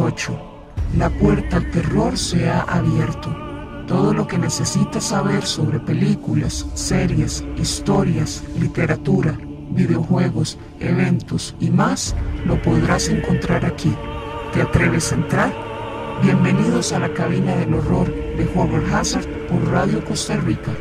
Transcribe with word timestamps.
8. 0.00 0.32
La 0.96 1.10
puerta 1.10 1.58
al 1.58 1.70
terror 1.70 2.16
se 2.16 2.48
ha 2.48 2.62
abierto. 2.62 3.36
Todo 3.86 4.14
lo 4.14 4.26
que 4.26 4.38
necesitas 4.38 5.04
saber 5.04 5.44
sobre 5.44 5.78
películas, 5.78 6.66
series, 6.74 7.44
historias, 7.58 8.42
literatura, 8.58 9.36
videojuegos, 9.70 10.58
eventos 10.78 11.54
y 11.60 11.70
más 11.70 12.16
lo 12.46 12.60
podrás 12.62 13.08
encontrar 13.08 13.66
aquí. 13.66 13.94
¿Te 14.54 14.62
atreves 14.62 15.12
a 15.12 15.16
entrar? 15.16 15.52
Bienvenidos 16.22 16.92
a 16.92 16.98
la 16.98 17.12
cabina 17.12 17.54
del 17.56 17.74
horror 17.74 18.06
de 18.06 18.50
Horror 18.54 18.84
Hazard 18.92 19.28
por 19.48 19.70
Radio 19.70 20.02
Costa 20.04 20.36
Rica. 20.36 20.72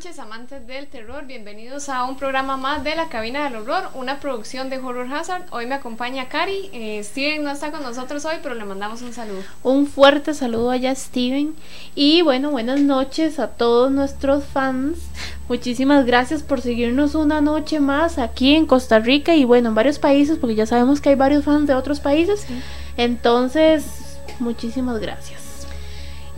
Noches, 0.00 0.18
amantes 0.18 0.66
del 0.66 0.86
terror. 0.86 1.26
Bienvenidos 1.26 1.90
a 1.90 2.04
un 2.04 2.16
programa 2.16 2.56
más 2.56 2.82
de 2.82 2.94
La 2.94 3.10
Cabina 3.10 3.44
del 3.44 3.56
Horror, 3.56 3.90
una 3.92 4.18
producción 4.18 4.70
de 4.70 4.78
Horror 4.78 5.12
Hazard. 5.12 5.44
Hoy 5.50 5.66
me 5.66 5.74
acompaña 5.74 6.30
Cari. 6.30 6.70
Eh, 6.72 7.04
Steven 7.04 7.44
no 7.44 7.50
está 7.50 7.70
con 7.70 7.82
nosotros 7.82 8.24
hoy, 8.24 8.36
pero 8.42 8.54
le 8.54 8.64
mandamos 8.64 9.02
un 9.02 9.12
saludo. 9.12 9.42
Un 9.62 9.86
fuerte 9.86 10.32
saludo 10.32 10.70
allá, 10.70 10.94
Steven. 10.94 11.54
Y 11.94 12.22
bueno, 12.22 12.50
buenas 12.50 12.80
noches 12.80 13.38
a 13.38 13.48
todos 13.48 13.92
nuestros 13.92 14.44
fans. 14.44 15.00
Muchísimas 15.50 16.06
gracias 16.06 16.42
por 16.42 16.62
seguirnos 16.62 17.14
una 17.14 17.42
noche 17.42 17.78
más 17.78 18.16
aquí 18.16 18.54
en 18.54 18.64
Costa 18.64 19.00
Rica 19.00 19.34
y 19.34 19.44
bueno, 19.44 19.68
en 19.68 19.74
varios 19.74 19.98
países, 19.98 20.38
porque 20.38 20.54
ya 20.54 20.64
sabemos 20.64 21.02
que 21.02 21.10
hay 21.10 21.16
varios 21.16 21.44
fans 21.44 21.66
de 21.66 21.74
otros 21.74 22.00
países. 22.00 22.46
Entonces, 22.96 23.84
muchísimas 24.38 24.98
gracias. 24.98 25.39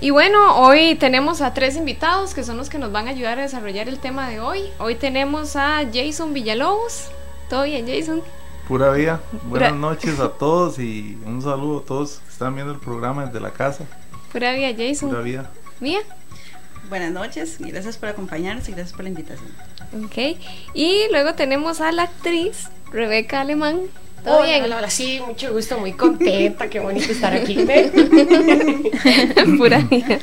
Y 0.02 0.10
bueno, 0.10 0.56
hoy 0.56 0.96
tenemos 0.96 1.40
a 1.42 1.54
tres 1.54 1.76
invitados 1.76 2.34
que 2.34 2.42
son 2.42 2.56
los 2.56 2.68
que 2.68 2.76
nos 2.76 2.90
van 2.90 3.06
a 3.06 3.10
ayudar 3.10 3.38
a 3.38 3.42
desarrollar 3.42 3.88
el 3.88 4.00
tema 4.00 4.28
de 4.28 4.40
hoy. 4.40 4.62
Hoy 4.80 4.96
tenemos 4.96 5.54
a 5.54 5.84
Jason 5.94 6.34
Villalobos. 6.34 7.06
¿Todo 7.48 7.62
bien, 7.62 7.86
Jason? 7.86 8.20
Pura 8.66 8.90
vida. 8.90 9.20
Buenas 9.44 9.74
noches 9.74 10.18
a 10.18 10.30
todos 10.30 10.80
y 10.80 11.16
un 11.24 11.40
saludo 11.40 11.78
a 11.78 11.84
todos 11.84 12.18
que 12.18 12.32
están 12.32 12.56
viendo 12.56 12.72
el 12.72 12.80
programa 12.80 13.26
desde 13.26 13.38
la 13.38 13.52
casa. 13.52 13.84
Pura 14.32 14.52
vida, 14.54 14.70
Jason. 14.76 15.10
Pura 15.10 15.22
vida. 15.22 15.50
Mía. 15.78 16.00
Buenas 16.88 17.12
noches 17.12 17.60
y 17.60 17.70
gracias 17.70 17.96
por 17.96 18.08
acompañarnos 18.08 18.68
y 18.68 18.72
gracias 18.72 18.94
por 18.94 19.04
la 19.04 19.10
invitación. 19.10 19.52
Ok. 20.04 20.36
Y 20.74 21.04
luego 21.12 21.34
tenemos 21.34 21.80
a 21.80 21.92
la 21.92 22.02
actriz 22.02 22.70
Rebeca 22.90 23.42
Alemán. 23.42 23.82
¿Todo 24.24 24.38
hola, 24.38 24.46
bien? 24.46 24.62
Hola, 24.62 24.78
hola, 24.78 24.90
sí, 24.90 25.20
mucho 25.26 25.52
gusto, 25.52 25.78
muy 25.78 25.94
contenta, 25.94 26.70
qué 26.70 26.78
bonito 26.78 27.10
estar 27.10 27.34
aquí. 27.34 27.56
Pura 29.58 29.78
vida. 29.78 30.18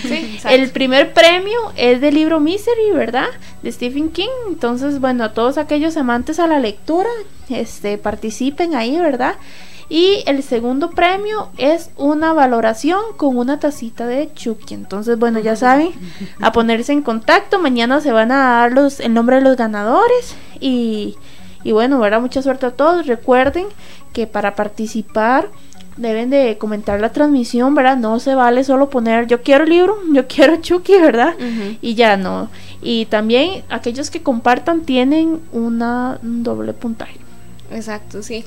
el 0.50 0.70
primer 0.70 1.12
premio 1.12 1.58
es 1.76 2.00
del 2.00 2.14
libro 2.14 2.40
Misery, 2.40 2.92
¿verdad? 2.94 3.28
De 3.62 3.72
Stephen 3.72 4.10
King. 4.10 4.28
Entonces, 4.48 5.00
bueno, 5.00 5.24
a 5.24 5.32
todos 5.32 5.58
aquellos 5.58 5.96
amantes 5.96 6.38
a 6.38 6.46
la 6.46 6.58
lectura, 6.58 7.08
este, 7.48 7.98
participen 7.98 8.74
ahí, 8.74 8.98
¿verdad? 8.98 9.36
Y 9.88 10.24
el 10.26 10.42
segundo 10.42 10.90
premio 10.90 11.50
es 11.58 11.90
una 11.96 12.32
valoración 12.32 13.00
con 13.16 13.36
una 13.36 13.60
tacita 13.60 14.06
de 14.06 14.32
Chucky. 14.34 14.74
Entonces, 14.74 15.18
bueno, 15.18 15.38
ya 15.38 15.54
saben, 15.54 15.90
a 16.40 16.50
ponerse 16.50 16.92
en 16.92 17.02
contacto. 17.02 17.60
Mañana 17.60 18.00
se 18.00 18.10
van 18.10 18.32
a 18.32 18.36
dar 18.36 18.72
los, 18.72 18.98
el 18.98 19.14
nombre 19.14 19.36
de 19.36 19.42
los 19.42 19.56
ganadores. 19.56 20.34
Y, 20.58 21.16
y 21.62 21.70
bueno, 21.70 22.00
¿verdad? 22.00 22.20
Mucha 22.20 22.42
suerte 22.42 22.66
a 22.66 22.72
todos. 22.72 23.06
Recuerden 23.06 23.66
que 24.12 24.26
para 24.26 24.56
participar 24.56 25.48
deben 25.96 26.30
de 26.30 26.58
comentar 26.58 27.00
la 27.00 27.12
transmisión, 27.12 27.74
¿verdad? 27.74 27.96
No 27.96 28.18
se 28.20 28.34
vale 28.34 28.64
solo 28.64 28.90
poner 28.90 29.26
yo 29.26 29.42
quiero 29.42 29.64
el 29.64 29.70
libro, 29.70 29.98
yo 30.12 30.26
quiero 30.26 30.56
Chucky, 30.56 30.98
¿verdad? 30.98 31.34
Y 31.80 31.94
ya 31.94 32.16
no. 32.16 32.50
Y 32.82 33.06
también 33.06 33.64
aquellos 33.68 34.10
que 34.10 34.22
compartan 34.22 34.82
tienen 34.82 35.40
una, 35.52 36.18
un 36.22 36.42
doble 36.42 36.72
puntaje. 36.72 37.18
Exacto, 37.70 38.22
sí. 38.22 38.44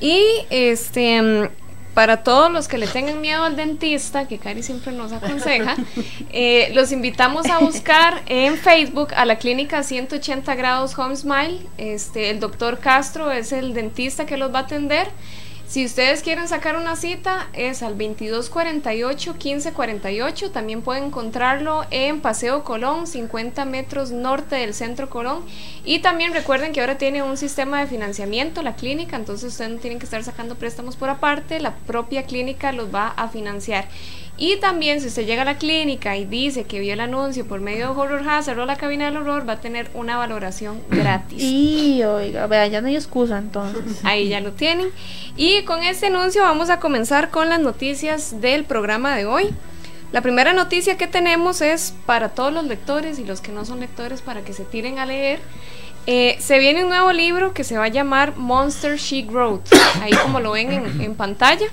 Y 0.00 0.22
este 0.50 1.50
para 1.98 2.22
todos 2.22 2.48
los 2.52 2.68
que 2.68 2.78
le 2.78 2.86
tengan 2.86 3.20
miedo 3.20 3.42
al 3.42 3.56
dentista, 3.56 4.28
que 4.28 4.38
Cari 4.38 4.62
siempre 4.62 4.92
nos 4.92 5.10
aconseja, 5.10 5.74
eh, 6.32 6.70
los 6.72 6.92
invitamos 6.92 7.46
a 7.46 7.58
buscar 7.58 8.22
en 8.26 8.56
Facebook 8.56 9.08
a 9.16 9.24
la 9.24 9.38
clínica 9.38 9.82
180 9.82 10.54
grados 10.54 10.96
Home 10.96 11.16
Smile. 11.16 11.58
Este, 11.76 12.30
el 12.30 12.38
doctor 12.38 12.78
Castro 12.78 13.32
es 13.32 13.50
el 13.50 13.74
dentista 13.74 14.26
que 14.26 14.36
los 14.36 14.54
va 14.54 14.60
a 14.60 14.62
atender. 14.62 15.08
Si 15.68 15.84
ustedes 15.84 16.22
quieren 16.22 16.48
sacar 16.48 16.76
una 16.76 16.96
cita, 16.96 17.48
es 17.52 17.82
al 17.82 17.98
2248-1548. 17.98 20.50
También 20.50 20.80
pueden 20.80 21.04
encontrarlo 21.04 21.84
en 21.90 22.22
Paseo 22.22 22.64
Colón, 22.64 23.06
50 23.06 23.66
metros 23.66 24.10
norte 24.10 24.56
del 24.56 24.72
centro 24.72 25.10
Colón. 25.10 25.42
Y 25.84 25.98
también 25.98 26.32
recuerden 26.32 26.72
que 26.72 26.80
ahora 26.80 26.96
tiene 26.96 27.22
un 27.22 27.36
sistema 27.36 27.80
de 27.80 27.86
financiamiento 27.86 28.62
la 28.62 28.76
clínica, 28.76 29.16
entonces 29.16 29.52
ustedes 29.52 29.72
no 29.72 29.76
tienen 29.76 29.98
que 29.98 30.06
estar 30.06 30.24
sacando 30.24 30.54
préstamos 30.54 30.96
por 30.96 31.10
aparte, 31.10 31.60
la 31.60 31.74
propia 31.74 32.22
clínica 32.22 32.72
los 32.72 32.94
va 32.94 33.08
a 33.08 33.28
financiar. 33.28 33.88
Y 34.40 34.56
también 34.58 35.00
si 35.00 35.08
usted 35.08 35.26
llega 35.26 35.42
a 35.42 35.44
la 35.44 35.58
clínica 35.58 36.16
y 36.16 36.24
dice 36.24 36.62
que 36.62 36.78
vio 36.78 36.92
el 36.92 37.00
anuncio 37.00 37.44
por 37.44 37.60
medio 37.60 37.92
de 37.92 38.00
Horror 38.00 38.28
Hazard 38.28 38.60
o 38.60 38.66
la 38.66 38.76
cabina 38.76 39.06
del 39.06 39.16
horror, 39.16 39.48
va 39.48 39.54
a 39.54 39.60
tener 39.60 39.90
una 39.94 40.16
valoración 40.16 40.80
gratis. 40.90 41.42
Y 41.42 42.04
oiga, 42.04 42.46
vea, 42.46 42.68
ya 42.68 42.80
no 42.80 42.86
hay 42.86 42.94
excusa 42.94 43.36
entonces. 43.36 43.82
Ahí 44.04 44.28
ya 44.28 44.40
lo 44.40 44.52
tienen. 44.52 44.90
Y 45.36 45.62
con 45.64 45.82
este 45.82 46.06
anuncio 46.06 46.42
vamos 46.42 46.70
a 46.70 46.78
comenzar 46.78 47.30
con 47.30 47.48
las 47.48 47.58
noticias 47.58 48.40
del 48.40 48.64
programa 48.64 49.16
de 49.16 49.26
hoy. 49.26 49.50
La 50.12 50.22
primera 50.22 50.52
noticia 50.52 50.96
que 50.96 51.08
tenemos 51.08 51.60
es 51.60 51.92
para 52.06 52.30
todos 52.30 52.52
los 52.52 52.64
lectores 52.64 53.18
y 53.18 53.24
los 53.24 53.40
que 53.40 53.50
no 53.50 53.64
son 53.64 53.80
lectores 53.80 54.22
para 54.22 54.42
que 54.42 54.52
se 54.52 54.64
tiren 54.64 55.00
a 55.00 55.04
leer. 55.04 55.40
Eh, 56.06 56.36
se 56.38 56.58
viene 56.58 56.84
un 56.84 56.88
nuevo 56.88 57.12
libro 57.12 57.52
que 57.52 57.64
se 57.64 57.76
va 57.76 57.84
a 57.84 57.88
llamar 57.88 58.36
Monster 58.36 58.96
She 58.96 59.22
Growth, 59.22 59.68
ahí 60.00 60.12
como 60.22 60.40
lo 60.40 60.52
ven 60.52 60.72
en, 60.72 61.00
en 61.02 61.14
pantalla. 61.14 61.66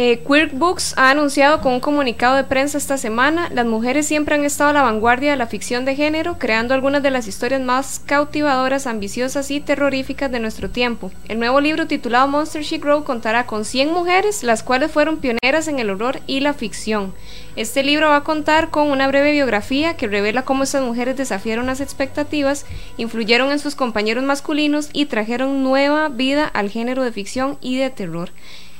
Eh, 0.00 0.22
Queer 0.24 0.50
Books 0.54 0.94
ha 0.96 1.10
anunciado 1.10 1.60
con 1.60 1.72
un 1.72 1.80
comunicado 1.80 2.36
de 2.36 2.44
prensa 2.44 2.78
esta 2.78 2.96
semana, 2.96 3.48
las 3.52 3.66
mujeres 3.66 4.06
siempre 4.06 4.36
han 4.36 4.44
estado 4.44 4.70
a 4.70 4.72
la 4.72 4.82
vanguardia 4.82 5.32
de 5.32 5.36
la 5.36 5.48
ficción 5.48 5.84
de 5.84 5.96
género, 5.96 6.38
creando 6.38 6.72
algunas 6.72 7.02
de 7.02 7.10
las 7.10 7.26
historias 7.26 7.60
más 7.60 8.00
cautivadoras, 8.06 8.86
ambiciosas 8.86 9.50
y 9.50 9.58
terroríficas 9.58 10.30
de 10.30 10.38
nuestro 10.38 10.70
tiempo. 10.70 11.10
El 11.26 11.40
nuevo 11.40 11.60
libro 11.60 11.88
titulado 11.88 12.28
Monster 12.28 12.62
She 12.62 12.78
Grow 12.78 13.02
contará 13.02 13.46
con 13.46 13.64
100 13.64 13.92
mujeres, 13.92 14.44
las 14.44 14.62
cuales 14.62 14.92
fueron 14.92 15.16
pioneras 15.16 15.66
en 15.66 15.80
el 15.80 15.90
horror 15.90 16.20
y 16.28 16.38
la 16.38 16.54
ficción. 16.54 17.12
Este 17.56 17.82
libro 17.82 18.10
va 18.10 18.18
a 18.18 18.24
contar 18.24 18.70
con 18.70 18.92
una 18.92 19.08
breve 19.08 19.32
biografía 19.32 19.96
que 19.96 20.06
revela 20.06 20.44
cómo 20.44 20.62
estas 20.62 20.84
mujeres 20.84 21.16
desafiaron 21.16 21.66
las 21.66 21.80
expectativas, 21.80 22.66
influyeron 22.98 23.50
en 23.50 23.58
sus 23.58 23.74
compañeros 23.74 24.22
masculinos 24.22 24.90
y 24.92 25.06
trajeron 25.06 25.64
nueva 25.64 26.08
vida 26.08 26.46
al 26.46 26.70
género 26.70 27.02
de 27.02 27.10
ficción 27.10 27.58
y 27.60 27.78
de 27.78 27.90
terror. 27.90 28.30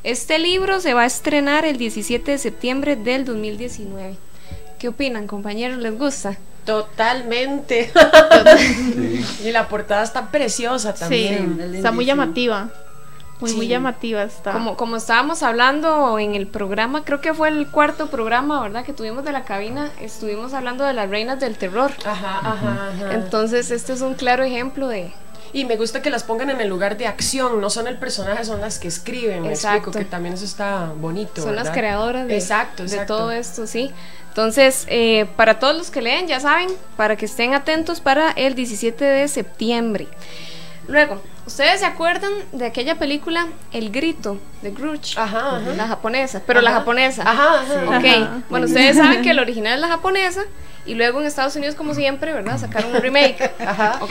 Este 0.04 0.38
libro 0.38 0.80
se 0.80 0.94
va 0.94 1.02
a 1.02 1.06
estrenar 1.06 1.64
el 1.64 1.76
17 1.76 2.30
de 2.30 2.38
septiembre 2.38 2.96
del 2.96 3.24
2019. 3.24 4.16
¿Qué 4.78 4.88
opinan, 4.88 5.26
compañeros? 5.26 5.78
¿Les 5.78 5.96
gusta? 5.98 6.38
Totalmente. 6.64 7.90
Y 9.44 9.50
la 9.52 9.68
portada 9.68 10.02
está 10.02 10.30
preciosa 10.30 10.94
también. 10.94 11.58
Sí, 11.70 11.76
está 11.76 11.92
muy 11.92 12.04
llamativa. 12.04 12.70
Muy, 13.40 13.52
muy 13.54 13.68
llamativa 13.68 14.22
está. 14.22 14.52
Como, 14.52 14.76
como 14.76 14.96
estábamos 14.96 15.42
hablando 15.42 16.18
en 16.18 16.34
el 16.34 16.46
programa, 16.46 17.04
creo 17.04 17.20
que 17.20 17.32
fue 17.34 17.48
el 17.48 17.68
cuarto 17.68 18.08
programa, 18.08 18.60
¿verdad? 18.62 18.84
Que 18.84 18.92
tuvimos 18.92 19.24
de 19.24 19.32
la 19.32 19.44
cabina, 19.44 19.90
estuvimos 20.00 20.54
hablando 20.54 20.84
de 20.84 20.92
las 20.92 21.08
reinas 21.08 21.38
del 21.38 21.56
terror. 21.56 21.92
Ajá, 22.04 22.38
ajá, 22.38 22.90
ajá. 22.92 23.14
Entonces, 23.14 23.70
este 23.70 23.92
es 23.92 24.00
un 24.00 24.14
claro 24.14 24.42
ejemplo 24.42 24.88
de, 24.88 25.12
Y 25.52 25.64
me 25.64 25.76
gusta 25.76 26.02
que 26.02 26.10
las 26.10 26.24
pongan 26.24 26.50
en 26.50 26.60
el 26.60 26.68
lugar 26.68 26.96
de 26.96 27.06
acción, 27.06 27.60
no 27.60 27.70
son 27.70 27.86
el 27.88 27.96
personaje, 27.96 28.44
son 28.44 28.60
las 28.60 28.78
que 28.78 28.88
escriben. 28.88 29.42
Me 29.42 29.48
Exacto. 29.50 29.76
explico 29.78 29.98
que 29.98 30.04
también 30.04 30.34
eso 30.34 30.44
está 30.44 30.92
bonito. 30.96 31.40
son 31.42 31.54
las 31.56 31.64
¿verdad? 31.64 31.78
creadoras 31.78 32.26
de, 32.26 32.34
Exacto, 32.34 32.82
de 32.84 32.88
exacto. 32.90 33.16
todo 33.16 33.32
esto, 33.32 33.66
sí. 33.66 33.90
Entonces, 34.28 34.84
eh, 34.88 35.26
para 35.36 35.58
todos 35.58 35.76
los 35.76 35.90
que 35.90 36.00
leen, 36.02 36.26
ya 36.28 36.38
saben, 36.38 36.68
para 36.96 37.16
que 37.16 37.24
estén 37.24 37.54
atentos 37.54 38.00
para 38.00 38.30
el 38.32 38.54
17 38.54 39.04
de 39.04 39.26
septiembre. 39.26 40.06
Luego, 40.86 41.20
¿ustedes 41.46 41.80
se 41.80 41.86
acuerdan 41.86 42.32
de 42.52 42.66
aquella 42.66 42.94
película 42.98 43.46
El 43.72 43.90
Grito 43.90 44.38
de 44.62 44.70
Grudge? 44.70 45.18
Ajá, 45.18 45.56
ajá. 45.56 45.60
La 45.76 45.88
japonesa, 45.88 46.42
pero 46.46 46.60
la 46.60 46.70
Ajá. 46.70 46.78
japonesa. 46.80 47.22
Ajá, 47.28 47.60
ajá. 47.62 47.84
Ok, 47.98 48.04
Ajá. 48.06 48.42
bueno, 48.48 48.66
ustedes 48.66 48.96
saben 48.96 49.22
que 49.22 49.30
el 49.32 49.38
original 49.38 49.74
es 49.74 49.80
la 49.80 49.88
japonesa 49.88 50.42
y 50.88 50.94
luego 50.94 51.20
en 51.20 51.26
Estados 51.26 51.55
Unidos, 51.55 51.75
como 51.75 51.94
siempre, 51.94 52.32
¿verdad? 52.32 52.58
Sacaron 52.58 52.94
un 52.94 53.02
remake. 53.02 53.52
Ajá. 53.61 53.99
Ok. 54.00 54.11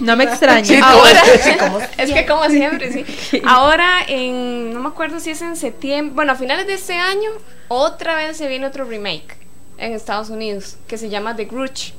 No 0.00 0.16
me 0.16 0.24
extraña. 0.24 0.84
Ahora, 0.84 1.22
es 1.98 2.12
que 2.12 2.26
como 2.26 2.48
siempre, 2.48 2.90
sí. 2.92 3.42
Ahora, 3.44 3.98
en, 4.08 4.72
no 4.72 4.80
me 4.80 4.88
acuerdo 4.88 5.20
si 5.20 5.30
es 5.30 5.42
en 5.42 5.54
septiembre, 5.54 6.14
bueno, 6.14 6.32
a 6.32 6.34
finales 6.34 6.66
de 6.66 6.74
este 6.74 6.94
año, 6.94 7.30
otra 7.68 8.16
vez 8.16 8.38
se 8.38 8.48
viene 8.48 8.66
otro 8.66 8.84
remake 8.84 9.36
en 9.76 9.92
Estados 9.92 10.30
Unidos 10.30 10.78
que 10.86 10.96
se 10.96 11.10
llama 11.10 11.36
The 11.36 11.44
Grudge. 11.44 11.92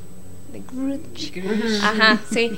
The 0.51 0.63
Grudge. 0.71 1.83
Ajá, 1.83 2.19
sí. 2.31 2.51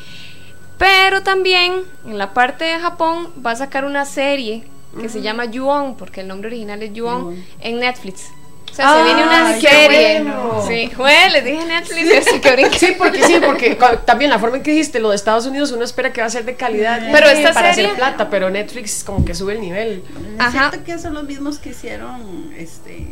Pero 0.78 1.22
también 1.22 1.84
en 2.06 2.18
la 2.18 2.34
parte 2.34 2.64
de 2.64 2.80
Japón 2.80 3.30
va 3.46 3.52
a 3.52 3.56
sacar 3.58 3.84
una 3.84 4.06
serie 4.06 4.64
que 5.02 5.10
se 5.10 5.22
llama 5.22 5.46
Ju-On, 5.54 5.98
porque 5.98 6.22
el 6.22 6.30
nombre 6.30 6.48
original 6.48 6.82
es 6.82 6.98
Ju-On. 6.98 7.36
en 7.60 7.80
Netflix. 7.80 8.30
O 8.76 8.78
sea, 8.78 8.94
se 8.98 9.04
viene 9.06 9.24
una 9.24 9.54
serie. 9.60 10.22
bueno. 10.24 10.64
Sí, 10.68 10.92
juez, 10.96 11.32
les 11.32 11.46
dije 11.46 11.66
Netflix, 11.66 12.28
así 12.28 12.40
que. 12.42 12.70
Sí, 12.78 12.96
porque 12.98 13.24
sí, 13.24 13.36
porque 13.46 13.78
también 14.06 14.30
la 14.32 14.38
forma 14.40 14.58
en 14.58 14.64
que 14.64 14.72
dijiste 14.72 15.00
lo 15.00 15.12
de 15.12 15.16
Estados 15.16 15.46
Unidos 15.46 15.72
uno 15.72 15.86
espera 15.86 16.12
que 16.12 16.20
va 16.20 16.28
a 16.28 16.30
ser 16.30 16.44
de 16.44 16.56
calidad 16.56 17.02
Pero 17.12 17.28
eh, 17.28 17.34
esta 17.42 17.54
para 17.54 17.74
serie- 17.74 17.86
hacer 17.92 17.98
plata, 17.98 18.30
pero 18.30 18.50
Netflix 18.50 19.04
como 19.06 19.24
que 19.24 19.34
sube 19.34 19.54
el 19.54 19.62
nivel. 19.62 20.04
Ajá. 20.40 20.70
cierto 20.72 20.86
que 20.86 21.00
son 21.00 21.14
los 21.14 21.24
mismos 21.24 21.58
que 21.60 21.70
hicieron 21.70 22.54
este 22.58 23.08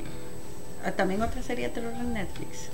ah, 0.85 0.91
también 0.91 1.21
otra 1.21 1.41
serie 1.41 1.69
de 1.69 1.73
terror 1.75 1.93
en 1.97 2.13
Netflix. 2.13 2.69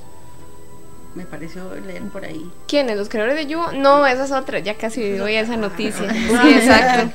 Me 1.16 1.26
pareció 1.26 1.74
leer 1.86 2.04
por 2.04 2.24
ahí. 2.26 2.50
¿Quiénes? 2.68 2.98
¿Los 2.98 3.10
creadores 3.10 3.36
de 3.36 3.48
Yu? 3.48 3.60
No, 3.76 4.06
esa 4.08 4.26
es 4.26 4.32
otra. 4.32 4.60
Ya 4.60 4.76
casi 4.76 5.18
voy 5.20 5.36
a 5.36 5.42
esa 5.42 5.58
noticia. 5.58 6.08
Sí, 6.14 6.54
exacto. 6.54 7.12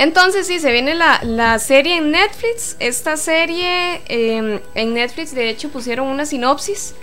Entonces, 0.00 0.46
sí, 0.46 0.60
se 0.60 0.72
viene 0.72 0.94
la, 0.94 1.20
la 1.22 1.58
serie 1.58 1.98
en 1.98 2.10
Netflix. 2.10 2.74
Esta 2.80 3.18
serie 3.18 4.00
eh, 4.08 4.62
en 4.74 4.94
Netflix, 4.94 5.34
de 5.34 5.50
hecho, 5.50 5.68
pusieron 5.68 6.08
una 6.08 6.24
sinopsis 6.24 6.94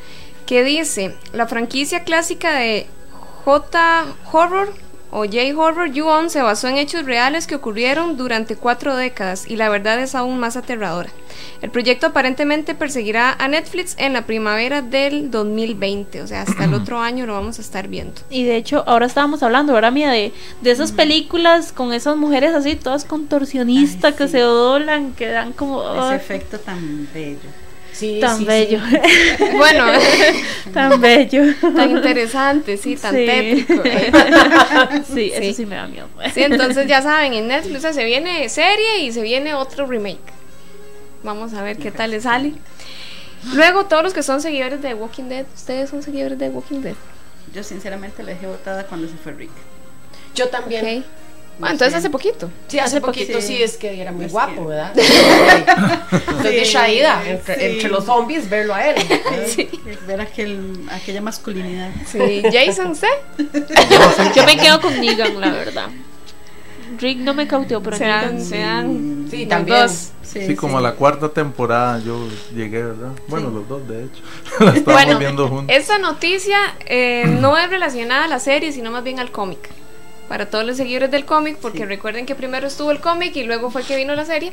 que 0.48 0.64
dice: 0.64 1.16
La 1.32 1.46
franquicia 1.46 2.04
clásica 2.04 2.56
de 2.56 2.88
J 3.46 4.16
Horror 4.32 4.74
o 5.12 5.24
J 5.26 5.54
Horror 5.56 5.94
Ju-On 5.94 6.30
se 6.30 6.42
basó 6.42 6.68
en 6.68 6.78
hechos 6.78 7.06
reales 7.06 7.48
que 7.48 7.56
ocurrieron 7.56 8.18
durante 8.18 8.56
cuatro 8.56 8.96
décadas 8.96 9.50
y 9.50 9.56
la 9.56 9.70
verdad 9.70 10.00
es 10.00 10.16
aún 10.16 10.40
más 10.40 10.58
aterradora. 10.58 11.10
El 11.62 11.72
proyecto 11.72 12.08
aparentemente 12.08 12.76
perseguirá 12.76 13.34
a 13.34 13.48
Netflix 13.48 13.96
en 13.98 14.14
la 14.14 14.26
primavera 14.26 14.82
del 14.82 15.32
2020, 15.32 16.22
o 16.22 16.28
sea, 16.28 16.42
hasta 16.44 16.66
el 16.66 16.74
otro 16.74 17.00
año 17.00 17.26
lo 17.26 17.34
vamos 17.34 17.60
a 17.60 17.62
estar 17.62 17.88
viendo. 17.88 18.22
Y 18.30 18.44
de 18.44 18.58
hecho, 18.58 18.84
ahora 18.88 19.06
estábamos 19.06 19.44
hablando, 19.44 19.74
¿verdad, 19.74 19.92
mía? 19.92 20.12
De, 20.12 20.34
de 20.62 20.72
esas 20.72 20.92
películas 20.92 21.72
con 21.72 21.94
esas 21.94 22.18
mujeres 22.18 22.54
así, 22.54 22.76
todas 22.76 23.06
contorsionistas 23.06 24.12
Ay, 24.12 24.18
que 24.18 24.28
se 24.28 24.40
doblan, 24.40 25.14
que 25.14 25.28
dan 25.28 25.54
como. 25.54 25.82
Ese 25.82 26.00
ay, 26.00 26.16
efecto 26.16 26.60
tan 26.60 27.08
bello. 27.14 27.67
Sí, 27.98 28.20
tan 28.22 28.38
sí, 28.38 28.44
sí. 28.44 28.46
bello. 28.46 28.80
Bueno, 29.58 29.86
tan 30.74 31.02
bello. 31.02 31.44
tan 31.76 31.92
interesante, 31.92 32.78
sí, 32.78 32.96
tan 32.96 33.16
Sí. 33.16 33.26
tétrico. 33.26 33.82
¿eh? 33.86 34.12
sí, 35.08 35.14
Sí. 35.14 35.32
eso 35.34 35.58
sí 35.58 35.66
me 35.66 35.76
da 35.76 35.88
miedo. 35.88 36.08
Sí, 36.34 36.44
entonces 36.44 36.88
ya 36.88 37.02
saben, 37.02 37.34
en 37.34 37.48
Netflix 37.48 37.82
se 37.96 38.06
viene 38.06 38.48
serie 38.50 39.00
y 39.02 39.12
se 39.12 39.22
viene 39.22 39.54
otro 39.56 39.86
remake. 39.88 40.20
Vamos 41.24 41.54
a 41.54 41.64
ver 41.64 41.78
qué 41.78 41.92
tal 41.92 42.12
le 42.12 42.22
sale. 42.22 42.54
Luego, 43.54 43.86
todos 43.86 44.04
los 44.04 44.14
que 44.14 44.24
son 44.24 44.42
seguidores 44.42 44.82
de 44.82 44.94
Walking 44.94 45.26
Dead, 45.30 45.46
¿ustedes 45.56 45.90
son 45.90 46.04
seguidores 46.04 46.38
de 46.38 46.50
Walking 46.50 46.82
Dead? 46.82 46.96
Yo 47.54 47.64
sinceramente 47.64 48.22
la 48.24 48.34
dejé 48.34 48.48
botada 48.48 48.86
cuando 48.86 49.08
se 49.08 49.16
fue 49.16 49.32
Rick. 49.34 49.52
Yo 50.36 50.50
también. 50.50 51.00
Ok. 51.00 51.06
Bueno, 51.60 51.74
entonces 51.74 51.96
hace 51.96 52.10
poquito. 52.10 52.50
Sí, 52.68 52.78
hace 52.80 52.98
Hace 52.98 53.02
poquito 53.02 53.34
poquito. 53.34 53.42
sí, 53.42 53.62
es 53.64 53.78
que 53.78 54.00
era 54.00 54.12
muy 54.12 54.26
Es 54.26 54.32
guapo, 54.32 54.64
que- 54.64 54.68
¿verdad? 54.70 54.94
Entonces, 56.12 56.68
Sí, 56.68 56.74
Shaida, 56.74 57.28
entre, 57.28 57.56
sí. 57.56 57.66
entre 57.66 57.90
los 57.90 58.06
zombies, 58.06 58.50
verlo 58.50 58.74
a 58.76 58.88
él. 58.88 58.96
Sí. 59.48 59.70
Ver 60.06 60.22
aquel, 60.22 60.86
aquella 60.92 61.22
masculinidad. 61.22 61.90
Sí, 62.06 62.44
Jason, 62.52 62.92
¿usted? 62.92 63.08
Yo 64.36 64.44
me 64.46 64.58
quedo 64.58 64.80
con 64.82 65.00
Negan, 65.00 65.40
la 65.42 65.52
verdad. 65.52 65.88
Rick 67.00 67.18
no 67.20 67.34
me 67.34 67.48
cauteó, 67.48 67.82
pero 67.84 67.98
Sean, 67.98 68.44
sean 68.44 69.28
Sí, 69.30 69.46
también. 69.46 69.82
dos. 69.82 70.12
Sí, 70.24 70.56
como 70.56 70.78
a 70.78 70.82
la 70.82 70.94
cuarta 70.94 71.30
temporada 71.30 72.00
yo 72.00 72.28
llegué, 72.54 72.84
¿verdad? 72.84 73.12
Bueno, 73.28 73.50
los 73.50 73.68
dos, 73.68 73.88
de 73.88 74.06
hecho. 74.06 74.22
la 74.60 74.72
estábamos 74.72 74.84
Bueno, 74.86 75.20
viendo 75.20 75.48
juntos. 75.48 75.76
esta 75.76 75.98
noticia 76.00 76.58
eh, 76.86 77.24
no 77.40 77.58
es 77.58 77.70
relacionada 77.70 78.26
a 78.26 78.28
la 78.28 78.40
serie, 78.40 78.72
sino 78.72 78.92
más 78.92 79.04
bien 79.04 79.20
al 79.20 79.32
cómic. 79.32 79.70
Para 80.28 80.50
todos 80.50 80.66
los 80.66 80.78
seguidores 80.78 81.10
del 81.12 81.26
cómic, 81.26 81.58
porque 81.62 81.80
Sí. 81.80 81.86
recuerden 81.86 82.26
que 82.26 82.36
primero 82.36 82.68
estuvo 82.68 82.92
el 82.92 83.00
cómic 83.00 83.36
y 83.36 83.44
luego 83.44 83.72
fue 83.72 83.84
que 83.84 83.96
vino 83.96 84.14
la 84.16 84.26
serie. 84.26 84.52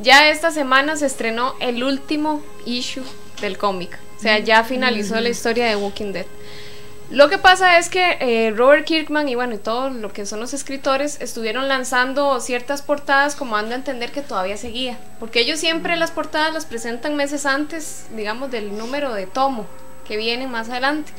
Ya 0.00 0.28
esta 0.30 0.50
semana 0.50 0.96
se 0.96 1.06
estrenó 1.06 1.54
el 1.60 1.84
último 1.84 2.42
issue 2.66 3.04
del 3.40 3.58
cómic. 3.58 3.98
O 4.18 4.20
sea, 4.20 4.38
ya 4.38 4.64
finalizó 4.64 5.20
la 5.20 5.28
historia 5.28 5.66
de 5.66 5.76
Walking 5.76 6.12
Dead. 6.12 6.26
Lo 7.10 7.28
que 7.28 7.36
pasa 7.36 7.76
es 7.76 7.90
que 7.90 8.16
eh, 8.20 8.52
Robert 8.56 8.86
Kirkman 8.86 9.28
y 9.28 9.34
bueno, 9.34 9.54
y 9.54 9.58
todo 9.58 9.90
lo 9.90 10.12
que 10.14 10.24
son 10.24 10.40
los 10.40 10.54
escritores 10.54 11.20
estuvieron 11.20 11.68
lanzando 11.68 12.40
ciertas 12.40 12.80
portadas 12.80 13.36
como 13.36 13.56
dando 13.56 13.72
a 13.74 13.76
entender 13.78 14.12
que 14.12 14.22
todavía 14.22 14.56
seguía. 14.56 14.98
Porque 15.20 15.40
ellos 15.40 15.60
siempre 15.60 15.96
las 15.96 16.10
portadas 16.10 16.54
las 16.54 16.64
presentan 16.64 17.14
meses 17.14 17.44
antes, 17.44 18.06
digamos, 18.16 18.50
del 18.50 18.78
número 18.78 19.12
de 19.12 19.26
tomo 19.26 19.66
que 20.08 20.16
viene 20.16 20.46
más 20.46 20.70
adelante. 20.70 21.12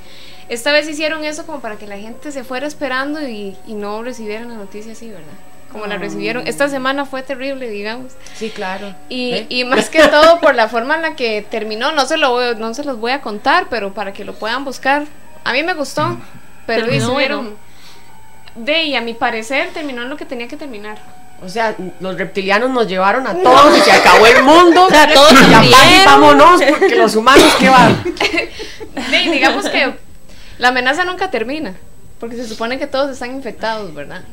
Esta 0.49 0.71
vez 0.71 0.87
hicieron 0.87 1.23
eso 1.23 1.45
como 1.45 1.59
para 1.61 1.75
que 1.77 1.87
la 1.87 1.97
gente 1.97 2.31
se 2.31 2.43
fuera 2.43 2.67
esperando 2.67 3.21
y, 3.27 3.55
y 3.67 3.73
no 3.73 4.03
recibieran 4.03 4.49
la 4.49 4.55
noticia 4.55 4.91
así, 4.93 5.09
¿verdad? 5.09 5.23
Como 5.71 5.87
la 5.87 5.95
Ah. 5.95 5.97
recibieron. 5.97 6.45
Esta 6.47 6.69
semana 6.69 7.05
fue 7.05 7.23
terrible, 7.23 7.69
digamos. 7.69 8.13
Sí, 8.35 8.49
claro. 8.51 8.93
Y, 9.09 9.33
¿Eh? 9.33 9.45
y 9.49 9.63
más 9.65 9.89
que 9.89 10.07
todo 10.07 10.39
por 10.39 10.53
la 10.53 10.67
forma 10.67 10.95
en 10.95 11.01
la 11.01 11.15
que 11.15 11.41
terminó, 11.49 11.91
no 11.91 12.05
se, 12.05 12.17
lo 12.17 12.53
no 12.55 12.73
se 12.73 12.83
los 12.83 12.99
voy 12.99 13.11
a 13.11 13.21
contar, 13.21 13.67
pero 13.69 13.93
para 13.93 14.13
que 14.13 14.23
lo 14.23 14.33
puedan 14.35 14.65
buscar. 14.65 15.05
A 15.43 15.51
mí 15.53 15.63
me 15.63 15.73
gustó, 15.73 16.17
pero 16.67 16.85
Terminó 16.85 17.13
hicieron... 17.13 17.55
De, 18.55 18.83
y 18.83 18.95
a 18.95 19.01
mi 19.01 19.15
parecer 19.15 19.71
terminó 19.73 20.03
en 20.03 20.09
lo 20.09 20.17
que 20.17 20.25
tenía 20.25 20.47
que 20.47 20.57
terminar. 20.57 20.99
O 21.43 21.49
sea, 21.49 21.75
los 21.99 22.15
reptilianos 22.17 22.69
nos 22.69 22.87
llevaron 22.87 23.25
a 23.25 23.33
todos 23.33 23.75
y 23.75 23.81
se 23.81 23.91
acabó 23.91 24.27
el 24.27 24.43
mundo. 24.43 24.85
O 24.87 24.89
sea, 24.91 25.11
todos 25.11 25.31
y 25.33 26.05
vámonos, 26.05 26.61
porque 26.61 26.95
los 26.95 27.15
humanos, 27.15 27.51
¿qué 27.59 27.69
van? 27.69 28.03
Digamos 29.31 29.67
que 29.69 29.93
la 30.63 30.69
amenaza 30.69 31.03
nunca 31.03 31.29
termina, 31.29 31.75
porque 32.21 32.37
se 32.37 32.47
supone 32.47 32.79
que 32.79 32.87
todos 32.87 33.11
están 33.11 33.35
infectados, 33.35 33.93
¿verdad? 33.93 34.23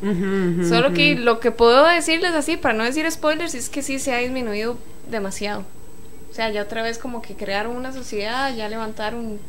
Solo 0.68 0.92
que 0.92 1.16
lo 1.16 1.40
que 1.40 1.50
puedo 1.50 1.84
decirles 1.88 2.34
así, 2.34 2.56
para 2.56 2.72
no 2.72 2.84
decir 2.84 3.10
spoilers, 3.10 3.56
es 3.56 3.68
que 3.68 3.82
sí 3.82 3.98
se 3.98 4.14
ha 4.14 4.18
disminuido 4.18 4.78
demasiado. 5.10 5.64
O 6.30 6.32
sea, 6.32 6.48
ya 6.50 6.62
otra 6.62 6.84
vez 6.84 6.98
como 6.98 7.20
que 7.20 7.34
crearon 7.34 7.74
una 7.74 7.92
sociedad, 7.92 8.54
ya 8.54 8.68
levantaron 8.68 9.40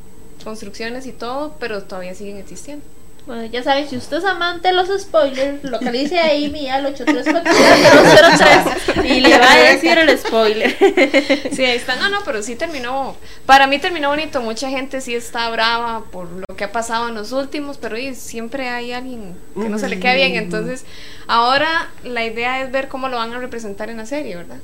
construcciones 0.43 1.05
y 1.05 1.11
todo, 1.11 1.55
pero 1.59 1.83
todavía 1.83 2.15
siguen 2.15 2.37
existiendo. 2.37 2.83
Bueno, 3.27 3.45
ya 3.45 3.61
saben, 3.61 3.87
si 3.87 3.97
usted 3.97 4.17
es 4.17 4.25
amante 4.25 4.69
de 4.69 4.73
los 4.73 4.89
spoilers, 4.99 5.63
localice 5.63 6.17
ahí 6.19 6.49
mi 6.49 6.67
al 6.69 6.87
8344 6.87 9.05
y 9.05 9.19
le 9.19 9.37
va 9.37 9.53
a 9.53 9.57
decir 9.57 9.95
el 9.97 10.17
spoiler. 10.17 10.75
Sí, 11.51 11.63
ahí 11.63 11.77
está. 11.77 11.97
No, 11.97 12.09
no, 12.09 12.21
pero 12.25 12.41
sí 12.41 12.55
terminó. 12.55 13.15
Para 13.45 13.67
mí 13.67 13.77
terminó 13.77 14.09
bonito. 14.09 14.41
Mucha 14.41 14.69
gente 14.69 15.01
sí 15.01 15.13
está 15.13 15.47
brava 15.49 16.05
por 16.11 16.31
lo 16.31 16.45
que 16.55 16.63
ha 16.63 16.71
pasado 16.71 17.09
en 17.09 17.15
los 17.15 17.31
últimos, 17.31 17.77
pero 17.77 17.97
y, 17.97 18.15
siempre 18.15 18.69
hay 18.69 18.91
alguien 18.91 19.35
que 19.55 19.69
no 19.69 19.77
se 19.77 19.87
le 19.87 19.99
queda 19.99 20.15
bien. 20.15 20.35
Entonces, 20.35 20.85
ahora 21.27 21.89
la 22.03 22.25
idea 22.25 22.63
es 22.63 22.71
ver 22.71 22.87
cómo 22.87 23.07
lo 23.07 23.17
van 23.17 23.33
a 23.33 23.39
representar 23.39 23.89
en 23.89 23.97
la 23.97 24.07
serie, 24.07 24.35
¿verdad? 24.35 24.57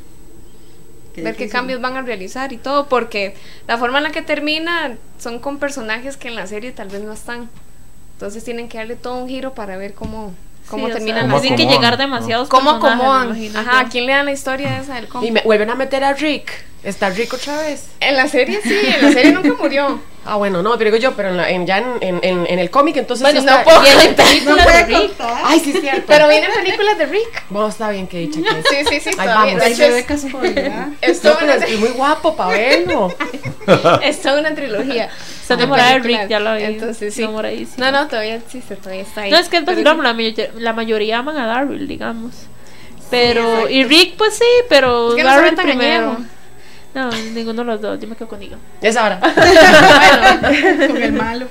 ver 1.24 1.36
qué 1.36 1.50
cambios 1.50 1.82
van 1.82 1.98
a 1.98 2.02
realizar 2.02 2.54
y 2.54 2.58
todo, 2.58 2.88
porque 2.88 3.36
la 3.68 3.78
forma 3.78 3.98
en 3.98 4.06
la 4.06 4.12
que 4.12 4.22
termina 4.22 4.98
son 5.18 5.40
con 5.40 5.58
personajes 5.58 6.16
que 6.16 6.28
en 6.28 6.36
la 6.36 6.48
serie 6.48 6.72
tal 6.72 6.90
vez 6.90 7.02
no 7.02 7.14
están. 7.14 7.50
Entonces 8.18 8.44
tienen 8.44 8.68
que 8.68 8.80
darle 8.80 8.96
todo 8.96 9.14
un 9.14 9.30
giro 9.30 9.54
para 9.54 9.78
ver 9.78 9.94
cómo, 9.94 10.34
cómo 10.68 10.88
terminan. 10.88 11.30
Tienen 11.40 11.56
que 11.56 11.68
llegar 11.68 12.00
demasiados 12.00 12.50
¿Cómo 12.50 12.72
acomodan? 12.72 13.38
Ajá, 13.56 13.82
¿a 13.82 13.90
quién 13.90 14.08
le 14.08 14.14
dan 14.14 14.26
la 14.26 14.32
historia 14.32 14.80
esa 14.80 14.96
del 14.96 15.08
cómic? 15.08 15.30
Y 15.30 15.32
me 15.32 15.42
vuelven 15.44 15.70
a 15.70 15.76
meter 15.76 16.04
a 16.04 16.14
Rick. 16.14 16.66
¿Está 16.84 17.10
Rick 17.10 17.34
otra 17.34 17.62
vez? 17.64 17.88
En 18.00 18.16
la 18.16 18.28
serie 18.28 18.60
sí, 18.64 18.80
en 18.96 19.02
la 19.06 19.12
serie 19.12 19.32
nunca 19.32 19.54
murió. 19.62 20.02
Ah, 20.30 20.36
bueno, 20.36 20.62
no, 20.62 20.78
pero 20.78 20.92
digo 20.92 20.98
yo, 21.02 21.16
pero 21.16 21.30
en, 21.30 21.38
la, 21.38 21.50
en 21.50 21.66
ya 21.66 21.78
en, 21.78 22.20
en, 22.22 22.46
en, 22.48 22.60
el 22.60 22.70
cómic, 22.70 22.98
entonces. 22.98 23.24
Bueno, 23.24 23.40
sí 23.40 23.48
está, 23.48 23.60
no 23.64 23.64
puedo. 23.64 23.82
Y 23.86 24.08
en 24.08 24.14
películas 24.14 24.46
No 24.46 24.56
de 24.58 24.64
puede 24.64 24.84
Rick. 24.84 24.98
contar. 25.18 25.42
Ay, 25.46 25.60
sí, 25.62 25.72
es 25.74 25.80
cierto. 25.80 26.04
Pero 26.06 26.28
vienen 26.28 26.52
películas 26.52 26.98
de 26.98 27.06
Rick. 27.06 27.44
Bueno, 27.50 27.68
está 27.70 27.90
bien 27.92 28.08
que 28.08 28.18
dicha 28.18 28.42
que 28.42 28.60
es. 28.60 28.66
Sí, 28.68 28.76
sí, 28.90 29.00
sí, 29.00 29.10
Ahí 29.18 29.26
todavía. 29.26 29.36
vamos. 29.36 29.60
De 29.60 29.66
Ay, 29.66 29.72
hecho, 29.72 29.84
es, 29.86 29.94
es 31.02 31.24
No, 31.24 31.38
una, 31.42 31.54
es 31.56 31.80
muy 31.80 31.90
guapo 31.92 32.36
para 32.36 32.50
verlo. 32.52 33.16
es 34.04 34.22
toda 34.22 34.42
una 34.42 34.54
trilogía. 34.54 35.10
Está 35.42 35.56
de 35.56 35.64
enamorada 35.64 35.94
de. 35.94 36.00
Rick, 36.00 36.28
ya 36.28 36.40
lo 36.42 36.56
vi. 36.58 36.64
Entonces 36.64 37.14
sí. 37.14 37.22
No, 37.78 37.92
no, 37.94 38.08
todavía 38.10 38.36
existe, 38.36 38.76
todavía 38.76 39.04
está 39.04 39.22
ahí. 39.22 39.32
No, 39.32 39.38
es 39.38 39.48
que 39.48 39.56
es 39.60 39.64
Pero 39.64 39.78
vacilón, 39.78 39.96
sí. 39.96 40.04
la, 40.04 40.14
mayoría- 40.14 40.52
la 40.58 40.74
mayoría 40.74 41.18
aman 41.20 41.38
a 41.38 41.46
Daryl, 41.48 41.88
digamos. 41.88 42.34
Pero, 43.10 43.70
y 43.70 43.86
Rick, 43.86 44.18
pues 44.18 44.34
sí, 44.36 44.44
pero 44.68 45.16
Es 45.16 45.16
que 45.16 45.24
tan 45.24 45.56
primero. 45.56 46.08
añejo. 46.10 46.37
No, 46.98 47.12
ninguno 47.12 47.62
de 47.62 47.66
los 47.66 47.80
dos, 47.80 48.00
yo 48.00 48.08
me 48.08 48.16
quedo 48.16 48.28
conmigo. 48.28 48.58
Es 48.82 48.98
ahora. 48.98 49.20
con 50.88 50.98
el 50.98 51.14
malo. 51.14 51.46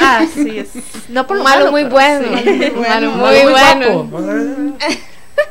Ah, 0.00 0.24
sí, 0.32 0.60
es. 0.60 0.70
No 1.10 1.26
por 1.26 1.36
lo 1.36 1.44
malo, 1.44 1.66
malo, 1.66 1.72
muy 1.72 1.84
bueno. 1.84 2.26
sí. 2.42 2.48
Muy 2.48 2.70
bueno. 2.70 3.10
Malo, 3.10 3.10
muy 3.12 3.44
muy 3.44 3.52
bueno. 3.52 4.76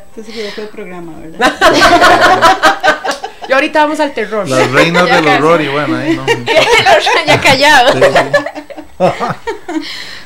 Entonces 0.10 0.34
que 0.34 0.52
fue 0.56 0.64
el 0.64 0.70
programa, 0.72 1.20
¿verdad? 1.20 1.54
Y 3.48 3.54
ahorita 3.54 3.84
vamos 3.84 4.00
al 4.00 4.14
terror. 4.14 4.48
Las 4.48 4.70
reinas 4.72 5.06
del 5.06 5.24
casi. 5.24 5.38
horror 5.38 5.62
y 5.62 5.68
bueno, 5.70 5.96
ahí 5.98 6.16
no. 6.16 6.26
ya 7.28 7.42
callado. 7.42 7.94
Sí, 7.94 8.00
sí. 8.02 9.04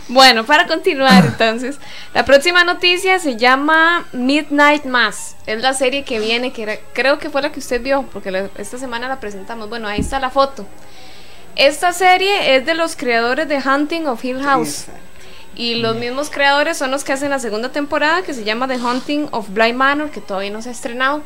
Bueno, 0.08 0.46
para 0.46 0.68
continuar 0.68 1.24
entonces, 1.26 1.78
la 2.14 2.26
próxima 2.26 2.66
noticia 2.66 3.18
se 3.20 3.38
llama 3.38 4.06
Midnight 4.12 4.84
Mass. 4.84 5.38
Es 5.46 5.62
la 5.62 5.74
serie 5.74 6.04
que 6.04 6.20
viene, 6.20 6.52
que 6.52 6.64
era- 6.64 6.78
creo 6.94 7.18
que 7.18 7.30
fue 7.30 7.42
la 7.42 7.52
que 7.54 7.60
usted 7.60 7.82
vio, 7.82 8.04
porque 8.12 8.30
la- 8.30 8.50
esta 8.58 8.78
semana 8.78 9.08
la 9.08 9.22
presentamos. 9.22 9.70
Bueno, 9.70 9.88
ahí 9.88 10.02
está 10.02 10.20
la 10.20 10.30
foto. 10.30 10.66
Esta 11.56 11.94
serie 11.94 12.58
es 12.58 12.66
de 12.66 12.74
los 12.74 12.98
creadores 12.98 13.48
de 13.48 13.58
Hunting 13.60 14.06
of 14.08 14.24
Hill 14.26 14.42
House. 14.44 14.86
Y 15.56 15.76
los 15.76 15.96
mismos 15.96 16.30
creadores 16.30 16.78
son 16.78 16.92
los 16.92 17.04
que 17.06 17.14
hacen 17.14 17.30
la 17.30 17.40
segunda 17.40 17.70
temporada, 17.70 18.22
que 18.22 18.34
se 18.34 18.44
llama 18.44 18.68
The 18.68 18.78
Hunting 18.78 19.28
of 19.32 19.50
Bly 19.50 19.72
Manor, 19.74 20.10
que 20.10 20.20
todavía 20.20 20.50
no 20.50 20.62
se 20.62 20.70
ha 20.70 20.72
estrenado. 20.74 21.22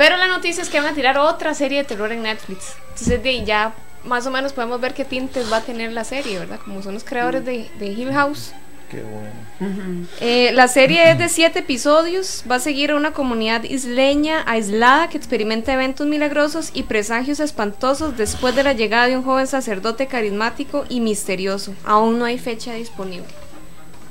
Pero 0.00 0.16
la 0.16 0.28
noticia 0.28 0.62
es 0.62 0.70
que 0.70 0.80
van 0.80 0.90
a 0.90 0.94
tirar 0.94 1.18
otra 1.18 1.52
serie 1.52 1.76
de 1.76 1.84
terror 1.84 2.10
en 2.10 2.22
Netflix. 2.22 2.74
Entonces, 2.88 3.22
de 3.22 3.28
ahí 3.28 3.44
ya 3.44 3.74
más 4.02 4.26
o 4.26 4.30
menos 4.30 4.54
podemos 4.54 4.80
ver 4.80 4.94
qué 4.94 5.04
tintes 5.04 5.52
va 5.52 5.58
a 5.58 5.60
tener 5.60 5.92
la 5.92 6.04
serie, 6.04 6.38
¿verdad? 6.38 6.58
Como 6.64 6.82
son 6.82 6.94
los 6.94 7.04
creadores 7.04 7.44
de, 7.44 7.70
de 7.78 7.86
Hill 7.88 8.10
House. 8.10 8.54
Qué 8.90 9.02
bueno. 9.02 10.06
Eh, 10.22 10.52
la 10.54 10.68
serie 10.68 11.10
es 11.10 11.18
de 11.18 11.28
siete 11.28 11.58
episodios. 11.58 12.44
Va 12.50 12.54
a 12.54 12.60
seguir 12.60 12.92
a 12.92 12.96
una 12.96 13.12
comunidad 13.12 13.64
isleña 13.64 14.42
aislada 14.46 15.10
que 15.10 15.18
experimenta 15.18 15.74
eventos 15.74 16.06
milagrosos 16.06 16.70
y 16.72 16.84
presagios 16.84 17.38
espantosos 17.38 18.16
después 18.16 18.56
de 18.56 18.62
la 18.62 18.72
llegada 18.72 19.06
de 19.06 19.18
un 19.18 19.22
joven 19.22 19.46
sacerdote 19.46 20.06
carismático 20.06 20.86
y 20.88 21.00
misterioso. 21.00 21.74
Aún 21.84 22.18
no 22.18 22.24
hay 22.24 22.38
fecha 22.38 22.72
disponible. 22.72 23.28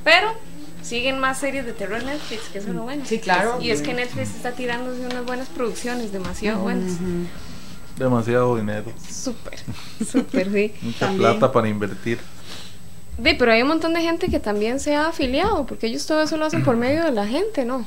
Pero 0.03 0.35
siguen 0.81 1.19
más 1.19 1.39
series 1.39 1.65
de 1.65 1.73
terror 1.73 1.99
en 1.99 2.07
Netflix, 2.07 2.41
que 2.51 2.59
eso 2.59 2.69
es 2.69 2.75
lo 2.75 2.83
bueno. 2.83 3.03
Sí, 3.05 3.19
claro. 3.19 3.59
Y 3.61 3.71
es 3.71 3.81
que 3.81 3.93
Netflix 3.93 4.35
está 4.35 4.51
tirándose 4.51 5.05
unas 5.05 5.25
buenas 5.25 5.47
producciones, 5.49 6.11
demasiado 6.11 6.59
buenas. 6.61 6.93
Demasiado 7.97 8.55
dinero. 8.55 8.91
Súper, 9.09 9.59
súper, 10.11 10.51
sí. 10.51 10.73
Mucha 10.81 10.99
También. 10.99 11.19
plata 11.19 11.51
para 11.51 11.67
invertir. 11.67 12.19
Ve, 13.17 13.35
pero 13.37 13.51
hay 13.51 13.61
un 13.61 13.67
montón 13.67 13.93
de 13.93 14.01
gente 14.01 14.29
que 14.29 14.39
también 14.39 14.79
se 14.79 14.95
ha 14.95 15.07
afiliado, 15.09 15.65
porque 15.65 15.87
ellos 15.87 16.05
todo 16.05 16.21
eso 16.21 16.37
lo 16.37 16.45
hacen 16.45 16.63
por 16.63 16.77
medio 16.77 17.03
de 17.03 17.11
la 17.11 17.27
gente, 17.27 17.65
¿no? 17.65 17.85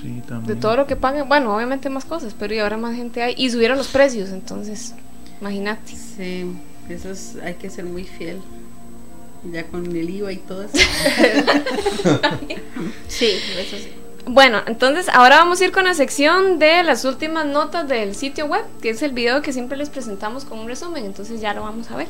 Sí, 0.00 0.22
también. 0.28 0.46
De 0.46 0.54
todo 0.54 0.76
lo 0.76 0.86
que 0.86 0.94
pagan, 0.94 1.28
bueno, 1.28 1.56
obviamente 1.56 1.90
más 1.90 2.04
cosas, 2.04 2.34
pero 2.38 2.54
y 2.54 2.60
ahora 2.60 2.76
más 2.76 2.94
gente 2.94 3.20
hay. 3.20 3.34
Y 3.36 3.50
subieron 3.50 3.76
los 3.76 3.88
precios, 3.88 4.30
entonces, 4.30 4.94
imagínate. 5.40 5.96
Sí, 5.96 6.46
eso 6.88 7.10
es, 7.10 7.36
hay 7.42 7.54
que 7.54 7.68
ser 7.68 7.84
muy 7.84 8.04
fiel. 8.04 8.40
Ya 9.44 9.64
con 9.66 9.86
el 9.86 10.10
IVA 10.10 10.32
y 10.32 10.36
todo 10.36 10.64
eso. 10.64 10.76
Sí, 13.08 13.32
eso 13.58 13.76
sí. 13.76 13.92
Bueno, 14.26 14.62
entonces 14.66 15.08
ahora 15.08 15.38
vamos 15.38 15.60
a 15.60 15.64
ir 15.64 15.72
con 15.72 15.84
la 15.84 15.94
sección 15.94 16.58
de 16.58 16.82
las 16.82 17.04
últimas 17.04 17.46
notas 17.46 17.88
del 17.88 18.14
sitio 18.14 18.46
web, 18.46 18.64
que 18.82 18.90
es 18.90 19.02
el 19.02 19.12
video 19.12 19.40
que 19.40 19.52
siempre 19.52 19.78
les 19.78 19.88
presentamos 19.88 20.44
con 20.44 20.58
un 20.58 20.68
resumen, 20.68 21.06
entonces 21.06 21.40
ya 21.40 21.54
lo 21.54 21.62
vamos 21.62 21.90
a 21.90 21.96
ver. 21.96 22.06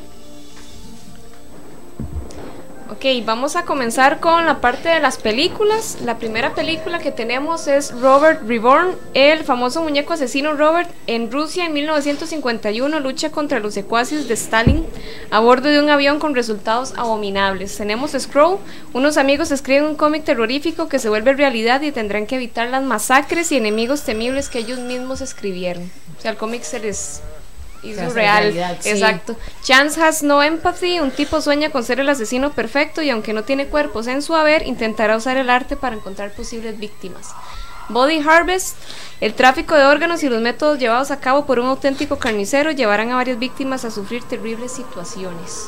Ok, 2.91 3.05
vamos 3.23 3.55
a 3.55 3.65
comenzar 3.65 4.19
con 4.19 4.47
la 4.47 4.61
parte 4.61 4.89
de 4.89 4.99
las 4.99 5.17
películas. 5.17 5.99
La 6.03 6.17
primera 6.17 6.55
película 6.55 6.97
que 6.97 7.11
tenemos 7.11 7.67
es 7.67 7.91
Robert 7.91 8.41
Reborn, 8.47 8.95
el 9.13 9.43
famoso 9.43 9.83
muñeco 9.83 10.13
asesino 10.13 10.53
Robert 10.53 10.89
en 11.05 11.31
Rusia 11.31 11.67
en 11.67 11.73
1951 11.73 12.99
lucha 12.99 13.29
contra 13.29 13.59
los 13.59 13.75
secuaces 13.75 14.27
de 14.27 14.33
Stalin 14.33 14.87
a 15.29 15.39
bordo 15.39 15.69
de 15.69 15.79
un 15.79 15.91
avión 15.91 16.17
con 16.17 16.33
resultados 16.33 16.95
abominables. 16.97 17.77
Tenemos 17.77 18.15
Scroll, 18.17 18.57
unos 18.93 19.17
amigos 19.17 19.51
escriben 19.51 19.85
un 19.85 19.95
cómic 19.95 20.23
terrorífico 20.23 20.89
que 20.89 20.97
se 20.97 21.09
vuelve 21.09 21.33
realidad 21.33 21.83
y 21.83 21.91
tendrán 21.91 22.25
que 22.25 22.37
evitar 22.37 22.69
las 22.69 22.81
masacres 22.81 23.51
y 23.51 23.57
enemigos 23.57 24.01
temibles 24.01 24.49
que 24.49 24.59
ellos 24.59 24.79
mismos 24.79 25.21
escribieron. 25.21 25.91
O 26.17 26.21
sea, 26.21 26.31
el 26.31 26.37
cómic 26.37 26.63
se 26.63 26.79
les 26.79 27.21
real. 27.83 28.43
realidad, 28.43 28.77
sí. 28.79 28.89
Exacto. 28.89 29.35
Chance 29.63 30.01
has 30.01 30.23
no 30.23 30.41
empathy. 30.43 30.99
Un 30.99 31.11
tipo 31.11 31.41
sueña 31.41 31.69
con 31.69 31.83
ser 31.83 31.99
el 31.99 32.09
asesino 32.09 32.51
perfecto 32.51 33.01
y 33.01 33.09
aunque 33.09 33.33
no 33.33 33.43
tiene 33.43 33.67
cuerpos 33.67 34.07
en 34.07 34.21
su 34.21 34.35
haber, 34.35 34.67
intentará 34.67 35.15
usar 35.17 35.37
el 35.37 35.49
arte 35.49 35.75
para 35.75 35.95
encontrar 35.95 36.31
posibles 36.31 36.77
víctimas. 36.79 37.29
Body 37.89 38.19
Harvest. 38.19 38.77
El 39.19 39.33
tráfico 39.33 39.75
de 39.75 39.85
órganos 39.85 40.23
y 40.23 40.29
los 40.29 40.41
métodos 40.41 40.79
llevados 40.79 41.11
a 41.11 41.19
cabo 41.19 41.45
por 41.45 41.59
un 41.59 41.67
auténtico 41.67 42.17
carnicero 42.17 42.71
llevarán 42.71 43.11
a 43.11 43.15
varias 43.15 43.39
víctimas 43.39 43.83
a 43.83 43.91
sufrir 43.91 44.23
terribles 44.23 44.71
situaciones. 44.71 45.67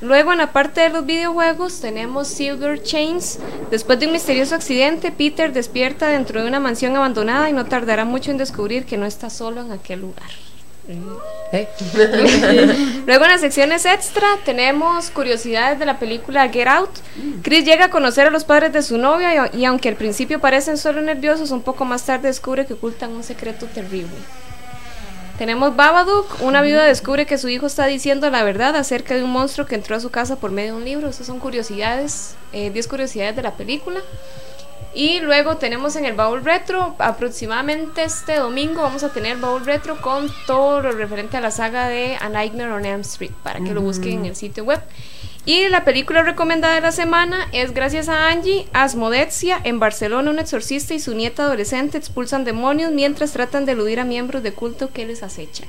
Luego 0.00 0.32
en 0.32 0.38
la 0.38 0.52
parte 0.52 0.82
de 0.82 0.90
los 0.90 1.06
videojuegos 1.06 1.80
tenemos 1.80 2.28
Silver 2.28 2.82
Chains. 2.82 3.38
Después 3.70 3.98
de 3.98 4.06
un 4.06 4.12
misterioso 4.12 4.54
accidente, 4.54 5.10
Peter 5.10 5.52
despierta 5.52 6.08
dentro 6.08 6.42
de 6.42 6.48
una 6.48 6.60
mansión 6.60 6.94
abandonada 6.96 7.48
y 7.48 7.54
no 7.54 7.64
tardará 7.64 8.04
mucho 8.04 8.30
en 8.30 8.36
descubrir 8.36 8.84
que 8.84 8.98
no 8.98 9.06
está 9.06 9.30
solo 9.30 9.62
en 9.62 9.72
aquel 9.72 10.00
lugar. 10.00 10.30
¿Eh? 10.88 11.68
Luego 13.06 13.24
en 13.24 13.30
las 13.30 13.40
secciones 13.40 13.84
extra 13.84 14.26
tenemos 14.44 15.10
curiosidades 15.10 15.78
de 15.78 15.86
la 15.86 15.98
película 15.98 16.48
Get 16.48 16.68
Out. 16.68 16.90
Chris 17.42 17.64
llega 17.64 17.86
a 17.86 17.90
conocer 17.90 18.26
a 18.26 18.30
los 18.30 18.44
padres 18.44 18.72
de 18.72 18.82
su 18.82 18.98
novia 18.98 19.50
y, 19.52 19.60
y 19.60 19.64
aunque 19.64 19.88
al 19.88 19.96
principio 19.96 20.40
parecen 20.40 20.76
solo 20.76 21.00
nerviosos, 21.02 21.50
un 21.50 21.62
poco 21.62 21.84
más 21.84 22.04
tarde 22.04 22.28
descubre 22.28 22.66
que 22.66 22.74
ocultan 22.74 23.12
un 23.12 23.22
secreto 23.22 23.66
terrible. 23.66 24.16
Tenemos 25.38 25.76
Babadook, 25.76 26.40
una 26.40 26.62
viuda 26.62 26.84
descubre 26.84 27.26
que 27.26 27.36
su 27.36 27.50
hijo 27.50 27.66
está 27.66 27.84
diciendo 27.86 28.30
la 28.30 28.42
verdad 28.42 28.74
acerca 28.74 29.14
de 29.14 29.22
un 29.22 29.30
monstruo 29.30 29.66
que 29.66 29.74
entró 29.74 29.94
a 29.94 30.00
su 30.00 30.08
casa 30.10 30.36
por 30.36 30.50
medio 30.50 30.72
de 30.72 30.78
un 30.78 30.84
libro. 30.84 31.08
Esas 31.10 31.26
son 31.26 31.40
curiosidades, 31.40 32.36
eh, 32.54 32.70
10 32.70 32.88
curiosidades 32.88 33.36
de 33.36 33.42
la 33.42 33.52
película. 33.52 34.00
Y 34.94 35.20
luego 35.20 35.58
tenemos 35.58 35.94
en 35.96 36.06
el 36.06 36.14
Baúl 36.14 36.42
Retro, 36.42 36.94
aproximadamente 36.98 38.02
este 38.02 38.36
domingo 38.36 38.80
vamos 38.80 39.02
a 39.02 39.12
tener 39.12 39.36
Baúl 39.36 39.66
Retro 39.66 40.00
con 40.00 40.30
todo 40.46 40.80
lo 40.80 40.92
referente 40.92 41.36
a 41.36 41.42
la 41.42 41.50
saga 41.50 41.86
de 41.88 42.16
A 42.18 42.30
Nightmare 42.30 42.72
on 42.72 42.86
Elm 42.86 43.02
Street, 43.02 43.32
para 43.42 43.60
que 43.60 43.74
lo 43.74 43.82
busquen 43.82 44.20
en 44.20 44.26
el 44.26 44.36
sitio 44.36 44.64
web. 44.64 44.80
Y 45.44 45.68
la 45.68 45.84
película 45.84 46.22
recomendada 46.22 46.74
de 46.74 46.80
la 46.80 46.92
semana 46.92 47.48
es 47.52 47.72
gracias 47.72 48.08
a 48.08 48.30
Angie, 48.30 48.66
Asmodexia. 48.72 49.60
En 49.62 49.78
Barcelona, 49.78 50.30
un 50.30 50.40
exorcista 50.40 50.92
y 50.92 50.98
su 50.98 51.14
nieta 51.14 51.44
adolescente 51.44 51.98
expulsan 51.98 52.44
demonios 52.44 52.90
mientras 52.90 53.30
tratan 53.32 53.64
de 53.64 53.72
eludir 53.72 54.00
a 54.00 54.04
miembros 54.04 54.42
de 54.42 54.52
culto 54.52 54.92
que 54.92 55.06
les 55.06 55.22
acechan. 55.22 55.68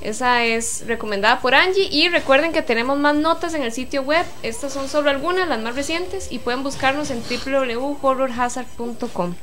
Esa 0.00 0.44
es 0.44 0.84
recomendada 0.86 1.40
por 1.40 1.54
Angie. 1.54 1.88
Y 1.90 2.08
recuerden 2.08 2.52
que 2.52 2.62
tenemos 2.62 2.98
más 2.98 3.14
notas 3.14 3.54
en 3.54 3.62
el 3.62 3.72
sitio 3.72 4.02
web. 4.02 4.24
Estas 4.42 4.72
son 4.72 4.88
solo 4.88 5.10
algunas, 5.10 5.48
las 5.48 5.60
más 5.60 5.74
recientes. 5.74 6.28
Y 6.30 6.38
pueden 6.38 6.62
buscarnos 6.62 7.10
en 7.10 7.22
www.horrorhazard.com. 7.22 9.34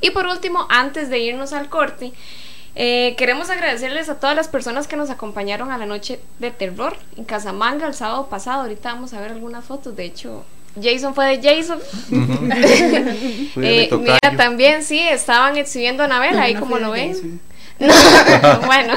Y 0.00 0.10
por 0.10 0.26
último, 0.26 0.66
antes 0.68 1.10
de 1.10 1.18
irnos 1.18 1.52
al 1.52 1.68
corte, 1.68 2.12
Eh, 2.74 3.14
queremos 3.18 3.50
agradecerles 3.50 4.08
a 4.08 4.18
todas 4.18 4.34
las 4.34 4.48
personas 4.48 4.88
que 4.88 4.96
nos 4.96 5.10
acompañaron 5.10 5.70
a 5.70 5.76
la 5.76 5.84
noche 5.84 6.20
de 6.38 6.50
terror 6.50 6.96
en 7.18 7.24
Casamanga 7.24 7.86
el 7.86 7.92
sábado 7.92 8.28
pasado. 8.28 8.62
Ahorita 8.62 8.94
vamos 8.94 9.12
a 9.12 9.20
ver 9.20 9.30
algunas 9.32 9.62
fotos. 9.62 9.94
De 9.94 10.06
hecho, 10.06 10.46
Jason 10.82 11.14
fue 11.14 11.36
de 11.36 11.42
Jason. 11.42 11.78
eh, 13.62 13.90
mira, 13.92 14.18
también 14.38 14.82
sí, 14.82 14.98
estaban 14.98 15.58
exhibiendo 15.58 16.02
a 16.02 16.06
Anabel, 16.06 16.38
ahí 16.38 16.54
como 16.54 16.78
lo 16.78 16.92
ven. 16.92 17.42
bueno, 18.66 18.94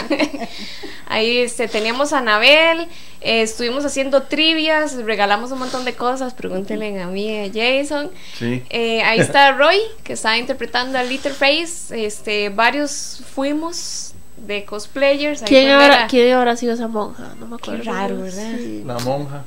ahí 1.07 1.37
este, 1.37 1.67
teníamos 1.67 2.13
a 2.13 2.19
Anabel, 2.19 2.87
eh, 3.21 3.41
estuvimos 3.41 3.85
haciendo 3.85 4.23
trivias, 4.23 4.95
regalamos 4.95 5.51
un 5.51 5.59
montón 5.59 5.85
de 5.85 5.93
cosas, 5.93 6.33
pregúntenle 6.33 7.01
a 7.01 7.07
mí, 7.07 7.39
a 7.39 7.47
Jason. 7.47 8.11
Eh, 8.41 9.01
ahí 9.03 9.19
está 9.19 9.51
Roy, 9.53 9.79
que 10.03 10.13
está 10.13 10.37
interpretando 10.37 10.97
a 10.97 11.03
Face 11.03 12.05
Este, 12.05 12.49
varios 12.49 13.21
fuimos 13.33 14.13
de 14.37 14.65
cosplayers. 14.65 15.41
¿Quién, 15.43 15.69
habrá, 15.71 16.07
¿Quién 16.07 16.33
habrá 16.33 16.55
sido 16.55 16.73
esa 16.73 16.87
monja? 16.87 17.33
No 17.39 17.47
me 17.47 17.55
acuerdo. 17.55 17.81
Qué 17.81 17.89
raro, 17.89 18.21
¿verdad? 18.21 18.51
La 18.85 18.99
monja. 18.99 19.43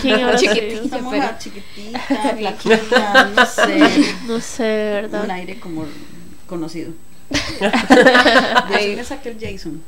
¿Quién 0.00 0.20
habrá 0.20 0.36
chiquitita, 0.36 0.98
monja 0.98 1.38
chiquitita, 1.38 1.98
flaquita, 2.38 3.30
no 3.36 3.46
sé. 3.46 4.14
No 4.26 4.40
sé, 4.40 4.62
¿verdad? 4.62 5.24
Un 5.24 5.30
aire 5.30 5.60
como 5.60 5.84
conocido. 6.46 6.92
Ahí 8.72 8.98
aquel 8.98 9.36
Jason. 9.40 9.82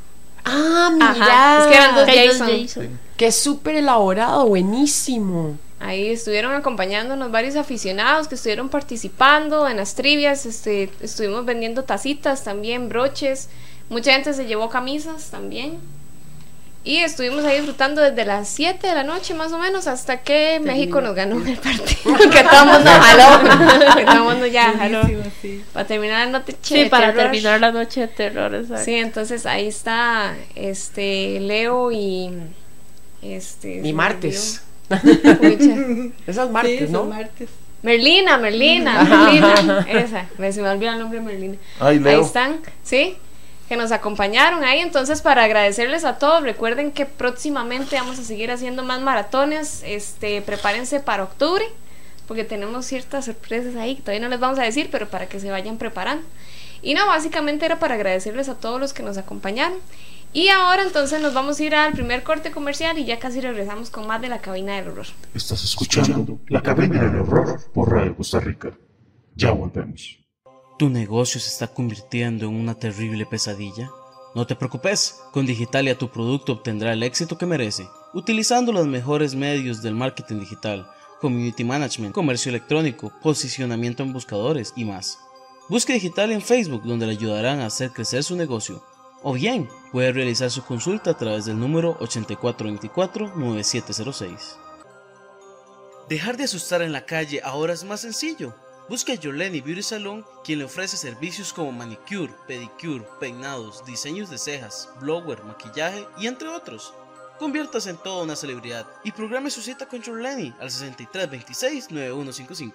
Ah, 0.44 0.90
mira. 0.92 1.58
Es 1.61 1.66
que 1.66 1.75
eran 1.75 1.94
dos 1.94 2.06
Jason. 2.06 3.00
Que 3.16 3.26
es 3.26 3.37
súper 3.37 3.76
elaborado, 3.76 4.46
buenísimo. 4.46 5.58
Ahí 5.80 6.11
estuvieron 6.11 6.54
acompañándonos 6.54 7.32
varios 7.32 7.56
aficionados 7.56 8.28
que 8.28 8.37
estuvieron 8.37 8.68
participando 8.68 9.68
en 9.68 9.78
las 9.78 9.96
trivias, 9.96 10.46
este, 10.46 10.90
estuvimos 11.00 11.44
vendiendo 11.44 11.82
tacitas 11.82 12.44
también, 12.44 12.88
broches, 12.88 13.49
mucha 13.88 14.12
gente 14.12 14.32
se 14.32 14.46
llevó 14.46 14.70
camisas 14.70 15.30
también. 15.30 15.80
Y 16.84 16.96
estuvimos 16.96 17.44
ahí 17.44 17.58
disfrutando 17.58 18.02
desde 18.02 18.24
las 18.24 18.48
7 18.48 18.84
de 18.84 18.94
la 18.94 19.04
noche 19.04 19.34
más 19.34 19.52
o 19.52 19.58
menos 19.58 19.86
hasta 19.86 20.22
que 20.22 20.60
México 20.60 21.00
nos 21.00 21.14
ganó 21.14 21.36
el 21.36 21.56
partido. 21.56 22.16
que 22.30 22.42
todo 22.42 22.62
el 22.64 22.70
mundo 22.70 22.90
jaló. 22.90 23.96
que 23.96 24.04
todo 24.04 24.14
el 24.14 24.22
mundo 24.22 24.46
ya 24.46 24.72
jaló. 24.72 25.02
Para 25.72 25.86
terminar 25.86 26.26
la 26.26 26.38
noche 26.40 26.56
sí, 26.60 26.84
para 26.86 27.14
terminar 27.14 27.60
la 27.60 27.70
noche 27.70 28.00
de 28.00 28.08
terror. 28.08 28.64
Sí, 28.84 28.94
entonces 28.94 29.46
ahí 29.46 29.68
está 29.68 30.34
este 30.56 31.38
Leo 31.38 31.92
y 31.92 32.32
este 33.22 33.80
y 33.84 33.92
martes. 33.92 34.62
Esas 36.26 36.50
martes, 36.50 36.90
¿no? 36.90 37.04
martes. 37.04 37.48
Merlina, 37.82 38.38
Merlina, 38.38 39.04
Merlina. 39.04 39.86
Esa, 39.88 40.26
se 40.52 40.62
me 40.62 40.68
olvidó 40.68 40.92
el 40.92 40.98
nombre 40.98 41.20
de 41.20 41.24
Merlina. 41.24 41.56
Ay, 41.78 42.00
Leo. 42.00 42.18
Ahí 42.18 42.24
están, 42.24 42.60
¿sí? 42.82 43.16
Que 43.69 43.76
nos 43.76 43.92
acompañaron 43.92 44.64
ahí. 44.64 44.81
Entonces, 44.81 45.23
para 45.23 45.45
agradecerles 45.45 46.04
a 46.04 46.19
todos, 46.19 46.42
recuerden 46.42 46.92
que 46.92 47.07
próximamente 47.07 47.97
vamos 47.97 48.19
a 48.19 48.25
seguir 48.25 48.50
haciendo 48.50 48.83
más 48.83 49.00
maratones. 49.00 49.83
Este, 49.85 50.42
prepárense 50.42 51.00
para 51.00 51.25
octubre, 51.25 51.64
porque 52.26 52.45
tenemos 52.45 52.87
ciertas 52.87 53.26
sorpresas 53.26 53.76
ahí 53.76 53.97
que 53.97 54.02
todavía 54.02 54.21
no 54.21 54.28
les 54.28 54.40
vamos 54.40 54.59
a 54.59 54.62
decir, 54.62 54.88
pero 54.90 55.09
para 55.09 55.26
que 55.26 55.40
se 55.40 55.50
vayan 55.50 55.78
preparando. 55.78 56.26
Y 56.83 56.95
no, 56.95 57.07
básicamente 57.07 57.64
era 57.64 57.78
para 57.78 57.95
agradecerles 57.95 58.49
a 58.49 58.54
todos 58.57 58.81
los 58.81 58.92
que 58.92 59.02
nos 59.02 59.16
acompañaron. 59.16 59.78
Y 60.35 60.49
ahora 60.49 60.83
entonces 60.83 61.21
nos 61.21 61.35
vamos 61.35 61.61
a 61.61 61.64
ir 61.64 61.75
al 61.75 61.92
primer 61.92 62.23
corte 62.23 62.50
comercial 62.50 62.99
y 62.99 63.04
ya 63.04 63.19
casi 63.19 63.40
regresamos 63.40 63.90
con 63.90 64.07
más 64.07 64.21
de 64.21 64.28
la 64.28 64.40
cabina 64.40 64.76
del 64.76 64.88
horror. 64.88 65.07
Estás 65.35 65.62
escuchando 65.62 66.38
la 66.49 66.62
cabina 66.62 67.02
del 67.02 67.21
horror 67.21 67.61
por 67.75 67.92
Radio 67.92 68.16
Costa 68.16 68.40
Rica. 68.40 68.71
Ya 69.37 69.50
volvemos. 69.50 70.21
¿Tu 70.82 70.90
negocio 70.90 71.38
se 71.38 71.46
está 71.48 71.68
convirtiendo 71.68 72.46
en 72.46 72.56
una 72.56 72.74
terrible 72.74 73.24
pesadilla? 73.24 73.92
No 74.34 74.48
te 74.48 74.56
preocupes, 74.56 75.20
con 75.30 75.46
Digitalia 75.46 75.96
tu 75.96 76.10
producto 76.10 76.54
obtendrá 76.54 76.92
el 76.92 77.04
éxito 77.04 77.38
que 77.38 77.46
merece, 77.46 77.88
utilizando 78.12 78.72
los 78.72 78.88
mejores 78.88 79.36
medios 79.36 79.80
del 79.80 79.94
marketing 79.94 80.40
digital, 80.40 80.90
community 81.20 81.62
management, 81.62 82.12
comercio 82.12 82.50
electrónico, 82.50 83.12
posicionamiento 83.22 84.02
en 84.02 84.12
buscadores 84.12 84.72
y 84.74 84.84
más. 84.84 85.20
Busque 85.68 85.92
Digitalia 85.92 86.34
en 86.34 86.42
Facebook 86.42 86.82
donde 86.82 87.06
le 87.06 87.12
ayudarán 87.12 87.60
a 87.60 87.66
hacer 87.66 87.92
crecer 87.92 88.24
su 88.24 88.34
negocio. 88.34 88.84
O 89.22 89.34
bien, 89.34 89.68
puede 89.92 90.10
realizar 90.10 90.50
su 90.50 90.64
consulta 90.64 91.12
a 91.12 91.16
través 91.16 91.44
del 91.44 91.60
número 91.60 91.96
8424-9706. 92.00 94.56
Dejar 96.08 96.36
de 96.36 96.42
asustar 96.42 96.82
en 96.82 96.90
la 96.90 97.06
calle 97.06 97.40
ahora 97.44 97.72
es 97.72 97.84
más 97.84 98.00
sencillo. 98.00 98.52
Busque 98.88 99.12
a 99.12 99.14
Yoleni 99.14 99.60
Beauty 99.60 99.82
Salon, 99.82 100.24
quien 100.44 100.58
le 100.58 100.64
ofrece 100.64 100.96
servicios 100.96 101.52
como 101.52 101.70
manicure, 101.70 102.34
pedicure, 102.48 103.06
peinados, 103.20 103.84
diseños 103.84 104.28
de 104.28 104.38
cejas, 104.38 104.88
blower, 105.00 105.44
maquillaje 105.44 106.04
y 106.18 106.26
entre 106.26 106.48
otros. 106.48 106.92
Conviértase 107.38 107.90
en 107.90 107.96
toda 107.96 108.24
una 108.24 108.36
celebridad 108.36 108.86
y 109.04 109.12
programe 109.12 109.50
su 109.50 109.62
cita 109.62 109.86
con 109.86 110.02
Yoleni 110.02 110.52
al 110.60 110.70
6326-9155. 110.70 112.72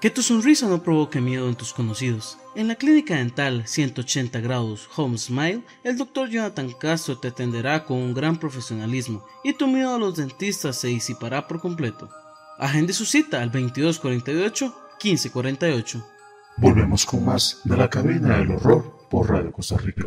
Que 0.00 0.10
tu 0.10 0.22
sonrisa 0.22 0.68
no 0.68 0.82
provoque 0.82 1.22
miedo 1.22 1.48
en 1.48 1.56
tus 1.56 1.72
conocidos. 1.72 2.36
En 2.54 2.68
la 2.68 2.74
clínica 2.74 3.16
dental 3.16 3.66
180 3.66 4.40
grados 4.40 4.86
Home 4.94 5.16
Smile, 5.16 5.62
el 5.82 5.96
Dr. 5.96 6.28
Jonathan 6.28 6.70
Castro 6.72 7.18
te 7.18 7.28
atenderá 7.28 7.84
con 7.84 7.96
un 7.96 8.12
gran 8.12 8.38
profesionalismo 8.38 9.24
y 9.42 9.54
tu 9.54 9.66
miedo 9.66 9.94
a 9.94 9.98
los 9.98 10.16
dentistas 10.16 10.78
se 10.78 10.88
disipará 10.88 11.48
por 11.48 11.60
completo. 11.60 12.10
Agende 12.58 12.92
su 12.92 13.04
cita 13.04 13.42
al 13.42 13.52
2248-1548. 13.52 16.04
Volvemos 16.56 17.04
con 17.04 17.24
más 17.24 17.60
de 17.64 17.76
la 17.76 17.90
cabina 17.90 18.38
del 18.38 18.52
horror 18.52 19.06
por 19.10 19.28
Radio 19.28 19.50
Costa 19.52 19.76
Rica. 19.76 20.06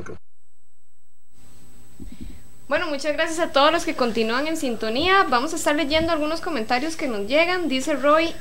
Bueno, 2.67 2.88
muchas 2.88 3.13
gracias 3.13 3.39
a 3.39 3.51
todos 3.51 3.71
los 3.71 3.85
que 3.85 3.95
continúan 3.95 4.47
en 4.47 4.57
sintonía. 4.57 5.27
Vamos 5.29 5.53
a 5.53 5.57
estar 5.57 5.75
leyendo 5.75 6.12
algunos 6.12 6.41
comentarios 6.41 6.95
que 6.95 7.07
nos 7.07 7.27
llegan. 7.27 7.67
Dice 7.67 7.95
Roy, 7.95 8.33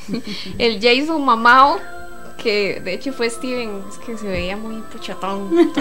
el 0.58 0.78
Jason 0.80 1.24
Mamao 1.24 1.80
que 2.42 2.80
de 2.80 2.94
hecho 2.94 3.12
fue 3.12 3.28
Steven, 3.28 3.82
es 3.90 3.98
que 3.98 4.16
se 4.16 4.26
veía 4.26 4.56
muy 4.56 4.80
puchatón. 4.82 5.50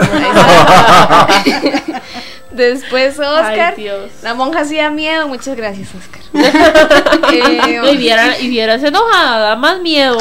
Después 2.51 3.19
Oscar, 3.19 3.75
la 4.23 4.33
monja 4.33 4.61
hacía 4.61 4.89
miedo, 4.89 5.27
muchas 5.27 5.55
gracias 5.55 5.89
Oscar. 5.93 6.21
eh, 7.33 7.81
y, 7.91 7.97
viera, 7.97 8.39
y 8.39 8.49
vieras 8.49 8.83
enojada, 8.83 9.55
más 9.55 9.79
miedo. 9.81 10.17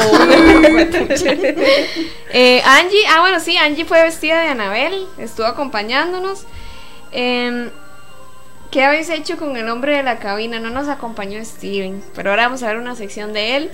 eh, 2.31 2.61
Angie, 2.63 3.07
ah 3.09 3.21
bueno 3.21 3.39
sí, 3.39 3.57
Angie 3.57 3.85
fue 3.85 4.03
vestida 4.03 4.41
de 4.41 4.49
Anabel, 4.49 5.07
estuvo 5.17 5.47
acompañándonos. 5.47 6.43
Eh, 7.11 7.71
¿Qué 8.71 8.83
habéis 8.83 9.09
hecho 9.09 9.37
con 9.37 9.55
el 9.55 9.65
nombre 9.65 9.95
de 9.95 10.03
la 10.03 10.19
cabina? 10.19 10.59
No 10.59 10.69
nos 10.69 10.89
acompañó 10.89 11.43
Steven, 11.43 12.03
pero 12.13 12.31
ahora 12.31 12.43
vamos 12.43 12.63
a 12.63 12.67
ver 12.67 12.77
una 12.77 12.95
sección 12.95 13.31
de 13.31 13.55
él. 13.55 13.71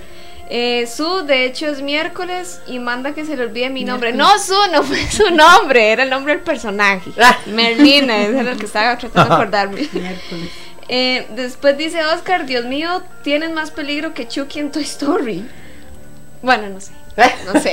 Eh, 0.50 0.86
Su, 0.86 1.22
de 1.24 1.46
hecho, 1.46 1.66
es 1.66 1.80
miércoles 1.80 2.60
y 2.66 2.78
manda 2.78 3.14
que 3.14 3.24
se 3.24 3.36
le 3.36 3.44
olvide 3.44 3.70
mi 3.70 3.84
nombre. 3.84 4.12
No, 4.12 4.38
Su, 4.38 4.54
no 4.72 4.82
fue 4.82 5.10
su 5.10 5.30
nombre, 5.30 5.92
era 5.92 6.02
el 6.02 6.10
nombre 6.10 6.34
del 6.34 6.42
personaje. 6.42 7.10
Ah. 7.20 7.38
Merlina, 7.46 8.18
es 8.22 8.34
el 8.34 8.56
que 8.58 8.66
estaba 8.66 8.96
tratando 8.98 9.30
de 9.30 9.34
acordarme. 9.42 9.88
Eh, 10.88 11.26
después 11.34 11.78
dice 11.78 12.04
Oscar, 12.04 12.44
Dios 12.46 12.66
mío, 12.66 13.02
tienen 13.22 13.54
más 13.54 13.70
peligro 13.70 14.12
que 14.12 14.28
Chucky 14.28 14.60
en 14.60 14.70
Toy 14.70 14.82
Story. 14.82 15.48
Bueno, 16.42 16.68
no 16.68 16.80
sé. 16.80 16.92
No 17.46 17.60
sé. 17.60 17.70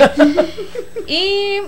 y 1.06 1.60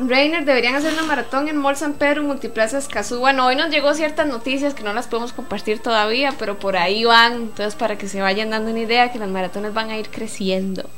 Rainer, 0.00 0.44
deberían 0.44 0.76
hacer 0.76 0.92
una 0.92 1.02
maratón 1.02 1.48
en 1.48 1.56
Mall 1.56 1.76
San 1.76 1.94
Pedro, 1.94 2.22
Multiplaza 2.22 2.78
Escazú. 2.78 3.18
Bueno, 3.18 3.46
hoy 3.46 3.56
nos 3.56 3.70
llegó 3.70 3.92
ciertas 3.94 4.28
noticias 4.28 4.72
que 4.72 4.84
no 4.84 4.92
las 4.92 5.08
podemos 5.08 5.32
compartir 5.32 5.80
todavía, 5.80 6.34
pero 6.38 6.56
por 6.56 6.76
ahí 6.76 7.04
van. 7.04 7.32
Entonces, 7.32 7.74
para 7.74 7.98
que 7.98 8.08
se 8.08 8.20
vayan 8.20 8.50
dando 8.50 8.70
una 8.70 8.78
idea 8.78 9.10
que 9.10 9.18
las 9.18 9.28
maratones 9.28 9.74
van 9.74 9.90
a 9.90 9.98
ir 9.98 10.08
creciendo. 10.10 10.88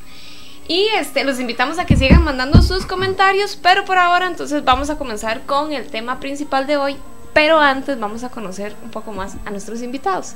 Y 0.68 0.86
este, 0.98 1.24
los 1.24 1.40
invitamos 1.40 1.78
a 1.78 1.86
que 1.86 1.96
sigan 1.96 2.22
mandando 2.22 2.60
sus 2.60 2.84
comentarios, 2.84 3.58
pero 3.60 3.86
por 3.86 3.96
ahora 3.96 4.26
entonces 4.26 4.62
vamos 4.64 4.90
a 4.90 4.98
comenzar 4.98 5.46
con 5.46 5.72
el 5.72 5.86
tema 5.86 6.20
principal 6.20 6.66
de 6.66 6.76
hoy. 6.76 6.96
Pero 7.32 7.58
antes 7.58 7.98
vamos 7.98 8.22
a 8.22 8.28
conocer 8.28 8.76
un 8.82 8.90
poco 8.90 9.12
más 9.12 9.34
a 9.46 9.50
nuestros 9.50 9.80
invitados. 9.82 10.34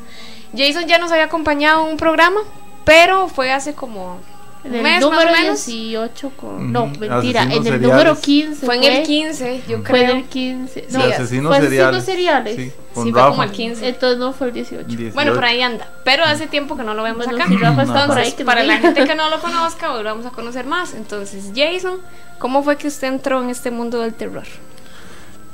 Jason 0.57 0.87
ya 0.87 0.99
nos 0.99 1.13
había 1.13 1.25
acompañado 1.25 1.85
en 1.85 1.93
un 1.93 1.97
programa, 1.99 2.41
pero 2.85 3.29
fue 3.29 3.53
hace 3.53 3.75
como 3.75 4.21
en 4.65 4.75
el 4.75 5.01
número 5.01 5.31
18 5.35 6.31
con... 6.31 6.73
No, 6.73 6.87
mentira, 6.87 7.43
en 7.43 7.67
el 7.67 7.83
número 7.83 8.19
15 8.19 8.65
fue, 8.65 8.77
en 8.77 8.85
el 8.85 9.03
15, 9.07 9.63
yo 9.69 9.83
creo. 9.83 9.85
Fue 9.85 10.03
en 10.03 10.17
el 10.17 10.25
15. 10.25 10.87
No, 10.91 11.01
asesinos 11.01 11.55
fue 11.55 11.69
seriales. 11.69 12.05
seriales. 12.05 12.57
Sí, 12.57 12.73
sí 13.03 13.13
fue 13.13 13.13
como 13.13 13.43
el 13.43 13.51
15. 13.51 13.89
Entonces 13.89 14.19
no 14.19 14.33
fue 14.33 14.49
el 14.49 14.55
18. 14.55 14.87
Bueno, 15.13 15.35
por 15.35 15.45
ahí 15.45 15.61
anda. 15.61 15.89
Pero 16.05 16.25
hace 16.25 16.47
tiempo 16.47 16.77
que 16.77 16.83
no 16.83 16.95
lo 16.95 17.03
vemos 17.03 17.29
acá. 17.29 17.47
Si 17.47 17.57
Rafa 17.57 17.83
está 17.83 18.07
por 18.07 18.19
ahí, 18.19 18.33
que 18.33 18.45
para 18.45 18.63
la 18.63 18.79
gente 18.79 19.05
que 19.05 19.15
no 19.15 19.29
lo 19.29 19.41
conozca, 19.41 19.93
hoy 19.93 20.03
lo 20.03 20.11
vamos 20.11 20.27
a 20.27 20.31
conocer 20.31 20.65
más. 20.65 20.95
Entonces, 20.95 21.53
Jason, 21.55 21.99
¿cómo 22.39 22.63
fue 22.63 22.77
que 22.77 22.89
usted 22.89 23.09
entró 23.09 23.43
en 23.43 23.51
este 23.51 23.71
mundo 23.71 24.01
del 24.01 24.15
terror? 24.15 24.47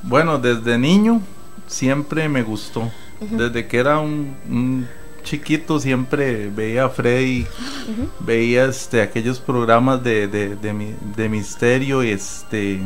Bueno, 0.02 0.38
desde 0.38 0.78
niño 0.78 1.20
siempre 1.66 2.28
me 2.28 2.42
gustó. 2.42 2.90
Desde 3.20 3.66
que 3.66 3.76
era 3.76 3.98
un 3.98 4.86
chiquito 5.22 5.78
siempre 5.80 6.48
veía 6.48 6.84
a 6.84 6.88
Freddy, 6.88 7.46
veía 8.20 8.66
este, 8.66 9.02
aquellos 9.02 9.38
programas 9.38 10.02
de, 10.02 10.28
de, 10.28 10.56
de, 10.56 11.28
misterio 11.28 12.02
este 12.02 12.80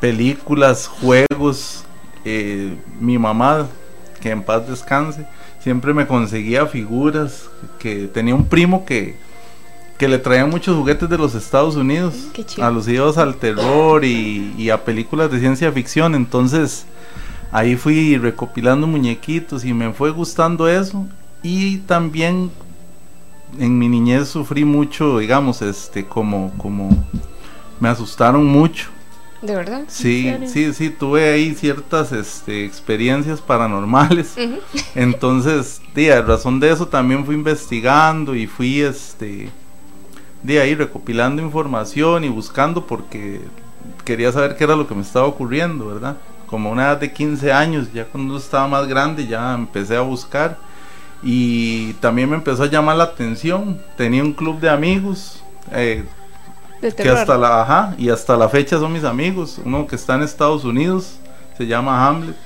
películas, 0.00 0.86
juegos. 0.86 1.84
Eh, 2.26 2.76
mi 3.00 3.18
mamá, 3.18 3.66
que 4.20 4.30
en 4.30 4.42
paz 4.42 4.68
descanse, 4.68 5.26
siempre 5.60 5.94
me 5.94 6.06
conseguía 6.06 6.66
figuras. 6.66 7.48
Que 7.78 8.06
tenía 8.06 8.34
un 8.34 8.46
primo 8.46 8.84
que, 8.84 9.16
que 9.98 10.08
le 10.08 10.18
traía 10.18 10.46
muchos 10.46 10.76
juguetes 10.76 11.08
de 11.08 11.18
los 11.18 11.34
Estados 11.34 11.76
Unidos, 11.76 12.14
alusivos 12.60 13.18
al 13.18 13.36
terror 13.36 14.04
y, 14.04 14.54
y 14.58 14.70
a 14.70 14.84
películas 14.84 15.30
de 15.30 15.40
ciencia 15.40 15.72
ficción. 15.72 16.14
Entonces 16.14 16.86
ahí 17.54 17.76
fui 17.76 18.18
recopilando 18.18 18.84
muñequitos 18.88 19.64
y 19.64 19.72
me 19.72 19.92
fue 19.92 20.10
gustando 20.10 20.68
eso. 20.68 21.06
Y 21.40 21.78
también 21.78 22.50
en 23.60 23.78
mi 23.78 23.88
niñez 23.88 24.28
sufrí 24.28 24.64
mucho, 24.64 25.18
digamos, 25.20 25.62
este, 25.62 26.04
como, 26.04 26.52
como 26.58 26.90
me 27.78 27.88
asustaron 27.88 28.44
mucho. 28.44 28.88
¿De 29.40 29.54
verdad? 29.54 29.84
Sí, 29.86 30.34
sí, 30.46 30.72
sí, 30.72 30.90
tuve 30.90 31.32
ahí 31.32 31.54
ciertas 31.54 32.10
este, 32.10 32.64
experiencias 32.64 33.40
paranormales. 33.40 34.34
Entonces, 34.96 35.80
de 35.94 36.12
a 36.12 36.22
razón 36.22 36.58
de 36.58 36.72
eso 36.72 36.88
también 36.88 37.24
fui 37.24 37.36
investigando 37.36 38.34
y 38.34 38.48
fui 38.48 38.80
este 38.80 39.48
de 40.42 40.60
ahí 40.60 40.74
recopilando 40.74 41.40
información 41.40 42.24
y 42.24 42.28
buscando 42.28 42.84
porque 42.84 43.42
quería 44.04 44.32
saber 44.32 44.56
qué 44.56 44.64
era 44.64 44.74
lo 44.74 44.88
que 44.88 44.94
me 44.94 45.02
estaba 45.02 45.26
ocurriendo, 45.26 45.86
¿verdad? 45.86 46.16
Como 46.46 46.70
una 46.70 46.84
edad 46.84 46.98
de 46.98 47.12
15 47.12 47.52
años, 47.52 47.92
ya 47.92 48.04
cuando 48.04 48.36
estaba 48.36 48.68
más 48.68 48.86
grande 48.86 49.26
ya 49.26 49.54
empecé 49.54 49.96
a 49.96 50.02
buscar 50.02 50.56
y 51.22 51.94
también 51.94 52.28
me 52.28 52.36
empezó 52.36 52.64
a 52.64 52.66
llamar 52.66 52.96
la 52.96 53.04
atención. 53.04 53.80
Tenía 53.96 54.22
un 54.22 54.34
club 54.34 54.60
de 54.60 54.68
amigos 54.68 55.42
eh, 55.72 56.04
De 56.82 56.94
que 56.94 57.08
hasta 57.08 57.38
la 57.38 57.62
ajá, 57.62 57.94
y 57.96 58.10
hasta 58.10 58.36
la 58.36 58.48
fecha 58.48 58.78
son 58.78 58.92
mis 58.92 59.04
amigos. 59.04 59.58
Uno 59.64 59.86
que 59.86 59.96
está 59.96 60.14
en 60.16 60.22
Estados 60.22 60.64
Unidos 60.64 61.18
se 61.56 61.66
llama 61.66 62.06
Hamlet. 62.06 62.36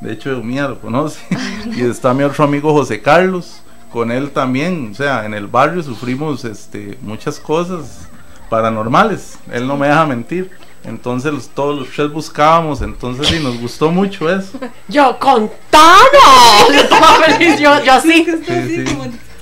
De 0.00 0.12
hecho, 0.12 0.42
Mía 0.42 0.66
lo 0.66 0.80
conoce. 0.80 1.20
y 1.76 1.82
está 1.82 2.12
mi 2.12 2.24
otro 2.24 2.44
amigo 2.44 2.72
José 2.72 3.00
Carlos. 3.00 3.60
Con 3.92 4.10
él 4.10 4.32
también, 4.32 4.90
o 4.90 4.94
sea, 4.94 5.24
en 5.24 5.34
el 5.34 5.46
barrio 5.46 5.80
sufrimos 5.80 6.44
este, 6.44 6.98
muchas 7.00 7.38
cosas 7.38 8.08
paranormales. 8.50 9.38
Él 9.52 9.68
no 9.68 9.76
me 9.76 9.86
deja 9.86 10.04
mentir. 10.04 10.50
Entonces 10.84 11.32
los- 11.32 11.48
todos 11.48 11.78
los 11.78 11.88
tres 11.90 12.12
buscábamos, 12.12 12.82
entonces 12.82 13.26
sí, 13.28 13.40
nos 13.42 13.58
gustó 13.58 13.90
mucho 13.90 14.28
eso. 14.30 14.58
Yo, 14.88 15.18
contanos. 15.18 16.68
Yo 16.68 16.74
estaba 16.80 17.14
feliz, 17.14 17.58
yo, 17.58 17.82
yo 17.84 17.92
así. 17.94 18.24
Sí, 18.24 18.84
sí. 18.86 18.98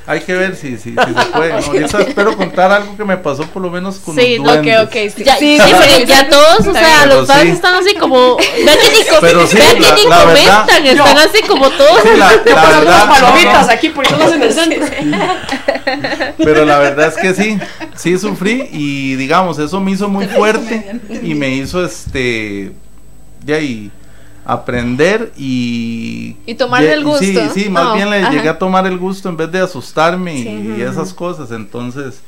Hay 0.07 0.21
que 0.21 0.35
ver 0.35 0.57
si, 0.57 0.77
si, 0.79 0.91
si 0.91 0.95
se 0.95 0.97
puede. 1.33 1.51
¿no? 1.53 1.57
Ahorita 1.67 2.01
espero 2.01 2.37
contar 2.37 2.73
algo 2.73 2.97
que 2.97 3.05
me 3.05 3.17
pasó 3.17 3.45
por 3.45 3.63
lo 3.63 3.71
menos 3.71 3.97
con 4.01 4.17
Sí, 4.17 4.37
los 4.37 4.47
duendes. 4.47 4.79
Ok, 4.81 4.87
ok. 4.89 4.93
Sí, 5.17 5.23
Ya, 5.25 5.37
sí, 5.37 5.59
sí, 5.61 5.73
sí, 5.97 6.05
ya 6.07 6.29
todos, 6.29 6.67
o 6.67 6.73
sea, 6.73 7.01
Pero 7.05 7.15
los 7.21 7.29
padres 7.29 7.47
sí. 7.49 7.53
están 7.55 7.75
así 7.77 7.95
como. 7.95 8.37
Vean 8.37 8.79
que 8.79 8.99
ni, 8.99 9.05
co- 9.09 9.17
Pero 9.21 9.47
sí, 9.47 9.57
vean 9.57 9.75
que 9.77 9.81
la- 9.81 9.95
ni 9.95 10.05
la 10.07 10.25
verdad- 10.25 10.67
comentan, 10.67 10.87
están 10.87 11.19
así 11.19 11.43
como 11.47 11.71
todos. 11.71 12.03
Sí, 12.03 12.09
la, 12.17 12.33
la 12.33 12.43
Pasando 12.55 12.79
verdad, 12.81 13.07
las 13.09 13.21
palomitas 13.21 13.61
no, 13.61 13.67
no. 13.67 13.73
aquí 13.73 13.89
poniéndolas 13.91 14.33
en 14.33 14.43
el 14.43 14.53
centro. 14.53 14.87
Pero 16.39 16.65
la 16.65 16.79
verdad 16.79 17.09
es 17.09 17.15
que 17.17 17.35
sí, 17.35 17.59
sí 17.97 18.19
sufrí 18.19 18.69
y 18.73 19.15
digamos, 19.17 19.59
eso 19.59 19.81
me 19.81 19.93
hizo 19.93 20.09
muy 20.09 20.27
fuerte 20.27 21.01
y 21.23 21.35
me 21.35 21.51
hizo 21.51 21.85
este, 21.85 22.73
ya 23.45 23.59
y 23.61 23.91
aprender 24.45 25.33
y... 25.37 26.37
Y 26.47 26.55
tomarle 26.55 26.93
el 26.93 27.05
gusto, 27.05 27.21
Sí, 27.25 27.39
sí, 27.55 27.69
más 27.69 27.85
¿no? 27.85 27.95
bien 27.95 28.11
le 28.11 28.19
Ajá. 28.23 28.31
llegué 28.33 28.49
a 28.49 28.59
tomar 28.59 28.87
el 28.87 28.99
gusto 28.99 29.29
en 29.29 29.37
vez 29.37 29.51
de 29.53 29.61
asustarme 29.61 30.37
y, 30.39 30.43
Sí. 30.43 30.75
y 30.79 30.83
esas 30.83 31.15
cosas. 31.15 31.51
Entonces, 31.53 32.21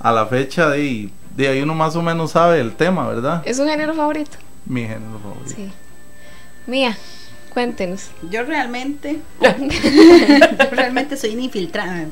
a 0.00 0.10
la 0.12 0.26
fecha 0.26 0.68
de, 0.70 1.10
de 1.36 1.48
ahí 1.48 1.62
uno 1.62 1.74
más 1.74 1.94
o 1.96 2.02
menos 2.02 2.32
sabe 2.32 2.60
el 2.60 2.72
tema, 2.72 3.06
¿verdad? 3.08 3.42
¿Es 3.44 3.58
un 3.58 3.68
género 3.68 3.94
favorito? 3.94 4.36
Mi 4.66 4.82
género 4.82 5.18
favorito. 5.22 5.54
Sí. 5.56 5.70
Mía, 6.66 6.96
cuéntenos. 7.50 8.08
Yo 8.30 8.42
realmente, 8.44 9.20
yo 9.40 10.70
realmente 10.72 11.16
soy 11.16 11.34
una 11.34 11.42
infiltrada. 11.42 12.06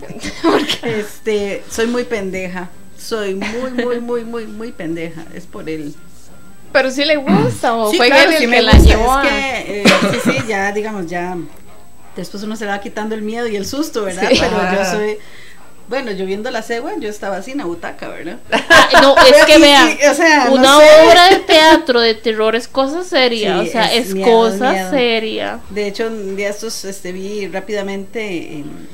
Este, 0.82 1.62
soy 1.70 1.86
muy 1.86 2.04
pendeja. 2.04 2.68
Soy 2.98 3.34
muy, 3.34 3.70
muy, 3.84 4.00
muy, 4.00 4.24
muy, 4.24 4.46
muy 4.46 4.72
pendeja. 4.72 5.24
Es 5.34 5.46
por 5.46 5.68
él. 5.70 5.94
¿Pero 6.72 6.90
sí 6.90 7.04
le 7.04 7.16
gusta 7.16 7.74
o 7.74 7.90
Sí, 7.90 7.96
fue 7.96 8.06
claro, 8.06 8.22
él 8.24 8.28
el 8.30 8.34
sí 8.36 8.40
que 8.44 8.48
me 8.48 8.62
la 8.62 8.72
gusta, 8.74 8.88
llevó 8.88 9.12
a- 9.12 9.22
Es 9.24 9.64
que, 9.64 9.82
eh, 9.82 9.84
sí, 10.12 10.30
sí, 10.32 10.38
ya, 10.48 10.72
digamos, 10.72 11.06
ya. 11.06 11.36
Después 12.16 12.42
uno 12.42 12.56
se 12.56 12.66
va 12.66 12.80
quitando 12.80 13.14
el 13.14 13.22
miedo 13.22 13.46
y 13.48 13.56
el 13.56 13.66
susto, 13.66 14.04
¿verdad? 14.04 14.28
Sí. 14.30 14.38
Pero 14.40 14.56
yo 14.76 14.84
soy. 14.90 15.18
Bueno, 15.88 16.12
yo 16.12 16.24
viendo 16.24 16.50
la 16.52 16.62
cegua, 16.62 16.92
yo 17.00 17.08
estaba 17.08 17.38
así 17.38 17.50
en 17.50 17.58
la 17.58 17.64
butaca, 17.64 18.08
¿verdad? 18.08 18.38
Ah, 18.92 19.00
no, 19.02 19.16
es 19.18 19.44
que 19.44 19.58
vean. 19.58 19.96
o 20.10 20.14
sea, 20.14 20.44
no 20.46 20.52
Una 20.54 20.78
sé. 20.78 20.84
obra 21.04 21.28
de 21.30 21.36
teatro 21.40 22.00
de 22.00 22.14
terror 22.14 22.54
es 22.56 22.68
cosa 22.68 23.02
seria, 23.04 23.60
Sí, 23.62 23.68
o 23.68 23.72
sea, 23.72 23.92
es 23.92 24.06
es, 24.08 24.14
miedo, 24.14 24.30
cosa 24.30 24.72
miedo. 24.72 24.90
seria. 24.90 25.58
De 25.70 25.86
hecho, 25.88 26.06
un 26.06 26.36
día 26.36 26.48
estos 26.50 26.84
este, 26.84 27.10
vi 27.12 27.46
rápidamente 27.48 28.52
en 28.58 28.88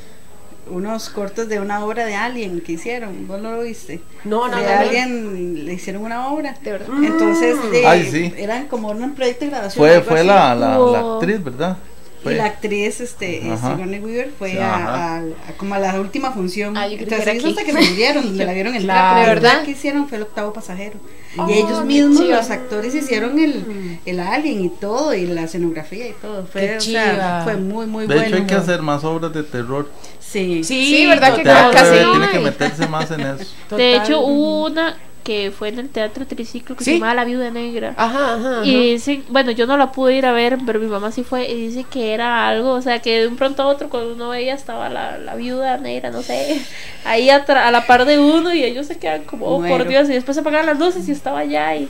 unos 0.69 1.09
cortos 1.11 1.49
de 1.49 1.61
una 1.61 1.85
obra 1.85 2.05
de 2.05 2.15
Alien 2.15 2.61
que 2.61 2.73
hicieron. 2.73 3.27
¿Vos 3.29 3.41
no 3.41 3.53
lo 3.53 3.63
viste? 3.63 4.01
No, 4.25 4.49
no, 4.49 4.57
de 4.57 4.63
no, 4.63 4.69
no. 4.69 4.77
Alien 4.79 5.65
le 5.67 5.75
hicieron 5.75 6.03
una 6.05 6.29
obra. 6.29 6.57
De 6.63 6.73
verdad. 6.73 6.89
Entonces, 7.03 7.57
Mm. 7.57 7.71
de- 7.71 7.87
Ay, 7.87 8.09
sí. 8.11 8.35
eran 8.37 8.67
como 8.67 8.89
un 8.89 9.15
proyecto 9.15 9.45
de 9.45 9.51
grabación. 9.53 9.85
Fue, 9.87 10.01
fue 10.03 10.25
la, 10.25 10.55
la, 10.55 10.79
la 10.79 11.15
actriz, 11.15 11.43
¿verdad? 11.43 11.77
Y 12.25 12.31
la 12.31 12.47
actriz, 12.47 13.01
este, 13.01 13.49
Ajá. 13.53 13.71
Sigourney 13.77 14.01
Weaver, 14.01 14.33
fue 14.37 14.51
Sí, 14.51 14.59
a, 14.59 14.75
ajá. 14.75 15.17
a- 15.17 15.19
a 15.21 15.53
como 15.57 15.77
a 15.77 15.79
la 15.79 16.01
última 16.01 16.33
función. 16.33 16.77
Ah, 16.77 16.89
yo 16.89 16.97
que 16.97 17.05
Entonces, 17.05 17.29
aquí. 17.29 17.51
hasta 17.51 17.63
que 17.63 17.73
se 17.73 17.91
murieron, 17.91 18.25
donde 18.25 18.45
la 18.45 18.53
vieron 18.53 18.73
porque 18.73 18.87
¿De 18.87 19.21
el 19.21 19.27
verdad? 19.27 19.63
que 19.65 19.71
hicieron 19.71 20.09
fue 20.09 20.17
el 20.19 20.23
octavo 20.25 20.53
pasajero. 20.53 20.99
Oh, 21.39 21.49
y 21.49 21.53
ellos 21.55 21.79
qué 21.81 21.85
mismos, 21.85 22.25
los 22.27 22.51
actores, 22.51 22.95
hicieron 22.95 23.39
el, 23.39 23.99
el 24.05 24.21
alien 24.21 24.65
y 24.65 24.69
todo, 24.69 25.15
y 25.15 25.27
la 25.27 25.43
escenografía 25.43 26.09
y 26.09 26.13
todo. 26.13 26.47
Fue, 26.47 26.77
o 26.77 26.81
sea, 26.81 27.43
fue 27.45 27.57
muy, 27.57 27.87
muy 27.87 28.07
De 28.07 28.15
bueno. 28.15 28.29
hecho, 28.29 28.37
hay 28.37 28.47
que 28.47 28.55
hacer 28.55 28.83
más 28.83 29.05
obras 29.05 29.33
de 29.33 29.43
terror. 29.43 29.89
Sí. 30.21 30.63
Sí, 30.65 30.87
Sí, 30.87 31.07
¿verdad 31.07 31.37
que 31.37 31.43
casi 31.43 31.99
tiene 32.11 32.31
que 32.31 32.37
hay. 32.39 32.45
meterse 32.45 32.87
más 32.89 33.11
en 33.11 33.21
eso. 33.21 33.45
Total. 33.69 33.79
De 33.79 33.97
hecho, 33.97 34.21
hubo 34.21 34.67
una 34.67 34.97
que 35.27 35.51
fue 35.51 35.71
en 35.71 35.81
el 35.81 35.89
Teatro 35.89 36.25
Triciclo 36.25 36.77
que 36.77 36.85
Sí. 36.85 36.93
se 36.93 36.97
llamaba 36.99 37.15
La 37.15 37.25
Viuda 37.25 37.51
Negra. 37.51 37.95
Ajá, 37.97 38.35
ajá. 38.37 38.51
ajá. 38.61 38.61
Y 38.65 38.93
dicen, 38.93 39.25
bueno, 39.29 39.51
yo 39.51 39.67
no 39.67 39.77
la 39.77 39.91
pude 39.91 40.15
ir 40.15 40.25
a 40.25 40.31
ver, 40.33 40.57
pero 40.65 40.79
mi 40.79 40.87
mamá 40.87 41.11
sí 41.11 41.25
fue 41.25 41.51
y 41.51 41.67
dice 41.69 41.85
que 41.91 42.15
era 42.15 42.47
algo, 42.49 42.71
o 42.75 42.81
sea, 42.81 43.01
que 43.01 43.21
de 43.23 43.27
un 43.27 43.37
pronto 43.37 43.65
a 43.65 43.67
otro 43.67 43.89
cuando 43.91 44.15
uno 44.15 44.29
veía 44.29 44.55
estaba 44.55 44.89
la, 44.89 45.19
la 45.19 45.35
viuda 45.35 45.79
negra, 45.79 46.11
no 46.11 46.23
sé, 46.23 46.63
ahí 47.05 47.29
atra- 47.29 47.67
a 47.67 47.71
la 47.73 47.87
par 47.87 48.05
de 48.05 48.19
uno 48.21 48.55
y 48.55 48.63
ellos 48.63 48.87
se 48.87 48.99
quedan 48.99 49.25
como, 49.25 49.47
oh, 49.47 49.67
por. 49.67 49.89
Dios, 49.89 50.09
y 50.09 50.13
después 50.13 50.37
se 50.37 50.43
apagan 50.43 50.65
las 50.67 50.79
luces 50.79 51.09
y 51.09 51.13
estaba 51.13 51.41
allá 51.41 51.75
y, 51.75 51.89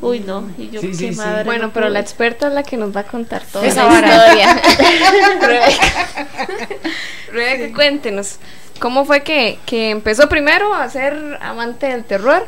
uy, 0.00 0.20
no, 0.20 0.50
y 0.56 0.70
yo, 0.70 0.80
Sí, 0.80 0.88
qué 0.88 0.94
sí, 0.94 1.10
sí. 1.12 1.16
madre. 1.16 1.44
Bueno, 1.44 1.66
no 1.66 1.72
pero 1.74 1.86
pude. 1.86 1.92
la 1.94 2.00
experta 2.00 2.48
es 2.48 2.54
la 2.54 2.62
que 2.62 2.76
nos 2.78 2.96
va 2.96 3.00
a 3.00 3.04
contar 3.04 3.42
toda 3.52 3.66
Esa 3.66 3.84
la 3.84 3.90
vara. 3.90 4.08
historia. 4.08 4.60
Rebeca, 7.32 7.74
cuéntenos. 7.74 8.36
¿Cómo 8.80 9.04
fue 9.04 9.22
que, 9.22 9.58
que 9.66 9.90
empezó 9.90 10.28
primero 10.28 10.72
a 10.72 10.88
ser 10.88 11.38
amante 11.40 11.86
del 11.88 12.04
terror? 12.04 12.46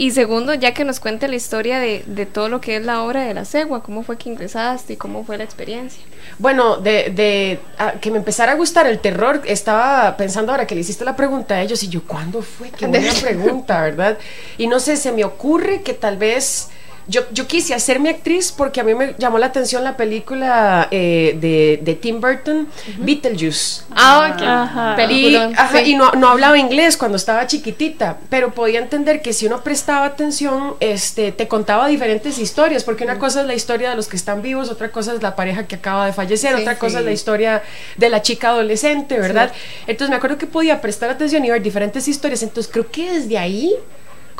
Y 0.00 0.12
segundo, 0.12 0.54
ya 0.54 0.72
que 0.72 0.84
nos 0.84 0.98
cuente 0.98 1.28
la 1.28 1.36
historia 1.36 1.78
de, 1.78 2.02
de 2.06 2.24
todo 2.26 2.48
lo 2.48 2.60
que 2.60 2.76
es 2.76 2.82
la 2.84 3.02
obra 3.02 3.22
de 3.24 3.34
la 3.34 3.44
cegua, 3.44 3.82
cómo 3.82 4.02
fue 4.02 4.16
que 4.16 4.30
ingresaste 4.30 4.94
y 4.94 4.96
cómo 4.96 5.24
fue 5.24 5.36
la 5.36 5.44
experiencia. 5.44 6.02
Bueno, 6.38 6.78
de, 6.78 7.10
de 7.10 7.60
a- 7.76 7.92
que 8.00 8.10
me 8.10 8.18
empezara 8.18 8.52
a 8.52 8.54
gustar 8.54 8.86
el 8.86 9.00
terror, 9.00 9.42
estaba 9.46 10.16
pensando 10.16 10.52
ahora 10.52 10.66
que 10.66 10.74
le 10.74 10.80
hiciste 10.80 11.04
la 11.04 11.16
pregunta 11.16 11.56
a 11.56 11.62
ellos 11.62 11.82
y 11.82 11.88
yo, 11.88 12.02
¿cuándo 12.06 12.40
fue? 12.42 12.70
Qué 12.70 12.86
buena 12.92 13.12
pregunta, 13.20 13.82
¿verdad? 13.82 14.18
Y 14.56 14.66
no 14.68 14.80
sé, 14.80 14.96
se 14.96 15.12
me 15.12 15.24
ocurre 15.24 15.82
que 15.82 15.92
tal 15.94 16.16
vez 16.16 16.70
yo, 17.10 17.22
yo 17.32 17.46
quise 17.48 17.74
hacerme 17.74 18.08
actriz 18.10 18.52
porque 18.52 18.80
a 18.80 18.84
mí 18.84 18.94
me 18.94 19.14
llamó 19.18 19.38
la 19.38 19.46
atención 19.46 19.82
la 19.82 19.96
película 19.96 20.86
eh, 20.92 21.36
de, 21.40 21.80
de 21.82 21.94
Tim 21.96 22.20
Burton, 22.20 22.68
Beetlejuice. 22.98 23.82
Ah, 23.90 24.32
ok. 24.32 24.42
Ajá. 24.42 24.92
Y, 24.92 24.96
Peliculón, 24.96 25.52
ajá, 25.56 25.78
sí. 25.78 25.90
y 25.90 25.94
no, 25.96 26.12
no 26.12 26.28
hablaba 26.28 26.56
inglés 26.56 26.96
cuando 26.96 27.16
estaba 27.16 27.46
chiquitita, 27.48 28.18
pero 28.28 28.52
podía 28.52 28.78
entender 28.78 29.22
que 29.22 29.32
si 29.32 29.46
uno 29.46 29.62
prestaba 29.62 30.06
atención, 30.06 30.74
este, 30.78 31.32
te 31.32 31.48
contaba 31.48 31.88
diferentes 31.88 32.38
historias, 32.38 32.84
porque 32.84 33.02
una 33.04 33.18
cosa 33.18 33.40
es 33.40 33.46
la 33.48 33.54
historia 33.54 33.90
de 33.90 33.96
los 33.96 34.06
que 34.06 34.16
están 34.16 34.40
vivos, 34.40 34.70
otra 34.70 34.92
cosa 34.92 35.12
es 35.12 35.20
la 35.20 35.34
pareja 35.34 35.66
que 35.66 35.74
acaba 35.74 36.06
de 36.06 36.12
fallecer, 36.12 36.54
Sí, 36.54 36.62
otra 36.62 36.78
cosa 36.78 36.92
sí. 36.92 36.98
es 37.00 37.04
la 37.04 37.12
historia 37.12 37.62
de 37.96 38.08
la 38.08 38.22
chica 38.22 38.50
adolescente, 38.50 39.18
¿verdad? 39.18 39.50
Entonces 39.88 40.10
me 40.10 40.16
acuerdo 40.16 40.38
que 40.38 40.46
podía 40.46 40.80
prestar 40.80 41.10
atención 41.10 41.44
y 41.44 41.50
ver 41.50 41.60
diferentes 41.60 42.06
historias, 42.06 42.42
entonces 42.44 42.70
creo 42.72 42.88
que 42.90 43.10
desde 43.12 43.36
ahí 43.36 43.74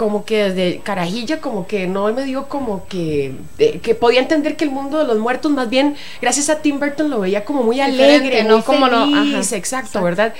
como 0.00 0.24
que 0.24 0.44
desde 0.50 0.78
carajilla 0.80 1.42
como 1.42 1.66
que 1.66 1.86
no 1.86 2.10
me 2.14 2.24
dio 2.24 2.48
como 2.48 2.86
que 2.88 3.32
eh, 3.58 3.80
que 3.82 3.94
podía 3.94 4.20
entender 4.20 4.56
que 4.56 4.64
el 4.64 4.70
mundo 4.70 4.96
de 4.98 5.04
los 5.04 5.18
muertos 5.18 5.52
más 5.52 5.68
bien 5.68 5.94
gracias 6.22 6.48
a 6.48 6.62
Tim 6.62 6.80
Burton 6.80 7.10
lo 7.10 7.20
veía 7.20 7.44
como 7.44 7.62
muy 7.62 7.80
alegre 7.82 8.42
no 8.44 8.54
muy 8.54 8.62
como 8.64 8.88
lo- 8.88 9.04
feliz, 9.04 9.46
ajá, 9.46 9.56
exacto, 9.58 10.02
¿verdad? 10.02 10.32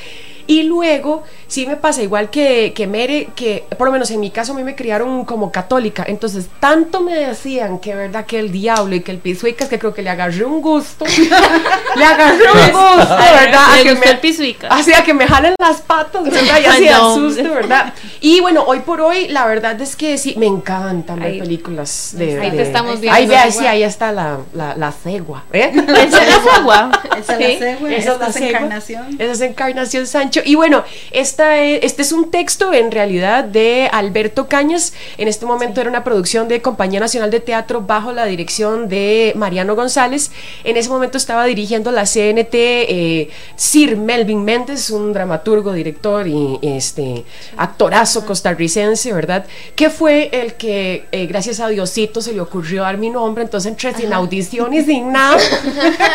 Y 0.50 0.64
luego, 0.64 1.22
sí 1.46 1.64
me 1.66 1.76
pasa 1.76 2.02
igual 2.02 2.28
que, 2.28 2.72
que 2.74 2.86
Mere, 2.88 3.28
que 3.36 3.64
por 3.78 3.86
lo 3.86 3.92
menos 3.92 4.10
en 4.10 4.18
mi 4.18 4.30
caso 4.30 4.52
a 4.52 4.56
mí 4.56 4.64
me 4.64 4.74
criaron 4.74 5.24
como 5.24 5.52
católica, 5.52 6.04
entonces 6.08 6.46
tanto 6.58 7.00
me 7.02 7.14
decían 7.14 7.78
que 7.78 7.94
verdad 7.94 8.26
que 8.26 8.40
el 8.40 8.50
diablo 8.50 8.96
y 8.96 9.00
que 9.00 9.12
el 9.12 9.18
pisuicas 9.18 9.68
que 9.68 9.78
creo 9.78 9.94
que 9.94 10.02
le 10.02 10.10
agarré 10.10 10.44
un 10.44 10.60
gusto, 10.60 11.04
le 11.96 12.04
agarré 12.04 12.44
un 12.52 12.72
gusto, 12.72 13.16
¿verdad? 13.16 13.64
A 13.78 13.82
que 13.82 13.94
me- 13.94 14.06
el 14.10 14.18
pisuica. 14.18 14.66
Así 14.68 14.92
a 14.92 15.04
que 15.04 15.14
me 15.14 15.26
jalen 15.26 15.54
las 15.58 15.82
patas, 15.82 16.24
¿verdad? 16.24 16.60
Y 16.60 16.64
así 16.66 16.88
asusto, 16.88 17.42
¿verdad? 17.54 17.94
Y 18.20 18.40
bueno, 18.40 18.64
hoy 18.66 18.80
por 18.80 19.00
hoy, 19.00 19.28
la 19.28 19.46
verdad 19.46 19.80
es 19.80 19.94
que 19.94 20.18
sí, 20.18 20.34
me 20.36 20.46
encantan 20.46 21.20
ver 21.20 21.28
Ahí- 21.32 21.38
películas 21.38 22.10
de. 22.14 22.40
ahí 22.40 22.50
te 22.50 22.62
estamos 22.62 23.00
viendo, 23.00 23.16
Ahí 23.16 23.26
vea, 23.26 23.50
sí, 23.52 23.66
ahí 23.66 23.82
está 23.82 24.12
la, 24.12 24.38
la, 24.52 24.74
la 24.74 24.90
cegua, 24.92 25.44
¿eh? 25.52 25.70
¿Esa 25.88 26.26
es 26.26 26.46
agua? 26.58 26.90
Esa 27.18 27.36
Sí, 27.36 27.44
es 27.44 27.60
la 27.60 27.66
cegua, 27.66 27.90
esa 27.92 28.12
es 28.14 28.18
la 28.18 28.26
es 28.26 28.32
cegua. 28.34 28.48
encarnación. 28.48 29.16
Esa 29.20 29.32
es 29.32 29.40
Encarnación 29.40 30.06
Sancho. 30.06 30.39
Y 30.44 30.55
bueno, 30.55 30.85
esta 31.11 31.59
es- 31.61 31.81
este 31.83 32.03
es 32.03 32.12
un 32.12 32.31
texto 32.31 32.72
en 32.72 32.90
realidad 32.90 33.44
de 33.44 33.88
Alberto 33.92 34.48
Cañas. 34.48 34.92
En 35.18 35.29
este 35.29 35.46
momento 35.46 35.81
era 35.81 35.90
una 35.90 36.05
producción 36.05 36.48
de 36.48 36.61
Compañía 36.62 37.00
Nacional 37.00 37.31
de 37.31 37.40
Teatro 37.40 37.81
bajo 37.83 38.12
la 38.12 38.24
dirección 38.26 38.88
de 38.88 39.33
Mariano 39.37 39.74
González. 39.76 40.31
En 40.64 40.76
ese 40.76 40.88
momento 40.88 41.18
estaba 41.18 41.44
dirigiendo 41.44 41.90
la 41.92 42.07
CNT 42.07 42.55
eh, 42.55 43.31
Sir 43.57 43.96
Melvin 43.96 44.44
Méndez, 44.44 44.90
un 44.90 45.12
dramaturgo, 45.12 45.72
director 45.72 46.26
y 46.26 46.59
este 46.62 47.24
actorazo 47.57 48.24
costarricense, 48.26 49.12
¿verdad? 49.12 49.44
Que 49.74 49.90
fue 49.90 50.29
el 50.33 50.55
que, 50.55 51.07
eh, 51.12 51.26
gracias 51.26 51.61
a 51.61 51.68
Diosito, 51.68 52.20
se 52.20 52.33
le 52.33 52.40
ocurrió 52.40 52.83
dar 52.83 52.96
mi 52.98 53.11
nombre. 53.11 53.42
Entonces 53.44 53.70
entré 53.70 53.94
sin 53.94 54.12
audición 54.12 54.72
y 54.74 54.83
sin 54.83 55.12
nada. 55.12 55.37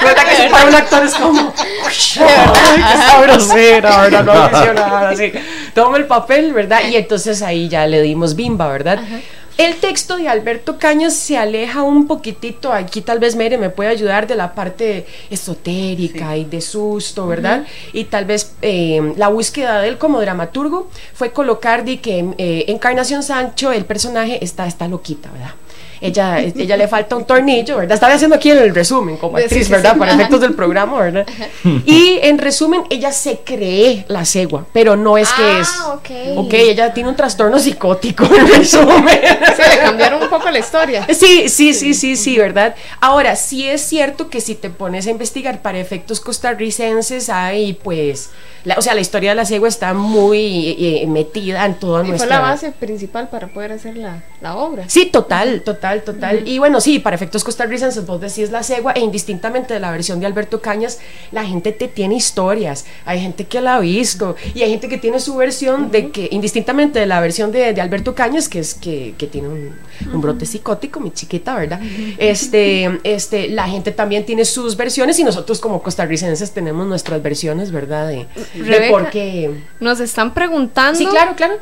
¿Verdad 0.01 0.23
que 0.37 0.49
para 0.49 0.65
un 0.69 0.75
actor 0.75 1.05
es 1.05 1.13
como... 1.15 1.53
Ay, 1.55 1.95
qué 2.63 2.97
sabrosera, 3.09 4.09
así. 4.23 5.31
Toma 5.73 5.97
el 5.97 6.05
papel, 6.05 6.53
¿verdad? 6.53 6.81
Y 6.89 6.95
entonces 6.95 7.41
ahí 7.41 7.67
ya 7.67 7.87
le 7.87 8.01
dimos 8.01 8.35
bimba, 8.35 8.67
¿verdad? 8.67 8.99
El 9.57 9.75
texto 9.77 10.17
de 10.17 10.27
Alberto 10.27 10.77
Cañas 10.77 11.13
se 11.13 11.37
aleja 11.37 11.81
un 11.81 12.07
poquitito, 12.07 12.73
aquí 12.73 12.99
tal 12.99 13.19
vez 13.19 13.37
Mere 13.37 13.57
me 13.57 13.69
puede 13.69 13.89
ayudar 13.89 14.27
de 14.27 14.35
la 14.35 14.53
parte 14.53 15.05
esotérica 15.29 16.35
y 16.35 16.43
de 16.43 16.59
susto, 16.59 17.25
¿verdad? 17.25 17.65
Y 17.93 18.03
tal 18.05 18.25
vez 18.25 18.53
eh, 18.61 19.13
la 19.15 19.29
búsqueda 19.29 19.79
de 19.79 19.87
él 19.87 19.97
como 19.97 20.19
dramaturgo 20.19 20.89
fue 21.13 21.31
colocar 21.31 21.85
de 21.85 22.01
que 22.01 22.33
eh, 22.37 22.65
Encarnación 22.67 23.23
Sancho, 23.23 23.71
el 23.71 23.85
personaje, 23.85 24.43
está, 24.43 24.67
está 24.67 24.89
loquita, 24.89 25.31
¿verdad? 25.31 25.53
Ella, 26.01 26.39
ella 26.39 26.77
le 26.77 26.87
falta 26.87 27.15
un 27.15 27.25
tornillo, 27.25 27.77
¿verdad? 27.77 27.93
Estaba 27.95 28.13
haciendo 28.13 28.35
aquí 28.35 28.49
el 28.51 28.73
resumen 28.75 29.17
como 29.17 29.37
actriz, 29.37 29.69
¿verdad? 29.69 29.97
Para 29.97 30.13
efectos 30.13 30.41
del 30.41 30.53
programa, 30.53 30.99
¿verdad? 30.99 31.25
Y 31.85 32.19
en 32.21 32.37
resumen, 32.37 32.83
ella 32.89 33.11
se 33.11 33.39
cree 33.39 34.05
la 34.07 34.25
cegua, 34.25 34.65
pero 34.73 34.95
no 34.95 35.17
es 35.17 35.29
que 35.33 35.41
Ah, 35.43 35.59
es. 35.61 35.69
ok. 35.93 36.37
Ok, 36.45 36.53
ella 36.53 36.93
tiene 36.93 37.09
un 37.09 37.15
trastorno 37.15 37.59
psicótico, 37.59 38.25
en 38.25 38.47
resumen. 38.47 39.19
Sí, 39.55 39.61
le 39.69 39.77
cambiaron 39.83 40.23
un 40.23 40.29
poco 40.29 40.49
la 40.49 40.59
historia. 40.59 41.05
Sí, 41.13 41.49
sí, 41.49 41.73
sí, 41.73 41.93
sí, 41.93 42.15
sí, 42.15 42.37
¿verdad? 42.37 42.75
Ahora, 43.01 43.35
sí 43.35 43.67
es 43.67 43.81
cierto 43.81 44.29
que 44.29 44.41
si 44.41 44.55
te 44.55 44.69
pones 44.69 45.07
a 45.07 45.11
investigar 45.11 45.61
para 45.61 45.79
efectos 45.79 46.19
costarricenses, 46.19 47.29
hay 47.29 47.73
pues, 47.73 48.29
la- 48.63 48.75
o 48.75 48.81
sea, 48.81 48.93
la 48.95 49.01
historia 49.01 49.31
de 49.31 49.35
la 49.35 49.45
cegua 49.45 49.67
está 49.69 49.93
muy 49.93 50.75
eh, 50.79 51.05
metida 51.07 51.65
en 51.65 51.75
toda 51.75 52.01
Y 52.01 52.05
fue 52.05 52.09
nuestra... 52.17 52.29
la 52.37 52.41
base 52.41 52.71
principal 52.71 53.29
para 53.29 53.47
poder 53.47 53.71
hacer 53.73 53.95
la, 53.97 54.23
la 54.41 54.55
obra. 54.55 54.85
Sí, 54.87 55.05
total, 55.05 55.61
total, 55.61 55.84
total. 56.03 56.47
Y 56.47 56.59
bueno, 56.59 56.81
sí, 56.81 56.99
para 56.99 57.15
efectos 57.15 57.43
costarricenses, 57.43 58.05
vos 58.05 58.19
decís 58.19 58.51
la 58.51 58.63
cegua, 58.63 58.93
e 58.93 58.99
indistintamente 58.99 59.73
de 59.73 59.79
la 59.79 59.91
versión 59.91 60.19
de 60.19 60.25
Alberto 60.25 60.61
Cañas, 60.61 60.99
la 61.31 61.45
gente 61.45 61.71
te 61.71 61.87
tiene 61.87 62.15
historias. 62.15 62.85
Hay 63.05 63.19
gente 63.19 63.45
que 63.45 63.61
la 63.61 63.75
ha 63.75 63.79
visto 63.79 64.35
y 64.53 64.63
hay 64.63 64.71
gente 64.71 64.89
que 64.89 64.97
tiene 64.97 65.19
su 65.19 65.35
versión 65.35 65.91
de 65.91 66.11
que, 66.11 66.27
indistintamente 66.31 66.99
de 66.99 67.05
la 67.05 67.19
versión 67.19 67.51
de, 67.51 67.73
de 67.73 67.81
Alberto 67.81 68.15
Cañas, 68.15 68.49
que 68.49 68.59
es 68.59 68.73
que, 68.73 69.15
que 69.17 69.27
tiene 69.27 69.47
un, 69.47 69.75
un 70.13 70.21
brote 70.21 70.45
psicótico, 70.45 70.99
mi 70.99 71.11
chiquita, 71.11 71.55
¿verdad? 71.55 71.79
Este, 72.17 72.99
este, 73.03 73.49
la 73.49 73.67
gente 73.67 73.91
también 73.91 74.25
tiene 74.25 74.45
sus 74.45 74.75
versiones 74.75 75.19
y 75.19 75.23
nosotros 75.23 75.59
como 75.59 75.81
costarricenses 75.81 76.51
tenemos 76.51 76.87
nuestras 76.87 77.21
versiones, 77.21 77.71
¿verdad? 77.71 78.07
De, 78.07 78.27
de 78.53 78.63
Rebeca, 78.63 78.91
por 78.91 79.09
qué. 79.09 79.51
Nos 79.79 79.99
están 79.99 80.33
preguntando 80.33 80.97
Sí, 80.97 81.05
claro, 81.05 81.35
claro. 81.35 81.55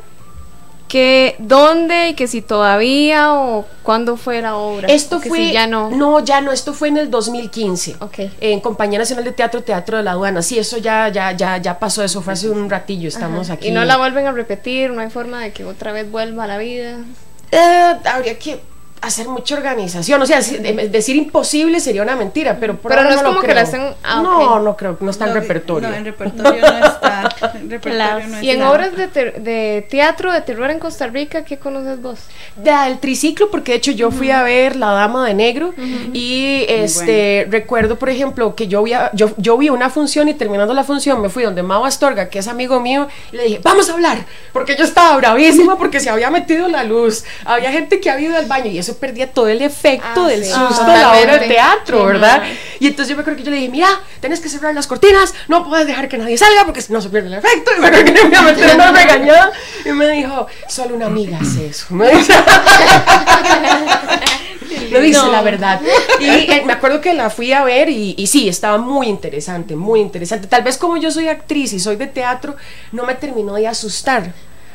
Que 0.93 1.35
dónde 1.39 2.09
y 2.09 2.13
que 2.13 2.27
si 2.27 2.43
todavía 2.43 3.33
o 3.33 3.65
cuándo 3.81 4.15
fue 4.15 4.43
la 4.43 4.57
obra. 4.57 4.87
Esto 4.89 5.19
fue. 5.19 5.39
si 5.39 5.51
ya 5.51 5.65
no. 5.65 5.89
No, 5.89 6.19
ya 6.19 6.39
no, 6.39 6.51
esto 6.51 6.71
fue 6.71 6.89
en 6.89 6.97
el 6.97 7.09
2015. 7.09 7.95
Ok. 7.99 8.19
En 8.39 8.59
Compañía 8.59 8.99
Nacional 8.99 9.25
de 9.25 9.31
Teatro, 9.31 9.63
Teatro 9.63 9.97
de 9.97 10.03
la 10.03 10.11
Aduana. 10.11 10.43
Sí, 10.43 10.59
eso 10.59 10.77
ya, 10.77 11.09
ya, 11.09 11.31
ya, 11.31 11.57
ya 11.57 11.79
pasó, 11.79 12.03
eso 12.03 12.21
fue 12.21 12.33
hace 12.33 12.47
un 12.47 12.69
ratillo, 12.69 13.07
estamos 13.07 13.49
aquí. 13.49 13.69
Y 13.69 13.71
no 13.71 13.83
la 13.85 13.97
vuelven 13.97 14.27
a 14.27 14.33
repetir, 14.33 14.91
no 14.91 15.01
hay 15.01 15.09
forma 15.09 15.41
de 15.41 15.51
que 15.51 15.65
otra 15.65 15.93
vez 15.93 16.11
vuelva 16.11 16.43
a 16.43 16.47
la 16.47 16.59
vida. 16.59 16.99
Eh, 17.49 17.95
habría 18.05 18.37
que 18.37 18.61
hacer 19.03 19.27
mucha 19.27 19.55
organización. 19.55 20.21
O 20.21 20.25
sea, 20.25 20.39
decir 20.41 21.15
imposible 21.15 21.79
sería 21.79 22.01
una 22.01 22.15
mentira, 22.15 22.57
pero 22.59 22.75
por 22.77 22.89
Pero 22.89 23.01
ahora 23.01 23.15
no 23.15 23.21
es 23.21 23.23
como 23.27 23.39
que 23.41 23.47
creo. 23.47 23.55
la 23.55 23.63
estén- 23.63 23.95
ah, 24.03 24.21
No, 24.23 24.59
no 24.59 24.75
creo, 24.77 24.97
no 24.99 25.11
está 25.11 25.27
en 25.27 25.33
repertorio. 25.33 25.89
No, 25.89 25.95
en 25.95 26.05
repertorio 26.05 26.61
no 26.79 26.85
está. 26.85 27.35
En 27.55 27.69
repertorio 27.69 28.27
no 28.27 28.41
Y 28.41 28.49
en 28.49 28.57
está. 28.57 28.71
obras 28.71 28.95
de, 28.97 29.07
ter- 29.07 29.41
de 29.41 29.85
teatro 29.89 30.31
de 30.31 30.41
terror 30.41 30.71
en 30.71 30.79
Costa 30.79 31.07
Rica, 31.07 31.43
¿qué 31.45 31.57
conoces 31.57 32.01
vos? 32.01 32.19
del 32.55 32.99
triciclo 32.99 33.49
porque 33.49 33.71
de 33.71 33.77
hecho 33.79 33.91
yo 33.91 34.11
fui 34.11 34.29
a 34.29 34.43
ver 34.43 34.75
La 34.75 34.91
Dama 34.91 35.25
de 35.25 35.33
Negro 35.33 35.73
y 36.13 36.65
este 36.67 37.47
recuerdo 37.49 37.97
por 37.97 38.09
ejemplo 38.09 38.55
que 38.55 38.67
yo 38.67 38.83
vi, 38.83 38.93
a- 38.93 39.09
yo, 39.13 39.31
yo 39.37 39.57
vi 39.57 39.69
una 39.69 39.89
función 39.89 40.27
y 40.29 40.33
terminando 40.33 40.73
la 40.73 40.83
función 40.83 41.21
me 41.21 41.29
fui 41.29 41.43
donde 41.43 41.63
Mau 41.63 41.83
Astorga 41.85 42.29
que 42.29 42.39
es 42.39 42.47
amigo 42.47 42.79
mío 42.79 43.07
y 43.31 43.37
le 43.37 43.43
dije 43.43 43.59
vamos 43.63 43.89
a 43.89 43.93
hablar 43.93 44.25
porque 44.51 44.75
yo 44.77 44.83
estaba 44.83 45.17
bravísima 45.17 45.77
porque 45.77 45.99
se 45.99 46.09
había 46.09 46.29
metido 46.29 46.67
la 46.67 46.83
luz 46.83 47.23
había 47.45 47.71
gente 47.71 47.99
que 47.99 48.09
había 48.11 48.29
ido 48.29 48.37
al 48.37 48.45
baño 48.45 48.69
y 48.69 48.77
eso 48.77 48.92
perdía 48.95 49.31
todo 49.31 49.47
el 49.47 49.61
efecto 49.61 50.25
Ah, 50.25 50.27
del 50.27 50.43
sí. 50.43 50.51
susto 50.51 50.83
de 50.85 50.97
la 50.97 51.11
obra 51.11 51.37
de 51.37 51.47
teatro 51.47 52.05
¿verdad? 52.05 52.43
y 52.79 52.87
entonces 52.87 53.09
yo 53.09 53.15
me 53.15 53.21
acuerdo 53.21 53.37
que 53.37 53.43
yo 53.45 53.51
le 53.51 53.57
dije 53.57 53.69
mira 53.69 53.87
tenés 54.19 54.39
que 54.39 54.49
cerrar 54.49 54.73
las 54.75 54.87
cortinas 54.87 55.33
no 55.47 55.67
puedes 55.67 55.87
dejar 55.87 56.07
que 56.09 56.17
nadie 56.17 56.37
salga 56.37 56.65
porque 56.65 56.81
si 56.81 56.91
no 56.93 57.01
se 57.01 57.09
pierde 57.09 57.27
el 57.27 57.33
efecto 57.35 57.71
y 57.77 57.81
me 57.81 57.87
acuerdo 57.87 58.13
que 58.13 58.23
me 58.25 58.41
meter 58.41 58.75
una 58.75 58.91
regañada 58.91 59.51
y 59.85 59.89
me 59.89 60.07
dijo 60.09 60.47
solo 60.67 60.95
una 60.95 61.05
amiga 61.07 61.39
hace 61.41 61.67
eso 61.67 61.85
me 61.89 62.09
dice 62.15 62.33
lo 64.91 64.99
dice 65.01 65.19
No. 65.19 65.31
la 65.31 65.41
verdad. 65.41 65.81
Y 66.19 66.25
eh, 66.27 66.63
me 66.65 66.73
acuerdo 66.73 67.01
que 67.01 67.13
la 67.13 67.29
fui 67.29 67.51
a 67.53 67.63
ver 67.63 67.89
y, 67.89 68.15
y 68.17 68.27
sí, 68.27 68.47
estaba 68.47 68.77
muy 68.77 69.07
interesante, 69.07 69.75
muy 69.75 69.99
interesante. 69.99 70.47
Tal 70.47 70.63
vez 70.63 70.77
como 70.77 70.97
yo 70.97 71.09
soy 71.11 71.27
actriz 71.29 71.73
y 71.73 71.79
soy 71.79 71.95
de 71.95 72.07
teatro, 72.07 72.55
no 72.91 73.03
me 73.03 73.15
terminó 73.15 73.53
de 73.55 73.67
asustar. 73.67 74.31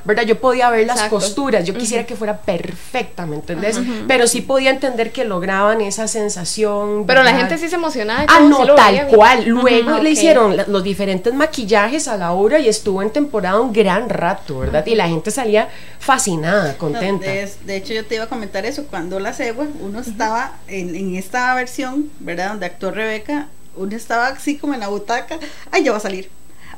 ¿Verdad? 0.08 0.22
Yo 0.24 0.40
podía 0.40 0.70
ver 0.70 0.86
las 0.86 0.96
Exacto. 0.96 1.16
costuras, 1.16 1.66
yo 1.66 1.74
quisiera 1.74 2.06
que 2.06 2.16
fuera 2.16 2.38
perfecta, 2.38 3.26
¿me 3.26 3.36
entendés? 3.36 3.78
Pero 4.08 4.26
sí 4.26 4.40
podía 4.40 4.70
entender 4.70 5.12
que 5.12 5.26
lograban 5.26 5.82
esa 5.82 6.08
sensación. 6.08 7.04
Pero 7.06 7.22
la 7.22 7.34
gente 7.36 7.58
sí 7.58 7.68
se 7.68 7.74
emocionaba. 7.74 8.24
Ah, 8.26 8.40
no, 8.40 8.62
sí 8.62 8.70
tal 8.74 8.92
veían. 8.92 9.08
cual. 9.08 9.44
Luego 9.44 9.98
le 9.98 10.08
hicieron 10.08 10.56
la- 10.56 10.64
los 10.66 10.82
diferentes 10.82 11.34
maquillajes 11.34 12.08
a 12.08 12.16
la 12.16 12.32
obra 12.32 12.58
y 12.58 12.68
estuvo 12.68 13.02
en 13.02 13.10
temporada 13.10 13.60
un 13.60 13.74
gran 13.74 14.08
rato, 14.08 14.60
¿verdad? 14.60 14.86
Y 14.86 14.94
la 14.94 15.08
gente 15.08 15.30
salía 15.30 15.68
fascinada, 15.98 16.72
No, 16.72 16.78
contenta. 16.78 17.26
de, 17.26 17.52
de 17.66 17.76
hecho, 17.76 17.92
yo 17.92 18.06
te 18.06 18.14
iba 18.14 18.24
a 18.24 18.28
comentar 18.28 18.64
eso. 18.64 18.86
Cuando 18.86 19.20
la 19.20 19.34
cegua, 19.34 19.66
uno 19.82 20.00
estaba 20.00 20.54
en, 20.68 20.94
en 20.96 21.16
esta 21.16 21.54
versión, 21.54 22.10
¿verdad? 22.20 22.48
Donde 22.52 22.64
actuó 22.64 22.92
Rebeca, 22.92 23.48
uno 23.76 23.94
estaba 23.94 24.28
así 24.28 24.56
como 24.56 24.72
en 24.72 24.80
la 24.80 24.88
butaca. 24.88 25.38
Ay, 25.70 25.84
ya 25.84 25.90
va 25.92 25.98
a 25.98 26.00
salir. 26.00 26.30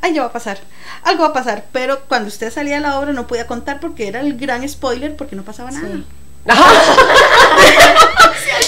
Ay, 0.02 0.14
ya 0.14 0.22
va 0.22 0.28
a 0.28 0.32
pasar. 0.32 0.58
Algo 1.02 1.22
va 1.22 1.28
a 1.28 1.32
pasar. 1.32 1.64
Pero 1.72 2.00
cuando 2.08 2.28
usted 2.28 2.52
salía 2.52 2.76
de 2.76 2.80
la 2.82 2.98
obra 2.98 3.12
no 3.12 3.26
podía 3.26 3.46
contar 3.46 3.80
porque 3.80 4.08
era 4.08 4.20
el 4.20 4.36
gran 4.38 4.66
spoiler 4.68 5.16
porque 5.16 5.36
no 5.36 5.42
pasaba 5.42 5.70
nada. 5.70 5.88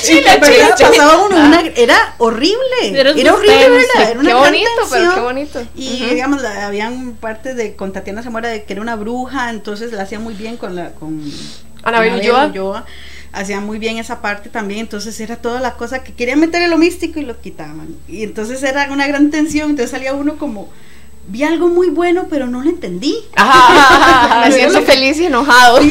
Sí, 0.03 0.21
¿verdad? 0.41 0.77
Pasaba 0.79 1.25
uno 1.25 1.37
una- 1.37 1.63
era 1.77 2.15
horrible. 2.19 2.57
Era 2.85 3.11
horrible. 3.13 3.25
Era 3.27 3.73
una 3.73 4.23
Qué 4.23 4.29
gran 4.29 4.39
bonito, 4.39 4.71
pero 4.77 4.89
tensión. 4.91 5.15
qué 5.15 5.21
bonito. 5.21 5.63
Y 5.75 6.05
digamos, 6.11 6.43
la- 6.43 6.67
habían 6.67 7.13
partes 7.13 7.57
de 7.57 7.77
con 7.77 7.93
Tatiana 7.93 8.23
Zamora 8.23 8.49
de 8.49 8.65
que 8.65 8.73
era 8.75 8.83
una 8.83 8.97
bruja, 8.97 9.51
entonces 9.51 9.93
la 9.93 10.03
hacía 10.03 10.19
muy 10.19 10.35
bien 10.35 10.57
con 10.57 10.75
la 10.75 10.91
con 10.93 11.23
Anabel 11.83 12.15
Ulloa. 12.17 12.85
Hacía 13.35 13.61
muy 13.61 13.79
bien 13.79 13.97
esa 13.97 14.21
parte 14.21 14.51
también, 14.51 14.81
entonces 14.81 15.19
era 15.19 15.37
toda 15.37 15.59
la 15.61 15.73
cosa 15.73 16.05
que 16.05 16.13
querían 16.13 16.39
meter 16.39 16.61
en 16.61 16.69
lo 16.71 16.77
místico 16.77 17.19
y 17.19 17.23
lo 17.25 17.41
quitaban. 17.41 17.97
Y 18.07 18.25
entonces 18.25 18.63
era 18.63 18.89
una 18.93 19.07
gran 19.07 19.31
tensión, 19.31 19.71
entonces 19.71 19.91
salía 19.91 20.13
uno 20.13 20.37
como 20.37 20.69
vi 21.27 21.45
algo 21.45 21.69
muy 21.69 21.89
bueno, 21.91 22.27
pero 22.29 22.47
no 22.47 22.63
lo 22.63 22.69
entendí. 22.69 23.17
Ajá, 23.37 24.45
Me 24.49 24.53
siento 24.53 24.83
feliz 24.83 25.19
y 25.21 25.27
enojado. 25.27 25.81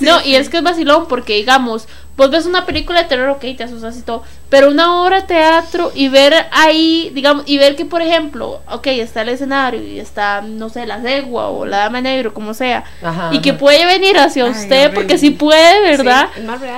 No, 0.00 0.20
y 0.24 0.34
es 0.34 0.48
que 0.48 0.56
es 0.58 0.62
vacilón 0.62 1.06
porque, 1.08 1.34
digamos, 1.36 1.86
vos 2.16 2.30
ves 2.30 2.46
una 2.46 2.66
película 2.66 3.02
de 3.02 3.08
terror, 3.08 3.30
ok, 3.30 3.40
te 3.56 3.64
asustas 3.64 3.96
y 3.98 4.02
todo, 4.02 4.22
pero 4.48 4.68
una 4.68 5.02
obra 5.02 5.22
de 5.22 5.26
teatro 5.26 5.90
y 5.94 6.08
ver 6.08 6.34
ahí, 6.50 7.10
digamos, 7.14 7.44
y 7.46 7.58
ver 7.58 7.74
que, 7.74 7.84
por 7.84 8.02
ejemplo, 8.02 8.60
ok, 8.70 8.86
está 8.88 9.22
el 9.22 9.30
escenario 9.30 9.82
y 9.82 9.98
está, 9.98 10.42
no 10.42 10.68
sé, 10.68 10.86
la 10.86 11.00
cegua 11.00 11.48
o 11.48 11.64
la 11.64 11.78
dama 11.78 12.00
negro, 12.00 12.34
como 12.34 12.52
sea, 12.54 12.84
y 13.30 13.40
que 13.40 13.54
puede 13.54 13.86
venir 13.86 14.18
hacia 14.18 14.44
usted, 14.44 14.92
porque 14.92 15.16
si 15.18 15.30
puede, 15.30 15.80
¿verdad? 15.80 16.28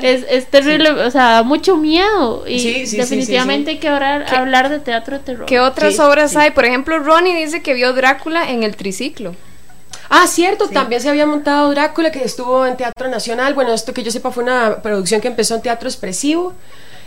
es, 0.02 0.24
es, 0.30 0.46
terrible, 0.46 0.90
o 0.90 1.10
sea, 1.10 1.30
da 1.30 1.42
mucho 1.42 1.76
miedo. 1.76 2.44
Y 2.46 2.84
definitivamente 2.86 3.72
hay 3.72 3.78
que 3.78 3.88
hablar, 3.88 4.26
hablar 4.34 4.68
de 4.68 4.78
teatro 4.78 5.18
de 5.18 5.24
terror. 5.24 5.46
¿Qué 5.46 5.60
otras 5.60 5.98
obras 5.98 6.36
hay? 6.36 6.52
Por 6.52 6.64
ejemplo, 6.64 6.98
Ronnie 6.98 7.36
dice 7.36 7.62
que 7.62 7.74
vio 7.74 7.92
Drácula 7.92 8.50
en 8.50 8.62
el 8.62 8.76
triciclo. 8.76 9.34
Ah, 10.10 10.26
cierto, 10.26 10.68
también 10.68 11.00
se 11.00 11.08
había 11.08 11.26
montado 11.26 11.70
Drácula, 11.70 12.12
que 12.12 12.22
estuvo 12.24 12.66
en 12.66 12.76
Teatro 12.76 13.08
Nacional. 13.08 13.54
Bueno, 13.54 13.72
esto 13.72 13.92
que 13.92 14.02
yo 14.02 14.10
sepa 14.10 14.30
fue 14.30 14.42
una 14.42 14.82
producción 14.82 15.20
que 15.20 15.28
empezó 15.28 15.54
en 15.54 15.62
Teatro 15.62 15.88
Expresivo. 15.88 16.54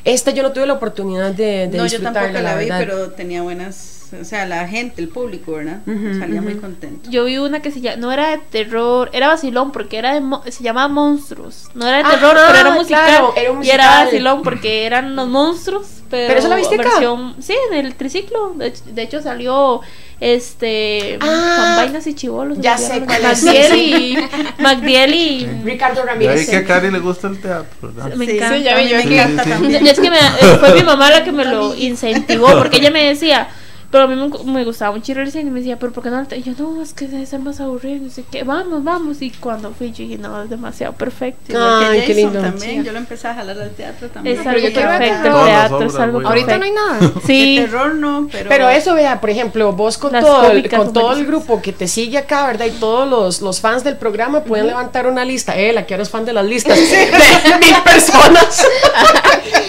Esta 0.04 0.32
yo 0.32 0.44
no 0.44 0.52
tuve 0.52 0.66
la 0.66 0.74
oportunidad 0.74 1.32
de, 1.32 1.68
de 1.68 1.78
no, 1.78 1.86
yo 1.86 2.02
tampoco 2.02 2.40
la, 2.40 2.56
vi, 2.56 2.68
pero 2.68 3.12
tenía 3.12 3.42
buenas 3.42 3.98
o 4.20 4.24
sea, 4.24 4.46
la 4.46 4.68
gente, 4.68 5.02
el 5.02 5.10
público, 5.10 5.54
¿verdad? 5.54 5.82
Salía 5.86 6.42
muy 6.42 6.56
contento. 6.56 7.10
Yo 7.10 7.26
vi 7.26 7.38
una 7.38 7.62
que 7.62 7.72
se 7.72 7.82
llama, 7.82 7.98
no 7.98 8.12
era 8.12 8.32
de 8.32 8.38
terror, 8.38 9.10
era 9.12 9.28
vacilón 9.28 9.72
porque 9.72 9.98
era 9.98 10.14
de, 10.14 10.52
se 10.52 10.64
llamaba 10.64 10.88
Monstruos. 10.88 11.70
No 11.74 11.88
era 11.88 11.98
de 11.98 12.04
terror, 12.04 12.36
pero 12.48 12.60
era 12.60 12.72
musical, 12.72 13.26
era 13.36 13.52
un 13.52 13.58
musical. 13.58 13.64
Y 13.64 13.70
era 13.70 14.04
vacilón 14.06 14.42
porque 14.44 14.86
eran 14.86 15.16
los 15.16 15.28
monstruos. 15.28 15.88
Pero, 16.10 16.28
¿Pero 16.28 16.40
eso 16.40 16.48
la 16.48 16.56
viste 16.56 16.78
versión, 16.78 17.36
Sí, 17.42 17.54
en 17.70 17.86
el 17.86 17.96
triciclo. 17.96 18.54
De, 18.56 19.02
hecho 19.02 19.22
salió 19.22 19.82
este 20.20 21.20
ah, 21.22 21.76
vainas 21.78 22.08
y 22.08 22.16
chivolos. 22.16 22.58
Ya 22.60 22.78
sé 22.78 23.02
cuál 23.02 23.24
es. 23.26 23.44
y 23.76 24.18
Magdiel 24.60 25.14
y 25.14 25.48
Ricardo 25.64 26.04
Ramírez. 26.04 26.46
Ya 26.46 26.52
que 26.52 26.58
a 26.58 26.66
Cari 26.66 26.92
le 26.92 27.00
gusta 27.00 27.28
el 27.28 27.40
teatro. 27.40 27.94
Me 28.16 28.26
encanta. 28.26 28.58
Sí, 28.58 28.64
ya 28.64 28.76
me 28.76 29.02
encanta 29.02 29.44
también. 29.44 29.86
Es 29.86 30.00
que 30.00 30.10
me, 30.10 30.18
fue 30.60 30.74
mi 30.74 30.84
mamá 30.84 31.12
la 31.12 31.24
que 31.24 31.32
me 31.32 31.46
lo 31.46 31.76
incentivó 31.76 32.58
porque 32.58 32.78
ella 32.78 32.92
me 32.92 33.04
decía 33.04 33.50
pero 33.90 34.04
a 34.04 34.08
mí 34.08 34.16
me, 34.46 34.66
gustaba 34.66 34.92
mucho 34.92 35.14
ir 35.14 35.20
al 35.20 35.32
cine 35.32 35.46
y 35.46 35.50
me 35.50 35.60
decía, 35.60 35.80
pero 35.80 35.94
¿por 35.94 36.04
qué 36.04 36.10
no? 36.10 36.26
Y 36.36 36.44
yo, 36.44 36.52
no, 36.58 36.82
es 36.82 36.94
que 36.94 37.08
debe 37.08 37.26
ser 37.26 37.40
más 37.40 37.62
aburrido. 37.62 38.06
Y 38.06 38.10
sé 38.10 38.26
qué, 38.30 38.44
vamos, 38.44 38.84
vamos. 38.84 39.22
Y 39.22 39.32
cuando 39.32 39.72
fui, 39.72 39.92
yo 39.92 40.04
dije, 40.04 40.18
no, 40.18 40.44
es 40.44 40.50
demasiado 40.50 40.94
perfecto. 40.94 41.58
Ay, 41.58 42.04
qué 42.06 42.14
lindo. 42.14 42.42
También, 42.42 42.84
yo 42.84 42.92
lo 42.92 42.98
empecé 42.98 43.30
a 43.30 43.36
jalar 43.36 43.58
al 43.60 43.70
teatro 43.72 44.10
también. 44.10 44.40
Es 44.40 44.46
algo 44.46 44.62
perfecto, 44.62 45.28
el 45.28 45.46
teatro 45.46 45.84
es 45.84 45.96
algo 45.96 46.28
Ahorita 46.28 46.58
no 46.58 46.66
hay 46.66 46.72
nada. 46.72 47.12
Sí. 47.28 47.58
De 47.58 47.64
terror 47.64 47.96
no, 47.96 48.28
pero. 48.32 48.50
Pero 48.50 48.70
eso, 48.70 48.94
vea, 48.94 49.20
por 49.20 49.30
ejemplo, 49.30 49.72
vos 49.74 49.98
con 49.98 50.12
todo, 50.12 50.52
el, 50.52 50.70
con 50.70 50.94
todo 50.94 51.14
el 51.14 51.26
grupo 51.26 51.62
que 51.62 51.74
te 51.74 51.88
sigue 51.88 52.18
acá, 52.18 52.48
¿verdad? 52.48 52.66
Y 52.66 52.72
todos 52.72 53.10
los, 53.10 53.42
los 53.42 53.60
fans 53.60 53.84
del 53.84 53.98
programa 53.98 54.44
pueden 54.44 54.68
levantar 54.68 55.08
una 55.08 55.26
lista. 55.26 55.58
Eh, 55.58 55.74
la 55.74 55.86
que 55.86 55.94
ahora 55.94 56.04
es 56.04 56.10
fan 56.10 56.26
de 56.26 56.34
las 56.34 56.46
listas. 56.46 56.78
de 56.90 57.58
mil 57.60 57.76
personas. 57.84 58.66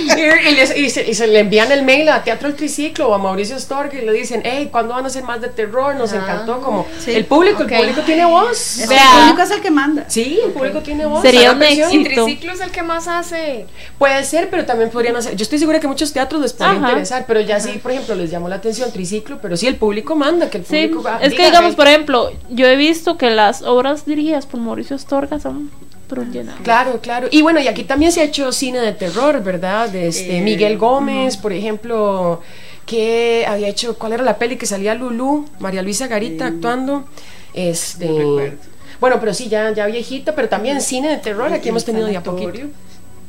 y, 0.76 0.90
se, 0.90 1.26
le 1.26 1.38
envían 1.38 1.72
el 1.72 1.82
mail 1.84 2.08
a 2.08 2.22
Teatro 2.22 2.48
El 2.48 2.54
Triciclo 2.54 3.08
o 3.08 3.14
a 3.14 3.18
Mauricio 3.18 3.58
Stork 3.58 3.94
dicen, 4.12 4.42
hey, 4.44 4.68
¿cuándo 4.70 4.94
van 4.94 5.04
a 5.04 5.08
hacer 5.08 5.24
más 5.24 5.40
de 5.40 5.48
terror? 5.48 5.94
Nos 5.96 6.12
encantó 6.12 6.60
como 6.60 6.86
el 7.06 7.24
público, 7.24 7.62
el 7.62 7.68
público 7.68 8.02
tiene 8.02 8.24
voz. 8.24 8.80
el 8.80 8.88
público 8.88 9.42
es 9.42 9.50
el 9.50 9.60
que 9.60 9.70
manda. 9.70 10.04
Sí, 10.08 10.40
el 10.44 10.52
público 10.52 10.80
tiene 10.80 11.06
voz. 11.06 11.22
Sería 11.22 11.52
un 11.52 11.62
éxito. 11.62 11.94
Y 11.94 12.04
Triciclo 12.04 12.52
es 12.52 12.60
el 12.60 12.70
que 12.70 12.82
más 12.82 13.08
hace. 13.08 13.66
Puede 13.98 14.24
ser, 14.24 14.50
pero 14.50 14.64
también 14.64 14.90
podrían 14.90 15.16
hacer. 15.16 15.36
Yo 15.36 15.42
estoy 15.42 15.58
segura 15.58 15.80
que 15.80 15.88
muchos 15.88 16.12
teatros 16.12 16.40
les 16.40 16.52
puede 16.52 16.74
interesar, 16.74 17.24
pero 17.26 17.40
ya 17.40 17.60
sí, 17.60 17.78
por 17.82 17.92
ejemplo, 17.92 18.14
les 18.14 18.30
llamó 18.30 18.48
la 18.48 18.56
atención 18.56 18.92
Triciclo, 18.92 19.38
pero 19.40 19.56
sí 19.56 19.66
el 19.66 19.76
público 19.76 20.14
manda, 20.16 20.50
que 20.50 20.58
el 20.58 20.64
público 20.64 21.02
sí, 21.02 21.08
Es 21.26 21.34
que 21.34 21.44
digamos, 21.44 21.74
por 21.74 21.86
ejemplo, 21.86 22.30
yo 22.50 22.66
he 22.66 22.76
visto 22.76 23.16
que 23.16 23.30
las 23.30 23.62
obras 23.62 24.06
dirigidas 24.06 24.46
por 24.46 24.60
Mauricio 24.60 24.96
Astorga 24.96 25.38
son 25.40 25.70
Claro, 26.62 27.00
claro. 27.00 27.28
Y 27.30 27.42
bueno, 27.42 27.60
y 27.60 27.68
aquí 27.68 27.84
también 27.84 28.12
se 28.12 28.20
ha 28.22 28.24
hecho 28.24 28.50
cine 28.50 28.80
de 28.80 28.92
terror, 28.92 29.42
¿verdad? 29.42 29.88
De 29.90 30.08
este, 30.08 30.38
eh, 30.38 30.40
Miguel 30.40 30.78
Gómez, 30.78 31.36
por 31.36 31.52
ejemplo, 31.52 32.40
que 32.88 33.44
había 33.46 33.68
hecho, 33.68 33.98
¿cuál 33.98 34.14
era 34.14 34.24
la 34.24 34.38
peli 34.38 34.56
que 34.56 34.64
salía 34.64 34.94
Lulú? 34.94 35.46
María 35.60 35.82
Luisa 35.82 36.06
Garita 36.06 36.46
actuando. 36.46 37.04
Este, 37.52 38.08
bueno, 38.98 39.20
pero 39.20 39.34
sí, 39.34 39.48
ya, 39.48 39.70
ya 39.72 39.86
viejita, 39.86 40.34
pero 40.34 40.48
también 40.48 40.80
cine 40.80 41.10
de 41.10 41.18
terror, 41.18 41.52
aquí 41.52 41.68
hemos 41.68 41.84
tenido 41.84 42.08
ya 42.08 42.22
poquito. 42.22 42.68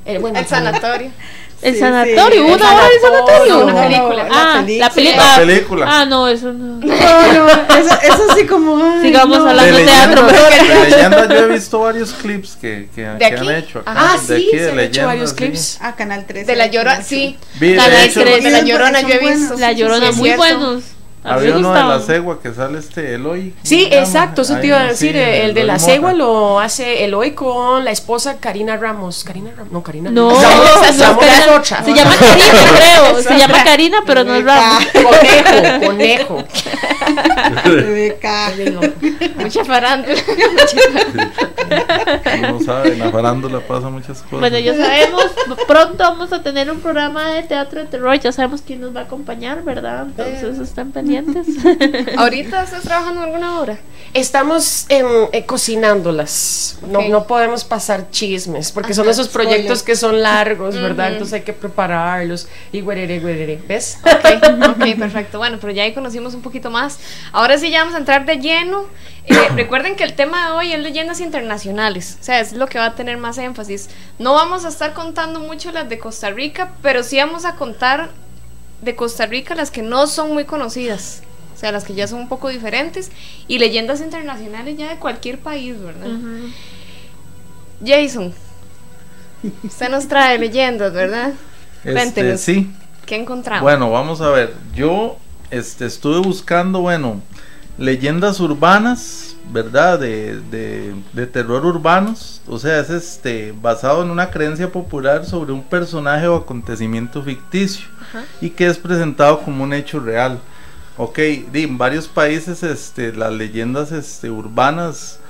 Eh, 0.05 0.17
bueno, 0.17 0.39
el 0.39 0.47
sanatorio. 0.47 1.11
El 1.61 1.77
sanatorio, 1.77 2.45
una 2.45 2.73
hora 2.73 2.87
de 2.87 2.99
sanatorio. 3.01 3.65
Una 3.65 3.81
película. 3.81 4.27
Ah, 4.31 4.65
la 4.65 4.89
película. 4.89 5.85
Ah, 5.89 6.05
no, 6.05 6.27
eso 6.27 6.53
no. 6.53 6.79
No, 6.85 7.33
no, 7.33 7.49
eso, 7.49 7.99
eso 8.01 8.35
sí 8.35 8.45
como. 8.45 9.01
Sigamos 9.01 9.39
hablando 9.39 9.77
de, 9.77 9.83
teatro. 9.83 10.25
De 10.25 10.89
leyenda 10.89 11.27
yo 11.27 11.35
he 11.35 11.47
visto 11.53 11.79
varios 11.79 12.13
clips 12.13 12.57
que, 12.59 12.89
que, 12.95 13.01
¿De 13.01 13.25
aquí? 13.25 13.47
han 13.47 13.55
hecho. 13.55 13.79
Acá, 13.79 13.93
ah, 14.13 14.17
sí, 14.17 14.49
de 14.53 14.59
se 14.59 14.71
han 14.71 14.79
hecho 14.79 15.05
varios 15.05 15.33
clips. 15.33 15.79
Ah, 15.81 15.95
Canal 15.95 16.25
3. 16.25 16.47
De 16.47 16.55
la 16.55 16.67
Llorona, 16.67 17.01
sí. 17.01 17.37
Canal 17.59 18.09
3. 18.13 18.43
De 18.43 18.51
la 18.51 18.61
Llorona 18.61 19.01
yo 19.01 19.09
he 19.09 19.19
visto. 19.19 19.55
La 19.57 19.73
Llorona, 19.73 20.11
muy 20.13 20.31
buenos. 20.31 20.83
Había 21.23 21.57
uno 21.57 21.73
de 21.73 21.83
la 21.83 21.99
cegua 21.99 22.39
que 22.41 22.53
sale 22.53 22.79
este 22.79 23.15
Eloy. 23.15 23.53
Sí, 23.63 23.87
exacto, 23.91 24.43
eso 24.43 24.57
te 24.57 24.67
iba 24.67 24.79
a 24.79 24.85
decir. 24.85 25.15
el, 25.15 25.53
de 25.53 25.63
la 25.65 25.77
cegua 25.77 26.13
lo 26.13 26.59
hace 26.59 27.03
Eloy 27.03 27.31
con 27.31 27.83
la 27.83 27.91
esposa 27.91 28.37
Karina 28.39 28.77
Ramos. 28.77 29.23
Karina 29.25 29.51
Ramos, 29.55 29.71
no, 29.71 29.83
Karina. 29.83 30.11
No, 30.11 30.31
esa 30.31 30.89
es 30.89 31.01
otra. 31.01 31.83
Se 31.83 31.93
llama 31.93 32.15
Karina, 32.17 32.59
creo. 32.77 33.21
Se 33.21 33.37
llama 33.37 33.63
Karina, 33.63 33.97
pero 34.05 34.23
no 34.23 34.35
es 34.35 34.45
Ramos. 34.45 34.85
Conejo, 34.93 35.85
conejo. 35.85 36.43
Mucha 39.37 39.65
farándula. 39.65 40.15
No 42.41 42.59
saben, 42.61 42.97
la 42.97 43.11
farándula 43.11 43.59
pasa 43.59 43.89
muchas 43.89 44.21
cosas. 44.23 44.39
Bueno, 44.39 44.57
ya 44.57 44.75
sabemos, 44.75 45.25
pronto 45.67 45.97
vamos 45.99 46.33
a 46.33 46.41
tener 46.41 46.71
un 46.71 46.79
programa 46.79 47.29
de 47.31 47.43
teatro 47.43 47.79
de 47.81 47.85
terror. 47.85 48.19
Ya 48.19 48.31
sabemos 48.31 48.63
quién 48.65 48.81
nos 48.81 48.95
va 48.95 49.01
a 49.01 49.03
acompañar, 49.03 49.63
¿verdad? 49.63 50.07
Entonces 50.07 50.57
están 50.59 50.91
pendientes 50.91 51.08
¿Ahorita 52.17 52.63
estás 52.63 52.83
trabajando 52.83 53.21
en 53.21 53.27
alguna 53.27 53.59
hora? 53.59 53.79
Estamos 54.13 54.85
eh, 54.89 55.43
cocinándolas. 55.45 56.79
No, 56.87 57.01
no 57.09 57.27
podemos 57.27 57.63
pasar 57.63 58.09
chismes, 58.09 58.71
porque 58.71 58.93
son 58.93 59.07
esos 59.07 59.27
proyectos 59.27 59.83
que 59.83 59.95
son 59.95 60.21
largos, 60.21 60.75
¿verdad? 60.75 61.13
Entonces 61.13 61.33
hay 61.33 61.41
que 61.41 61.53
prepararlos 61.53 62.47
y 62.71 62.81
güerere, 62.81 63.19
güerere. 63.19 63.59
¿Ves? 63.67 63.99
ok, 64.03 64.97
perfecto. 64.97 65.37
Bueno, 65.37 65.57
pero 65.61 65.73
ya 65.73 65.83
ahí 65.83 65.93
conocimos 65.93 66.33
un 66.33 66.41
poquito 66.41 66.71
más. 66.71 66.99
Ahora 67.31 67.57
sí 67.57 67.69
ya 67.69 67.79
vamos 67.79 67.95
a 67.95 67.99
entrar 67.99 68.25
de 68.25 68.37
lleno. 68.37 68.85
Eh, 69.25 69.35
recuerden 69.55 69.95
que 69.95 70.03
el 70.03 70.13
tema 70.13 70.47
de 70.47 70.53
hoy 70.53 70.73
es 70.73 70.79
leyendas 70.79 71.19
internacionales, 71.19 72.17
o 72.19 72.23
sea, 72.23 72.39
es 72.39 72.53
lo 72.53 72.67
que 72.67 72.79
va 72.79 72.85
a 72.85 72.95
tener 72.95 73.17
más 73.17 73.37
énfasis. 73.37 73.89
No 74.17 74.33
vamos 74.33 74.65
a 74.65 74.69
estar 74.69 74.93
contando 74.93 75.39
mucho 75.39 75.71
las 75.71 75.87
de 75.87 75.99
Costa 75.99 76.31
Rica, 76.31 76.71
pero 76.81 77.03
sí 77.03 77.17
vamos 77.17 77.45
a 77.45 77.55
contar 77.55 78.09
de 78.81 78.95
Costa 78.95 79.25
Rica, 79.25 79.55
las 79.55 79.71
que 79.71 79.81
no 79.81 80.07
son 80.07 80.33
muy 80.33 80.45
conocidas, 80.45 81.23
o 81.55 81.59
sea, 81.59 81.71
las 81.71 81.83
que 81.83 81.93
ya 81.93 82.07
son 82.07 82.21
un 82.21 82.29
poco 82.29 82.49
diferentes, 82.49 83.11
y 83.47 83.59
leyendas 83.59 84.01
internacionales 84.01 84.77
ya 84.77 84.89
de 84.89 84.95
cualquier 84.95 85.39
país, 85.39 85.75
¿verdad? 85.79 86.09
Jason, 87.85 88.33
usted 89.63 89.89
nos 89.89 90.07
trae 90.07 90.37
leyendas, 90.37 90.93
¿verdad? 90.93 91.33
Este, 91.83 92.37
sí. 92.37 92.71
¿Qué 93.05 93.15
encontramos? 93.15 93.63
Bueno, 93.63 93.89
vamos 93.89 94.21
a 94.21 94.29
ver, 94.29 94.53
yo 94.75 95.17
este, 95.49 95.85
estuve 95.85 96.19
buscando, 96.19 96.81
bueno, 96.81 97.21
leyendas 97.79 98.39
urbanas, 98.41 99.35
¿verdad? 99.51 99.99
De, 99.99 100.39
de, 100.51 100.93
de, 101.13 101.25
terror 101.25 101.65
urbanos. 101.65 102.41
O 102.45 102.59
sea, 102.59 102.79
es 102.79 102.89
este 102.89 103.53
basado 103.59 104.03
en 104.03 104.11
una 104.11 104.29
creencia 104.29 104.71
popular 104.71 105.25
sobre 105.25 105.53
un 105.53 105.63
personaje 105.63 106.27
o 106.27 106.35
acontecimiento 106.35 107.23
ficticio 107.23 107.87
y 108.41 108.49
que 108.49 108.67
es 108.67 108.77
presentado 108.77 109.39
como 109.39 109.63
un 109.63 109.73
hecho 109.73 109.99
real. 109.99 110.39
Ok, 110.97 111.17
en 111.19 111.77
varios 111.77 112.09
países 112.09 112.61
este, 112.61 113.13
las 113.13 113.31
leyendas 113.31 113.93
este, 113.93 114.29
urbanas, 114.29 115.21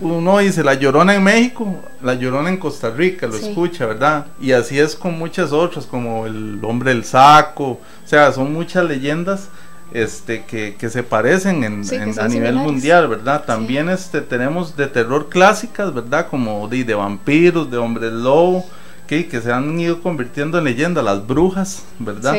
uno 0.00 0.38
dice 0.38 0.64
la 0.64 0.74
llorona 0.74 1.14
en 1.14 1.22
México, 1.22 1.76
la 2.02 2.14
llorona 2.14 2.48
en 2.48 2.56
Costa 2.56 2.90
Rica, 2.90 3.28
lo 3.28 3.36
escucha, 3.36 3.86
¿verdad? 3.86 4.26
Y 4.40 4.50
así 4.50 4.80
es 4.80 4.96
con 4.96 5.16
muchas 5.16 5.52
otras, 5.52 5.86
como 5.86 6.26
el 6.26 6.58
hombre 6.64 6.92
del 6.92 7.04
saco, 7.04 7.64
o 7.64 7.80
sea, 8.04 8.32
son 8.32 8.52
muchas 8.52 8.84
leyendas 8.84 9.48
este 9.94 10.44
que, 10.44 10.76
que 10.76 10.90
se 10.90 11.02
parecen 11.02 11.64
en, 11.64 12.18
a 12.18 12.28
nivel 12.28 12.56
mundial, 12.56 13.08
¿verdad? 13.08 13.44
También 13.44 13.88
este 13.88 14.20
tenemos 14.20 14.76
de 14.76 14.86
terror 14.86 15.28
clásicas, 15.28 15.92
¿verdad? 15.92 16.28
Como 16.28 16.68
de, 16.68 16.84
de 16.84 16.94
vampiros, 16.94 17.70
de 17.70 17.76
hombres 17.76 18.12
lobo, 18.12 18.64
que, 19.06 19.28
que 19.28 19.40
se 19.40 19.52
han 19.52 19.78
ido 19.78 20.00
convirtiendo 20.00 20.58
en 20.58 20.64
leyenda, 20.64 21.02
las 21.02 21.26
brujas, 21.26 21.84
¿verdad? 21.98 22.36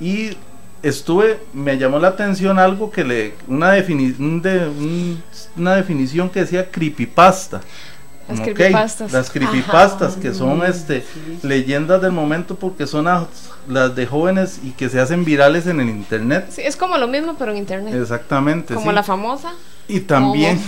Y 0.00 0.36
estuve, 0.82 1.40
me 1.52 1.78
llamó 1.78 1.98
la 1.98 2.08
atención 2.08 2.58
algo 2.58 2.90
que 2.90 3.04
le, 3.04 3.34
una, 3.48 3.72
de, 3.72 5.16
una 5.56 5.74
definición 5.76 6.28
que 6.28 6.40
decía 6.40 6.70
creepypasta. 6.70 7.62
Las 8.28 8.40
creepypastas. 8.40 9.12
Las 9.12 9.30
creepypastas, 9.30 10.16
que 10.16 10.32
son 10.32 10.64
este 10.64 11.04
leyendas 11.42 12.00
del 12.00 12.12
momento 12.12 12.54
porque 12.54 12.86
son 12.86 13.06
las 13.68 13.94
de 13.94 14.06
jóvenes 14.06 14.60
y 14.62 14.70
que 14.70 14.88
se 14.88 15.00
hacen 15.00 15.24
virales 15.24 15.66
en 15.66 15.80
el 15.80 15.88
internet. 15.88 16.46
Sí, 16.50 16.62
es 16.64 16.76
como 16.76 16.98
lo 16.98 17.08
mismo 17.08 17.34
pero 17.38 17.52
en 17.52 17.58
internet. 17.58 17.94
Exactamente. 17.94 18.74
Como 18.74 18.92
la 18.92 19.02
famosa. 19.02 19.52
Y 19.86 20.00
también, 20.00 20.58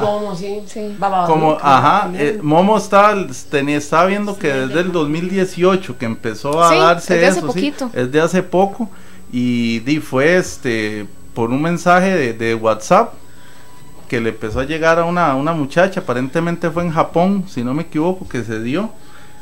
Momo, 0.00 0.36
sí. 0.38 0.62
Sí. 0.66 0.96
como, 1.26 1.58
ajá, 1.60 2.10
eh, 2.14 2.38
Momo 2.40 2.80
tenía, 3.50 3.76
estaba 3.76 4.06
viendo 4.06 4.38
que 4.38 4.52
desde 4.52 4.80
el 4.80 4.92
2018 4.92 5.98
que 5.98 6.06
empezó 6.06 6.62
a 6.62 6.70
Sí, 6.70 6.76
darse 6.78 7.14
es 7.14 7.20
de 7.20 7.26
hace 7.26 7.38
eso, 7.38 7.52
sí, 7.52 7.70
poquito. 7.72 7.90
es 7.92 8.12
de 8.12 8.20
hace 8.20 8.42
poco, 8.44 8.88
y 9.32 9.80
di, 9.80 9.98
fue 9.98 10.36
este, 10.36 11.06
por 11.34 11.50
un 11.50 11.62
mensaje 11.62 12.14
de, 12.14 12.32
de 12.32 12.54
WhatsApp 12.54 13.14
que 14.08 14.20
le 14.20 14.30
empezó 14.30 14.60
a 14.60 14.64
llegar 14.64 15.00
a 15.00 15.04
una, 15.04 15.34
una 15.34 15.52
muchacha, 15.52 16.00
aparentemente 16.00 16.70
fue 16.70 16.84
en 16.84 16.92
Japón, 16.92 17.44
si 17.48 17.64
no 17.64 17.74
me 17.74 17.82
equivoco, 17.82 18.28
que 18.28 18.44
se 18.44 18.60
dio. 18.60 18.90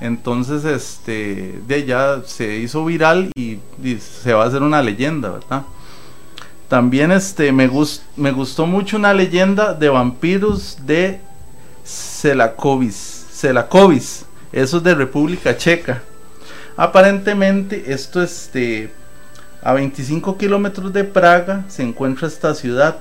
Entonces, 0.00 0.64
este, 0.64 1.60
de 1.66 1.84
ya 1.84 2.22
se 2.24 2.56
hizo 2.58 2.84
viral 2.84 3.30
y, 3.36 3.58
se 3.98 4.32
va 4.32 4.44
a 4.44 4.46
hacer 4.46 4.62
una 4.62 4.82
leyenda, 4.82 5.30
¿verdad? 5.30 5.62
También 6.68 7.10
este 7.12 7.50
me 7.50 7.66
gustó 7.66 8.66
mucho 8.66 8.98
una 8.98 9.14
leyenda 9.14 9.72
de 9.72 9.88
vampiros 9.88 10.76
de 10.84 11.20
Selakovis. 11.82 13.26
Selakovis. 13.32 14.26
Eso 14.52 14.76
es 14.76 14.82
de 14.82 14.94
República 14.94 15.56
Checa. 15.56 16.02
Aparentemente 16.76 17.92
esto 17.92 18.22
este 18.22 18.92
a 19.62 19.72
25 19.72 20.36
kilómetros 20.36 20.92
de 20.92 21.04
Praga 21.04 21.64
se 21.68 21.82
encuentra 21.82 22.28
esta 22.28 22.54
ciudad 22.54 22.98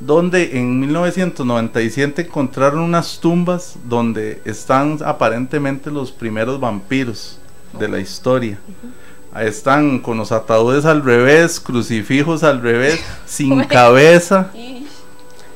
donde 0.00 0.58
en 0.58 0.78
1997 0.80 2.22
encontraron 2.22 2.80
unas 2.80 3.18
tumbas 3.20 3.76
donde 3.84 4.40
están 4.44 4.98
aparentemente 5.04 5.90
los 5.90 6.12
primeros 6.12 6.60
vampiros 6.60 7.38
de 7.78 7.88
la 7.88 7.98
historia. 7.98 8.58
Ahí 9.32 9.48
están 9.48 9.98
con 9.98 10.16
los 10.16 10.32
ataúdes 10.32 10.84
al 10.84 11.02
revés, 11.02 11.60
crucifijos 11.60 12.42
al 12.42 12.62
revés, 12.62 13.00
sin 13.26 13.64
cabeza. 13.64 14.50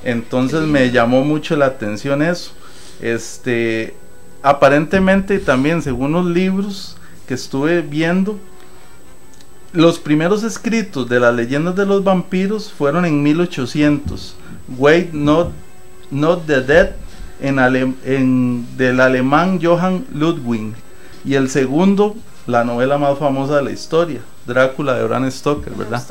Entonces 0.05 0.63
me 0.63 0.91
llamó 0.91 1.25
mucho 1.25 1.57
la 1.57 1.67
atención 1.67 2.23
eso. 2.23 2.53
Este, 3.01 3.95
aparentemente 4.43 5.39
también 5.39 5.83
según 5.83 6.13
los 6.13 6.27
libros 6.27 6.97
que 7.27 7.35
estuve 7.35 7.81
viendo, 7.83 8.39
los 9.73 9.99
primeros 9.99 10.43
escritos 10.43 11.09
de 11.09 11.21
las 11.21 11.35
leyendas 11.35 11.77
de 11.77 11.87
los 11.87 12.03
vampiros 12.03 12.73
fueron 12.73 13.05
en 13.05 13.23
1800. 13.23 14.35
Wait 14.79 15.13
Not, 15.13 15.51
Not 16.11 16.47
the 16.47 16.61
Dead 16.63 16.91
en 17.41 17.59
ale- 17.59 17.95
en- 18.05 18.67
del 18.77 19.01
alemán 19.01 19.59
Johann 19.63 20.05
Ludwig. 20.13 20.73
Y 21.25 21.35
el 21.35 21.49
segundo, 21.51 22.17
la 22.47 22.65
novela 22.65 22.99
más 22.99 23.19
famosa 23.19 23.57
de 23.57 23.63
la 23.63 23.71
historia, 23.71 24.21
Drácula 24.47 24.95
de 24.95 25.05
Bram 25.05 25.31
Stoker, 25.31 25.73
¿verdad? 25.75 26.03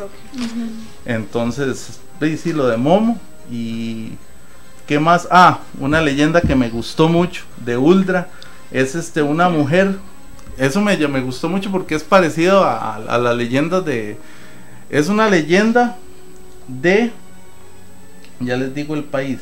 Entonces, 1.06 2.00
sí, 2.22 2.38
sí, 2.38 2.54
lo 2.54 2.68
de 2.68 2.78
Momo. 2.78 3.20
Y. 3.52 4.12
¿Qué 4.88 5.00
más? 5.00 5.28
Ah, 5.32 5.60
una 5.80 6.02
leyenda 6.02 6.42
que 6.42 6.56
me 6.56 6.70
gustó 6.70 7.08
mucho 7.10 7.44
de 7.66 7.78
Uldra. 7.78 8.30
Es 8.72 8.96
este 8.96 9.22
una 9.22 9.50
mujer. 9.50 9.98
Eso 10.60 10.82
me, 10.82 10.98
me 11.08 11.22
gustó 11.22 11.48
mucho 11.50 11.72
porque 11.72 11.96
es 11.96 12.04
parecido 12.04 12.64
a, 12.64 12.96
a 12.96 13.18
la 13.18 13.34
leyenda 13.34 13.82
de. 13.82 14.18
Es 14.90 15.08
una 15.08 15.30
leyenda 15.30 15.98
de. 16.68 17.12
Ya 18.40 18.58
les 18.58 18.74
digo 18.76 18.94
el 18.94 19.06
país. 19.06 19.40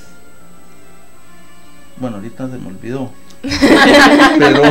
Bueno, 1.98 2.18
ahorita 2.18 2.50
se 2.50 2.58
me 2.58 2.68
olvidó. 2.68 3.12
Pero 4.40 4.62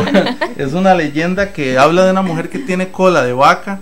es 0.57 0.73
una 0.73 0.93
leyenda 0.93 1.53
que 1.53 1.77
habla 1.77 2.05
de 2.05 2.11
una 2.11 2.21
mujer 2.21 2.49
que 2.49 2.59
tiene 2.59 2.89
cola 2.89 3.23
de 3.23 3.33
vaca 3.33 3.79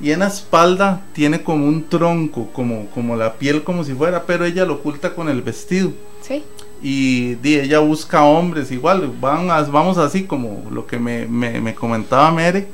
y 0.00 0.10
en 0.10 0.20
la 0.20 0.26
espalda 0.26 1.00
tiene 1.12 1.42
como 1.42 1.66
un 1.66 1.88
tronco, 1.88 2.50
como, 2.52 2.86
como 2.90 3.16
la 3.16 3.34
piel 3.34 3.64
como 3.64 3.82
si 3.82 3.94
fuera, 3.94 4.24
pero 4.24 4.44
ella 4.44 4.66
lo 4.66 4.74
oculta 4.74 5.14
con 5.14 5.28
el 5.28 5.40
vestido. 5.40 5.92
Sí. 6.20 6.44
Y 6.82 7.34
di, 7.36 7.54
ella 7.56 7.78
busca 7.80 8.22
hombres 8.24 8.70
igual, 8.70 9.10
van 9.20 9.50
a- 9.50 9.62
vamos 9.62 9.98
así 9.98 10.24
como 10.24 10.64
lo 10.70 10.86
que 10.86 10.98
me, 10.98 11.26
me- 11.26 11.60
me 11.60 11.74
comentaba 11.74 12.30
Mere 12.30 12.68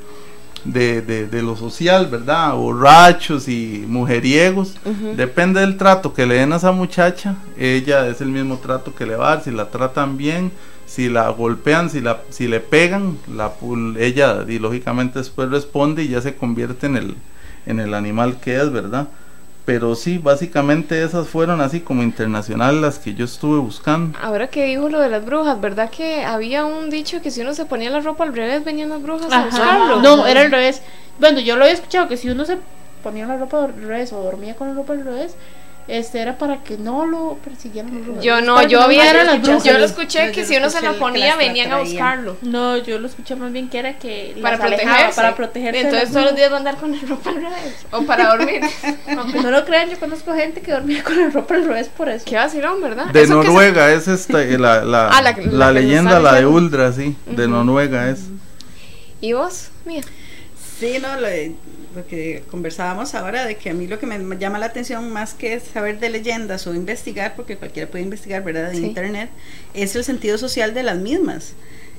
de, 0.65 1.01
de- 1.01 1.27
de 1.27 1.41
lo 1.41 1.55
social, 1.55 2.07
¿verdad? 2.07 2.53
Borrachos 2.53 3.47
y 3.47 3.85
mujeriegos. 3.87 4.75
Depende 5.15 5.59
del 5.61 5.77
trato 5.77 6.13
que 6.13 6.25
le 6.25 6.35
den 6.35 6.53
a 6.53 6.57
esa 6.57 6.71
muchacha, 6.71 7.35
ella 7.57 8.07
es 8.07 8.21
el 8.21 8.29
mismo 8.29 8.57
trato 8.57 8.93
que 8.95 9.05
le 9.05 9.15
va 9.15 9.27
a 9.31 9.35
dar, 9.35 9.43
si 9.43 9.51
la 9.51 9.69
tratan 9.69 10.17
bien, 10.17 10.51
si 10.85 11.09
la 11.09 11.29
golpean, 11.29 11.89
si, 11.89 12.01
la, 12.01 12.21
si 12.29 12.47
le 12.47 12.59
pegan, 12.59 13.17
la, 13.33 13.51
ella 13.99 14.45
y 14.47 14.59
lógicamente 14.59 15.19
después 15.19 15.49
responde 15.49 16.03
y 16.03 16.09
ya 16.09 16.21
se 16.21 16.35
convierte 16.35 16.85
en 16.87 16.97
el, 16.97 17.15
en 17.65 17.79
el 17.79 17.93
animal 17.93 18.39
que 18.39 18.57
es, 18.57 18.71
¿verdad? 18.71 19.07
Pero 19.65 19.95
sí, 19.95 20.17
básicamente 20.17 21.03
esas 21.03 21.27
fueron 21.27 21.61
así 21.61 21.79
como 21.79 22.03
internacionales 22.03 22.81
las 22.81 22.99
que 22.99 23.13
yo 23.13 23.23
estuve 23.23 23.59
buscando. 23.59 24.17
Ahora 24.21 24.47
que 24.47 24.65
dijo 24.65 24.89
lo 24.89 24.99
de 24.99 25.07
las 25.07 25.23
brujas, 25.25 25.59
¿verdad 25.61 25.89
que 25.89 26.25
había 26.25 26.65
un 26.65 26.89
dicho 26.89 27.21
que 27.21 27.31
si 27.31 27.41
uno 27.41 27.53
se 27.53 27.63
ponía 27.65 27.89
la 27.89 28.01
ropa 28.01 28.25
al 28.25 28.35
revés 28.35 28.65
venían 28.65 28.89
las 28.89 29.01
brujas 29.01 29.31
a 29.31 29.45
buscarlo? 29.45 30.01
No, 30.01 30.27
era 30.27 30.41
al 30.41 30.51
revés. 30.51 30.81
Bueno, 31.17 31.39
yo 31.39 31.55
lo 31.55 31.63
había 31.63 31.75
escuchado 31.75 32.09
que 32.09 32.17
si 32.17 32.29
uno 32.29 32.43
se 32.43 32.57
ponía 33.03 33.25
la 33.25 33.37
ropa 33.37 33.63
al 33.63 33.73
revés 33.73 34.11
o 34.11 34.21
dormía 34.21 34.55
con 34.55 34.67
la 34.67 34.73
ropa 34.73 34.93
al 34.93 35.05
revés, 35.05 35.35
este 35.87 36.19
era 36.19 36.37
para 36.37 36.63
que 36.63 36.77
no 36.77 37.05
lo 37.05 37.37
persiguieran 37.43 38.05
los. 38.07 38.23
Yo 38.23 38.41
no, 38.41 38.61
yo 38.67 38.79
las 38.87 39.41
brujas. 39.41 39.63
yo 39.63 39.77
lo 39.77 39.85
escuché 39.85 40.27
No, 40.27 40.31
que 40.31 40.45
si 40.45 40.55
uno 40.55 40.69
se 40.69 40.81
la 40.81 40.93
ponía 40.93 41.35
venían 41.35 41.71
a 41.71 41.79
buscarlo. 41.79 42.37
No, 42.41 42.77
yo 42.77 42.99
lo 42.99 43.07
escuché 43.07 43.35
más 43.35 43.51
bien 43.51 43.69
que 43.69 43.79
era 43.79 43.97
que 43.97 44.35
Para 44.41 44.55
alejaba, 44.55 44.77
protegerse. 44.77 45.15
para 45.15 45.35
protegerse. 45.35 45.81
Entonces 45.81 46.11
todos 46.11 46.25
los 46.25 46.35
días 46.35 46.49
va 46.51 46.55
a 46.55 46.57
andar 46.59 46.77
con 46.77 46.91
la 46.91 46.97
ropa 47.07 47.29
al 47.31 47.35
revés. 47.35 47.85
O 47.91 48.03
para 48.03 48.35
dormir. 48.35 48.61
Aunque 49.17 49.41
no 49.41 49.51
lo 49.51 49.65
crean, 49.65 49.89
yo 49.89 49.99
conozco 49.99 50.33
gente 50.33 50.61
que 50.61 50.71
dormía 50.71 51.03
con 51.03 51.19
la 51.19 51.29
ropa 51.29 51.55
al 51.55 51.65
revés 51.65 51.89
por 51.89 52.07
eso. 52.09 52.23
Qué 52.25 52.35
vacilón, 52.35 52.81
¿verdad? 52.81 53.07
De 53.07 53.21
Eso 53.23 53.39
que 53.41 53.47
se- 53.47 53.53
Noruega 53.53 53.91
es 53.93 54.07
esta, 54.07 54.41
eh, 54.41 54.57
la, 54.57 54.83
la, 54.85 55.09
Ah, 55.09 55.21
la- 55.21 55.71
leyenda, 55.71 56.19
la 56.19 56.33
de. 56.35 56.45
Uldra, 56.45 56.91
sí, 56.93 57.15
de 57.25 57.47
Noruega 57.47 58.09
es. 58.09 58.21
¿Y 59.21 59.33
vos? 59.33 59.69
Mía. 59.85 60.01
Sí, 60.79 60.97
no, 61.01 61.19
lo, 61.19 61.27
lo 61.95 62.05
que 62.07 62.43
conversábamos 62.49 63.13
ahora, 63.15 63.45
de 63.45 63.55
que 63.55 63.69
a 63.69 63.73
mí 63.73 63.87
lo 63.87 63.99
que 63.99 64.05
me 64.05 64.37
llama 64.37 64.59
la 64.59 64.67
atención 64.67 65.09
más 65.11 65.33
que 65.33 65.59
saber 65.59 65.99
de 65.99 66.09
leyendas 66.09 66.65
o 66.67 66.73
investigar, 66.73 67.35
porque 67.35 67.57
cualquiera 67.57 67.89
puede 67.89 68.03
investigar, 68.03 68.43
¿verdad?, 68.43 68.71
en 68.71 68.77
Sí. 68.79 68.85
internet, 68.85 69.29
es 69.73 69.95
el 69.95 70.03
sentido 70.03 70.37
social 70.37 70.73
de 70.73 70.83
las 70.83 70.97
mismas. 70.97 71.53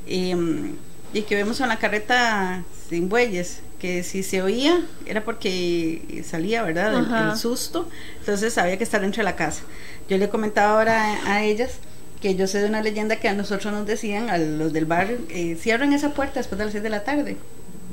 Y, 0.07 0.34
mm, 0.34 0.76
y 1.14 1.22
que 1.22 1.36
vemos 1.36 1.61
en 1.61 1.68
la 1.68 1.78
carreta 1.78 2.64
sin 2.90 3.09
bueyes, 3.09 3.61
que 3.78 4.03
si 4.03 4.22
se 4.22 4.42
oía 4.42 4.80
era 5.07 5.24
porque 5.24 6.22
salía, 6.28 6.62
¿verdad?, 6.62 6.95
el, 6.95 7.30
el 7.30 7.36
susto, 7.36 7.88
entonces 8.20 8.57
había 8.59 8.76
que 8.78 8.84
estar 8.84 9.01
dentro 9.01 9.20
de 9.20 9.24
la 9.24 9.36
casa. 9.36 9.62
Yo 10.09 10.18
le 10.18 10.28
comentaba 10.28 10.72
ahora 10.78 11.14
a, 11.24 11.34
a 11.34 11.45
ellas 11.45 11.72
que 12.20 12.34
yo 12.34 12.47
sé 12.47 12.61
de 12.61 12.68
una 12.68 12.80
leyenda 12.82 13.16
que 13.16 13.28
a 13.28 13.34
nosotros 13.34 13.72
nos 13.74 13.86
decían, 13.86 14.30
a 14.30 14.38
los 14.38 14.72
del 14.72 14.86
barrio, 14.86 15.18
eh, 15.28 15.57
cierren 15.61 15.92
esa 15.92 16.11
puerta 16.14 16.40
después 16.40 16.59
de 16.59 16.64
las 16.64 16.72
6 16.72 16.82
de 16.82 16.88
la 16.90 17.05
tarde. 17.05 17.36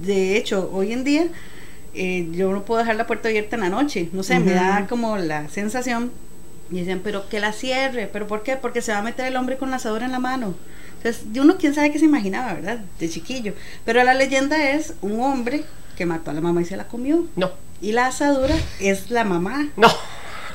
De 0.05 0.37
hecho, 0.37 0.69
hoy 0.73 0.93
en 0.93 1.03
día 1.03 1.25
eh, 1.93 2.27
yo 2.31 2.51
no 2.51 2.63
puedo 2.63 2.79
dejar 2.79 2.95
la 2.95 3.07
puerta 3.07 3.29
abierta 3.29 3.55
en 3.55 3.61
la 3.63 3.69
noche, 3.69 4.09
no 4.13 4.23
sé, 4.23 4.39
me 4.39 4.53
da 4.53 4.87
como 4.87 5.17
la 5.17 5.49
sensación, 5.49 6.11
y 6.71 6.79
decían, 6.79 7.01
pero 7.03 7.27
que 7.27 7.39
la 7.39 7.51
cierre, 7.51 8.09
pero 8.11 8.27
¿por 8.27 8.43
qué? 8.43 8.55
Porque 8.55 8.81
se 8.81 8.91
va 8.91 8.99
a 8.99 9.03
meter 9.03 9.25
el 9.25 9.35
hombre 9.35 9.57
con 9.57 9.69
la 9.69 9.75
asadora 9.75 10.05
en 10.05 10.11
la 10.11 10.19
mano. 10.19 10.55
Entonces, 10.97 11.23
uno 11.35 11.57
quién 11.57 11.73
sabe 11.73 11.91
qué 11.91 11.99
se 11.99 12.05
imaginaba, 12.05 12.53
¿verdad? 12.53 12.79
De 12.99 13.09
chiquillo. 13.09 13.53
Pero 13.83 14.03
la 14.03 14.13
leyenda 14.13 14.71
es 14.71 14.93
un 15.01 15.19
hombre 15.19 15.63
que 15.97 16.05
mató 16.05 16.31
a 16.31 16.33
la 16.33 16.41
mamá 16.41 16.61
y 16.61 16.65
se 16.65 16.77
la 16.77 16.87
comió. 16.87 17.27
No, 17.35 17.51
Y 17.81 17.91
la 17.91 18.07
asadura 18.07 18.55
es 18.79 19.09
la 19.09 19.23
mamá. 19.23 19.69
no. 19.75 19.89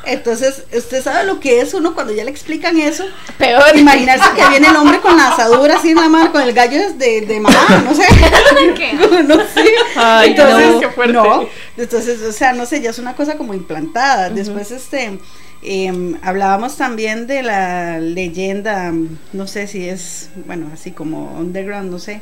Entonces, 0.07 0.63
usted 0.73 1.03
sabe 1.03 1.25
lo 1.25 1.41
que 1.41 1.61
es 1.61 1.75
uno 1.75 1.95
cuando 1.95 2.13
ya 2.13 2.25
le 2.25 2.31
explican 2.31 2.79
eso. 2.79 3.05
Peor. 3.39 3.77
Imaginarse 3.77 4.31
que 4.37 4.49
viene 4.51 4.69
el 4.69 4.77
hombre 4.77 5.01
con 5.01 5.17
la 5.17 5.29
asadura 5.33 5.77
así 5.77 5.91
en 5.91 5.97
la 5.97 6.09
mano, 6.09 6.31
con 6.31 6.43
el 6.43 6.53
gallo 6.53 6.93
de, 6.95 7.23
de 7.23 7.41
mamá, 7.41 7.59
no 7.85 7.93
sé. 7.93 8.05
no 9.25 9.37
sé. 9.37 9.65
Ay, 9.97 10.31
entonces, 10.31 10.75
no, 10.75 10.81
qué 10.81 10.89
fuerte. 10.91 11.13
no, 11.13 11.49
entonces, 11.77 12.23
o 12.23 12.33
sea, 12.33 12.53
no 12.53 12.67
sé, 12.67 12.81
ya 12.81 12.91
es 12.91 12.99
una 13.01 13.17
cosa 13.17 13.37
como 13.37 13.53
implantada. 13.53 14.31
Después, 14.31 14.71
este, 14.71 15.19
em, 15.63 16.19
hablábamos 16.23 16.77
también 16.77 17.27
de 17.27 17.43
la 17.43 17.99
leyenda, 17.99 18.93
no 19.33 19.47
sé 19.49 19.67
si 19.67 19.89
es, 19.89 20.31
bueno, 20.47 20.71
así 20.73 20.93
como 20.93 21.37
underground, 21.39 21.91
no 21.91 21.99
sé, 21.99 22.21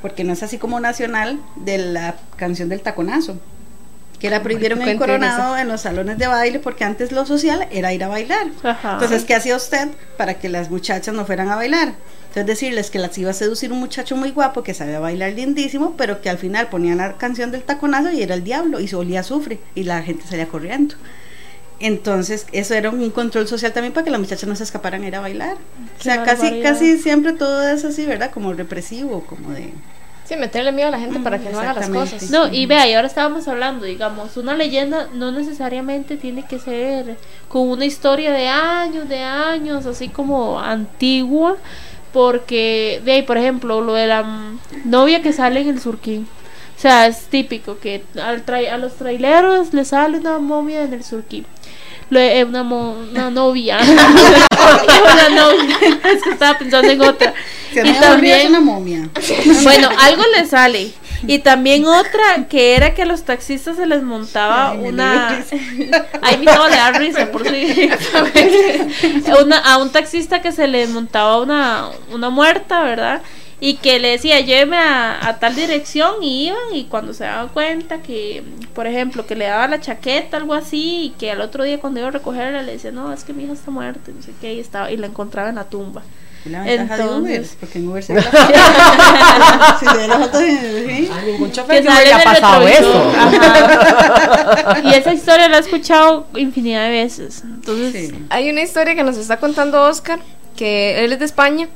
porque 0.00 0.24
no 0.24 0.32
es 0.32 0.42
así 0.42 0.56
como 0.56 0.80
nacional, 0.80 1.38
de 1.56 1.76
la 1.76 2.16
canción 2.36 2.70
del 2.70 2.80
taconazo. 2.80 3.38
Que 4.20 4.30
la 4.30 4.42
prohibieron 4.42 4.82
en 4.82 4.98
Coronado 4.98 5.56
en 5.56 5.66
los 5.66 5.80
salones 5.80 6.18
de 6.18 6.26
baile 6.26 6.60
porque 6.60 6.84
antes 6.84 7.10
lo 7.10 7.24
social 7.24 7.66
era 7.70 7.92
ir 7.92 8.04
a 8.04 8.08
bailar. 8.08 8.48
Ajá. 8.62 8.92
Entonces, 8.92 9.24
¿qué 9.24 9.34
hacía 9.34 9.56
usted 9.56 9.88
para 10.18 10.34
que 10.34 10.48
las 10.48 10.70
muchachas 10.70 11.14
no 11.14 11.24
fueran 11.24 11.48
a 11.48 11.56
bailar? 11.56 11.94
Entonces, 12.28 12.46
decirles 12.46 12.90
que 12.90 12.98
las 12.98 13.16
iba 13.18 13.30
a 13.30 13.34
seducir 13.34 13.72
un 13.72 13.80
muchacho 13.80 14.16
muy 14.16 14.30
guapo 14.30 14.62
que 14.62 14.74
sabía 14.74 15.00
bailar 15.00 15.32
lindísimo, 15.32 15.94
pero 15.96 16.20
que 16.20 16.30
al 16.30 16.38
final 16.38 16.68
ponían 16.68 16.98
la 16.98 17.16
canción 17.16 17.50
del 17.50 17.62
taconazo 17.62 18.12
y 18.12 18.22
era 18.22 18.34
el 18.34 18.44
diablo 18.44 18.78
y 18.78 18.88
se 18.88 18.96
olía 18.96 19.18
a 19.18 19.22
azufre 19.22 19.58
y 19.74 19.84
la 19.84 20.02
gente 20.02 20.24
salía 20.28 20.46
corriendo. 20.46 20.94
Entonces, 21.80 22.46
eso 22.52 22.74
era 22.74 22.90
un 22.90 23.10
control 23.10 23.48
social 23.48 23.72
también 23.72 23.94
para 23.94 24.04
que 24.04 24.10
las 24.10 24.20
muchachas 24.20 24.46
no 24.46 24.54
se 24.54 24.64
escaparan 24.64 25.02
a 25.02 25.08
ir 25.08 25.16
a 25.16 25.20
bailar. 25.20 25.56
O 25.98 26.02
sea, 26.02 26.22
casi, 26.22 26.60
casi 26.60 26.98
siempre 26.98 27.32
todo 27.32 27.66
es 27.66 27.84
así, 27.86 28.04
¿verdad? 28.04 28.30
Como 28.30 28.52
represivo, 28.52 29.24
como 29.24 29.52
de... 29.52 29.72
Sí, 30.30 30.36
meterle 30.36 30.70
miedo 30.70 30.86
a 30.86 30.90
la 30.92 31.00
gente 31.00 31.18
para 31.18 31.38
que 31.40 31.50
no 31.50 31.58
haga 31.58 31.74
las 31.74 31.88
cosas. 31.88 32.30
No, 32.30 32.46
y 32.46 32.66
vea, 32.66 32.86
y 32.88 32.94
ahora 32.94 33.08
estábamos 33.08 33.48
hablando, 33.48 33.84
digamos, 33.84 34.36
una 34.36 34.54
leyenda 34.54 35.08
no 35.12 35.32
necesariamente 35.32 36.16
tiene 36.16 36.46
que 36.46 36.60
ser 36.60 37.16
con 37.48 37.68
una 37.68 37.84
historia 37.84 38.30
de 38.32 38.46
años, 38.46 39.08
de 39.08 39.18
años, 39.24 39.86
así 39.86 40.08
como 40.08 40.60
antigua, 40.60 41.56
porque, 42.12 43.00
de 43.04 43.12
ahí, 43.12 43.22
por 43.22 43.38
ejemplo, 43.38 43.80
lo 43.80 43.94
de 43.94 44.06
la 44.06 44.24
novia 44.84 45.20
que 45.20 45.32
sale 45.32 45.60
en 45.62 45.68
el 45.68 45.80
surquín. 45.80 46.28
O 46.76 46.80
sea, 46.80 47.08
es 47.08 47.24
típico 47.26 47.78
que 47.78 48.04
al 48.22 48.46
trai- 48.46 48.68
a 48.70 48.78
los 48.78 48.94
traileros 48.94 49.74
le 49.74 49.84
sale 49.84 50.18
una 50.18 50.38
momia 50.38 50.82
en 50.84 50.94
el 50.94 51.02
surquín. 51.04 51.44
Lo- 52.10 52.20
eh, 52.20 52.44
una, 52.44 52.62
mo- 52.62 52.96
una 53.10 53.30
novia. 53.30 53.78
una 53.80 55.28
novia. 55.30 55.76
Es 56.12 56.22
que 56.22 56.30
estaba 56.30 56.58
pensando 56.58 56.90
en 56.90 57.00
otra. 57.00 57.32
Que 57.72 57.80
Y 57.86 57.92
también- 57.94 58.38
es 58.40 58.46
una 58.48 58.60
momia. 58.60 59.08
bueno, 59.62 59.88
algo 60.00 60.22
le 60.36 60.44
sale. 60.46 60.90
Y 61.26 61.38
también 61.40 61.84
otra 61.86 62.46
que 62.48 62.74
era 62.74 62.94
que 62.94 63.02
a 63.02 63.06
los 63.06 63.24
taxistas 63.24 63.76
se 63.76 63.86
les 63.86 64.02
montaba 64.02 64.70
Ay, 64.70 64.78
una. 64.88 65.44
Ahí 66.22 66.36
mi 66.38 66.46
no 66.46 66.68
le 66.68 66.76
da 66.76 66.92
risa, 66.92 67.30
por 67.30 67.46
si. 67.48 67.90
una, 69.40 69.58
a 69.58 69.78
un 69.78 69.90
taxista 69.92 70.40
que 70.42 70.50
se 70.52 70.66
le 70.66 70.86
montaba 70.86 71.40
una, 71.40 71.88
una 72.12 72.30
muerta, 72.30 72.82
¿verdad? 72.82 73.22
Y 73.62 73.74
que 73.74 73.98
le 73.98 74.08
decía, 74.12 74.40
lléveme 74.40 74.78
a, 74.78 75.28
a 75.28 75.38
tal 75.38 75.54
dirección 75.54 76.22
y 76.22 76.46
iban 76.46 76.58
y 76.74 76.84
cuando 76.84 77.12
se 77.12 77.24
daban 77.24 77.48
cuenta 77.50 78.00
que, 78.00 78.42
por 78.74 78.86
ejemplo, 78.86 79.26
que 79.26 79.36
le 79.36 79.44
daba 79.46 79.68
la 79.68 79.80
chaqueta, 79.80 80.38
algo 80.38 80.54
así, 80.54 81.04
y 81.04 81.10
que 81.18 81.30
al 81.30 81.42
otro 81.42 81.64
día 81.64 81.78
cuando 81.78 82.00
iba 82.00 82.08
a 82.08 82.12
recogerla 82.12 82.62
le 82.62 82.72
decía, 82.72 82.90
no, 82.90 83.12
es 83.12 83.22
que 83.22 83.34
mi 83.34 83.44
hija 83.44 83.52
está 83.52 83.70
muerta, 83.70 84.10
y 84.10 84.14
no 84.14 84.22
sé 84.22 84.32
qué, 84.40 84.54
y, 84.54 84.60
estaba, 84.60 84.90
y 84.90 84.96
la 84.96 85.06
encontraba 85.08 85.50
en 85.50 85.56
la 85.56 85.64
tumba. 85.64 86.02
Y 86.42 86.48
la 86.48 86.62
ventaja 86.62 86.96
de 86.96 87.04
Uber, 87.04 87.30
Entonces- 87.32 87.56
porque 87.60 87.78
en 87.80 87.88
Uber 87.88 88.02
se 88.02 88.14
ve 88.14 88.22
la 88.22 90.18
foto. 90.18 90.38
Si 90.38 90.46
¿sí? 90.46 91.10
A 91.12 91.20
ningún 91.22 91.48
que 91.50 91.54
chofer 91.56 91.84
yo 91.84 91.90
sale 91.90 92.04
le 92.06 92.10
en 92.12 92.16
ha 92.16 92.22
el 92.22 92.24
pasado 92.24 92.66
eso. 92.66 93.12
Ajá. 93.14 94.80
Y 94.84 94.94
esa 94.94 95.12
historia 95.12 95.48
la 95.50 95.58
he 95.58 95.60
escuchado 95.60 96.26
infinidad 96.36 96.84
de 96.84 96.90
veces. 96.90 97.42
Entonces, 97.44 97.92
Sí. 98.10 98.24
Hay 98.30 98.48
una 98.48 98.62
historia 98.62 98.94
que 98.94 99.02
nos 99.02 99.18
está 99.18 99.36
contando 99.38 99.82
Oscar, 99.82 100.18
que 100.56 101.04
él 101.04 101.12
es 101.12 101.18
de 101.18 101.24
España. 101.26 101.68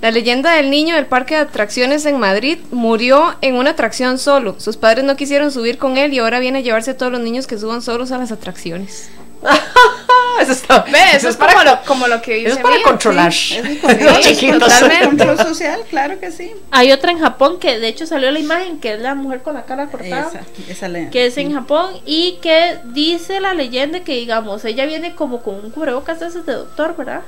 La 0.00 0.12
leyenda 0.12 0.54
del 0.54 0.70
niño 0.70 0.94
del 0.94 1.06
parque 1.06 1.34
de 1.34 1.40
atracciones 1.40 2.06
en 2.06 2.20
Madrid 2.20 2.58
murió 2.70 3.34
en 3.40 3.56
una 3.56 3.70
atracción 3.70 4.18
solo. 4.18 4.54
Sus 4.60 4.76
padres 4.76 5.04
no 5.04 5.16
quisieron 5.16 5.50
subir 5.50 5.76
con 5.76 5.96
él 5.96 6.14
y 6.14 6.18
ahora 6.20 6.38
viene 6.38 6.58
a 6.58 6.62
llevarse 6.62 6.92
a 6.92 6.96
todos 6.96 7.10
los 7.10 7.20
niños 7.20 7.48
que 7.48 7.58
suban 7.58 7.82
solos 7.82 8.12
a 8.12 8.18
las 8.18 8.30
atracciones. 8.30 9.10
Eso, 10.40 10.52
está, 10.52 10.82
Ve, 10.82 10.98
eso 11.14 11.28
es 11.28 11.36
para, 11.36 11.52
como 11.52 11.64
lo, 11.64 11.80
como 11.84 12.06
lo 12.06 12.22
que 12.22 12.34
dice 12.34 12.48
eso 12.48 12.56
es 12.58 12.62
para 12.62 12.76
Mía. 12.76 12.84
controlar. 12.84 13.28
Es 13.32 13.52
el 13.58 13.66
Sí, 13.66 13.78
control, 13.80 14.20
chiquitos. 14.20 14.58
totalmente. 14.72 15.06
control 15.26 15.38
social, 15.38 15.80
claro 15.90 16.20
que 16.20 16.30
sí. 16.30 16.52
hay 16.70 16.92
otra 16.92 17.10
en 17.10 17.18
Japón 17.18 17.58
que 17.58 17.80
de 17.80 17.88
hecho 17.88 18.06
salió 18.06 18.30
la 18.30 18.38
imagen 18.38 18.78
que 18.78 18.94
es 18.94 19.00
la 19.00 19.16
mujer 19.16 19.42
con 19.42 19.54
la 19.54 19.64
cara 19.64 19.88
cortada. 19.88 20.28
Esa, 20.28 20.72
esa 20.72 20.88
le. 20.88 21.10
Que 21.10 21.26
es 21.26 21.36
en 21.38 21.52
Japón 21.54 21.92
y 22.06 22.38
que 22.40 22.78
dice 22.84 23.40
la 23.40 23.52
leyenda 23.52 24.00
que 24.04 24.14
digamos, 24.14 24.64
ella 24.64 24.86
viene 24.86 25.16
como 25.16 25.42
con 25.42 25.56
un 25.56 25.70
cubrebocas 25.72 26.20
de 26.20 26.28
esos 26.28 26.46
de 26.46 26.52
doctor, 26.52 26.96
¿verdad? 26.96 27.22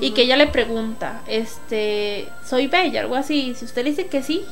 Y 0.00 0.12
que 0.12 0.22
ella 0.22 0.36
le 0.38 0.46
pregunta, 0.46 1.20
este, 1.28 2.26
soy 2.44 2.66
bella, 2.68 3.02
algo 3.02 3.16
así, 3.16 3.54
si 3.54 3.66
usted 3.66 3.84
le 3.84 3.90
dice 3.90 4.06
que 4.06 4.22
sí, 4.22 4.44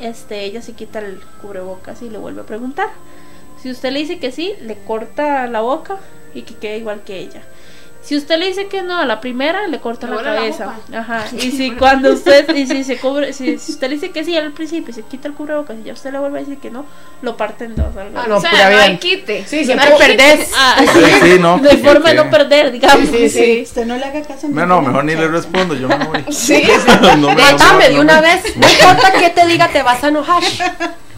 este, 0.00 0.44
ella 0.44 0.62
se 0.62 0.72
quita 0.74 1.00
el 1.00 1.20
cubrebocas 1.42 2.02
y 2.02 2.08
le 2.08 2.18
vuelve 2.18 2.42
a 2.42 2.46
preguntar. 2.46 2.88
Si 3.60 3.70
usted 3.70 3.90
le 3.90 3.98
dice 3.98 4.18
que 4.18 4.30
sí, 4.32 4.54
le 4.62 4.76
corta 4.76 5.46
la 5.48 5.60
boca 5.60 5.98
y 6.34 6.42
que 6.42 6.54
quede 6.54 6.78
igual 6.78 7.02
que 7.04 7.18
ella. 7.18 7.42
Si 8.04 8.16
usted 8.16 8.36
le 8.36 8.48
dice 8.48 8.66
que 8.66 8.82
no 8.82 8.98
a 8.98 9.06
la 9.06 9.20
primera, 9.20 9.68
le 9.68 9.78
corta 9.78 10.08
Le 10.08 10.16
la 10.16 10.22
la 10.22 10.34
cabeza. 10.34 10.64
boca. 10.66 10.98
Ajá. 10.98 11.24
Y 11.38 11.52
si 11.52 11.70
cuando 11.70 12.12
usted, 12.12 12.52
y 12.52 12.66
si 12.66 12.82
se 12.82 12.96
cubre, 12.98 13.32
si, 13.32 13.58
si 13.60 13.70
usted 13.70 13.88
le 13.90 13.94
dice 13.94 14.10
que 14.10 14.24
sí 14.24 14.36
al 14.36 14.50
principio 14.50 14.90
y 14.90 14.92
se 14.92 15.02
quita 15.02 15.28
el 15.28 15.34
cubrebocas 15.34 15.76
y 15.80 15.84
ya 15.84 15.92
usted 15.92 16.10
le 16.10 16.18
vuelve 16.18 16.38
a 16.38 16.40
decir 16.40 16.58
que 16.58 16.68
no, 16.68 16.84
lo 17.22 17.36
parte 17.36 17.64
en 17.66 17.76
dos. 17.76 17.96
algo 17.96 18.18
Ah, 18.18 18.24
no, 18.28 18.38
o 18.38 18.40
sea, 18.40 18.50
pura 18.50 18.70
no 18.70 18.76
hay 18.78 18.96
quite. 18.98 19.46
Sí, 19.46 19.58
No 19.60 19.64
siempre 19.66 19.86
hay 19.86 19.98
perdés. 19.98 20.50
Ah, 20.56 20.78
Sí, 20.92 21.00
sí, 21.22 21.38
no. 21.38 21.58
no 21.58 21.70
hay 21.70 21.76
que- 21.76 21.84
forma 21.84 22.10
de 22.10 22.16
que- 22.16 22.24
no 22.24 22.28
perder, 22.30 22.72
digamos. 22.72 23.08
Sí, 23.08 23.28
sí. 23.28 23.60
Usted 23.62 23.86
no 23.86 23.96
le 23.96 24.04
haga 24.04 24.20
caso 24.22 24.48
a 24.48 24.50
Bueno, 24.50 24.80
tía, 24.80 24.88
mejor 24.88 25.04
ni 25.04 25.14
le 25.14 25.28
respondo, 25.28 25.74
yo 25.76 25.86
me 25.86 26.04
voy. 26.04 26.24
Sí. 26.30 26.60
No 27.18 27.28
me- 27.28 27.36
Mátame 27.40 27.72
no, 27.84 27.88
de 27.88 27.94
no, 27.94 28.00
una 28.00 28.16
no. 28.16 28.22
vez. 28.22 28.56
No 28.56 28.68
importa 28.68 29.12
qué 29.12 29.30
te 29.30 29.46
diga, 29.46 29.68
te 29.68 29.80
vas 29.84 30.02
a 30.02 30.08
enojar. 30.08 30.42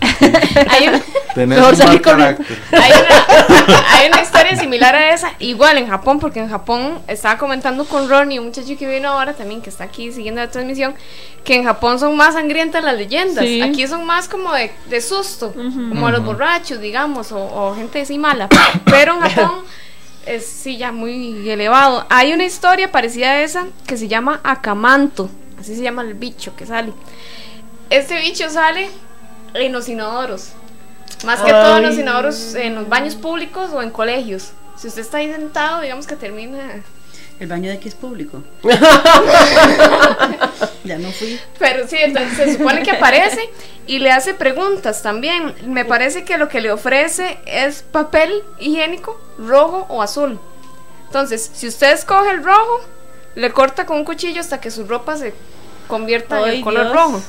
Hay, 0.70 0.88
un- 0.88 1.02
Tenés 1.34 1.58
Mejor 1.58 1.72
un 1.74 1.78
mal 1.80 2.00
carácter. 2.00 2.58
hay 2.72 2.92
una, 2.92 3.84
hay 3.98 4.08
una 4.08 4.22
historia 4.22 4.56
similar 4.56 4.94
a 4.94 5.12
esa, 5.14 5.32
igual 5.40 5.78
en 5.78 5.88
Japón, 5.88 6.20
porque 6.20 6.40
en 6.40 6.48
Japón 6.48 7.00
estaba 7.08 7.38
comentando 7.38 7.84
con 7.86 8.08
Ronnie, 8.08 8.38
un 8.38 8.46
muchacho 8.46 8.76
que 8.78 8.86
vino 8.86 9.08
ahora 9.08 9.32
también, 9.34 9.60
que 9.62 9.70
está 9.70 9.84
aquí 9.84 10.12
siguiendo 10.12 10.40
la 10.40 10.50
transmisión, 10.50 10.94
que 11.44 11.56
en 11.56 11.64
Japón 11.64 11.98
son 11.98 12.16
más 12.16 12.34
sangrientas 12.34 12.84
las 12.84 12.96
leyendas. 12.96 13.44
Sí. 13.44 13.60
Aquí 13.62 13.86
son 13.88 14.04
más 14.04 14.28
como 14.28 14.52
de, 14.52 14.70
de 14.88 15.00
susto, 15.00 15.48
Ujú. 15.48 15.88
como 15.88 16.06
a 16.06 16.12
los 16.12 16.24
borrachos, 16.24 16.80
digamos, 16.80 17.32
o, 17.32 17.38
o 17.44 17.74
gente 17.74 18.00
así 18.02 18.16
mala. 18.18 18.48
Pero 18.84 19.14
en 19.14 19.20
Japón 19.20 19.64
es 20.26 20.46
sí 20.46 20.76
ya 20.78 20.92
muy 20.92 21.48
elevado. 21.50 22.06
Hay 22.10 22.32
una 22.32 22.44
historia 22.44 22.90
parecida 22.92 23.30
a 23.32 23.40
esa 23.42 23.66
que 23.86 23.96
se 23.96 24.08
llama 24.08 24.40
Akamanto, 24.44 25.28
así 25.60 25.74
se 25.76 25.82
llama 25.82 26.02
el 26.02 26.14
bicho 26.14 26.54
que 26.56 26.64
sale. 26.64 26.92
Este 27.90 28.18
bicho 28.20 28.48
sale 28.48 28.88
en 29.54 29.72
los 29.72 29.88
inodoros. 29.88 30.50
Más 31.24 31.40
que 31.40 31.50
todo 31.50 31.78
en 31.78 31.84
los 31.84 31.96
inodoros, 31.96 32.54
en 32.54 32.74
los 32.74 32.88
baños 32.88 33.14
públicos 33.14 33.70
o 33.72 33.82
en 33.82 33.90
colegios. 33.90 34.52
Si 34.76 34.88
usted 34.88 35.02
está 35.02 35.18
ahí 35.18 35.30
sentado, 35.32 35.80
digamos 35.80 36.06
que 36.06 36.16
termina. 36.16 36.82
El 37.40 37.48
baño 37.48 37.70
de 37.70 37.76
aquí 37.76 37.88
es 37.88 37.94
público. 37.94 38.42
ya 40.84 40.98
no 40.98 41.10
fui. 41.10 41.40
Pero 41.58 41.88
sí, 41.88 41.96
entonces 41.98 42.36
se 42.36 42.56
supone 42.58 42.82
que 42.82 42.92
aparece 42.92 43.48
y 43.86 43.98
le 43.98 44.10
hace 44.12 44.34
preguntas 44.34 45.02
también. 45.02 45.54
Me 45.66 45.84
parece 45.84 46.24
que 46.24 46.38
lo 46.38 46.48
que 46.48 46.60
le 46.60 46.70
ofrece 46.70 47.38
es 47.46 47.82
papel 47.82 48.42
higiénico 48.60 49.20
rojo 49.38 49.86
o 49.88 50.02
azul. 50.02 50.38
Entonces, 51.06 51.50
si 51.54 51.66
usted 51.66 51.92
escoge 51.92 52.30
el 52.30 52.44
rojo, 52.44 52.80
le 53.34 53.50
corta 53.52 53.86
con 53.86 53.96
un 53.98 54.04
cuchillo 54.04 54.40
hasta 54.40 54.60
que 54.60 54.70
su 54.70 54.84
ropa 54.86 55.16
se 55.16 55.34
convierta 55.88 56.40
en 56.42 56.48
el 56.56 56.60
color 56.62 56.84
Dios. 56.84 56.94
rojo. 56.94 57.22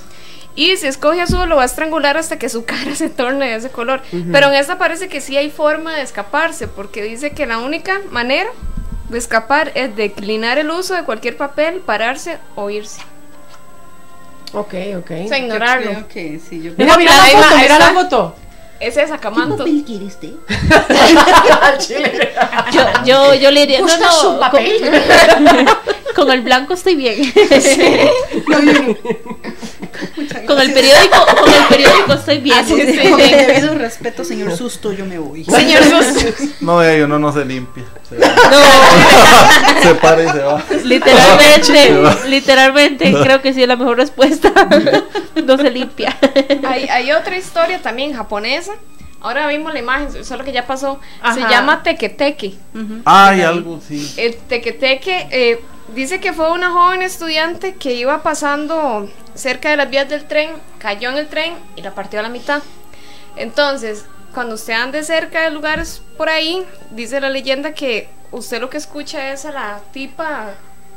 Y 0.56 0.78
si 0.78 0.88
escoge 0.88 1.22
azul, 1.22 1.50
lo 1.50 1.58
va 1.58 1.64
a 1.64 1.66
estrangular 1.66 2.18
hasta 2.18 2.40
que 2.40 2.48
su 2.50 2.64
cara 2.72 2.96
se 2.96 3.10
torne 3.10 3.50
de 3.50 3.56
ese 3.56 3.70
color. 3.70 4.02
Pero 4.32 4.48
en 4.48 4.54
esta 4.56 4.78
parece 4.78 5.10
que 5.10 5.22
sí 5.22 5.36
hay 5.38 5.50
forma 5.50 5.94
de 5.94 6.02
escaparse, 6.02 6.68
porque 6.68 7.04
dice 7.04 7.32
que 7.32 7.46
la 7.46 7.58
única 7.60 8.00
manera 8.12 8.50
de 9.10 9.18
escapar 9.18 9.72
es 9.76 9.96
declinar 9.96 10.58
el 10.58 10.72
uso 10.72 10.96
de 10.96 11.04
cualquier 11.04 11.38
papel, 11.38 11.80
pararse 11.82 12.40
o 12.56 12.70
irse. 12.70 13.02
Ok, 14.54 14.74
ok. 15.00 15.12
O 15.26 15.28
sea, 15.28 15.38
ignorarlo. 15.38 15.86
Yo 15.92 15.92
creo 15.92 16.08
que 16.08 16.40
sí, 16.40 16.62
yo 16.64 16.72
Mira, 16.78 16.98
mira 16.98 17.12
la 17.18 17.24
foto, 17.26 17.58
mira 17.58 17.78
la 17.80 17.88
está. 17.90 17.94
foto. 17.94 18.36
Ese 18.80 19.04
es 19.04 19.12
Acamanto. 19.12 19.64
quiere 19.64 20.06
usted? 20.06 20.32
Yo, 22.72 22.82
yo, 23.06 23.34
yo 23.34 23.52
le 23.52 23.62
diría, 23.62 23.80
no, 23.80 23.86
¿Gusta 23.86 24.10
no, 24.24 24.40
papel? 24.40 24.82
Con, 26.16 26.32
el 26.32 26.42
blanco 26.42 26.74
estoy 26.74 26.96
bien. 26.96 27.34
Muchas 30.16 30.42
con 30.46 30.60
el 30.60 30.74
periódico, 30.74 31.26
con 31.26 31.54
el 31.54 31.64
periódico 31.70 32.14
estoy 32.14 32.40
bien. 32.40 32.66
Con 32.66 32.80
el 32.80 32.96
debido 33.48 33.76
respeto, 33.76 34.24
señor 34.24 34.56
Susto, 34.56 34.92
yo 34.94 35.06
me 35.06 35.20
voy. 35.20 35.44
Señor 35.46 35.84
Sus. 36.04 36.62
No, 36.62 36.78
uno 36.78 37.20
no 37.20 37.34
se 37.34 37.46
limpia. 37.46 37.84
Se, 38.08 38.18
No, 38.18 38.26
se 39.82 39.96
para 39.96 40.24
y 40.24 40.28
se 40.30 40.40
va. 40.40 40.64
literalmente, 40.84 42.28
literalmente, 42.30 43.14
creo 43.22 43.42
que 43.42 43.54
sí 43.54 43.62
es 43.62 43.68
la 43.68 43.76
mejor 43.76 43.98
respuesta. 43.98 44.52
No 45.46 45.58
se 45.58 45.70
limpia. 45.70 46.18
Hay, 46.66 46.86
hay 46.86 47.12
otra 47.12 47.38
historia 47.38 47.82
también 47.82 48.14
japonesa. 48.14 48.72
Ahora 49.22 49.48
vimos 49.48 49.74
la 49.74 49.80
imagen, 49.80 50.24
solo 50.24 50.44
que 50.44 50.52
ya 50.52 50.66
pasó. 50.66 51.00
Se 51.34 51.42
llama 51.42 51.84
Tequeteque. 51.84 52.54
Ujú. 52.74 53.02
Hay 53.06 53.42
algo, 53.42 53.80
sí. 53.86 54.12
El 54.18 54.36
Tequeteque 54.36 55.28
eh, 55.30 55.60
dice 55.90 56.20
que 56.20 56.34
fue 56.34 56.52
una 56.52 56.72
joven 56.72 57.02
estudiante 57.02 57.76
que 57.76 57.94
iba 57.94 58.24
pasando 58.24 59.10
cerca 59.34 59.70
de 59.70 59.78
las 59.78 59.90
vías 59.90 60.10
del 60.10 60.26
tren, 60.26 60.52
cayó 60.80 61.10
en 61.10 61.18
el 61.18 61.28
tren 61.28 61.54
y 61.76 61.82
la 61.82 61.92
partió 61.92 62.20
a 62.20 62.24
la 62.24 62.30
mitad. 62.30 62.62
Entonces, 63.36 64.06
cuando 64.34 64.56
usted 64.56 64.74
ande 64.74 65.04
cerca 65.04 65.44
de 65.44 65.52
lugares 65.52 66.02
por 66.18 66.30
ahí, 66.30 66.66
dice 66.92 67.20
la 67.20 67.30
leyenda 67.30 67.74
que 67.74 68.10
usted 68.32 68.60
lo 68.60 68.70
que 68.70 68.78
escucha 68.78 69.32
es 69.32 69.46
a 69.46 69.52
la 69.52 69.80
tipa, 69.92 70.52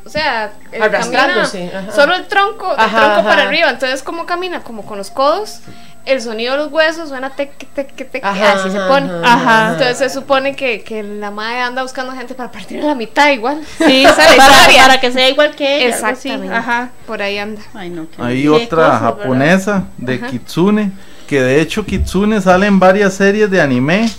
o 0.04 0.08
sea, 0.08 0.52
camina 0.70 1.42
ajá. 1.42 1.92
solo 1.92 2.14
el 2.14 2.26
tronco, 2.26 2.72
Ajá, 2.76 2.98
tronco 2.98 3.28
para 3.28 3.42
arriba. 3.42 3.70
Entonces, 3.70 4.02
como 4.02 4.26
camina, 4.26 4.62
como 4.62 4.84
con 4.86 4.98
los 4.98 5.10
codos, 5.10 5.60
el 6.08 6.22
sonido 6.22 6.52
de 6.52 6.58
los 6.58 6.72
huesos 6.72 7.10
suena 7.10 7.30
teque, 7.30 7.66
teque, 7.74 8.04
teque, 8.04 8.26
Ajá, 8.26 8.52
así 8.52 8.70
se 8.70 8.78
ajá, 8.78 8.88
pone. 8.88 9.10
ajá, 9.22 9.32
Ajá. 9.32 9.72
Entonces 9.72 9.98
se 9.98 10.10
supone 10.10 10.56
que, 10.56 10.82
que 10.82 11.02
la 11.02 11.30
madre 11.30 11.60
anda 11.60 11.82
buscando 11.82 12.12
gente 12.12 12.34
para 12.34 12.50
partir 12.50 12.80
a 12.80 12.86
la 12.86 12.94
mitad 12.94 13.30
igual. 13.30 13.60
Sí, 13.76 14.04
para, 14.36 14.86
para 14.86 15.00
que 15.00 15.12
sea 15.12 15.28
igual 15.28 15.54
que 15.54 15.76
ella. 15.76 15.94
Exactamente. 15.94 16.54
Ajá. 16.54 16.90
Por 17.06 17.20
ahí 17.20 17.36
anda. 17.36 17.60
Ay, 17.74 17.90
no, 17.90 18.06
qué 18.10 18.22
Hay 18.22 18.42
Qué 18.42 18.48
otra 18.48 18.98
japonesa 18.98 19.88
de 19.98 20.20
Kitsune, 20.20 20.92
que 21.26 21.42
de 21.42 21.60
hecho 21.60 21.84
Kitsune 21.84 22.40
sale 22.40 22.66
en 22.66 22.78
varias 22.78 23.12
series 23.14 23.50
de 23.50 23.60
anime, 23.60 24.10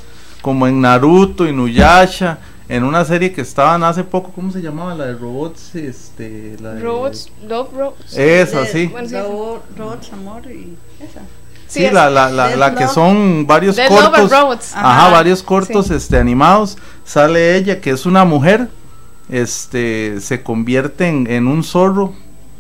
como 0.42 0.68
en 0.68 0.80
Naruto, 0.82 1.48
Inuyasha, 1.48 2.38
en 2.70 2.84
una 2.84 3.04
serie 3.04 3.34
que 3.34 3.42
estaban 3.42 3.84
hace 3.84 4.04
poco, 4.04 4.32
¿cómo 4.32 4.52
se 4.52 4.62
llamaba? 4.62 4.94
La 4.94 5.08
de 5.08 5.16
robots, 5.16 5.74
este, 5.74 6.56
la 6.62 6.74
de... 6.74 6.82
Robots, 6.82 7.32
Love 7.48 7.74
Robots. 7.74 8.16
Esa, 8.16 8.64
sí. 8.68 8.86
Bueno, 8.86 9.10
sí. 9.10 9.16
Robot, 9.16 9.66
robots, 9.76 10.14
amor 10.14 10.44
y 10.46 10.78
esa. 11.04 11.22
Sí, 11.70 11.88
la, 11.92 12.10
la, 12.10 12.30
la, 12.32 12.56
la 12.56 12.74
que 12.76 12.88
son 12.88 13.46
varios 13.48 13.76
Death 13.76 13.90
cortos. 13.90 14.32
Ajá, 14.34 14.70
Ajá, 14.74 15.10
varios 15.12 15.44
cortos 15.44 15.88
sí. 15.88 15.94
este, 15.94 16.18
animados. 16.18 16.78
Sale 17.06 17.56
ella, 17.56 17.80
que 17.80 17.92
es 17.92 18.06
una 18.06 18.26
mujer. 18.26 18.70
Este 19.30 20.20
se 20.20 20.42
convierte 20.42 21.08
en, 21.08 21.28
en 21.30 21.48
un 21.48 21.64
zorro 21.64 22.14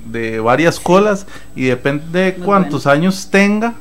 de 0.05 0.39
varias 0.39 0.79
colas. 0.79 1.25
Y 1.55 1.63
depende 1.65 2.19
de 2.19 2.37
Muy 2.37 2.45
cuántos 2.45 2.85
años 2.87 3.29
tenga. 3.31 3.73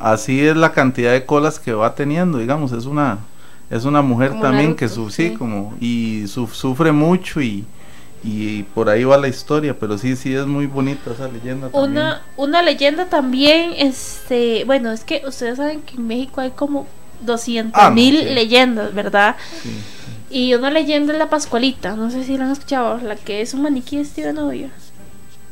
Así 0.00 0.40
es 0.46 0.56
la 0.56 0.72
cantidad 0.72 1.12
de 1.12 1.24
colas 1.26 1.58
que 1.58 1.72
va 1.74 1.94
teniendo. 1.94 2.38
Digamos, 2.38 2.72
es 2.72 2.86
una, 2.86 3.18
es 3.70 3.84
una 3.84 4.00
mujer 4.02 4.30
Como 4.30 4.42
también 4.42 4.64
Naruto, 4.70 4.78
que 4.80 4.88
su, 4.88 5.10
sí. 5.10 5.34
como, 5.38 5.74
y 5.80 6.24
su- 6.26 6.46
sufre 6.46 6.90
mucho 6.92 7.40
y. 7.42 7.64
Y 8.26 8.62
por 8.62 8.88
ahí 8.88 9.04
va 9.04 9.18
la 9.18 9.28
historia, 9.28 9.76
pero 9.78 9.98
sí, 9.98 10.16
sí 10.16 10.34
es 10.34 10.46
muy 10.46 10.66
bonita 10.66 11.10
esa 11.12 11.28
leyenda. 11.28 11.68
también. 11.68 11.92
Una, 11.92 12.22
una 12.38 12.62
leyenda 12.62 13.04
también, 13.04 13.72
este, 13.76 14.64
bueno, 14.64 14.92
es 14.92 15.04
que 15.04 15.22
ustedes 15.26 15.58
saben 15.58 15.82
que 15.82 15.96
en 15.96 16.06
México 16.06 16.40
hay 16.40 16.50
como 16.52 16.86
200 17.20 17.78
Ah, 17.78 17.90
no, 17.90 17.94
mil 17.94 18.16
sí. 18.18 18.24
leyendas, 18.34 18.94
¿verdad? 18.94 19.36
Sí. 19.62 19.70
Y 20.30 20.54
una 20.54 20.70
leyenda 20.70 21.12
es 21.12 21.18
la 21.18 21.28
Pascualita, 21.28 21.96
no 21.96 22.10
sé 22.10 22.24
si 22.24 22.38
la 22.38 22.46
han 22.46 22.52
escuchado, 22.52 22.98
la 22.98 23.14
que 23.16 23.42
es 23.42 23.52
un 23.52 23.60
maniquí 23.62 23.98
vestido 23.98 24.28
de 24.28 24.32
novia. 24.32 24.70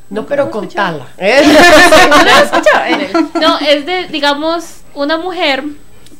No, 0.09 0.27
pero 0.27 0.51
contala. 0.51 1.07
¿eh? 1.19 1.43
¿No 2.11 2.25
la 2.25 2.39
han 2.39 2.45
escuchado? 2.45 2.85
Eh, 2.89 3.13
No, 3.41 3.59
es 3.61 3.85
de, 3.87 4.09
digamos, 4.09 4.81
una 4.95 5.19
mujer 5.19 5.63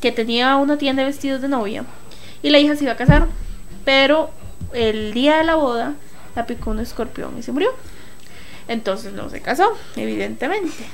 que 0.01 0.11
tenía 0.11 0.55
una 0.57 0.77
tienda 0.77 1.01
de 1.01 1.07
vestidos 1.09 1.41
de 1.41 1.47
novia 1.47 1.83
y 2.43 2.49
la 2.51 2.59
hija 2.59 2.75
se 2.75 2.83
iba 2.83 2.93
a 2.93 2.97
casar, 2.97 3.27
pero 3.85 4.29
el 4.73 5.13
día 5.13 5.37
de 5.37 5.43
la 5.45 5.55
boda 5.55 5.93
la 6.35 6.45
picó 6.45 6.71
un 6.71 6.79
escorpión 6.79 7.37
y 7.37 7.43
se 7.43 7.51
murió. 7.51 7.69
Entonces 8.67 9.13
no 9.13 9.29
se 9.29 9.41
casó, 9.41 9.73
evidentemente. 9.95 10.85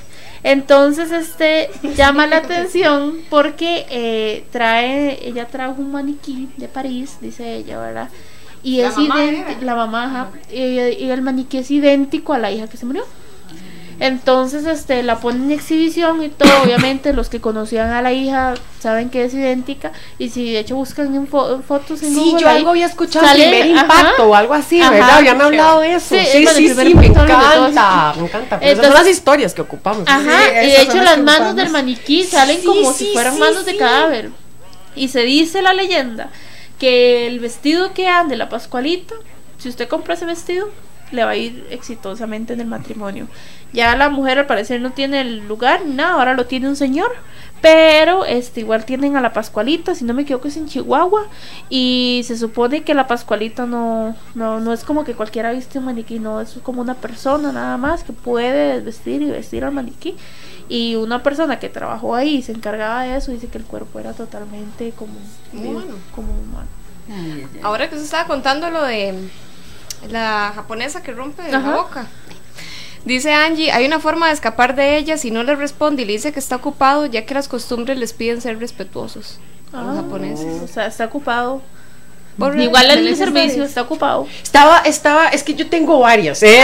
Entonces, 0.42 1.12
este 1.12 1.70
llama 1.94 2.26
la 2.26 2.38
atención 2.38 3.18
porque 3.28 3.86
eh, 3.90 4.44
trae, 4.50 5.26
ella 5.26 5.46
trajo 5.46 5.80
un 5.80 5.92
maniquí 5.92 6.48
de 6.56 6.66
París, 6.66 7.18
dice 7.20 7.56
ella, 7.56 7.78
¿verdad? 7.78 8.08
Y 8.62 8.82
La 8.82 8.88
es 8.88 8.98
idéntico, 8.98 9.64
la 9.64 9.74
mamá, 9.74 10.04
ajá, 10.04 10.30
y, 10.50 10.78
y 10.78 11.10
el 11.10 11.22
maniquí 11.22 11.58
es 11.58 11.70
idéntico 11.70 12.32
a 12.32 12.38
la 12.38 12.50
hija 12.50 12.66
que 12.66 12.76
se 12.76 12.86
murió. 12.86 13.04
Entonces, 14.00 14.64
este, 14.66 15.02
la 15.02 15.20
ponen 15.20 15.44
en 15.44 15.52
exhibición 15.52 16.22
y 16.22 16.30
todo. 16.30 16.48
Obviamente, 16.64 17.12
los 17.12 17.28
que 17.28 17.40
conocían 17.40 17.90
a 17.90 18.00
la 18.02 18.12
hija 18.12 18.54
saben 18.80 19.10
que 19.10 19.24
es 19.24 19.34
idéntica. 19.34 19.92
Y 20.18 20.30
si 20.30 20.50
de 20.52 20.58
hecho 20.60 20.74
buscan 20.76 21.14
en, 21.14 21.28
fo- 21.30 21.54
en 21.54 21.62
fotos 21.62 22.02
en 22.02 22.14
Sí, 22.14 22.18
Google, 22.18 22.40
yo 22.40 22.48
algo 22.48 22.70
había 22.70 22.86
escuchado, 22.86 23.26
sale- 23.26 23.50
primer 23.50 23.76
ajá. 23.78 23.82
impacto 23.82 24.24
o 24.28 24.34
algo 24.34 24.54
así, 24.54 24.80
Ajá. 24.80 24.90
¿verdad? 24.90 25.10
Habían 25.18 25.40
hablado 25.42 25.80
de 25.80 25.94
eso. 25.94 26.14
Sí, 26.16 26.24
Sí, 26.32 26.42
bueno, 26.44 26.58
sí, 26.58 26.94
me 26.94 27.06
encanta, 27.06 28.14
me 28.16 28.24
encanta. 28.26 28.58
Pero 28.58 28.62
esas 28.62 28.62
Entonces- 28.62 28.86
son 28.86 28.94
las 28.94 29.08
historias 29.08 29.54
que 29.54 29.60
ocupamos. 29.60 30.04
Ajá, 30.08 30.38
Sí, 30.44 30.66
y 30.66 30.70
de 30.70 30.82
hecho 30.82 30.96
las 30.96 31.18
manos 31.18 31.32
ocupamos. 31.34 31.56
del 31.56 31.68
maniquí 31.70 32.24
salen 32.24 32.58
Sí, 32.60 32.66
como 32.66 32.92
si 32.92 33.12
fueran 33.12 33.38
manos 33.38 33.64
de 33.66 33.76
cadáver. 33.76 34.30
Y 34.96 35.08
se 35.08 35.20
dice 35.20 35.62
la 35.62 35.72
leyenda 35.74 36.30
que 36.78 37.26
el 37.26 37.38
vestido 37.38 37.92
que 37.92 38.08
ande 38.08 38.36
la 38.36 38.48
Pascualita, 38.48 39.14
si 39.58 39.68
usted 39.68 39.86
compra 39.88 40.14
ese 40.14 40.24
vestido, 40.24 40.70
le 41.12 41.24
va 41.24 41.30
a 41.30 41.36
ir 41.36 41.66
exitosamente 41.70 42.52
en 42.52 42.60
el 42.60 42.66
matrimonio. 42.66 43.26
Ya 43.72 43.94
la 43.96 44.08
mujer 44.10 44.38
al 44.38 44.46
parecer 44.46 44.80
no 44.80 44.90
tiene 44.90 45.20
el 45.20 45.46
lugar, 45.46 45.84
ni 45.84 45.94
nada, 45.94 46.14
ahora 46.14 46.34
lo 46.34 46.46
tiene 46.46 46.68
un 46.68 46.76
señor. 46.76 47.10
Pero 47.60 48.24
este 48.24 48.60
igual 48.60 48.86
tienen 48.86 49.16
a 49.16 49.20
la 49.20 49.34
Pascualita, 49.34 49.94
si 49.94 50.04
no 50.04 50.14
me 50.14 50.22
equivoco 50.22 50.48
es 50.48 50.56
en 50.56 50.66
Chihuahua. 50.66 51.26
Y 51.68 52.22
se 52.24 52.38
supone 52.38 52.82
que 52.84 52.94
la 52.94 53.06
Pascualita 53.06 53.66
no, 53.66 54.16
no, 54.34 54.60
no 54.60 54.72
es 54.72 54.82
como 54.82 55.04
que 55.04 55.14
cualquiera 55.14 55.52
viste 55.52 55.78
un 55.78 55.84
maniquí, 55.84 56.18
no, 56.18 56.40
es 56.40 56.58
como 56.62 56.80
una 56.80 56.94
persona 56.94 57.52
nada 57.52 57.76
más 57.76 58.02
que 58.02 58.12
puede 58.12 58.80
vestir 58.80 59.22
y 59.22 59.30
vestir 59.30 59.64
al 59.64 59.72
maniquí. 59.72 60.16
Y 60.70 60.94
una 60.94 61.22
persona 61.22 61.58
que 61.58 61.68
trabajó 61.68 62.14
ahí 62.14 62.36
y 62.36 62.42
se 62.42 62.52
encargaba 62.52 63.02
de 63.02 63.16
eso 63.16 63.32
dice 63.32 63.48
que 63.48 63.58
el 63.58 63.64
cuerpo 63.64 63.98
era 63.98 64.12
totalmente 64.12 64.92
como, 64.92 65.12
Humano. 65.52 65.96
como 66.14 66.32
humano. 66.32 66.68
Ay, 67.10 67.46
ay. 67.54 67.60
Ahora 67.62 67.90
que 67.90 67.96
se 67.96 68.04
estaba 68.04 68.26
contando 68.26 68.70
lo 68.70 68.84
de 68.84 69.14
la 70.08 70.52
japonesa 70.54 71.02
que 71.02 71.12
rompe 71.12 71.42
Ajá. 71.42 71.50
la 71.50 71.76
boca. 71.76 72.06
Dice 73.04 73.32
Angie, 73.32 73.72
hay 73.72 73.86
una 73.86 73.98
forma 73.98 74.26
de 74.28 74.34
escapar 74.34 74.74
de 74.74 74.96
ella 74.98 75.16
si 75.16 75.30
no 75.30 75.42
le 75.42 75.56
responde 75.56 76.02
y 76.02 76.04
le 76.04 76.12
dice 76.12 76.32
que 76.32 76.38
está 76.38 76.56
ocupado, 76.56 77.06
ya 77.06 77.24
que 77.24 77.32
las 77.34 77.48
costumbres 77.48 77.98
les 77.98 78.12
piden 78.12 78.40
ser 78.42 78.58
respetuosos 78.58 79.38
a 79.72 79.80
los 79.82 79.96
Ah, 79.96 80.02
japoneses. 80.02 80.62
O 80.62 80.68
sea, 80.68 80.86
está 80.86 81.06
ocupado. 81.06 81.62
Por 82.38 82.58
Igual 82.58 82.90
el 82.90 83.16
servicio 83.16 83.64
está 83.64 83.82
ocupado. 83.82 84.26
Estaba, 84.42 84.78
estaba, 84.80 85.28
es 85.28 85.42
que 85.42 85.54
yo 85.54 85.68
tengo 85.68 86.00
varias. 86.00 86.42
¿eh? 86.42 86.62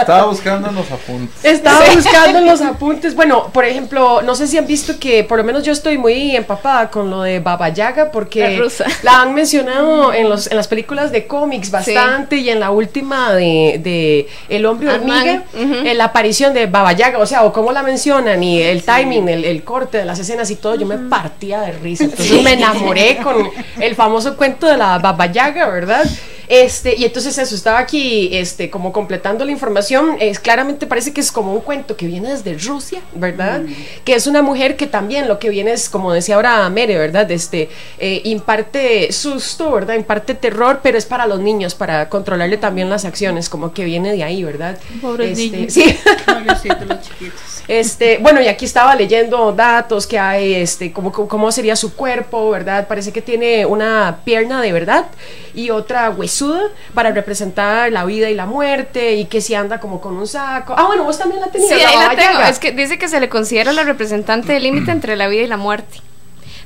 Estaba 0.00 0.26
buscando 0.26 0.68
en 0.68 0.74
los 0.74 0.90
apuntes. 0.90 1.44
Estaba 1.44 1.84
buscando 1.94 2.38
en 2.38 2.46
los 2.46 2.60
apuntes. 2.60 3.14
Bueno, 3.14 3.50
por 3.52 3.64
ejemplo, 3.64 4.22
no 4.22 4.34
sé 4.34 4.46
si 4.46 4.58
han 4.58 4.66
visto 4.66 4.98
que 4.98 5.24
por 5.24 5.38
lo 5.38 5.44
menos 5.44 5.64
yo 5.64 5.72
estoy 5.72 5.96
muy 5.96 6.34
empapada 6.34 6.90
con 6.90 7.10
lo 7.10 7.22
de 7.22 7.40
Baba 7.40 7.68
Yaga 7.68 8.10
porque 8.10 8.60
La 9.02 9.22
han 9.22 9.34
mencionado 9.34 10.12
en, 10.12 10.28
los, 10.28 10.48
en 10.48 10.56
las 10.56 10.68
películas 10.68 11.12
de 11.12 11.26
cómics 11.26 11.70
bastante 11.70 12.36
y 12.36 12.50
en 12.50 12.60
la 12.60 12.70
última 12.70 13.32
de, 13.32 13.80
de 13.82 14.28
El 14.48 14.66
hombre 14.66 14.92
hormiga, 14.92 15.44
en 15.54 15.98
la 15.98 16.06
aparición 16.06 16.52
de 16.52 16.66
Baba 16.66 16.92
Yaga, 16.92 17.18
o 17.18 17.26
sea, 17.26 17.44
o 17.44 17.52
cómo 17.52 17.72
la 17.72 17.82
mencionan 17.82 18.42
y 18.42 18.60
el 18.60 18.82
timing, 18.82 19.28
el, 19.28 19.44
el 19.44 19.62
corte 19.62 19.98
de 19.98 20.04
las 20.04 20.18
escenas 20.18 20.50
y 20.50 20.56
todo, 20.56 20.74
yo 20.74 20.86
me 20.86 20.98
partía 20.98 21.60
de 21.60 21.72
risa. 21.72 22.04
Entonces 22.04 22.42
me 22.42 22.54
enamoré 22.54 23.18
con 23.22 23.48
el 23.78 23.89
famoso 23.94 24.36
cuento 24.36 24.66
de 24.66 24.76
la 24.76 24.98
Baba 24.98 25.26
Yaga, 25.26 25.68
¿verdad? 25.68 26.04
Este, 26.50 26.96
y 26.96 27.04
entonces 27.04 27.38
eso, 27.38 27.54
estaba 27.54 27.78
aquí 27.78 28.28
este, 28.32 28.70
como 28.70 28.92
completando 28.92 29.44
la 29.44 29.52
información. 29.52 30.16
Es, 30.18 30.40
claramente 30.40 30.84
parece 30.84 31.12
que 31.12 31.20
es 31.20 31.30
como 31.30 31.54
un 31.54 31.60
cuento 31.60 31.96
que 31.96 32.08
viene 32.08 32.30
desde 32.30 32.58
Rusia, 32.58 33.00
¿verdad? 33.14 33.62
Que 34.04 34.14
es 34.14 34.26
una 34.26 34.42
mujer 34.42 34.76
que 34.76 34.88
también 34.88 35.28
lo 35.28 35.38
que 35.38 35.48
viene 35.48 35.70
es, 35.70 35.88
como 35.88 36.12
decía 36.12 36.34
ahora 36.34 36.68
Mere, 36.68 36.98
¿verdad? 36.98 37.30
Este, 37.30 37.70
eh, 38.00 38.22
imparte 38.24 39.12
susto, 39.12 39.70
¿verdad? 39.70 39.94
Imparte 39.94 40.34
terror, 40.34 40.80
pero 40.82 40.98
es 40.98 41.06
para 41.06 41.28
los 41.28 41.38
niños, 41.38 41.76
para 41.76 42.08
controlarle 42.08 42.56
también 42.56 42.90
las 42.90 43.04
acciones, 43.04 43.48
como 43.48 43.72
que 43.72 43.84
viene 43.84 44.10
de 44.10 44.24
ahí, 44.24 44.42
¿verdad? 44.42 44.76
Pobres 45.00 45.38
Este, 45.38 45.56
niños. 45.56 45.72
Sí. 45.72 45.84
Pobrecitos 46.26 46.84
los 46.84 47.00
chiquitos. 47.02 47.40
Este, 47.68 48.18
bueno, 48.18 48.40
y 48.40 48.48
aquí 48.48 48.64
estaba 48.64 48.96
leyendo 48.96 49.52
datos 49.52 50.04
que 50.04 50.18
hay, 50.18 50.54
este, 50.54 50.90
cómo, 50.92 51.12
cómo 51.12 51.52
sería 51.52 51.76
su 51.76 51.94
cuerpo, 51.94 52.50
¿verdad? 52.50 52.88
Parece 52.88 53.12
que 53.12 53.22
tiene 53.22 53.64
una 53.64 54.18
pierna 54.24 54.60
de 54.60 54.72
verdad 54.72 55.06
y 55.54 55.70
otra 55.70 56.10
huesuda 56.10 56.62
para 56.94 57.10
representar 57.10 57.92
la 57.92 58.04
vida 58.04 58.30
y 58.30 58.34
la 58.34 58.46
muerte 58.46 59.14
y 59.14 59.26
que 59.26 59.40
si 59.40 59.54
anda 59.54 59.80
como 59.80 60.00
con 60.00 60.16
un 60.16 60.26
saco. 60.26 60.74
Ah, 60.76 60.86
bueno, 60.86 61.04
vos 61.04 61.18
también 61.18 61.40
la 61.40 61.48
tenías. 61.48 61.70
Sí, 61.70 61.84
ahí 61.84 61.96
la 61.96 62.16
tengo. 62.16 62.40
Es 62.42 62.58
que 62.58 62.72
dice 62.72 62.98
que 62.98 63.08
se 63.08 63.20
le 63.20 63.28
considera 63.28 63.72
la 63.72 63.84
representante 63.84 64.52
del 64.52 64.62
límite 64.62 64.90
entre 64.90 65.16
la 65.16 65.28
vida 65.28 65.42
y 65.42 65.46
la 65.46 65.56
muerte. 65.56 66.00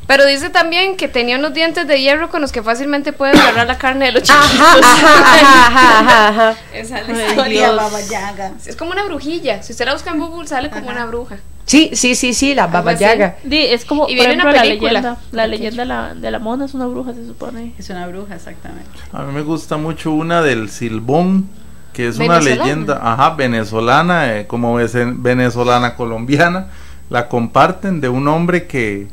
Pero 0.07 0.27
dice 0.27 0.51
también 0.51 0.97
que 0.97 1.09
tenía 1.09 1.39
unos 1.39 1.55
dientes 1.55 1.87
de 1.89 2.01
hierro 2.01 2.29
con 2.29 2.41
los 2.43 2.53
que 2.53 2.63
fácilmente 2.63 3.13
puede 3.13 3.39
agarrar 3.39 3.67
la 3.67 3.79
carne 3.79 4.07
de 4.07 4.13
los 4.13 4.23
chiquitos. 4.23 4.61
Ajá, 4.61 5.67
ajá, 5.67 5.99
ajá, 5.99 6.29
ajá. 6.29 6.57
Esa 6.75 7.01
es 7.01 7.09
la 7.09 7.27
historia. 7.29 7.61
Dios. 7.69 7.77
Baba 7.77 8.01
Yaga. 8.01 8.53
Es 8.67 8.77
como 8.77 8.91
una 8.93 9.05
brujilla. 9.05 9.63
Si 9.63 9.73
usted 9.73 9.87
la 9.87 9.95
busca 9.95 10.11
en 10.11 10.19
Google, 10.19 10.47
sale 10.47 10.71
como 10.71 10.89
una 10.91 11.07
bruja. 11.07 11.37
Sí, 11.65 11.91
sí, 11.95 12.15
sí, 12.15 12.35
sí, 12.35 12.55
la 12.55 12.67
Baba 12.67 12.91
así. 12.91 13.01
Yaga. 13.01 13.37
Di, 13.43 13.57
es 13.59 13.87
como, 13.87 14.05
Y 14.09 14.17
por 14.17 14.27
viene 14.27 14.35
ejemplo, 14.35 14.51
una 14.51 14.57
la 14.57 14.63
película. 14.63 14.91
leyenda. 14.93 15.19
La 15.33 15.47
leyenda 15.47 15.83
de 15.83 15.89
la, 15.89 16.15
de 16.15 16.31
la 16.31 16.39
mona 16.39 16.67
es 16.67 16.75
una 16.75 16.87
bruja, 16.87 17.15
se 17.15 17.27
supone. 17.27 17.73
Es 17.79 17.89
una 17.89 18.07
bruja, 18.07 18.35
exactamente. 18.35 18.91
A 19.13 19.23
mí 19.23 19.33
me 19.33 19.41
gusta 19.41 19.79
mucho 19.79 20.11
una 20.11 20.43
del 20.43 20.69
Silbón, 20.69 21.49
que 21.95 22.09
es 22.09 22.19
una 22.19 22.41
leyenda, 22.41 23.01
ajá, 23.03 23.31
venezolana, 23.31 24.37
eh, 24.37 24.47
como 24.47 24.75
venezolana 24.77 25.95
colombiana. 25.97 26.67
La 27.09 27.29
comparten 27.29 28.03
de 28.03 28.11
un 28.11 28.29
hombre 28.29 28.67
que, 28.67 29.07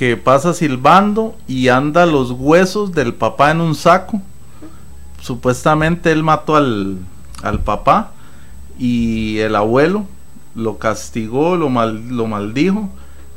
que 0.00 0.16
pasa 0.16 0.54
silbando 0.54 1.36
y 1.46 1.68
anda 1.68 2.06
los 2.06 2.30
huesos 2.30 2.92
del 2.92 3.12
papá 3.12 3.50
en 3.50 3.60
un 3.60 3.74
saco. 3.74 4.22
Supuestamente 5.20 6.10
él 6.10 6.22
mató 6.22 6.56
al, 6.56 6.96
al 7.42 7.60
papá 7.60 8.12
y 8.78 9.36
el 9.40 9.54
abuelo 9.54 10.06
lo 10.54 10.78
castigó, 10.78 11.54
lo, 11.56 11.68
mal, 11.68 12.08
lo 12.08 12.26
maldijo, 12.26 12.88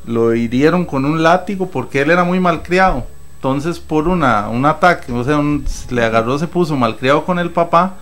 lo 0.06 0.34
hirieron 0.36 0.86
con 0.86 1.04
un 1.04 1.22
látigo 1.22 1.68
porque 1.70 2.00
él 2.02 2.12
era 2.12 2.24
muy 2.24 2.40
malcriado. 2.40 3.04
Entonces 3.36 3.78
por 3.82 4.08
una, 4.08 4.48
un 4.48 4.66
ataque, 4.66 5.12
o 5.12 5.22
sea, 5.26 5.38
un- 5.40 5.66
le 5.90 6.06
agarró, 6.06 6.40
se 6.40 6.48
puso 6.48 6.78
malcriado 6.78 7.26
con 7.26 7.40
el 7.40 7.50
papá 7.50 7.96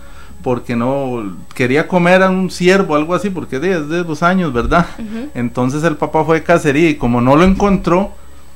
porque 0.44 0.76
no 0.76 1.34
quería 1.52 1.88
comer 1.88 2.22
a 2.22 2.30
un 2.30 2.48
ciervo, 2.48 2.94
algo 2.94 3.12
así, 3.16 3.28
porque 3.28 3.56
es 3.56 3.88
de 3.88 4.04
dos 4.04 4.22
años, 4.22 4.52
¿verdad? 4.52 4.86
Entonces 5.34 5.82
el 5.82 5.96
papá 5.96 6.24
fue 6.24 6.36
de 6.38 6.44
cacería 6.44 6.90
y 6.90 6.94
como 6.94 7.20
no 7.20 7.34
lo 7.34 7.42
encontró, 7.42 8.12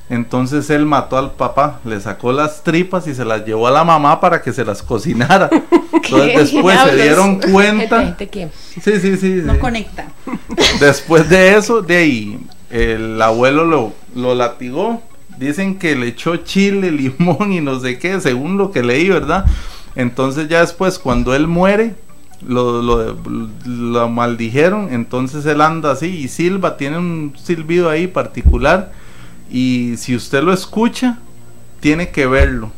entonces 0.09 0.71
él 0.71 0.87
mató 0.87 1.19
al 1.19 1.33
papá, 1.33 1.81
le 1.85 2.01
sacó 2.01 2.33
las 2.33 2.63
tripas 2.63 3.07
y 3.09 3.15
se 3.15 3.25
las 3.25 3.45
llevó 3.45 3.67
a 3.67 3.73
la 3.73 3.85
mamá 3.85 4.21
para 4.21 4.41
que 4.43 4.53
se 4.53 4.65
las 4.65 4.83
cocinara. 4.83 5.51
Entonces 5.93 6.53
después 6.53 6.79
se 6.83 6.97
dieron 7.03 7.41
cuenta. 7.53 8.05
Gente, 8.05 8.27
gente 8.27 8.29
que- 8.29 8.49
Sí, 8.81 9.01
sí, 9.01 9.17
sí. 9.17 9.43
No 9.45 9.55
sí. 9.55 9.59
conecta. 9.59 10.07
Después 10.79 11.29
de 11.29 11.57
eso, 11.57 11.83
de 11.83 11.97
ahí, 11.97 12.39
el 12.71 13.21
abuelo 13.21 13.65
lo, 13.65 13.93
lo 14.15 14.35
latigó 14.37 15.03
dicen 15.39 15.79
que 15.79 15.97
le 15.97 16.09
echó 16.09 16.37
chile, 16.37 16.91
limón 16.93 17.53
y 17.53 17.61
no 17.61 17.81
sé 17.81 17.99
qué, 17.99 18.21
según 18.21 18.57
lo 18.59 18.71
que 18.71 18.83
leí, 18.83 19.09
¿verdad? 19.09 19.45
Entonces 19.95 20.49
ya 20.49 20.61
después 20.61 20.99
cuando 20.99 21.35
él 21.35 21.47
muere, 21.47 21.95
lo, 22.47 22.83
lo, 22.83 24.09
maldijeron, 24.09 24.93
entonces 24.93 25.47
él 25.47 25.61
anda 25.63 25.93
así 25.93 26.07
y 26.07 26.29
silba, 26.29 26.77
tiene 26.77 26.99
un 26.99 27.33
silbido 27.43 27.89
ahí 27.89 28.07
particular 28.07 28.93
y 29.51 29.97
si 29.99 30.17
usted 30.17 30.43
lo 30.43 30.53
escucha, 30.53 31.19
tiene 31.81 32.11
que 32.11 32.27
verlo, 32.27 32.73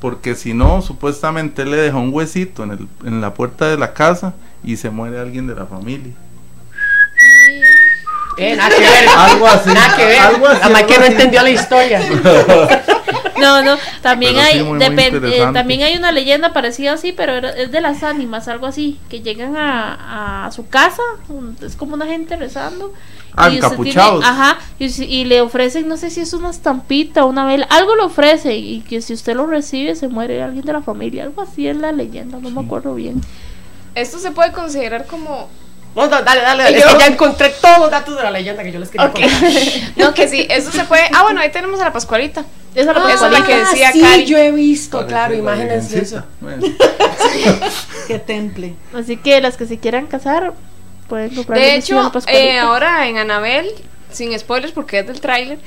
porque 0.00 0.34
si 0.34 0.54
no, 0.54 0.82
supuestamente 0.82 1.64
le 1.64 1.76
deja 1.76 1.96
un 1.96 2.12
huesito 2.12 2.64
en, 2.64 2.72
el, 2.72 2.88
en 3.04 3.20
la 3.20 3.34
puerta 3.34 3.68
de 3.68 3.78
la 3.78 3.92
casa 3.94 4.34
y 4.62 4.76
se 4.76 4.90
muere 4.90 5.18
alguien 5.18 5.46
de 5.46 5.54
la 5.54 5.66
familia. 5.66 6.12
Eh, 8.36 8.56
nada 8.56 8.74
que 8.74 8.80
ver. 8.80 9.08
Algo 9.14 9.46
así. 9.46 9.68
Nada 9.68 9.96
que 9.96 10.04
ver. 10.06 10.18
Algo 10.18 10.46
así, 10.46 10.84
que 10.86 10.98
no 10.98 11.04
entendió 11.04 11.42
la 11.42 11.50
historia. 11.50 12.00
No, 13.40 13.62
no, 13.62 13.76
también 14.02 14.38
hay 14.38 14.60
eh, 14.60 15.50
también 15.52 15.82
hay 15.82 15.96
una 15.96 16.12
leyenda 16.12 16.52
parecida 16.52 16.92
así, 16.92 17.12
pero 17.12 17.36
es 17.36 17.70
de 17.70 17.80
las 17.80 18.02
ánimas, 18.02 18.48
algo 18.48 18.66
así, 18.66 18.98
que 19.08 19.20
llegan 19.20 19.56
a, 19.56 20.46
a 20.46 20.52
su 20.52 20.68
casa, 20.68 21.02
es 21.64 21.76
como 21.76 21.94
una 21.94 22.06
gente 22.06 22.36
rezando. 22.36 22.92
Ah, 23.36 23.48
y 23.48 23.60
ajá, 23.60 24.58
y, 24.78 25.24
le 25.24 25.40
ofrecen, 25.40 25.88
no 25.88 25.96
sé 25.96 26.10
si 26.10 26.20
es 26.20 26.32
una 26.32 26.50
estampita, 26.50 27.24
una 27.24 27.46
vela, 27.46 27.66
algo 27.70 27.94
le 27.94 28.02
ofrece 28.02 28.56
y 28.56 28.80
que 28.80 29.00
si 29.00 29.12
usted 29.12 29.36
lo 29.36 29.46
recibe 29.46 29.94
se 29.94 30.08
muere 30.08 30.42
alguien 30.42 30.64
de 30.64 30.72
la 30.72 30.82
familia, 30.82 31.24
algo 31.24 31.42
así 31.42 31.68
es 31.68 31.76
la 31.76 31.92
leyenda, 31.92 32.38
no 32.38 32.50
me 32.50 32.60
acuerdo 32.60 32.94
bien. 32.94 33.20
Esto 33.94 34.18
se 34.18 34.32
puede 34.32 34.52
considerar 34.52 35.06
como 35.06 35.48
no, 35.94 36.08
dale, 36.08 36.40
dale, 36.40 36.62
dale. 36.62 36.78
ya 36.78 37.06
encontré 37.06 37.50
todos 37.60 37.78
los 37.78 37.90
datos 37.90 38.16
de 38.16 38.22
la 38.22 38.30
leyenda 38.30 38.62
que 38.62 38.72
yo 38.72 38.78
les 38.78 38.90
quería 38.90 39.10
contar. 39.10 39.30
no, 39.96 40.14
que 40.14 40.28
sí, 40.28 40.46
eso 40.48 40.70
se 40.70 40.84
puede. 40.84 41.02
Ah, 41.12 41.22
bueno, 41.22 41.40
ahí 41.40 41.50
tenemos 41.50 41.80
a 41.80 41.84
la 41.84 41.92
Pascualita. 41.92 42.44
Esa, 42.74 42.92
la 42.92 43.12
es 43.12 43.20
la 43.20 43.44
que 43.44 43.56
decía 43.56 43.90
sí, 43.92 44.24
yo 44.26 44.38
he 44.38 44.52
visto, 44.52 45.04
claro, 45.06 45.34
imágenes 45.34 45.90
de 45.90 46.02
eso. 46.02 46.22
Qué 48.06 48.18
temple. 48.20 48.74
Así 48.94 49.16
que 49.16 49.40
las 49.40 49.56
que 49.56 49.66
se 49.66 49.78
quieran 49.78 50.06
casar 50.06 50.52
pueden 51.08 51.34
comprar. 51.34 51.58
De 51.58 51.74
hecho, 51.74 52.12
eh, 52.28 52.58
ahora 52.60 53.08
en 53.08 53.18
Anabel, 53.18 53.66
sin 54.12 54.38
spoilers 54.38 54.72
porque 54.72 55.00
es 55.00 55.06
del 55.06 55.20
tráiler, 55.20 55.58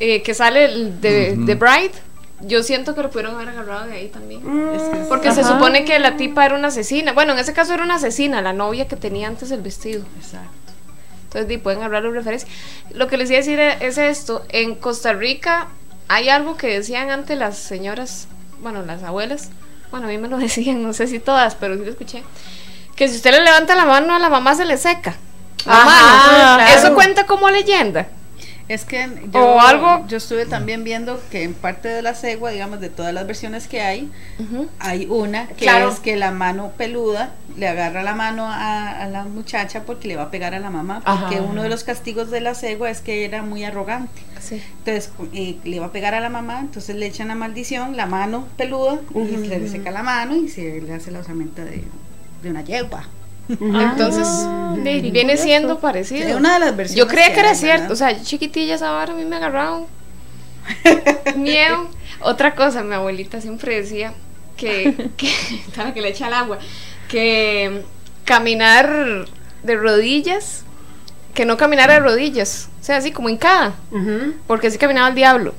eh, 0.00 0.22
que 0.22 0.32
sale 0.32 0.64
el 0.64 1.00
de, 1.02 1.38
The 1.44 1.54
Bride 1.54 1.92
yo 2.40 2.62
siento 2.62 2.94
que 2.94 3.02
lo 3.02 3.10
pudieron 3.10 3.34
haber 3.34 3.48
agarrado 3.48 3.86
de 3.86 3.94
ahí 3.94 4.08
también. 4.08 4.42
Mm. 4.44 5.08
Porque 5.08 5.32
se 5.32 5.42
supone 5.42 5.84
que 5.84 5.98
la 5.98 6.16
tipa 6.16 6.44
era 6.44 6.54
una 6.54 6.68
asesina. 6.68 7.12
Bueno, 7.12 7.32
en 7.32 7.38
ese 7.38 7.52
caso 7.52 7.74
era 7.74 7.82
una 7.82 7.94
asesina, 7.94 8.42
la 8.42 8.52
novia 8.52 8.88
que 8.88 8.96
tenía 8.96 9.28
antes 9.28 9.50
el 9.50 9.62
vestido. 9.62 10.04
Exacto. 10.18 10.50
Entonces, 11.24 11.58
pueden 11.60 11.82
hablar 11.82 12.02
de 12.02 12.10
referencia. 12.10 12.48
Lo 12.92 13.08
que 13.08 13.16
les 13.16 13.30
iba 13.30 13.38
a 13.38 13.42
decir 13.42 13.58
es 13.58 13.98
esto. 13.98 14.44
En 14.48 14.74
Costa 14.74 15.12
Rica 15.12 15.68
hay 16.08 16.28
algo 16.28 16.56
que 16.56 16.68
decían 16.68 17.10
antes 17.10 17.38
las 17.38 17.58
señoras, 17.58 18.28
bueno, 18.60 18.82
las 18.82 19.02
abuelas. 19.02 19.50
Bueno, 19.90 20.06
a 20.06 20.10
mí 20.10 20.18
me 20.18 20.28
lo 20.28 20.38
decían, 20.38 20.82
no 20.82 20.92
sé 20.92 21.06
si 21.06 21.18
todas, 21.18 21.54
pero 21.54 21.76
sí 21.76 21.84
lo 21.84 21.90
escuché. 21.90 22.22
Que 22.94 23.08
si 23.08 23.16
usted 23.16 23.32
le 23.32 23.42
levanta 23.42 23.74
la 23.74 23.84
mano 23.84 24.14
a 24.14 24.18
la 24.18 24.28
mamá 24.28 24.54
se 24.54 24.64
le 24.64 24.76
seca. 24.76 25.16
Eso 26.74 26.94
cuenta 26.94 27.26
como 27.26 27.50
leyenda. 27.50 28.08
Es 28.68 28.84
que 28.84 29.08
yo, 29.32 29.60
algo? 29.60 30.06
yo 30.08 30.16
estuve 30.16 30.44
también 30.44 30.82
viendo 30.82 31.20
que 31.30 31.44
en 31.44 31.54
parte 31.54 31.88
de 31.88 32.02
la 32.02 32.14
cegua, 32.14 32.50
digamos, 32.50 32.80
de 32.80 32.88
todas 32.88 33.14
las 33.14 33.26
versiones 33.26 33.68
que 33.68 33.80
hay, 33.80 34.10
hay 34.80 35.06
una 35.06 35.46
que 35.48 35.66
es 35.66 36.00
que 36.00 36.16
la 36.16 36.32
mano 36.32 36.72
peluda 36.76 37.32
le 37.56 37.68
agarra 37.68 38.02
la 38.02 38.14
mano 38.14 38.46
a, 38.48 39.06
la 39.10 39.24
muchacha 39.24 39.84
porque 39.84 40.08
le 40.08 40.16
va 40.16 40.24
a 40.24 40.30
pegar 40.30 40.54
a 40.54 40.58
la 40.58 40.70
mamá, 40.70 41.00
porque 41.04 41.40
uno 41.40 41.62
de 41.62 41.68
los 41.68 41.84
castigos 41.84 42.30
de 42.30 42.40
la 42.40 42.54
cegua 42.54 42.90
es 42.90 43.00
que 43.00 43.24
era 43.24 43.42
muy 43.42 43.64
arrogante. 43.64 44.22
Entonces 44.78 45.10
eh, 45.32 45.56
le 45.64 45.80
va 45.80 45.86
a 45.86 45.92
pegar 45.92 46.14
a 46.14 46.20
la 46.20 46.28
mamá, 46.28 46.60
entonces 46.60 46.96
le 46.96 47.06
echan 47.06 47.28
la 47.28 47.34
maldición, 47.34 47.96
la 47.96 48.06
mano 48.06 48.46
peluda, 48.56 49.00
y 49.14 49.48
se 49.48 49.58
le 49.58 49.68
seca 49.68 49.90
la 49.90 50.02
mano 50.02 50.36
y 50.36 50.48
se 50.48 50.80
le 50.80 50.92
hace 50.92 51.10
la 51.10 51.20
osamenta 51.20 51.64
de, 51.64 51.84
de 52.42 52.50
una 52.50 52.62
yegua. 52.62 53.04
Entonces, 53.48 54.26
ah, 54.28 54.74
viene 54.76 55.36
siendo 55.36 55.78
parecido. 55.78 56.36
una 56.36 56.54
de 56.54 56.60
las 56.60 56.76
versiones. 56.76 56.96
Yo 56.96 57.06
creía 57.06 57.32
que, 57.32 57.40
era 57.40 57.54
cierto. 57.54 57.92
O 57.92 57.96
sea, 57.96 58.20
chiquitilla 58.22 58.74
esa 58.74 59.02
a 59.02 59.06
mí 59.06 59.24
me 59.24 59.36
agarraron 59.36 59.86
miedo. 61.36 61.88
Otra 62.20 62.54
cosa, 62.54 62.82
mi 62.82 62.94
abuelita 62.94 63.40
siempre 63.40 63.80
decía 63.80 64.14
que, 64.56 65.10
que, 65.16 65.30
que 65.94 66.00
le 66.00 66.08
echa 66.08 66.28
el 66.28 66.34
agua, 66.34 66.58
que 67.08 67.82
caminar 68.24 69.26
de 69.62 69.76
rodillas, 69.76 70.64
que 71.34 71.44
no 71.44 71.56
caminar 71.56 71.90
de 71.90 72.00
rodillas, 72.00 72.68
o 72.80 72.84
sea, 72.84 72.96
así 72.96 73.12
como 73.12 73.28
hincada, 73.28 73.74
porque 74.46 74.68
así 74.68 74.78
caminaba 74.78 75.08
el 75.08 75.14
diablo. 75.14 75.54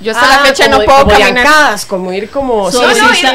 Yo 0.00 0.12
hasta 0.12 0.26
la 0.26 0.42
ah, 0.42 0.46
fecha 0.46 0.68
no 0.68 0.80
puedo 0.80 1.06
caminar. 1.06 1.78
como 1.86 2.12
ir 2.12 2.30
como. 2.30 2.70
no, 2.70 2.80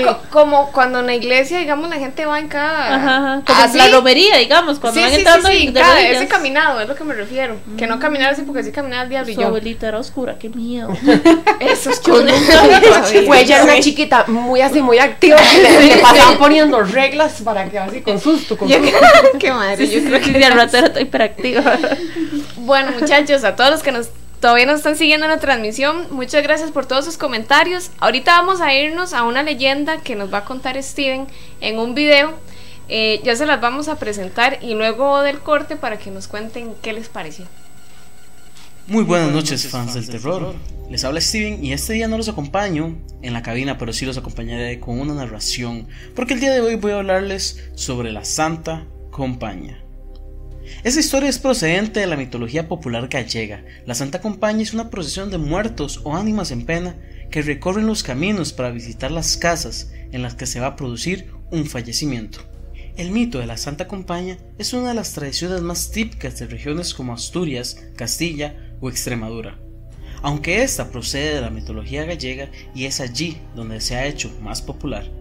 no, 0.02 0.20
como 0.32 0.72
cuando 0.72 1.00
en 1.00 1.06
la 1.06 1.16
iglesia, 1.16 1.60
digamos, 1.60 1.90
la 1.90 1.98
gente 1.98 2.26
va 2.26 2.40
en 2.40 2.48
cada. 2.48 2.96
Ajá, 2.96 3.42
como 3.46 3.62
así. 3.62 3.78
la 3.78 3.88
romería, 3.90 4.38
digamos, 4.38 4.80
cuando 4.80 5.00
van 5.00 5.14
entrando 5.14 5.50
sí, 5.50 5.72
cada, 5.72 6.02
ese 6.02 6.28
caminado, 6.28 6.82
es 6.82 6.88
lo 6.88 6.96
que 6.96 7.04
me 7.04 7.14
refiero. 7.14 7.58
Que 7.78 7.86
no 7.86 7.98
mm. 7.98 8.00
caminar 8.00 8.34
así 8.34 8.42
porque 8.42 8.62
así 8.62 8.72
caminaba 8.72 9.04
el 9.04 9.10
diablo. 9.10 9.34
Su 9.34 9.44
abuelita 9.44 9.88
era 9.88 10.00
oscura, 10.00 10.38
qué 10.40 10.50
miedo. 10.50 10.90
Eso 11.60 11.90
es 11.92 12.00
oscuro. 12.00 12.26
Pues 13.28 13.42
ella 13.42 13.56
era 13.58 13.64
una 13.64 13.80
chiquita 13.80 14.26
muy 14.28 14.62
así, 14.62 14.82
muy 14.82 14.98
activa, 14.98 15.38
que 15.38 15.82
le, 15.88 15.98
pasaban 15.98 16.38
poniendo 16.38 16.82
reglas 16.82 17.42
para 17.44 17.70
que 17.70 17.78
así 17.78 18.02
con 18.02 18.20
susto. 18.20 18.58
Con 18.58 18.70
susto. 18.70 18.88
qué 19.40 19.52
madre, 19.52 19.88
yo 19.88 20.04
creo 20.04 20.20
que 20.22 20.46
al 20.46 20.54
rato 20.54 20.78
era 20.78 21.00
hiperactiva. 21.00 21.78
Bueno, 22.58 22.92
muchachos, 23.00 23.44
a 23.44 23.56
todos 23.56 23.70
los 23.70 23.84
que 23.84 23.92
nos 23.92 24.10
todavía 24.46 24.68
nos 24.68 24.76
están 24.78 24.96
siguiendo 24.96 25.26
en 25.26 25.32
la 25.32 25.40
transmisión, 25.40 26.06
muchas 26.12 26.44
gracias 26.44 26.70
por 26.70 26.86
todos 26.86 27.04
sus 27.04 27.18
comentarios. 27.18 27.90
Ahorita 27.98 28.40
vamos 28.40 28.62
a 28.62 28.76
irnos 28.76 29.14
a 29.14 29.24
una 29.24 29.42
leyenda 29.42 30.02
que 30.02 30.16
nos 30.16 30.32
va 30.32 30.38
a 30.38 30.46
contar 30.46 30.80
Steven 30.84 31.26
en 31.62 31.80
un 31.80 31.96
video. 31.96 32.32
Eh, 32.88 33.22
ya 33.24 33.36
se 33.36 33.48
las 33.48 33.60
vamos 33.60 33.88
a 33.88 33.98
presentar 33.98 34.60
y 34.62 34.76
luego 34.76 35.22
del 35.22 35.40
corte 35.40 35.78
para 35.78 35.98
que 35.98 36.12
nos 36.12 36.28
cuenten 36.28 36.76
qué 36.84 36.94
les 36.94 37.10
pareció. 37.10 37.46
Muy 38.86 39.04
buenas 39.04 39.32
noches 39.32 39.68
fans 39.68 39.96
del 39.96 40.08
terror. 40.08 40.54
Les 40.92 41.04
habla 41.04 41.22
Steven 41.22 41.66
y 41.66 41.74
este 41.74 41.94
día 41.94 42.08
no 42.08 42.16
los 42.16 42.30
acompaño 42.30 42.96
en 43.24 43.34
la 43.34 43.42
cabina, 43.42 43.80
pero 43.80 43.94
sí 43.94 44.06
los 44.06 44.16
acompañaré 44.16 44.80
con 44.80 45.00
una 45.00 45.16
narración, 45.16 45.88
porque 46.16 46.36
el 46.36 46.40
día 46.40 46.54
de 46.54 46.62
hoy 46.62 46.76
voy 46.76 46.92
a 46.92 46.98
hablarles 46.98 47.72
sobre 47.74 48.12
la 48.12 48.24
Santa 48.24 48.86
Compañía. 49.10 49.85
Esta 50.84 51.00
historia 51.00 51.30
es 51.30 51.40
procedente 51.40 52.00
de 52.00 52.08
la 52.08 52.18
mitología 52.18 52.68
popular 52.68 53.08
gallega. 53.08 53.64
La 53.86 53.96
Santa 53.96 54.22
Compañía 54.22 54.64
es 54.64 54.74
una 54.74 54.90
procesión 54.90 55.30
de 55.30 55.38
muertos 55.38 56.02
o 56.04 56.16
ánimas 56.16 56.52
en 56.52 56.66
pena 56.66 56.96
que 57.30 57.42
recorren 57.42 57.88
los 57.88 58.04
caminos 58.04 58.54
para 58.54 58.72
visitar 58.72 59.12
las 59.12 59.38
casas 59.38 59.92
en 60.12 60.22
las 60.22 60.36
que 60.36 60.46
se 60.46 60.60
va 60.60 60.68
a 60.68 60.76
producir 60.76 61.32
un 61.52 61.66
fallecimiento. 61.66 62.40
El 62.98 63.12
mito 63.12 63.40
de 63.40 63.46
la 63.46 63.58
Santa 63.58 63.88
Compañía 63.88 64.38
es 64.58 64.74
una 64.74 64.90
de 64.90 64.94
las 64.96 65.12
tradiciones 65.14 65.62
más 65.62 65.92
típicas 65.92 66.40
de 66.40 66.48
regiones 66.48 66.94
como 66.94 67.14
Asturias, 67.14 67.78
Castilla 67.96 68.56
o 68.80 68.90
Extremadura. 68.90 69.60
Aunque 70.22 70.64
esta 70.64 70.90
procede 70.90 71.36
de 71.36 71.42
la 71.42 71.50
mitología 71.50 72.06
gallega 72.06 72.50
y 72.74 72.86
es 72.86 73.02
allí 73.02 73.38
donde 73.56 73.82
se 73.82 73.96
ha 73.96 74.08
hecho 74.08 74.32
más 74.42 74.62
popular. 74.62 75.12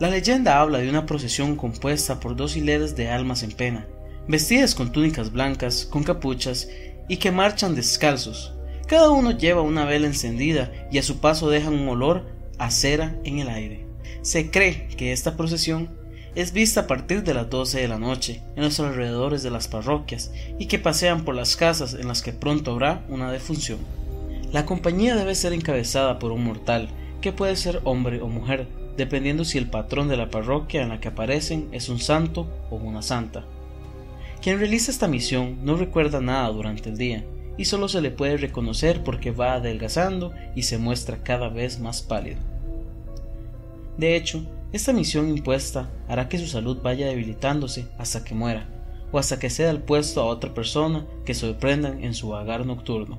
La 0.00 0.08
leyenda 0.08 0.58
habla 0.58 0.78
de 0.78 0.88
una 0.88 1.04
procesión 1.04 1.56
compuesta 1.56 2.18
por 2.20 2.34
dos 2.34 2.56
hileras 2.56 2.96
de 2.96 3.10
almas 3.10 3.42
en 3.42 3.52
pena, 3.52 3.86
vestidas 4.28 4.74
con 4.74 4.92
túnicas 4.92 5.32
blancas, 5.32 5.84
con 5.84 6.02
capuchas 6.02 6.68
y 7.08 7.16
que 7.16 7.32
marchan 7.32 7.74
descalzos. 7.74 8.52
Cada 8.86 9.10
uno 9.10 9.30
lleva 9.30 9.62
una 9.62 9.84
vela 9.84 10.06
encendida 10.06 10.72
y 10.90 10.98
a 10.98 11.02
su 11.02 11.18
paso 11.18 11.48
dejan 11.48 11.74
un 11.74 11.88
olor 11.88 12.26
a 12.58 12.70
cera 12.70 13.16
en 13.24 13.38
el 13.38 13.48
aire. 13.48 13.86
Se 14.22 14.50
cree 14.50 14.88
que 14.96 15.12
esta 15.12 15.36
procesión 15.36 15.88
es 16.34 16.52
vista 16.52 16.82
a 16.82 16.86
partir 16.86 17.24
de 17.24 17.34
las 17.34 17.50
12 17.50 17.80
de 17.80 17.88
la 17.88 17.98
noche 17.98 18.42
en 18.54 18.62
los 18.62 18.78
alrededores 18.78 19.42
de 19.42 19.50
las 19.50 19.66
parroquias 19.66 20.32
y 20.58 20.66
que 20.66 20.78
pasean 20.78 21.24
por 21.24 21.34
las 21.34 21.56
casas 21.56 21.94
en 21.94 22.06
las 22.06 22.22
que 22.22 22.32
pronto 22.32 22.72
habrá 22.72 23.04
una 23.08 23.32
defunción. 23.32 23.78
La 24.52 24.66
compañía 24.66 25.16
debe 25.16 25.34
ser 25.34 25.52
encabezada 25.52 26.18
por 26.18 26.32
un 26.32 26.44
mortal, 26.44 26.88
que 27.20 27.32
puede 27.32 27.56
ser 27.56 27.80
hombre 27.84 28.20
o 28.20 28.28
mujer, 28.28 28.66
dependiendo 28.96 29.44
si 29.44 29.58
el 29.58 29.70
patrón 29.70 30.08
de 30.08 30.16
la 30.16 30.30
parroquia 30.30 30.82
en 30.82 30.88
la 30.88 31.00
que 31.00 31.08
aparecen 31.08 31.68
es 31.72 31.88
un 31.88 31.98
santo 31.98 32.46
o 32.70 32.76
una 32.76 33.02
santa. 33.02 33.44
Quien 34.42 34.58
realiza 34.58 34.90
esta 34.90 35.06
misión 35.06 35.58
no 35.64 35.76
recuerda 35.76 36.20
nada 36.20 36.48
durante 36.48 36.88
el 36.88 36.96
día 36.96 37.24
y 37.58 37.66
solo 37.66 37.88
se 37.88 38.00
le 38.00 38.10
puede 38.10 38.38
reconocer 38.38 39.04
porque 39.04 39.32
va 39.32 39.54
adelgazando 39.54 40.32
y 40.56 40.62
se 40.62 40.78
muestra 40.78 41.22
cada 41.22 41.50
vez 41.50 41.78
más 41.78 42.00
pálido. 42.00 42.38
De 43.98 44.16
hecho, 44.16 44.42
esta 44.72 44.94
misión 44.94 45.28
impuesta 45.28 45.90
hará 46.08 46.28
que 46.28 46.38
su 46.38 46.46
salud 46.46 46.78
vaya 46.82 47.08
debilitándose 47.08 47.86
hasta 47.98 48.24
que 48.24 48.34
muera, 48.34 48.66
o 49.12 49.18
hasta 49.18 49.38
que 49.38 49.50
ceda 49.50 49.70
el 49.70 49.82
puesto 49.82 50.22
a 50.22 50.26
otra 50.26 50.54
persona 50.54 51.04
que 51.26 51.34
sorprendan 51.34 52.02
en 52.02 52.14
su 52.14 52.30
vagar 52.30 52.64
nocturno. 52.64 53.18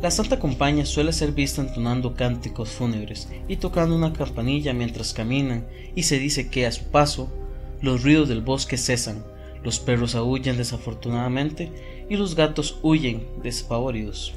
La 0.00 0.10
Santa 0.10 0.38
Compañía 0.38 0.86
suele 0.86 1.12
ser 1.12 1.32
vista 1.32 1.60
entonando 1.60 2.14
cánticos 2.14 2.70
fúnebres 2.70 3.28
y 3.46 3.56
tocando 3.56 3.94
una 3.94 4.14
campanilla 4.14 4.72
mientras 4.72 5.12
caminan, 5.12 5.66
y 5.94 6.04
se 6.04 6.18
dice 6.18 6.48
que 6.48 6.66
a 6.66 6.72
su 6.72 6.84
paso 6.84 7.30
los 7.82 8.02
ruidos 8.04 8.30
del 8.30 8.40
bosque 8.40 8.78
cesan 8.78 9.22
los 9.64 9.78
perros 9.78 10.14
aullan 10.14 10.56
desafortunadamente 10.56 12.04
y 12.08 12.16
los 12.16 12.34
gatos 12.34 12.78
huyen 12.82 13.26
desfavoridos. 13.42 14.34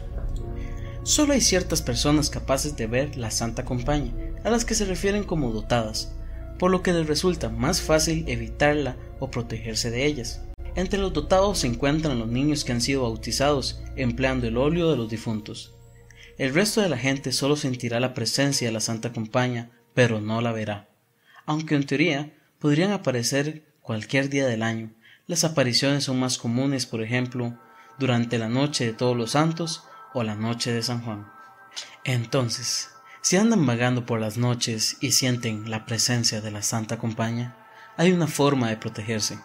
Solo 1.04 1.34
hay 1.34 1.42
ciertas 1.42 1.82
personas 1.82 2.30
capaces 2.30 2.76
de 2.76 2.88
ver 2.88 3.18
la 3.18 3.30
Santa 3.32 3.64
Compañía, 3.64 4.14
a 4.44 4.50
las 4.50 4.66
que 4.66 4.76
se 4.76 4.86
refieren 4.86 5.24
como 5.24 5.52
dotadas, 5.52 6.16
por 6.58 6.72
lo 6.72 6.82
que 6.82 6.94
les 6.94 7.06
resulta 7.08 7.50
más 7.50 7.82
fácil 7.82 8.26
evitarla 8.28 8.98
o 9.20 9.30
protegerse 9.30 9.92
de 9.92 10.06
ellas. 10.06 10.42
Entre 10.76 11.00
los 11.00 11.14
dotados 11.14 11.60
se 11.60 11.68
encuentran 11.68 12.20
los 12.20 12.28
niños 12.28 12.64
que 12.64 12.72
han 12.72 12.82
sido 12.82 13.04
bautizados 13.04 13.82
empleando 13.96 14.48
el 14.48 14.58
óleo 14.58 14.92
de 14.92 14.98
los 14.98 15.10
difuntos. 15.10 15.74
El 16.38 16.54
resto 16.54 16.82
de 16.82 16.90
la 16.90 16.98
gente 16.98 17.32
solo 17.32 17.56
sentirá 17.56 18.00
la 18.00 18.14
presencia 18.14 18.68
de 18.68 18.74
la 18.74 18.82
Santa 18.82 19.14
Compañía, 19.14 19.72
pero 19.94 20.20
no 20.20 20.42
la 20.42 20.52
verá. 20.52 20.90
Aunque 21.46 21.76
en 21.76 21.86
teoría 21.86 22.34
podrían 22.60 22.92
aparecer 22.92 23.64
cualquier 23.82 24.30
día 24.30 24.48
del 24.48 24.64
año, 24.64 24.92
las 25.28 25.44
apariciones 25.44 26.04
son 26.04 26.20
más 26.20 26.38
comunes, 26.38 26.86
por 26.86 27.02
ejemplo, 27.02 27.58
durante 27.98 28.38
la 28.38 28.50
noche 28.50 28.86
de 28.86 28.94
todos 28.94 29.18
los 29.18 29.32
santos 29.32 29.84
o 30.14 30.24
la 30.24 30.36
noche 30.36 30.72
de 30.72 30.84
San 30.84 31.02
Juan. 31.02 31.28
Entonces, 32.04 32.92
si 33.22 33.38
andan 33.38 33.66
vagando 33.66 34.06
por 34.06 34.20
las 34.20 34.38
noches 34.38 34.98
y 35.02 35.14
sienten 35.14 35.72
la 35.72 35.86
presencia 35.86 36.42
de 36.42 36.52
la 36.52 36.62
Santa 36.62 36.98
Compañía, 36.98 37.58
hay 37.98 38.12
una 38.12 38.28
forma 38.28 38.70
de 38.70 38.78
protegerse. 38.78 39.40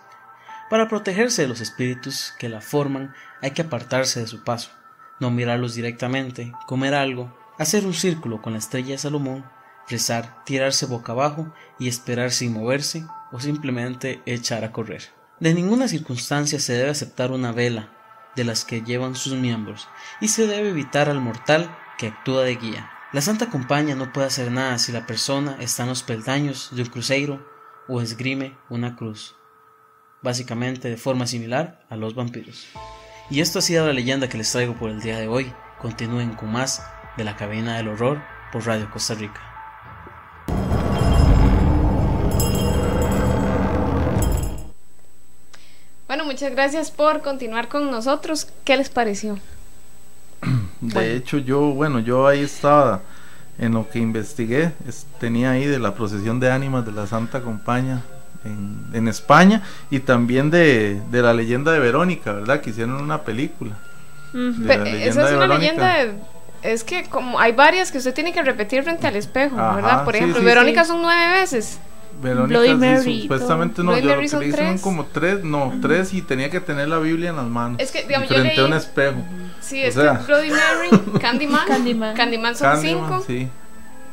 Para 0.68 0.86
protegerse 0.86 1.42
de 1.42 1.48
los 1.48 1.60
espíritus 1.60 2.34
que 2.38 2.48
la 2.48 2.60
forman 2.60 3.14
hay 3.40 3.52
que 3.52 3.62
apartarse 3.62 4.20
de 4.20 4.26
su 4.26 4.44
paso, 4.44 4.70
no 5.18 5.30
mirarlos 5.30 5.74
directamente, 5.74 6.52
comer 6.66 6.94
algo, 6.94 7.34
hacer 7.58 7.86
un 7.86 7.94
círculo 7.94 8.42
con 8.42 8.52
la 8.52 8.58
estrella 8.58 8.90
de 8.90 8.98
Salomón, 8.98 9.44
rezar, 9.88 10.44
tirarse 10.44 10.86
boca 10.86 11.12
abajo 11.12 11.52
y 11.78 11.88
esperar 11.88 12.30
sin 12.32 12.52
moverse 12.52 13.06
o 13.32 13.40
simplemente 13.40 14.22
echar 14.26 14.64
a 14.64 14.72
correr. 14.72 15.19
De 15.40 15.54
ninguna 15.54 15.88
circunstancia 15.88 16.60
se 16.60 16.74
debe 16.74 16.90
aceptar 16.90 17.32
una 17.32 17.50
vela 17.50 17.88
de 18.36 18.44
las 18.44 18.66
que 18.66 18.82
llevan 18.82 19.16
sus 19.16 19.32
miembros 19.32 19.88
y 20.20 20.28
se 20.28 20.46
debe 20.46 20.68
evitar 20.68 21.08
al 21.08 21.22
mortal 21.22 21.74
que 21.96 22.08
actúa 22.08 22.42
de 22.42 22.56
guía. 22.56 22.90
La 23.14 23.22
Santa 23.22 23.48
Compañía 23.48 23.96
no 23.96 24.12
puede 24.12 24.26
hacer 24.26 24.52
nada 24.52 24.78
si 24.78 24.92
la 24.92 25.06
persona 25.06 25.56
está 25.58 25.84
en 25.84 25.88
los 25.88 26.02
peldaños 26.02 26.68
de 26.72 26.82
un 26.82 26.88
cruceiro 26.88 27.50
o 27.88 28.02
esgrime 28.02 28.58
una 28.68 28.96
cruz, 28.96 29.34
básicamente 30.20 30.90
de 30.90 30.98
forma 30.98 31.26
similar 31.26 31.86
a 31.88 31.96
los 31.96 32.14
vampiros. 32.14 32.66
Y 33.30 33.40
esto 33.40 33.60
ha 33.60 33.62
sido 33.62 33.86
la 33.86 33.94
leyenda 33.94 34.28
que 34.28 34.36
les 34.36 34.52
traigo 34.52 34.74
por 34.76 34.90
el 34.90 35.00
día 35.00 35.18
de 35.18 35.26
hoy. 35.26 35.50
Continúen 35.80 36.34
con 36.34 36.52
más 36.52 36.82
de 37.16 37.24
la 37.24 37.36
cabina 37.36 37.78
del 37.78 37.88
horror 37.88 38.22
por 38.52 38.66
Radio 38.66 38.90
Costa 38.90 39.14
Rica. 39.14 39.49
Bueno, 46.10 46.24
muchas 46.24 46.50
gracias 46.50 46.90
por 46.90 47.22
continuar 47.22 47.68
con 47.68 47.88
nosotros. 47.88 48.48
¿Qué 48.64 48.76
les 48.76 48.88
pareció? 48.88 49.38
De 50.80 51.14
hecho, 51.14 51.38
yo, 51.38 51.60
bueno, 51.60 52.00
yo 52.00 52.26
ahí 52.26 52.40
estaba 52.40 53.02
en 53.60 53.74
lo 53.74 53.88
que 53.88 54.00
investigué, 54.00 54.72
tenía 55.20 55.52
ahí 55.52 55.66
de 55.66 55.78
la 55.78 55.94
procesión 55.94 56.40
de 56.40 56.50
ánimas 56.50 56.84
de 56.84 56.90
la 56.90 57.06
Santa 57.06 57.42
Compañía 57.42 58.02
en, 58.44 59.06
España 59.06 59.62
y 59.88 60.00
también 60.00 60.50
de, 60.50 61.00
la 61.12 61.32
leyenda 61.32 61.70
de 61.70 61.78
Verónica, 61.78 62.32
¿verdad? 62.32 62.60
Que 62.60 62.70
hicieron 62.70 63.00
una 63.00 63.22
película. 63.22 63.76
esa 64.34 65.28
es 65.28 65.36
una 65.36 65.46
leyenda 65.46 65.94
Es 66.62 66.82
que 66.82 67.04
como 67.04 67.38
hay 67.38 67.52
varias 67.52 67.92
que 67.92 67.98
usted 67.98 68.14
tiene 68.14 68.32
que 68.32 68.42
repetir 68.42 68.82
frente 68.82 69.06
al 69.06 69.14
espejo, 69.14 69.54
¿verdad? 69.54 70.04
Por 70.04 70.16
ejemplo, 70.16 70.42
Verónica 70.42 70.84
son 70.84 71.02
nueve 71.02 71.38
veces. 71.38 71.78
Verónica, 72.20 73.02
supuestamente 73.02 73.82
no, 73.82 73.98
yo 73.98 74.16
lo 74.16 74.20
que 74.20 74.28
son 74.28 74.78
como 74.78 75.06
tres, 75.06 75.42
no, 75.42 75.72
tres 75.80 76.12
y 76.12 76.22
tenía 76.22 76.50
que 76.50 76.60
tener 76.60 76.88
la 76.88 76.98
Biblia 76.98 77.30
en 77.30 77.36
las 77.36 77.46
manos. 77.46 77.80
Es 77.80 77.90
que, 77.90 78.02
digamos, 78.02 78.28
frente 78.28 78.54
yo 78.56 78.64
a 78.64 78.66
un 78.66 78.74
espejo. 78.74 79.24
Sí, 79.60 79.82
es 79.82 79.94
que 79.94 80.02
Bloody 80.02 80.50
Mary, 80.50 81.18
Candyman, 81.20 81.66
Candyman, 81.66 82.14
Candyman 82.14 82.56
son 82.56 82.80
cinco. 82.80 83.24
Sí. 83.26 83.48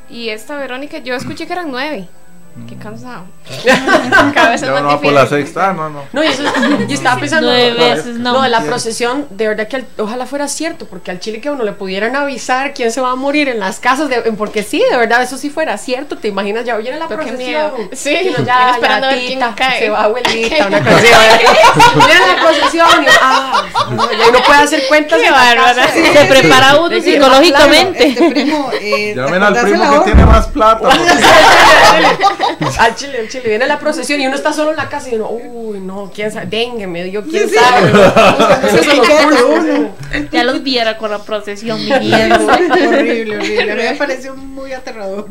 Y 0.10 0.30
esta 0.30 0.58
Verónica, 0.58 1.00
yo 1.00 1.16
escuché 1.16 1.48
que 1.48 1.54
eran 1.54 1.70
nueve. 1.70 2.08
Qué 2.68 2.76
cansado. 2.76 3.26
Cada 4.34 4.50
vez 4.50 4.62
es 4.62 4.70
más 4.70 4.84
no, 4.84 5.00
por 5.00 5.14
la 5.14 5.26
sexta, 5.26 5.74
no, 5.74 5.90
no. 5.90 6.04
No, 6.12 6.24
y 6.24 6.28
eso, 6.28 6.44
yo 6.44 6.86
estaba 6.94 7.20
pensando 7.20 7.48
Nueve 7.48 7.74
veces, 7.74 8.16
no. 8.18 8.34
no, 8.34 8.42
de 8.42 8.50
la 8.50 8.62
procesión, 8.62 9.26
de 9.30 9.48
verdad 9.48 9.68
que 9.68 9.86
ojalá 9.98 10.26
fuera 10.26 10.48
cierto, 10.48 10.86
porque 10.86 11.12
al 11.12 11.20
chile 11.20 11.40
que 11.40 11.48
a 11.48 11.54
uno 11.54 11.64
le 11.64 11.72
pudieran 11.72 12.16
avisar 12.16 12.74
quién 12.74 12.92
se 12.92 13.00
va 13.00 13.12
a 13.12 13.16
morir 13.16 13.48
en 13.48 13.60
las 13.60 13.80
casas, 13.80 14.10
de, 14.10 14.22
porque 14.34 14.64
sí, 14.64 14.84
de 14.92 14.98
verdad, 14.98 15.22
eso 15.22 15.38
sí 15.38 15.50
fuera 15.50 15.78
cierto, 15.78 16.18
te 16.18 16.28
imaginas, 16.28 16.66
ya 16.66 16.76
viene 16.78 17.00
la 17.00 17.08
procesión. 17.08 17.72
Sí, 17.94 18.18
no, 18.38 18.44
ya, 18.44 18.72
esperando 18.72 19.12
ya, 19.12 19.18
tita, 19.18 19.54
cae. 19.56 19.80
se 19.80 19.90
va 19.90 20.04
abuelita, 20.04 20.68
una 20.68 20.80
cosa 20.84 21.00
Viene 21.00 22.28
la 22.28 22.42
procesión 22.42 23.04
y, 23.04 23.08
ah, 23.22 23.64
ya 24.20 24.30
uno 24.30 24.40
puede 24.46 24.60
hacer 24.60 24.88
cuentas 24.88 25.20
Qué 25.22 25.32
bárbara. 25.32 25.88
Se 25.88 26.26
prepara 26.26 26.80
uno 26.82 27.02
psicológicamente. 27.02 28.08
Este 28.08 28.30
primo, 28.30 28.72
eh, 28.80 29.14
Llamen 29.16 29.44
al 29.44 29.56
primo 29.56 29.92
que 29.92 30.06
tiene 30.06 30.26
más 30.26 30.48
plata. 30.48 30.90
al 32.80 32.96
chile, 32.96 33.20
al 33.20 33.30
chile, 33.30 33.50
viene 33.50 33.68
la 33.68 33.80
procesión 33.80 34.22
y 34.22 34.28
uno 34.28 34.36
está 34.36 34.54
solo 34.54 34.72
en 34.72 34.78
la 34.78 34.90
casa 34.90 35.10
y 35.10 35.16
uno, 35.16 35.30
uy, 35.30 35.80
no, 35.80 36.12
quién 36.14 36.32
sabe, 36.32 36.46
dengue, 36.48 36.88
me 36.88 37.04
dio, 37.04 37.24
quién 37.24 37.50
sabe. 37.50 37.92
ya 40.32 40.44
los 40.44 40.64
viera 40.64 40.98
con 40.98 41.12
la 41.12 41.20
procesión 41.20 41.80
viniendo. 41.80 42.48
horrible, 42.48 43.38
horrible. 43.38 43.72
A 43.72 43.76
mí 43.76 43.84
me 43.84 43.96
pareció 43.96 44.36
muy 44.36 44.74
aterrador. 44.74 45.30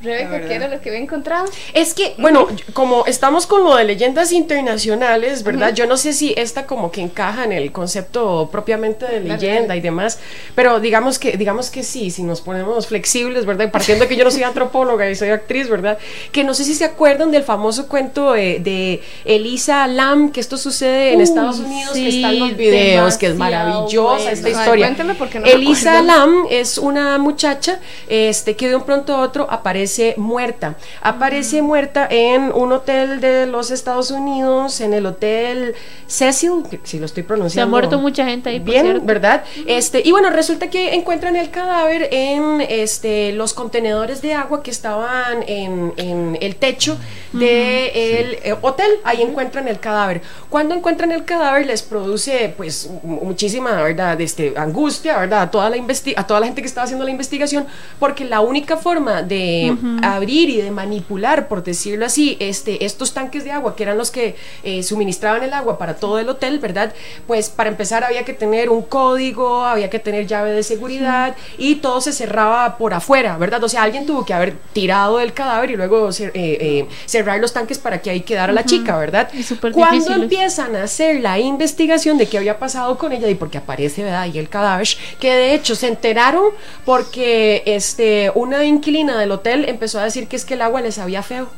Rebeca, 0.00 0.40
¿qué 0.46 0.54
era 0.54 0.68
lo 0.68 0.80
que 0.80 0.90
había 0.90 1.00
encontrado? 1.00 1.46
Es 1.74 1.92
que, 1.92 2.14
bueno, 2.18 2.46
como 2.72 3.04
estamos 3.06 3.46
con 3.46 3.64
lo 3.64 3.74
de 3.74 3.82
leyendas 3.82 4.30
internacionales, 4.30 5.42
¿verdad? 5.42 5.74
Yo 5.74 5.86
no 5.86 5.96
sé 5.96 6.12
si 6.12 6.34
esta 6.36 6.66
como 6.66 6.92
que 6.92 7.00
encaja 7.00 7.44
en 7.44 7.52
el 7.52 7.72
concepto 7.72 8.48
propiamente 8.52 9.06
de 9.06 9.20
leyenda 9.20 9.74
y 9.74 9.80
demás, 9.80 10.20
pero 10.54 10.78
digamos 10.78 11.18
que, 11.18 11.36
digamos 11.36 11.70
que 11.70 11.82
sí, 11.82 12.10
si 12.12 12.22
nos 12.22 12.40
ponemos 12.40 12.86
flexibles, 12.86 13.44
¿verdad? 13.44 13.72
partiendo 13.72 14.04
de 14.04 14.08
que 14.08 14.16
yo 14.16 14.24
no 14.24 14.30
soy 14.30 14.44
antropóloga 14.44 15.10
y 15.10 15.16
soy 15.16 15.30
actriz, 15.30 15.68
¿verdad? 15.68 15.98
Que 16.30 16.44
no 16.44 16.54
sé 16.54 16.64
si 16.64 16.74
se 16.74 16.84
acuerdan 16.84 17.32
del 17.32 17.42
famoso 17.42 17.88
cuento 17.88 18.34
de, 18.34 19.02
Elisa 19.24 19.86
Lam, 19.88 20.30
que 20.30 20.40
esto 20.40 20.56
sucede 20.56 21.12
en 21.12 21.20
Estados 21.20 21.58
Unidos, 21.58 21.92
que 21.92 22.08
están 22.08 22.38
los 22.38 22.56
videos, 22.56 23.16
que 23.16 23.26
es 23.26 23.34
maravillosa 23.34 24.30
esta 24.30 24.48
historia. 24.48 24.96
porque 25.18 25.40
no 25.40 25.46
Elisa 25.46 26.02
Lam 26.02 26.46
es 26.50 26.78
una 26.78 27.18
muchacha 27.18 27.80
este, 28.08 28.54
que 28.54 28.68
de 28.68 28.76
un 28.76 28.84
pronto 28.84 29.16
a 29.16 29.20
otro 29.20 29.46
aparece 29.50 29.87
aparece 29.88 30.14
muerta. 30.18 30.76
Aparece 31.00 31.62
muerta 31.62 32.06
en 32.10 32.52
un 32.52 32.72
hotel 32.72 33.20
de 33.20 33.46
los 33.46 33.70
Estados 33.70 34.10
Unidos, 34.10 34.80
en 34.80 34.92
el 34.92 35.06
hotel 35.06 35.74
Cecil, 36.06 36.62
si 36.84 36.98
lo 36.98 37.06
estoy 37.06 37.22
pronunciando. 37.22 37.66
Se 37.66 37.68
ha 37.68 37.70
muerto 37.70 37.98
mucha 37.98 38.24
gente 38.26 38.50
ahí. 38.50 38.58
Bien, 38.58 39.04
¿verdad? 39.04 39.44
Este, 39.66 40.02
y 40.04 40.10
bueno, 40.10 40.30
resulta 40.30 40.68
que 40.68 40.94
encuentran 40.94 41.36
el 41.36 41.50
cadáver 41.50 42.08
en 42.12 42.60
este, 42.60 43.32
los 43.32 43.54
contenedores 43.54 44.20
de 44.20 44.34
agua 44.34 44.62
que 44.62 44.70
estaban 44.70 45.42
en, 45.46 46.36
el 46.40 46.56
techo 46.56 46.98
del 47.32 47.40
de 47.40 48.40
eh, 48.44 48.56
hotel. 48.60 48.90
Ahí 49.04 49.22
encuentran 49.22 49.68
el 49.68 49.80
cadáver. 49.80 50.20
Cuando 50.50 50.74
encuentran 50.74 51.12
el 51.12 51.24
cadáver 51.24 51.66
les 51.66 51.82
produce 51.82 52.52
pues 52.56 52.90
muchísima, 53.02 53.82
¿verdad? 53.82 54.20
Este, 54.20 54.54
angustia, 54.56 55.18
¿verdad? 55.18 55.42
A 55.42 55.50
toda, 55.50 55.70
la 55.70 55.76
a 56.16 56.26
toda 56.26 56.40
la 56.40 56.46
gente 56.46 56.62
que 56.62 56.68
estaba 56.68 56.84
haciendo 56.84 57.04
la 57.04 57.10
investigación, 57.10 57.66
porque 57.98 58.24
la 58.24 58.40
única 58.40 58.76
forma 58.76 59.22
de 59.22 59.77
abrir 60.02 60.50
y 60.50 60.60
de 60.60 60.70
manipular, 60.70 61.48
por 61.48 61.62
decirlo 61.62 62.06
así, 62.06 62.36
este, 62.40 62.84
estos 62.84 63.12
tanques 63.14 63.44
de 63.44 63.52
agua, 63.52 63.76
que 63.76 63.82
eran 63.82 63.98
los 63.98 64.10
que 64.10 64.36
eh, 64.62 64.82
suministraban 64.82 65.42
el 65.42 65.52
agua 65.52 65.78
para 65.78 65.96
todo 65.96 66.18
el 66.18 66.28
hotel, 66.28 66.58
¿verdad? 66.58 66.92
Pues 67.26 67.48
para 67.50 67.70
empezar 67.70 68.04
había 68.04 68.24
que 68.24 68.32
tener 68.32 68.70
un 68.70 68.82
código, 68.82 69.64
había 69.64 69.90
que 69.90 69.98
tener 69.98 70.26
llave 70.26 70.52
de 70.52 70.62
seguridad 70.62 71.36
y 71.56 71.76
todo 71.76 72.00
se 72.00 72.12
cerraba 72.12 72.78
por 72.78 72.94
afuera, 72.94 73.36
¿verdad? 73.36 73.62
O 73.64 73.68
sea, 73.68 73.82
alguien 73.82 74.06
tuvo 74.06 74.24
que 74.24 74.34
haber 74.34 74.54
tirado 74.72 75.20
el 75.20 75.32
cadáver 75.32 75.70
y 75.70 75.76
luego 75.76 76.10
eh, 76.10 76.30
eh, 76.34 76.86
cerrar 77.06 77.40
los 77.40 77.52
tanques 77.52 77.78
para 77.78 78.00
que 78.00 78.10
ahí 78.10 78.20
quedara 78.20 78.52
la 78.52 78.64
chica, 78.64 78.96
¿verdad? 78.96 79.30
Cuando 79.72 80.12
empiezan 80.14 80.76
a 80.76 80.84
hacer 80.84 81.20
la 81.20 81.38
investigación 81.38 82.18
de 82.18 82.26
qué 82.26 82.38
había 82.38 82.58
pasado 82.58 82.98
con 82.98 83.12
ella 83.12 83.28
y 83.28 83.34
porque 83.34 83.58
aparece, 83.58 84.04
¿verdad? 84.04 84.26
Y 84.32 84.38
el 84.38 84.48
cadáver, 84.48 84.88
que 85.20 85.32
de 85.32 85.54
hecho 85.54 85.74
se 85.74 85.88
enteraron 85.88 86.52
porque 86.84 87.62
este, 87.66 88.30
una 88.34 88.64
inquilina 88.64 89.18
del 89.18 89.32
hotel 89.32 89.64
empezó 89.68 90.00
a 90.00 90.04
decir 90.04 90.28
que 90.28 90.36
es 90.36 90.44
que 90.44 90.54
el 90.54 90.62
agua 90.62 90.80
le 90.80 90.92
sabía 90.92 91.22
feo. 91.22 91.48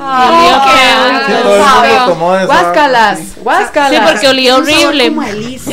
Ay, 0.00 0.46
guáscalas. 2.46 3.18
Sí, 3.90 3.98
porque 4.04 4.28
olía 4.28 4.56
horrible. 4.56 5.08
Como 5.08 5.22
Elisa. 5.22 5.72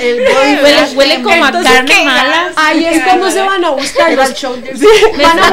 el 0.00 0.20
huele, 0.62 0.84
huele 0.94 1.22
como 1.22 1.44
a 1.44 1.52
carne 1.52 2.04
mala. 2.04 2.52
Ahí 2.56 2.84
es 2.84 3.02
cuando 3.02 3.30
se 3.30 3.42
van 3.42 3.64
a 3.64 3.70
buscar 3.70 4.12
los 4.12 4.34
show 4.34 4.54
de... 4.56 4.76
sí, 4.76 4.86
van 5.22 5.38
a, 5.38 5.50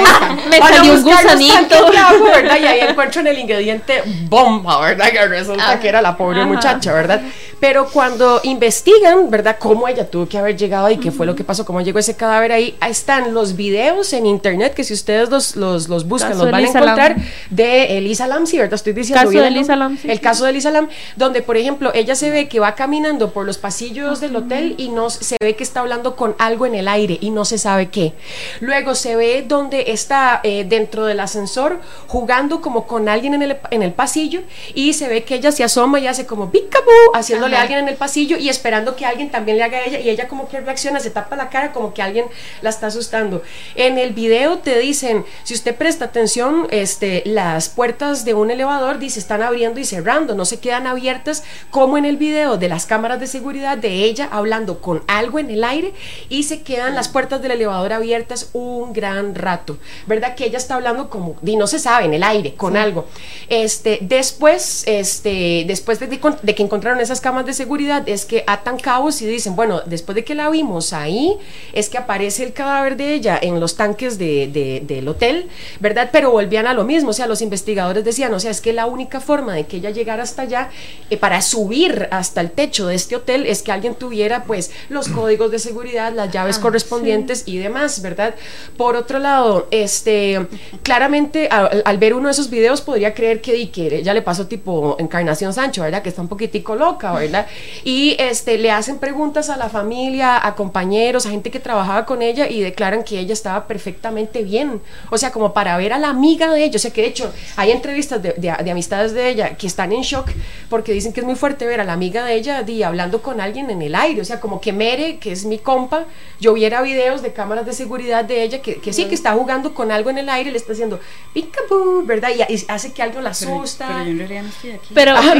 me 0.49 0.59
van 0.59 0.73
salió 0.73 0.93
un 0.93 1.03
gusanito. 1.03 1.91
¿verdad? 2.23 2.57
Y 2.61 2.65
ahí 2.65 2.79
encuentran 2.89 3.27
el 3.27 3.39
ingrediente 3.39 4.03
bomba, 4.29 4.79
¿verdad? 4.81 5.09
Que 5.11 5.27
resulta 5.27 5.79
que 5.79 5.87
era 5.89 6.01
la 6.01 6.17
pobre 6.17 6.45
muchacha, 6.45 6.93
¿verdad? 6.93 7.21
Pero 7.59 7.87
cuando 7.89 8.41
investigan, 8.43 9.29
¿verdad? 9.29 9.57
Cómo 9.57 9.87
ella 9.87 10.09
tuvo 10.09 10.27
que 10.27 10.37
haber 10.37 10.57
llegado 10.57 10.89
y 10.89 10.97
qué 10.97 11.11
fue 11.11 11.25
lo 11.25 11.35
que 11.35 11.43
pasó, 11.43 11.65
cómo 11.65 11.81
llegó 11.81 11.99
ese 11.99 12.15
cadáver 12.15 12.51
ahí, 12.51 12.75
ahí 12.79 12.91
están 12.91 13.33
los 13.33 13.55
videos 13.55 14.11
en 14.13 14.25
internet 14.25 14.73
que 14.73 14.83
si 14.83 14.93
ustedes 15.23 15.29
los, 15.29 15.55
los, 15.55 15.89
los 15.89 16.07
buscan, 16.07 16.31
Caso 16.31 16.43
los 16.43 16.51
van 16.51 16.63
a 16.63 16.67
encontrar 16.67 17.11
Lam. 17.11 17.25
de 17.49 17.97
Elisa 17.97 18.27
Lam, 18.27 18.45
¿sí, 18.47 18.57
¿verdad? 18.57 18.73
Estoy 18.75 18.93
diciendo 18.93 19.21
Caso 19.21 19.29
bien 19.31 19.43
de 19.43 19.47
el 19.49 19.55
Elisa 19.55 19.75
nombre? 19.75 19.95
Lam, 19.95 20.01
sí, 20.01 20.09
El 20.11 20.17
sí. 20.17 20.23
caso 20.23 20.43
de 20.45 20.49
Elisa 20.51 20.71
Lam, 20.71 20.89
donde, 21.15 21.41
por 21.41 21.57
ejemplo, 21.57 21.91
ella 21.93 22.15
se 22.15 22.29
ve 22.29 22.47
que 22.47 22.59
va 22.59 22.75
caminando 22.75 23.31
por 23.31 23.45
los 23.45 23.57
pasillos 23.57 24.19
del 24.19 24.35
hotel 24.35 24.75
y 24.77 24.89
no 24.89 25.09
se 25.09 25.37
ve 25.41 25.55
que 25.55 25.63
está 25.63 25.79
hablando 25.81 26.15
con 26.15 26.35
algo 26.39 26.65
en 26.65 26.75
el 26.75 26.87
aire 26.87 27.17
y 27.21 27.29
no 27.31 27.45
se 27.45 27.57
sabe 27.57 27.89
qué. 27.89 28.13
Luego 28.59 28.95
se 28.95 29.15
ve 29.15 29.43
donde 29.47 29.85
está 29.91 30.41
eh, 30.43 30.65
dentro 30.67 31.05
del 31.05 31.19
ascensor 31.19 31.79
jugando 32.07 32.61
como 32.61 32.87
con 32.87 33.09
alguien 33.09 33.33
en 33.33 33.41
el, 33.43 33.57
en 33.71 33.83
el 33.83 33.93
pasillo 33.93 34.41
y 34.73 34.93
se 34.93 35.07
ve 35.07 35.23
que 35.23 35.35
ella 35.35 35.51
se 35.51 35.63
asoma 35.63 35.99
y 35.99 36.07
hace 36.07 36.25
como 36.25 36.51
picaboo 36.51 36.91
haciéndole 37.13 37.55
a 37.57 37.61
alguien 37.61 37.79
en 37.79 37.87
el 37.87 37.95
pasillo 37.95 38.37
y 38.37 38.49
esperando 38.49 38.95
que 38.95 39.05
alguien 39.05 39.29
también 39.29 39.57
le 39.57 39.63
haga 39.63 39.77
a 39.77 39.85
ella 39.85 39.99
y 39.99 40.09
ella 40.09 40.27
como 40.27 40.47
que 40.47 40.59
reacciona, 40.61 40.99
se 40.99 41.09
tapa 41.09 41.35
la 41.35 41.49
cara 41.49 41.71
como 41.71 41.93
que 41.93 42.01
alguien 42.01 42.25
la 42.61 42.69
está 42.69 42.87
asustando. 42.87 43.41
En 43.75 43.97
el 43.97 44.13
video 44.13 44.57
te 44.59 44.77
dicen, 45.05 45.25
si 45.43 45.53
usted 45.53 45.75
presta 45.75 46.05
atención, 46.05 46.67
este, 46.71 47.21
las 47.25 47.69
puertas 47.69 48.25
de 48.25 48.33
un 48.33 48.49
elevador 48.49 48.97
dice 48.97 49.19
están 49.19 49.41
abriendo 49.43 49.79
y 49.79 49.85
cerrando, 49.85 50.33
no 50.35 50.45
se 50.45 50.59
quedan 50.59 50.87
abiertas 50.87 51.43
como 51.69 51.97
en 51.97 52.05
el 52.05 52.17
video 52.17 52.57
de 52.57 52.67
las 52.69 52.85
cámaras 52.85 53.19
de 53.19 53.27
seguridad 53.27 53.77
de 53.77 54.03
ella 54.03 54.27
hablando 54.31 54.81
con 54.81 55.03
algo 55.07 55.37
en 55.39 55.49
el 55.51 55.63
aire 55.63 55.93
y 56.29 56.43
se 56.43 56.61
quedan 56.63 56.95
las 56.95 57.07
puertas 57.07 57.41
del 57.41 57.51
elevador 57.51 57.93
abiertas 57.93 58.49
un 58.53 58.93
gran 58.93 59.35
rato, 59.35 59.77
¿verdad? 60.07 60.35
Que 60.35 60.45
ella 60.45 60.57
está 60.57 60.75
hablando 60.75 61.09
como, 61.09 61.35
y 61.45 61.55
no 61.55 61.67
se 61.67 61.77
sabe, 61.79 62.05
en 62.05 62.13
el 62.13 62.23
aire, 62.23 62.55
con 62.55 62.75
algo. 62.75 63.05
Este, 63.49 63.99
después, 64.01 64.83
este, 64.87 65.65
después 65.67 65.99
de, 65.99 66.07
de 66.07 66.55
que 66.55 66.63
encontraron 66.63 66.99
esas 66.99 67.21
cámaras 67.21 67.45
de 67.45 67.53
seguridad, 67.53 68.07
es 68.09 68.25
que 68.25 68.43
atan 68.47 68.77
cabos 68.79 69.21
y 69.21 69.27
dicen, 69.27 69.55
bueno, 69.55 69.81
después 69.85 70.15
de 70.15 70.23
que 70.23 70.33
la 70.35 70.49
vimos 70.49 70.93
ahí, 70.93 71.37
es 71.73 71.89
que 71.89 71.97
aparece 71.97 72.43
el 72.43 72.53
cadáver 72.53 72.97
de 72.97 73.13
ella 73.13 73.37
en 73.41 73.59
los 73.59 73.75
tanques 73.75 74.17
de, 74.17 74.47
de- 74.47 74.81
del 74.95 75.07
hotel, 75.07 75.47
¿verdad? 75.79 76.09
Pero 76.11 76.31
volvían 76.31 76.67
a 76.67 76.73
lo 76.73 76.83
mismo, 76.83 77.09
o 77.11 77.13
sea, 77.13 77.27
los 77.27 77.41
investigadores 77.41 78.03
decían, 78.03 78.33
o 78.33 78.39
sea, 78.39 78.51
es 78.51 78.61
que 78.61 78.73
la 78.73 78.85
única 78.85 79.19
forma 79.19 79.53
de 79.53 79.65
que 79.65 79.77
ella 79.77 79.89
llegara 79.89 80.23
hasta 80.23 80.43
allá, 80.43 80.69
eh, 81.09 81.17
para 81.17 81.41
subir 81.41 82.07
hasta 82.11 82.41
el 82.41 82.51
techo 82.51 82.87
de 82.87 82.95
este 82.95 83.15
hotel, 83.15 83.45
es 83.45 83.61
que 83.61 83.71
alguien 83.71 83.95
tuviera, 83.95 84.43
pues, 84.43 84.71
los 84.89 85.07
códigos 85.15 85.51
de 85.51 85.59
seguridad, 85.59 86.13
las 86.13 86.31
llaves 86.31 86.59
correspondientes 86.59 87.43
y 87.45 87.57
demás, 87.57 88.01
¿verdad? 88.01 88.35
Por 88.77 88.95
otro 88.95 89.19
lado, 89.19 89.67
este, 89.71 90.47
claramente, 90.83 91.47
al, 91.49 91.81
al 91.85 91.97
ver 91.97 92.13
uno 92.13 92.27
de 92.27 92.31
esos 92.31 92.49
videos, 92.49 92.81
podría 92.81 93.13
creer 93.13 93.41
que, 93.41 93.69
que 93.71 94.03
ya 94.03 94.13
le 94.13 94.21
pasó 94.21 94.47
tipo 94.47 94.95
Encarnación 94.99 95.53
Sancho, 95.53 95.83
¿verdad? 95.83 96.01
Que 96.01 96.09
está 96.09 96.21
un 96.21 96.27
poquitico 96.27 96.75
loca, 96.75 97.13
¿verdad? 97.13 97.47
Y 97.83 98.15
este, 98.19 98.57
le 98.57 98.71
hacen 98.71 98.97
preguntas 98.97 99.49
a 99.49 99.57
la 99.57 99.69
familia, 99.69 100.45
a 100.45 100.55
compañeros, 100.55 101.25
a 101.25 101.29
gente 101.29 101.51
que 101.51 101.59
trabajaba 101.59 102.05
con 102.05 102.21
ella 102.21 102.47
y 102.47 102.61
declaran 102.61 103.03
que 103.03 103.19
ella 103.19 103.33
estaba 103.33 103.67
perfectamente 103.67 104.43
bien. 104.43 104.81
O 105.11 105.17
sea, 105.17 105.31
como 105.31 105.53
para 105.53 105.77
ver 105.77 105.93
a 105.93 105.99
la 105.99 106.09
amiga 106.09 106.51
de 106.51 106.63
ella. 106.65 106.75
O 106.75 106.79
sea, 106.79 106.91
que 106.91 107.01
de 107.01 107.07
hecho 107.07 107.33
hay 107.55 107.71
entrevistas 107.71 108.21
de, 108.21 108.33
de- 108.33 108.55
de 108.63 108.71
amistades 108.71 109.13
de 109.13 109.29
ella 109.29 109.55
que 109.57 109.67
están 109.67 109.91
en 109.91 110.01
shock 110.01 110.29
porque 110.69 110.91
dicen 110.93 111.13
que 111.13 111.19
es 111.21 111.25
muy 111.25 111.35
fuerte 111.35 111.65
ver 111.65 111.81
a 111.81 111.83
la 111.83 111.93
amiga 111.93 112.23
de 112.25 112.35
ella 112.35 112.63
di, 112.63 112.83
hablando 112.83 113.21
con 113.21 113.39
alguien 113.41 113.69
en 113.69 113.81
el 113.81 113.95
aire. 113.95 114.21
O 114.21 114.25
sea, 114.25 114.39
como 114.39 114.59
que 114.61 114.73
Mere, 114.73 115.17
que 115.19 115.31
es 115.31 115.45
mi 115.45 115.57
compa, 115.59 116.05
yo 116.39 116.53
viera 116.53 116.81
videos 116.81 117.21
de 117.21 117.33
cámaras 117.33 117.65
de 117.65 117.73
seguridad 117.73 118.23
de 118.25 118.43
ella 118.43 118.61
que, 118.61 118.75
que 118.81 118.93
sí, 118.93 119.05
que 119.05 119.15
está 119.15 119.33
jugando 119.33 119.73
con 119.73 119.91
algo 119.91 120.09
en 120.09 120.17
el 120.17 120.29
aire, 120.29 120.51
le 120.51 120.57
está 120.57 120.73
haciendo 120.73 120.99
picaboo, 121.33 122.03
¿verdad? 122.05 122.29
Y, 122.49 122.53
y 122.53 122.65
hace 122.67 122.91
que 122.93 123.01
algo 123.01 123.21
la 123.21 123.31
Pero, 123.39 123.55
asusta. 123.61 123.87
pero 123.87 124.03
yo 124.03 124.09
en 124.11 124.17
realidad 124.19 124.43
no 124.43 124.49
estoy 124.49 124.71
aquí. 124.71 124.87
Pero 124.93 125.11
Ah, 125.17 125.33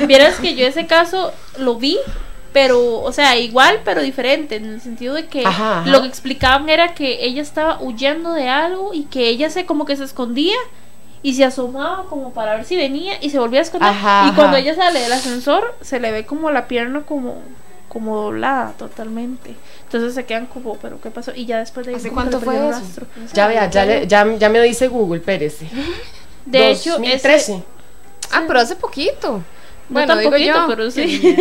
no, 0.00 0.06
vieras 0.06 0.36
que 0.36 0.54
yo 0.54 0.66
ese 0.66 0.86
caso 0.86 1.32
lo 1.58 1.76
vi, 1.76 1.98
pero, 2.54 3.00
o 3.02 3.12
sea, 3.12 3.36
igual, 3.36 3.80
pero 3.84 4.00
diferente, 4.00 4.56
en 4.56 4.64
el 4.66 4.80
sentido 4.80 5.12
de 5.14 5.26
que 5.26 5.44
Ajá, 5.44 5.80
ajá. 5.80 5.90
lo 5.90 6.00
que 6.00 6.08
explicaban 6.08 6.68
era 6.70 6.94
que 6.94 7.24
ella 7.26 7.42
estaba 7.42 7.80
huyendo 7.82 8.32
de 8.32 8.48
algo 8.48 8.94
y 8.94 9.02
que 9.04 9.28
ella 9.28 9.50
se 9.50 9.66
como 9.66 9.84
que 9.84 9.96
se 9.96 10.04
escondía 10.04 10.56
y 11.20 11.34
se 11.34 11.44
asomaba 11.44 12.04
como 12.08 12.32
para 12.32 12.54
ver 12.54 12.64
si 12.64 12.76
venía 12.76 13.14
y 13.20 13.30
se 13.30 13.38
volvía 13.40 13.58
a 13.58 13.62
esconder. 13.64 13.90
Ajá, 13.90 14.28
y 14.30 14.34
cuando 14.36 14.56
ella 14.56 14.74
sale 14.74 15.00
del 15.00 15.12
ascensor, 15.12 15.74
se 15.82 15.98
le 15.98 16.12
ve 16.12 16.24
como 16.24 16.50
la 16.50 16.66
pierna 16.68 17.02
como 17.02 17.42
como 17.88 18.16
doblada 18.22 18.72
totalmente. 18.78 19.54
Entonces 19.84 20.14
se 20.14 20.24
quedan 20.24 20.46
como, 20.46 20.74
pero 20.76 21.00
¿qué 21.00 21.10
pasó? 21.10 21.32
Y 21.34 21.46
ya 21.46 21.58
después 21.58 21.86
de 21.86 21.92
ahí 21.92 21.96
¿Hace 21.98 22.10
cuánto 22.10 22.40
fue 22.40 22.54
eso? 22.56 22.70
rastro. 22.70 23.06
Ya 23.32 23.46
vea, 23.48 23.68
ya, 23.70 23.84
le- 23.84 24.06
ya, 24.06 24.26
ya 24.36 24.48
me 24.48 24.60
dice 24.62 24.88
Google, 24.88 25.18
espérese. 25.20 25.68
De 26.44 26.70
hecho, 26.70 26.92
2013. 26.92 27.36
ese- 27.54 27.64
Ah, 28.32 28.42
pero 28.46 28.58
hace 28.60 28.74
poquito. 28.76 29.42
No 29.94 30.00
Bueno, 30.00 30.08
tan 30.14 30.18
digo 30.18 30.30
poquito, 30.32 30.54
yo. 30.54 30.66
pero 30.68 30.90
sí. 30.90 31.36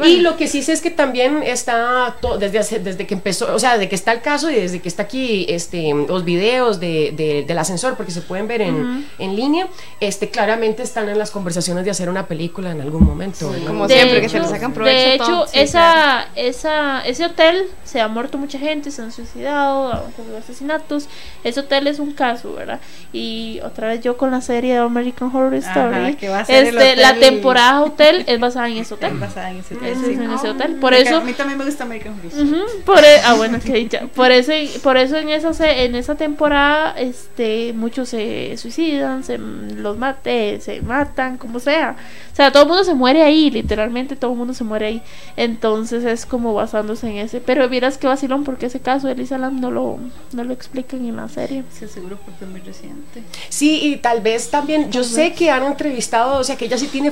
Y 0.04 0.20
lo 0.20 0.36
que 0.36 0.48
sí 0.48 0.62
sé 0.62 0.72
es 0.72 0.80
que 0.80 0.90
también 0.90 1.42
está 1.42 2.16
to- 2.20 2.38
desde 2.38 2.58
hace- 2.58 2.78
desde 2.80 3.06
que 3.06 3.14
empezó, 3.14 3.54
o 3.54 3.58
sea, 3.58 3.74
desde 3.74 3.88
que 3.88 3.94
está 3.94 4.12
el 4.12 4.20
caso 4.20 4.50
y 4.50 4.54
desde 4.56 4.80
que 4.80 4.88
está 4.88 5.04
aquí 5.04 5.46
este 5.48 5.92
los 6.08 6.24
videos 6.24 6.80
de, 6.80 7.12
de- 7.16 7.44
del 7.46 7.58
ascensor, 7.58 7.96
porque 7.96 8.12
se 8.12 8.20
pueden 8.20 8.48
ver 8.48 8.62
en, 8.62 9.06
en 9.18 9.36
línea, 9.36 9.68
este 10.00 10.30
claramente 10.30 10.82
están 10.82 11.08
en 11.08 11.18
las 11.18 11.30
conversaciones 11.30 11.84
de 11.84 11.90
hacer 11.90 12.08
una 12.08 12.26
película 12.26 12.70
en 12.72 12.80
algún 12.80 13.04
momento. 13.04 13.50
¿verdad? 13.50 13.66
como 13.66 13.86
de 13.88 13.94
siempre, 13.94 14.18
hecho, 14.18 14.22
que 14.24 14.28
se 14.28 14.40
le 14.40 14.48
sacan 14.48 14.72
provecho 14.72 14.98
de 15.08 15.14
hecho 15.14 15.24
todo. 15.26 15.46
Sí, 15.46 15.58
esa, 15.60 16.26
esa, 16.34 17.00
ese 17.06 17.24
hotel 17.24 17.68
se 17.84 18.00
ha 18.00 18.08
muerto 18.08 18.38
mucha 18.38 18.58
gente, 18.58 18.90
se 18.90 19.02
han 19.02 19.12
suicidado, 19.12 19.92
han 19.92 19.98
ocurrido 20.00 20.38
asesinatos. 20.38 21.08
Ese 21.44 21.60
hotel 21.60 21.86
es 21.86 21.98
un 21.98 22.12
caso, 22.12 22.52
¿verdad? 22.54 22.80
Y 23.12 23.60
otra 23.64 23.88
vez 23.88 24.00
yo 24.02 24.16
con 24.16 24.30
la 24.30 24.40
serie 24.40 24.72
de 24.74 24.78
American 24.80 25.28
Horror 25.34 25.54
Ajá, 25.54 25.88
Story. 25.90 26.14
que 26.16 26.28
va 26.28 26.40
a 26.40 26.44
ser 26.44 26.66
el 26.66 26.76
este, 26.78 26.96
la 26.96 27.10
hotel- 27.10 27.20
temporada 27.20 27.83
hotel 27.84 28.24
es 28.26 28.40
basada 28.40 28.68
en 28.68 28.78
ese 28.78 28.94
hotel. 28.94 29.14
basada 29.18 29.50
en 29.50 29.58
ese 29.58 29.74
hotel, 29.74 29.88
es 29.92 29.98
sí. 29.98 30.12
en 30.12 30.30
ese 30.32 30.48
hotel. 30.48 30.70
Por 30.72 30.80
Porque 30.80 31.00
eso. 31.02 31.16
A 31.18 31.20
mí 31.20 31.32
también 31.32 31.58
me 31.58 31.64
gusta 31.64 31.84
American 31.84 32.14
Horror. 32.18 32.42
Ujú, 32.46 32.82
por 32.84 32.98
e- 32.98 33.20
ah 33.24 33.34
bueno 33.34 33.58
que 33.60 33.72
dicha. 33.74 34.02
por 34.14 34.30
eso 34.32 34.52
por 34.82 34.96
eso 34.96 35.16
en 35.16 35.28
esa 35.28 35.52
se- 35.54 35.84
en 35.84 35.94
esa 35.94 36.14
temporada 36.14 36.92
este 36.98 37.72
muchos 37.72 38.08
se 38.08 38.56
suicidan 38.56 39.22
se 39.24 39.38
los 39.38 39.96
mate 39.98 40.60
se 40.60 40.80
matan 40.82 41.36
como 41.38 41.58
sea 41.60 41.96
o 42.32 42.36
sea 42.36 42.50
todo 42.52 42.62
el 42.64 42.68
mundo 42.68 42.84
se 42.84 42.94
muere 42.94 43.22
ahí 43.22 43.50
literalmente 43.50 44.16
todo 44.16 44.32
el 44.32 44.38
mundo 44.38 44.54
se 44.54 44.64
muere 44.64 44.86
ahí 44.86 45.02
entonces 45.36 46.04
es 46.04 46.26
como 46.26 46.54
basándose 46.54 47.08
en 47.08 47.18
ese 47.18 47.40
pero 47.40 47.68
miras 47.68 47.98
que 47.98 48.06
vacilón 48.06 48.44
porque 48.44 48.66
ese 48.66 48.80
caso 48.80 49.06
de 49.06 49.12
Elisa 49.14 49.38
Lam 49.38 49.60
no 49.60 49.70
lo 49.70 49.98
no 50.32 50.44
lo 50.44 50.52
explican 50.52 51.04
en 51.06 51.16
la 51.16 51.28
serie 51.28 51.64
Sí, 51.70 51.86
seguro 51.88 52.18
porque 52.24 52.44
es 52.44 52.50
muy 52.50 52.60
reciente. 52.60 53.22
Sí, 53.48 53.80
y 53.82 53.96
tal 53.96 54.20
vez 54.20 54.50
también, 54.50 54.90
yo 54.90 55.02
sé 55.04 55.32
que 55.32 55.50
han 55.50 55.64
entrevistado, 55.64 56.38
o 56.38 56.44
sea, 56.44 56.56
que 56.56 56.66
ella 56.66 56.78
sí 56.78 56.86
tiene 56.88 57.10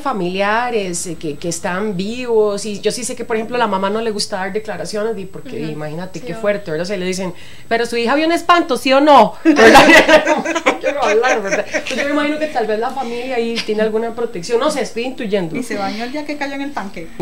familiares 0.53 1.07
eh, 1.07 1.17
que, 1.17 1.37
que 1.37 1.49
están 1.49 1.97
vivos, 1.97 2.65
y 2.67 2.81
yo 2.81 2.93
sí 2.93 3.05
sé 3.05 3.17
que, 3.17 3.25
por 3.25 3.37
ejemplo, 3.37 3.57
a 3.57 3.59
la 3.59 3.67
mamá 3.67 3.91
no 3.91 4.01
le 4.01 4.11
gusta 4.11 4.37
dar 4.37 4.53
declaraciones, 4.53 5.17
y 5.19 5.27
porque 5.27 5.61
imagínate 5.61 6.21
qué 6.21 6.35
fuerte, 6.35 6.71
¿verdad? 6.71 6.85
O 6.85 6.87
sea, 6.87 6.97
le 6.97 7.07
dicen, 7.07 7.33
pero 7.69 7.87
su 7.87 7.97
hija 7.97 8.15
vio 8.15 8.27
un 8.27 8.33
espanto, 8.33 8.77
¿sí 8.77 8.93
o 8.93 9.01
no? 9.01 9.35
¿Verdad? 9.45 9.83
No 10.65 10.79
quiero 10.81 11.05
hablar, 11.05 11.43
¿verdad? 11.43 11.65
Entonces 11.67 11.97
yo 11.97 12.05
me 12.05 12.11
imagino 12.11 12.39
que 12.39 12.47
tal 12.49 12.67
vez 12.67 12.79
la 12.79 12.91
familia 12.91 13.37
ahí 13.37 13.55
tiene 13.65 13.83
alguna 13.83 14.15
protección, 14.15 14.59
no 14.59 14.71
sé, 14.71 14.83
estoy 14.83 15.05
intuyendo. 15.05 15.57
Y 15.57 15.63
se 15.63 15.77
bañó 15.77 16.05
el 16.05 16.13
día 16.13 16.25
que 16.25 16.37
cayó 16.37 16.55
en 16.55 16.63
el 16.63 16.73
tanque. 16.73 17.09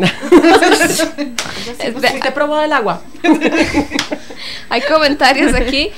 Este, 1.71 1.91
¿Usted 1.91 2.33
probó 2.33 2.59
el 2.59 2.73
agua? 2.73 3.01
Hay 4.69 4.81
comentarios 4.81 5.53
aquí. 5.53 5.91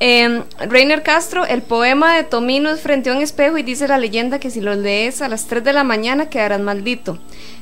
Eh, 0.00 0.42
Reiner 0.60 1.02
Castro, 1.02 1.44
el 1.44 1.62
poema 1.62 2.14
de 2.14 2.22
Tomino 2.24 2.70
es 2.70 2.80
frente 2.80 3.10
a 3.10 3.14
un 3.14 3.22
espejo 3.22 3.58
y 3.58 3.62
dice 3.62 3.88
la 3.88 3.98
leyenda 3.98 4.38
que 4.38 4.50
si 4.50 4.60
lo 4.60 4.74
lees 4.74 5.22
a 5.22 5.28
las 5.28 5.46
3 5.46 5.64
de 5.64 5.72
la 5.72 5.82
mañana 5.84 6.28
quedarás 6.30 6.60
maldito. 6.60 7.18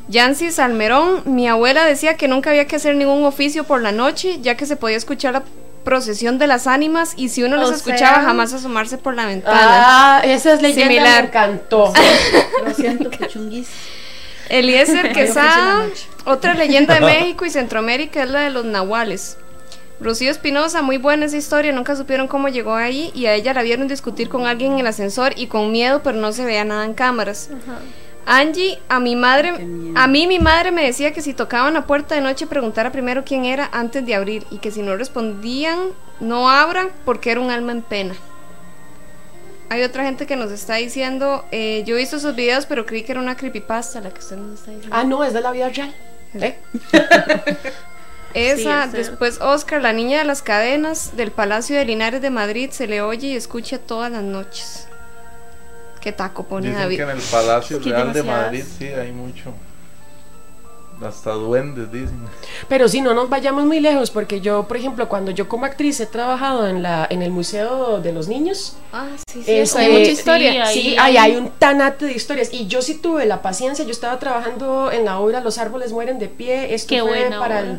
Yancy 0.09 0.51
Salmerón, 0.53 1.23
mi 1.25 1.49
abuela 1.49 1.85
decía 1.85 2.15
que 2.17 2.29
nunca 2.29 2.51
había 2.51 2.67
que 2.67 2.77
hacer 2.77 2.95
ningún 2.95 3.25
oficio 3.25 3.65
por 3.65 3.81
la 3.83 3.91
noche, 3.93 4.39
ya 4.43 4.57
que 4.57 4.67
se 4.67 4.77
podía 4.77 4.97
escuchar 4.97 5.33
la 5.33 5.43
procesión 5.85 6.39
de 6.39 6.47
las 6.47 6.67
ánimas 6.67 7.15
y 7.17 7.29
si 7.31 7.43
uno 7.43 7.57
O 7.57 7.61
los 7.61 7.73
escuchaba 7.73 8.17
sea- 8.17 8.23
jamás 8.25 8.53
asomarse 8.53 8.99
por 8.99 9.15
la 9.15 9.25
ventana. 9.27 9.59
Ah, 9.61 10.23
esa 10.25 10.53
es 10.53 10.63
leyenda, 10.63 10.93
Similar. 10.93 11.23
me 11.23 11.29
encantó. 11.29 11.93
Lo 12.67 12.75
siento, 12.75 13.11
puchunguis. 13.11 13.69
Eliezer 14.49 15.13
Quesada, 15.13 15.87
otra 16.25 16.55
leyenda 16.55 16.95
de 16.95 17.01
México 17.07 17.45
y 17.47 17.51
Centroamérica 17.51 18.23
es 18.23 18.31
la 18.31 18.41
de 18.43 18.51
los 18.51 18.65
nahuales. 18.65 19.39
Rocío 19.99 20.31
Espinosa, 20.31 20.83
muy 20.83 20.99
buena 20.99 21.25
esa 21.27 21.39
historia, 21.39 21.73
nunca 21.73 21.97
supieron 21.97 22.29
cómo 22.29 22.49
llegó 22.49 22.75
ahí 22.75 23.11
y 23.15 23.27
a 23.27 23.35
ella 23.35 23.55
la 23.55 23.63
vieron 23.63 23.89
discutir 23.89 24.29
con 24.29 24.47
alguien 24.47 24.73
en 24.73 24.81
el 24.81 24.87
ascensor 24.87 25.33
y 25.37 25.47
con 25.47 25.73
miedo, 25.73 26.03
pero 26.03 26.19
no 26.19 26.33
se 26.33 26.45
veía 26.45 26.65
nada 26.65 26.85
en 26.85 26.93
cámaras. 26.93 27.49
Angie, 28.27 28.79
a 28.89 29.01
mi 29.01 29.17
madre, 29.17 29.55
a 29.95 30.07
mí 30.07 30.27
mi 30.27 30.39
madre 30.39 30.71
me 30.73 30.85
decía 30.85 31.13
que 31.13 31.23
si 31.23 31.33
tocaban 31.33 31.75
la 31.75 31.87
puerta 31.87 32.15
de 32.15 32.21
noche 32.21 32.47
preguntara 32.47 32.93
primero 32.93 33.25
quién 33.25 33.45
era 33.45 33.71
antes 33.73 34.05
de 34.05 34.15
abrir 34.15 34.45
y 34.51 34.59
que 34.59 34.71
si 34.71 34.83
no 34.83 34.97
respondían 34.97 35.79
no 36.21 36.51
abran 36.51 36.89
porque 37.05 37.31
era 37.31 37.41
un 37.41 37.51
alma 37.51 37.73
en 37.73 37.83
pena. 37.83 38.15
Hay 39.69 39.83
otra 39.83 40.05
gente 40.05 40.27
que 40.27 40.37
nos 40.37 40.51
está 40.51 40.75
diciendo, 40.75 41.45
eh, 41.53 41.85
yo 41.87 41.97
he 41.97 41.99
visto 41.99 42.17
esos 42.17 42.35
videos 42.35 42.67
pero 42.67 42.85
creí 42.85 43.03
que 43.03 43.13
era 43.13 43.21
una 43.21 43.37
creepypasta 43.37 44.01
la 44.01 44.11
que 44.11 44.19
usted 44.19 44.37
nos 44.37 44.59
está 44.59 44.73
diciendo. 44.73 44.97
Ah, 44.97 45.05
no, 45.05 45.25
es 45.25 45.33
de 45.33 45.41
la 45.41 45.53
vida 45.53 45.69
real. 45.71 45.95
¿Eh? 46.35 46.59
Esa, 48.37 48.85
Sí, 48.91 48.97
después 48.97 49.41
Oscar, 49.41 49.81
la 49.83 49.93
niña 49.93 50.19
de 50.19 50.25
las 50.25 50.43
cadenas 50.43 51.17
del 51.17 51.31
Palacio 51.31 51.77
de 51.77 51.85
Linares 51.85 52.21
de 52.23 52.31
Madrid, 52.31 52.71
se 52.71 52.87
le 52.87 53.01
oye 53.01 53.29
y 53.29 53.37
escucha 53.37 53.79
todas 53.79 54.11
las 54.13 54.23
noches. 54.23 54.87
Qué 56.01 56.13
taco 56.13 56.45
pone 56.45 56.69
Dicen 56.69 56.83
David. 56.83 56.97
que 56.97 57.03
en 57.03 57.11
el 57.11 57.21
Palacio 57.21 57.79
Real 57.81 58.13
de. 58.13 58.23
Madrid 58.23 58.65
sí 58.79 58.87
hay 58.87 59.11
mucho. 59.13 59.53
Hasta 61.03 61.33
duendes 61.33 61.91
dicen. 61.93 62.19
Pero 62.69 62.89
si 62.89 63.01
no 63.01 63.13
nos 63.15 63.29
vayamos 63.29 63.65
muy 63.65 63.81
lejos, 63.81 64.11
porque 64.11 64.41
yo, 64.41 64.67
por 64.69 64.77
ejemplo, 64.77 65.09
cuando 65.09 65.31
yo 65.31 65.49
como 65.49 65.67
actriz 65.67 66.01
he 66.01 66.07
trabajado 66.07 66.67
en 66.67 66.83
la 66.83 67.07
en 67.11 67.23
el 67.23 67.31
Museo 67.31 68.01
de 68.01 68.13
los 68.13 68.29
Niños. 68.29 68.77
Ah, 68.93 69.09
sí, 69.31 69.43
sí. 69.43 69.53
este, 69.53 69.79
hay 69.79 69.93
mucha 69.93 70.11
historia. 70.11 70.67
Sí, 70.67 70.97
ahí- 70.97 70.97
hay, 70.99 71.17
hay 71.33 71.37
un 71.37 71.51
tanate 71.51 72.07
de 72.07 72.13
historias. 72.13 72.53
Y 72.53 72.67
yo 72.67 72.83
sí 72.83 72.95
tuve 72.95 73.27
la 73.27 73.43
paciencia. 73.43 73.85
Yo 73.85 73.91
estaba 73.91 74.19
trabajando 74.19 74.91
en 74.91 75.05
la 75.05 75.19
obra 75.21 75.41
Los 75.41 75.59
árboles 75.59 75.93
mueren 75.93 76.19
de 76.19 76.29
pie. 76.29 76.75
Esto 76.75 76.89
Qué 76.89 77.01
fue 77.03 77.11
buena 77.11 77.39
para 77.39 77.61
obra. 77.61 77.71
el 77.71 77.79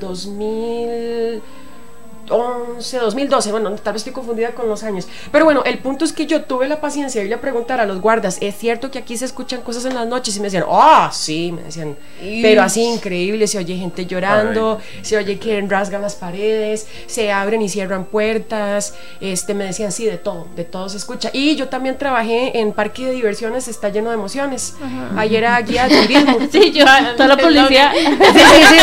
2011, 2.28 2.98
2012. 3.00 3.52
Bueno, 3.52 3.72
tal 3.76 3.94
vez 3.94 4.02
estoy 4.02 4.14
confundida 4.14 4.52
con 4.52 4.68
los 4.68 4.84
años. 4.84 5.08
Pero 5.32 5.46
bueno, 5.46 5.64
el 5.66 5.80
punto 5.80 6.06
es 6.06 6.14
que 6.14 6.26
yo 6.26 6.44
tuve 6.44 6.68
la 6.68 6.80
paciencia 6.82 7.22
de 7.22 7.28
ir 7.28 7.34
a 7.34 7.42
preguntar 7.42 7.80
a 7.80 7.86
los 7.86 8.02
guardas. 8.02 8.38
¿Es 8.42 8.56
cierto 8.58 8.92
que 8.92 9.00
aquí 9.00 9.18
se 9.18 9.26
escuchan 9.26 9.62
cosas 9.62 9.86
en 9.86 9.96
las 9.96 10.08
noches? 10.08 10.36
Y 10.36 10.40
me 10.40 10.46
decían, 10.46 10.66
ah, 10.70 11.10
sí, 11.14 11.52
me 11.52 11.64
decían. 11.64 11.96
Pero 12.20 12.62
así 12.62 12.84
increíble. 12.84 13.48
Se 13.48 13.58
oye 13.58 13.76
gente 13.78 14.06
llorando. 14.06 14.80
Se 15.02 15.18
oye 15.18 15.40
que 15.40 15.60
rasgan 15.68 16.02
las 16.02 16.16
paredes. 16.16 16.88
Se 17.08 17.32
abren 17.32 17.62
y 17.62 17.70
cierran 17.70 18.06
puertas. 18.06 18.94
Este, 19.22 19.54
me 19.54 19.64
decían, 19.66 19.92
sí, 19.92 20.06
de 20.06 20.18
todo. 20.18 20.48
De 20.56 20.64
todo 20.66 20.90
se 20.90 20.98
escucha. 20.98 21.30
Y 21.34 21.56
yo 21.56 21.70
también 21.70 21.98
trabajé 21.98 22.60
en 22.60 22.74
Parque 22.74 23.06
de 23.06 23.12
Diversiones. 23.14 23.68
Está 23.68 23.90
lleno 23.90 24.10
de 24.10 24.16
emociones. 24.16 24.76
Ayer 25.16 25.44
era 25.44 25.60
guía 25.62 25.88
de 25.88 26.02
turismo. 26.02 26.38
Sí, 26.52 26.72
yo, 26.72 26.86
toda 27.16 27.30
la 27.30 27.38
publicidad. 27.38 27.92
Sí, 27.94 28.06
sí, 28.06 28.64
sí, 28.70 28.76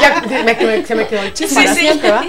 ya- 0.00 0.22
me 0.44 0.86
se 0.86 0.94
me 0.94 1.06
quedó 1.06 1.22
el 1.22 1.32
chip 1.34 1.52
para 1.52 1.74
siempre, 1.74 2.10
¿va? 2.10 2.24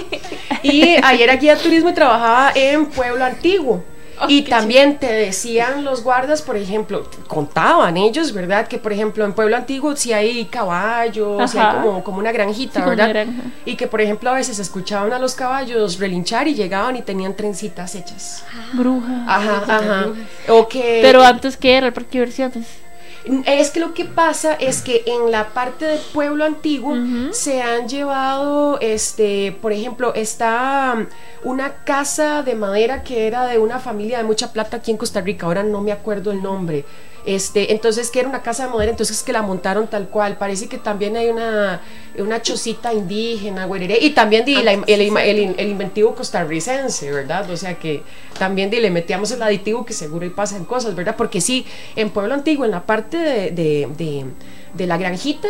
Y 0.62 0.96
ayer 1.02 1.38
guía 1.38 1.56
de 1.56 1.62
turismo 1.62 1.90
y 1.90 1.94
trabajaba 1.94 2.52
en 2.54 2.86
Pueblo 2.86 3.24
Antiguo. 3.24 3.82
y 4.26 4.42
también 4.42 4.98
te 4.98 5.06
decían 5.12 5.84
los 5.84 6.02
guardas, 6.02 6.42
por 6.42 6.56
ejemplo, 6.56 7.08
contaban 7.28 7.96
ellos, 7.96 8.32
¿verdad? 8.32 8.66
Que 8.66 8.76
por 8.78 8.92
ejemplo 8.92 9.24
en 9.24 9.32
Pueblo 9.32 9.56
Antiguo 9.56 9.94
si 9.94 10.12
hay 10.12 10.44
caballos, 10.46 11.48
si 11.52 11.56
hay 11.58 11.76
como, 11.76 12.02
como 12.02 12.18
una 12.18 12.32
granjita, 12.32 12.82
Sí, 12.82 12.88
¿verdad? 12.88 13.08
granja. 13.10 13.42
Y 13.64 13.76
que 13.76 13.86
por 13.86 14.00
ejemplo 14.00 14.30
a 14.30 14.34
veces 14.34 14.58
escuchaban 14.58 15.12
a 15.12 15.20
los 15.20 15.36
caballos 15.36 16.00
relinchar 16.00 16.48
y 16.48 16.54
llegaban 16.56 16.96
y 16.96 17.02
tenían 17.02 17.34
trencitas 17.36 17.94
hechas. 17.94 18.42
Bruja. 18.72 19.24
Ajá, 19.28 19.62
ajá. 19.68 20.06
O 20.48 20.66
que 20.66 20.98
Pero 21.00 21.22
antes 21.22 21.56
que 21.56 21.76
era 21.76 21.86
el 21.86 21.92
parque 21.92 22.18
de 22.18 22.24
diversiones. 22.26 22.66
Es 23.24 23.70
que 23.70 23.80
lo 23.80 23.94
que 23.94 24.04
pasa 24.04 24.54
es 24.54 24.82
que 24.82 25.02
en 25.06 25.30
la 25.30 25.48
parte 25.48 25.84
del 25.84 26.00
pueblo 26.12 26.44
antiguo 26.44 26.96
se 27.32 27.62
han 27.62 27.88
llevado, 27.88 28.78
este, 28.80 29.56
por 29.60 29.72
ejemplo, 29.72 30.14
está 30.14 30.94
um, 30.96 31.06
una 31.50 31.84
casa 31.84 32.42
de 32.42 32.54
madera 32.54 33.02
que 33.02 33.26
era 33.26 33.46
de 33.46 33.58
una 33.58 33.80
familia 33.80 34.18
de 34.18 34.24
mucha 34.24 34.52
plata 34.52 34.78
aquí 34.78 34.90
en 34.90 34.96
Costa 34.96 35.20
Rica, 35.20 35.46
ahora 35.46 35.62
no 35.62 35.80
me 35.80 35.92
acuerdo 35.92 36.30
el 36.30 36.42
nombre. 36.42 36.84
Este, 37.30 37.72
entonces 37.72 38.10
que 38.10 38.20
era 38.20 38.28
una 38.28 38.40
casa 38.40 38.64
de 38.64 38.72
madera, 38.72 38.90
entonces 38.90 39.22
que 39.22 39.34
la 39.34 39.42
montaron 39.42 39.86
tal 39.86 40.08
cual. 40.08 40.38
Parece 40.38 40.66
que 40.66 40.78
también 40.78 41.14
hay 41.14 41.28
una, 41.28 41.82
una 42.18 42.40
chocita 42.40 42.94
indígena, 42.94 43.66
güerere, 43.66 43.98
y 44.00 44.10
también 44.10 44.46
di, 44.46 44.54
la- 44.54 44.72
el, 44.72 45.00
el- 45.28 45.54
el 45.58 45.68
inventivo 45.68 46.14
costarricense, 46.14 47.10
¿verdad? 47.12 47.50
O 47.50 47.56
sea 47.58 47.74
que 47.74 48.02
también 48.38 48.70
di, 48.70 48.80
le 48.80 48.90
metíamos 48.90 49.30
el 49.30 49.42
aditivo 49.42 49.84
que 49.84 49.92
seguro 49.92 50.24
y 50.24 50.30
pasan 50.30 50.64
cosas, 50.64 50.94
¿verdad? 50.94 51.16
Porque 51.16 51.42
sí, 51.42 51.66
en 51.96 52.08
Pueblo 52.08 52.32
Antiguo, 52.32 52.64
en 52.64 52.70
la 52.70 52.86
parte 52.86 53.18
de, 53.18 53.50
de- 53.50 53.88
de- 53.98 54.24
de 54.72 54.86
la 54.86 54.96
granjita, 54.96 55.48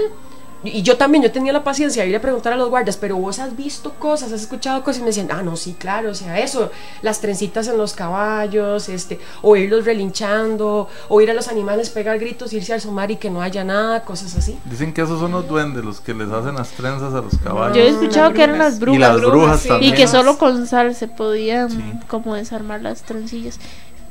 y 0.64 0.82
yo 0.82 0.96
también, 0.96 1.22
yo 1.22 1.30
tenía 1.30 1.52
la 1.52 1.62
paciencia 1.62 2.02
de 2.02 2.08
ir 2.08 2.16
a 2.16 2.20
preguntar 2.20 2.52
a 2.52 2.56
los 2.56 2.68
guardias, 2.68 2.96
pero 2.96 3.16
vos 3.16 3.38
has 3.38 3.56
visto 3.56 3.94
cosas, 3.94 4.32
has 4.32 4.40
escuchado 4.42 4.82
cosas 4.82 4.98
y 4.98 5.00
me 5.02 5.06
decían, 5.06 5.28
ah, 5.30 5.42
no, 5.42 5.56
sí, 5.56 5.76
claro, 5.78 6.10
o 6.10 6.14
sea, 6.14 6.38
eso, 6.40 6.72
las 7.02 7.20
trencitas 7.20 7.68
en 7.68 7.78
los 7.78 7.92
caballos, 7.92 8.88
este, 8.88 9.20
oírlos 9.42 9.84
relinchando, 9.84 10.88
oír 11.08 11.30
a 11.30 11.34
los 11.34 11.46
animales 11.48 11.90
pegar 11.90 12.18
gritos, 12.18 12.52
irse 12.52 12.74
al 12.74 12.80
sumar 12.80 13.10
y 13.10 13.16
que 13.16 13.30
no 13.30 13.40
haya 13.40 13.62
nada, 13.62 14.02
cosas 14.02 14.34
así. 14.36 14.58
Dicen 14.64 14.92
que 14.92 15.02
esos 15.02 15.20
son 15.20 15.30
los 15.32 15.46
duendes 15.46 15.84
los 15.84 16.00
que 16.00 16.12
les 16.12 16.28
hacen 16.30 16.56
las 16.56 16.70
trenzas 16.70 17.14
a 17.14 17.20
los 17.20 17.38
caballos. 17.38 17.76
Yo 17.76 17.82
he 17.84 17.88
escuchado 17.88 18.32
que 18.32 18.42
eran 18.42 18.58
las 18.58 18.80
brujas. 18.80 18.96
y 18.96 18.98
las 19.00 19.20
brujas 19.20 19.60
sí. 19.60 19.68
también. 19.68 19.94
Y 19.94 19.96
que 19.96 20.08
solo 20.08 20.38
con 20.38 20.66
sal 20.66 20.94
se 20.94 21.06
podían 21.08 21.70
Sí. 21.70 21.82
como 22.08 22.34
desarmar 22.34 22.82
las 22.82 23.02
trencillas. 23.02 23.60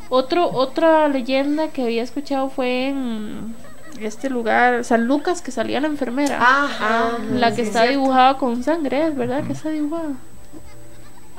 Otro, 0.10 0.50
otra 0.50 1.08
leyenda 1.10 1.68
que 1.68 1.84
había 1.84 2.04
escuchado 2.04 2.50
fue 2.50 2.88
en 2.88 3.54
este 4.02 4.30
lugar, 4.30 4.84
San 4.84 5.06
Lucas, 5.06 5.42
que 5.42 5.52
salía 5.52 5.80
la 5.82 5.88
enfermera. 5.88 6.38
Ajá. 6.40 7.18
la 7.32 7.50
que 7.52 7.64
sí, 7.64 7.70
está 7.70 7.84
dibujada 7.84 8.38
con 8.38 8.64
sangre, 8.64 9.08
¿es 9.08 9.16
verdad 9.16 9.44
que 9.44 9.54
está 9.54 9.70
dibujada? 9.70 10.14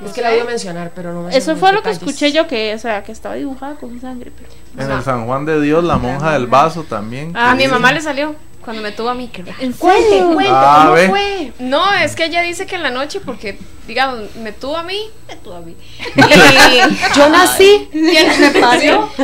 Es 0.04 0.12
que 0.12 0.20
la 0.22 0.30
voy 0.30 0.38
a 0.40 0.44
mencionar, 0.44 0.92
pero 0.94 1.12
no 1.12 1.22
me 1.24 1.36
Eso 1.36 1.56
fue 1.56 1.72
lo 1.72 1.82
que 1.82 1.90
escuché 1.90 2.30
yo, 2.32 2.46
que, 2.46 2.72
o 2.74 2.78
sea, 2.78 3.02
que 3.02 3.10
estaba 3.12 3.34
dibujada 3.34 3.74
con 3.74 4.00
sangre. 4.00 4.30
Pero... 4.36 4.84
En 4.86 4.96
el 4.96 5.02
San 5.02 5.26
Juan 5.26 5.44
de 5.44 5.60
Dios, 5.60 5.82
la 5.82 5.96
monja 5.98 6.32
del 6.32 6.46
vaso 6.46 6.84
también. 6.84 7.36
A 7.36 7.50
que 7.56 7.64
mi 7.64 7.68
mamá 7.68 7.90
le 7.92 8.00
salió 8.00 8.36
cuando 8.64 8.80
me 8.82 8.92
tuvo 8.92 9.08
a 9.08 9.14
mí. 9.14 9.26
que- 9.28 9.42
¿En 9.60 9.72
Cuente, 9.72 10.08
serio? 10.08 10.34
cuente, 10.34 10.52
Ah, 10.54 10.82
¿cómo 10.84 10.94
ve. 10.94 11.08
fue? 11.08 11.52
No, 11.58 11.92
es 11.94 12.14
que 12.14 12.26
ella 12.26 12.42
dice 12.42 12.66
que 12.66 12.76
en 12.76 12.84
la 12.84 12.90
noche, 12.90 13.18
porque, 13.24 13.58
digamos, 13.88 14.36
me 14.36 14.52
tuvo 14.52 14.76
a 14.76 14.84
mí, 14.84 15.00
me 15.26 15.34
tuvo 15.36 15.54
a 15.54 15.60
mí. 15.62 15.74
Y 16.14 16.20
Yo 17.18 17.28
nací. 17.30 17.88
¿Quién 17.90 18.40
me 18.40 18.50
parió? 18.60 19.08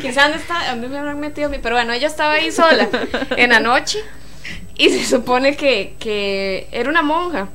Quizás 0.00 0.24
dónde 0.24 0.38
está, 0.38 0.70
dónde 0.70 0.88
me 0.88 0.98
habrán 0.98 1.18
metido 1.20 1.48
a 1.48 1.50
mí, 1.50 1.58
pero 1.62 1.74
bueno, 1.74 1.92
ella 1.92 2.06
estaba 2.06 2.34
ahí 2.34 2.52
sola 2.52 2.88
en 3.36 3.50
la 3.50 3.60
noche 3.60 3.98
y 4.76 4.88
se 4.90 5.04
supone 5.04 5.56
que, 5.56 5.94
que 5.98 6.68
era 6.70 6.88
una 6.88 7.02
monja. 7.02 7.48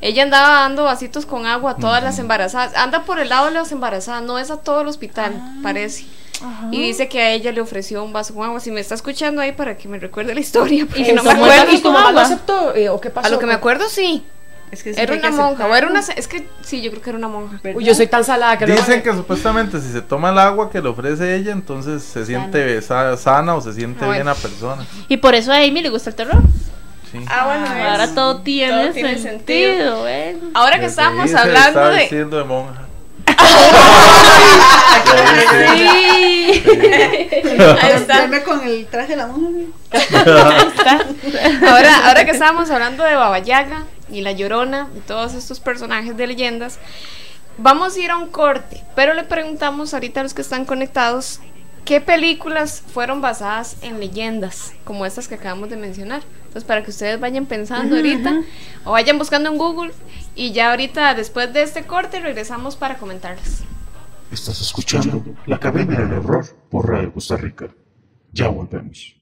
Ella 0.00 0.22
andaba 0.24 0.60
dando 0.60 0.84
vasitos 0.84 1.26
con 1.26 1.46
agua 1.46 1.72
a 1.72 1.76
todas 1.76 2.02
las 2.02 2.18
embarazadas. 2.18 2.74
Anda 2.76 3.04
por 3.04 3.18
el 3.18 3.28
lado 3.28 3.46
de 3.46 3.52
las 3.52 3.72
embarazadas, 3.72 4.22
no 4.22 4.38
es 4.38 4.50
a 4.50 4.58
todo 4.58 4.80
el 4.82 4.88
hospital, 4.88 5.32
parece. 5.62 6.04
Y 6.70 6.82
dice 6.82 7.08
que 7.08 7.20
a 7.22 7.30
ella 7.32 7.50
le 7.50 7.60
ofreció 7.62 8.04
un 8.04 8.12
vaso 8.12 8.34
con 8.34 8.44
agua. 8.44 8.60
Si 8.60 8.70
me 8.70 8.80
está 8.80 8.94
escuchando 8.94 9.40
ahí 9.40 9.52
para 9.52 9.76
que 9.76 9.88
me 9.88 9.98
recuerde 9.98 10.34
la 10.34 10.40
historia, 10.40 10.84
porque 10.88 11.06
se 11.06 11.12
no 11.14 11.22
me 11.22 11.30
acuerdo. 11.30 11.72
¿Y 11.72 11.80
tu 11.80 11.90
mamá 11.90 12.12
lo 12.12 12.20
aceptó? 12.20 12.74
Eh, 12.74 12.88
¿O 12.90 13.00
qué 13.00 13.08
pasó? 13.10 13.28
A 13.28 13.30
lo 13.30 13.38
que 13.38 13.46
me 13.46 13.54
acuerdo, 13.54 13.88
sí. 13.88 14.22
Es 14.70 14.82
que 14.82 14.92
sí 14.92 15.00
Era 15.00 15.14
hay 15.14 15.20
que 15.20 15.28
una 15.28 15.36
monja. 15.36 15.66
O 15.66 15.74
era 15.74 15.86
una. 15.86 16.00
Es 16.00 16.26
que 16.28 16.46
sí, 16.62 16.82
yo 16.82 16.90
creo 16.90 17.02
que 17.02 17.10
era 17.10 17.18
una 17.18 17.28
monja. 17.28 17.58
¿verdad? 17.62 17.78
Uy, 17.78 17.84
yo 17.84 17.94
soy 17.94 18.08
tan 18.08 18.24
salada 18.24 18.58
que 18.58 18.66
Dicen 18.66 19.00
que 19.02 19.12
supuestamente 19.12 19.80
si 19.80 19.92
se 19.92 20.02
toma 20.02 20.30
el 20.30 20.38
agua 20.38 20.68
que 20.70 20.82
le 20.82 20.88
ofrece 20.88 21.36
ella, 21.36 21.52
entonces 21.52 22.02
se 22.02 22.26
siente 22.26 22.82
sa- 22.82 23.16
sana 23.16 23.54
o 23.54 23.60
se 23.60 23.72
siente 23.72 24.04
bien 24.10 24.26
la 24.26 24.34
persona. 24.34 24.84
Y 25.08 25.16
por 25.18 25.34
eso 25.34 25.52
a 25.52 25.56
Amy 25.58 25.80
le 25.82 25.88
gusta 25.88 26.10
el 26.10 26.16
terror. 26.16 26.42
Sí. 27.12 27.24
Ah, 27.28 27.46
bueno, 27.46 27.66
Ahora 27.90 28.14
todo 28.14 28.40
tiene, 28.40 28.84
todo 28.84 28.92
tiene 28.92 29.18
sentido, 29.18 30.02
¿ven? 30.02 30.50
Ahora 30.54 30.80
que 30.80 30.86
estábamos 30.86 31.32
hablando 31.34 31.88
de. 31.88 31.96
vestiendo 31.96 32.38
de 32.38 32.44
monja. 32.44 32.82
Sí. 35.76 36.62
Ahí 37.80 37.92
está. 37.94 38.44
Con 38.44 38.66
el 38.66 38.86
traje 38.86 39.08
de 39.08 39.16
la 39.16 39.26
monja. 39.26 39.70
Ahora, 41.68 42.08
ahora 42.08 42.24
que 42.24 42.32
estábamos 42.32 42.70
hablando 42.70 43.04
de 43.04 43.14
Baba 43.14 43.38
Yaga 43.38 43.84
y 44.10 44.20
La 44.20 44.32
Llorona 44.32 44.88
y 44.96 45.00
todos 45.00 45.34
estos 45.34 45.60
personajes 45.60 46.16
de 46.16 46.26
leyendas, 46.26 46.78
vamos 47.58 47.96
a 47.96 48.00
ir 48.00 48.10
a 48.10 48.16
un 48.16 48.28
corte, 48.28 48.82
pero 48.94 49.14
le 49.14 49.24
preguntamos 49.24 49.94
ahorita 49.94 50.20
a 50.20 50.22
los 50.24 50.34
que 50.34 50.42
están 50.42 50.64
conectados 50.64 51.40
qué 51.84 52.00
películas 52.00 52.82
fueron 52.92 53.20
basadas 53.20 53.76
en 53.82 54.00
leyendas, 54.00 54.72
como 54.84 55.06
estas 55.06 55.28
que 55.28 55.36
acabamos 55.36 55.70
de 55.70 55.76
mencionar. 55.76 56.22
Entonces, 56.56 56.68
para 56.68 56.82
que 56.82 56.90
ustedes 56.90 57.20
vayan 57.20 57.44
pensando 57.44 57.96
ahorita 57.96 58.42
o 58.86 58.92
vayan 58.92 59.18
buscando 59.18 59.50
en 59.50 59.58
Google 59.58 59.92
y 60.34 60.52
ya 60.52 60.70
ahorita, 60.70 61.12
después 61.12 61.52
de 61.52 61.60
este 61.60 61.82
corte, 61.82 62.18
regresamos 62.18 62.76
para 62.76 62.96
comentarles. 62.96 63.60
Estás 64.32 64.62
escuchando 64.62 65.22
La 65.44 65.56
Academia 65.56 66.00
del 66.00 66.14
Horror 66.14 66.46
por 66.70 66.88
Radio 66.88 67.12
Costa 67.12 67.36
Rica. 67.36 67.68
Ya 68.32 68.48
volvemos. 68.48 69.16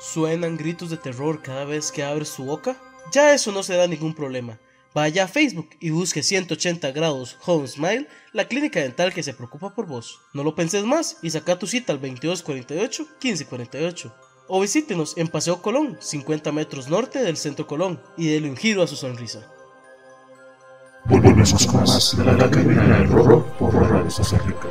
¿Suenan 0.00 0.56
gritos 0.56 0.90
de 0.90 0.96
terror 0.96 1.42
cada 1.42 1.64
vez 1.64 1.92
que 1.92 2.02
abres 2.02 2.34
tu 2.34 2.44
boca? 2.44 2.76
Ya 3.12 3.32
eso 3.32 3.52
no 3.52 3.62
será 3.62 3.86
ningún 3.86 4.12
problema. 4.12 4.58
Vaya 4.96 5.22
a 5.22 5.28
Facebook 5.28 5.70
y 5.78 5.90
busque 5.90 6.24
180 6.24 6.90
grados 6.90 7.38
Home 7.46 7.68
Smile, 7.68 8.08
la 8.32 8.48
clínica 8.48 8.80
dental 8.80 9.14
que 9.14 9.22
se 9.22 9.32
preocupa 9.32 9.76
por 9.76 9.86
vos. 9.86 10.18
No 10.34 10.42
lo 10.42 10.56
penses 10.56 10.82
más 10.82 11.18
y 11.22 11.30
saca 11.30 11.56
tu 11.56 11.68
cita 11.68 11.92
al 11.92 12.00
2248-1548. 12.00 14.12
O 14.54 14.60
visítenos 14.60 15.16
en 15.16 15.28
Paseo 15.28 15.62
Colón, 15.62 15.96
50 15.98 16.52
metros 16.52 16.86
norte 16.90 17.22
del 17.22 17.38
Centro 17.38 17.66
Colón, 17.66 17.98
y 18.18 18.28
dele 18.28 18.50
un 18.50 18.56
giro 18.58 18.82
a 18.82 18.86
su 18.86 18.96
sonrisa. 18.96 19.50
Volvemos 21.06 21.66
con 21.66 21.80
más 21.80 22.14
de 22.14 22.22
La 22.22 22.48
del 22.48 23.14
Horror 23.14 23.46
por 23.58 23.72
Radio 23.72 24.04
Costa 24.14 24.36
Rica. 24.44 24.68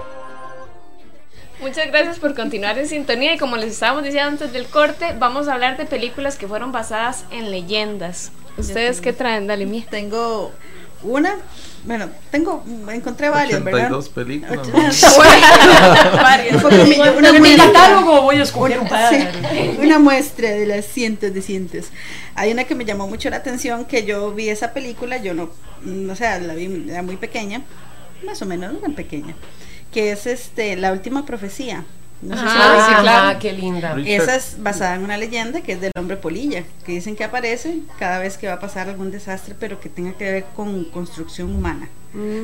Muchas 1.60 1.88
gracias 1.88 2.20
por 2.20 2.36
continuar 2.36 2.78
en 2.78 2.88
sintonía 2.88 3.34
y 3.34 3.40
como 3.40 3.58
les 3.58 3.72
estábamos 3.72 4.04
diciendo 4.04 4.30
antes 4.30 4.54
del 4.54 4.68
corte, 4.68 5.16
vamos 5.18 5.48
a 5.48 5.56
hablar 5.56 5.78
de 5.78 5.86
películas 5.86 6.38
que 6.38 6.48
fueron 6.48 6.72
basadas 6.72 7.26
en 7.32 7.50
leyendas. 7.50 8.32
¿Ustedes 8.60 9.02
qué 9.02 9.14
traen? 9.14 9.48
Dale, 9.48 9.66
mía. 9.66 9.88
Tengo 9.90 10.52
una, 11.04 11.36
bueno, 11.86 12.10
tengo, 12.30 12.64
encontré 12.91 13.30
varias, 13.30 13.64
¿verdad? 13.64 13.91
82 13.91 14.10
películas. 14.10 14.68
Varias. 16.14 16.64
Una 16.64 17.30
En 17.30 17.34
mi 17.34 17.39
muestra- 17.39 17.66
catálogo 17.74 18.22
voy 18.22 18.36
a 18.38 18.43
escoger 18.43 18.80
un 18.80 18.88
par. 18.88 19.14
Sí, 19.14 19.28
una 19.82 19.99
muestra 19.99 20.49
de 20.49 20.66
las 20.66 20.86
cientos 20.86 21.34
de 21.34 21.41
cientos. 21.41 21.86
Hay 22.36 22.52
una 22.52 22.64
que 22.66 22.76
me 22.76 22.86
llamó 22.86 23.08
mucho 23.08 23.30
la 23.30 23.38
atención, 23.38 23.86
que 23.86 24.06
yo 24.06 24.32
vi 24.32 24.49
esa 24.49 24.74
película, 24.74 25.18
yo 25.18 25.34
no, 25.34 25.49
mm, 25.84 26.10
o 26.10 26.16
sea, 26.16 26.39
la 26.39 26.54
vi, 26.54 26.86
era 26.89 27.02
muy 27.02 27.18
pequeña, 27.18 27.62
más 28.26 28.41
o 28.41 28.45
menos, 28.45 28.74
no 28.74 28.80
tan 28.80 28.93
pequeña, 28.93 29.36
que 29.91 30.12
es 30.12 30.28
este 30.28 30.76
La 30.76 30.91
Última 30.91 31.26
Profecía. 31.26 31.84
No 32.22 32.36
sé 32.36 32.42
si 32.44 32.48
Ah, 32.50 32.94
la 32.98 33.02
claro. 33.02 33.40
qué 33.40 33.52
linda. 33.54 33.96
Esa 34.06 34.36
es 34.36 34.58
basada 34.62 34.96
en 34.96 35.04
una 35.04 35.18
leyenda 35.18 35.62
que 35.62 35.74
es 35.74 35.82
del 35.82 35.92
hombre 35.98 36.18
polilla, 36.18 36.64
que 36.86 36.92
dicen 36.94 37.16
que 37.16 37.24
aparece 37.24 37.80
cada 37.98 38.20
vez 38.20 38.38
que 38.38 38.48
va 38.48 38.54
a 38.54 38.60
pasar 38.60 38.90
algún 38.90 39.10
desastre, 39.12 39.56
pero 39.60 39.80
que 39.80 39.90
tenga 39.90 40.14
que 40.14 40.32
ver 40.32 40.46
con 40.56 40.84
construcción 40.86 41.54
humana. 41.56 41.90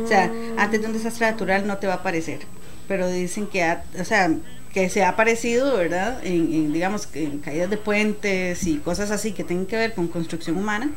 O 0.04 0.08
sea, 0.08 0.32
antes 0.58 0.82
de 0.82 0.88
un 0.88 0.94
desastre 0.94 1.30
natural 1.30 1.68
no 1.68 1.78
te 1.78 1.88
va 1.88 1.94
a 1.94 1.98
aparecer, 1.98 2.40
pero 2.88 3.08
dicen 3.10 3.48
que, 3.48 3.64
ha- 3.64 3.84
o 4.00 4.06
sea, 4.06 4.32
que 4.74 4.90
se 4.90 5.04
ha 5.04 5.10
aparecido, 5.10 5.76
¿verdad? 5.78 6.20
En, 6.26 6.54
en, 6.54 6.74
digamos, 6.74 7.06
que 7.06 7.24
en 7.26 7.40
caídas 7.40 7.70
de 7.70 7.78
puentes 7.78 8.66
y 8.66 8.78
cosas 8.78 9.12
así 9.12 9.32
que 9.34 9.44
tengan 9.44 9.66
que 9.66 9.76
ver 9.76 9.94
con 9.94 10.08
construcción 10.08 10.58
humana. 10.58 10.90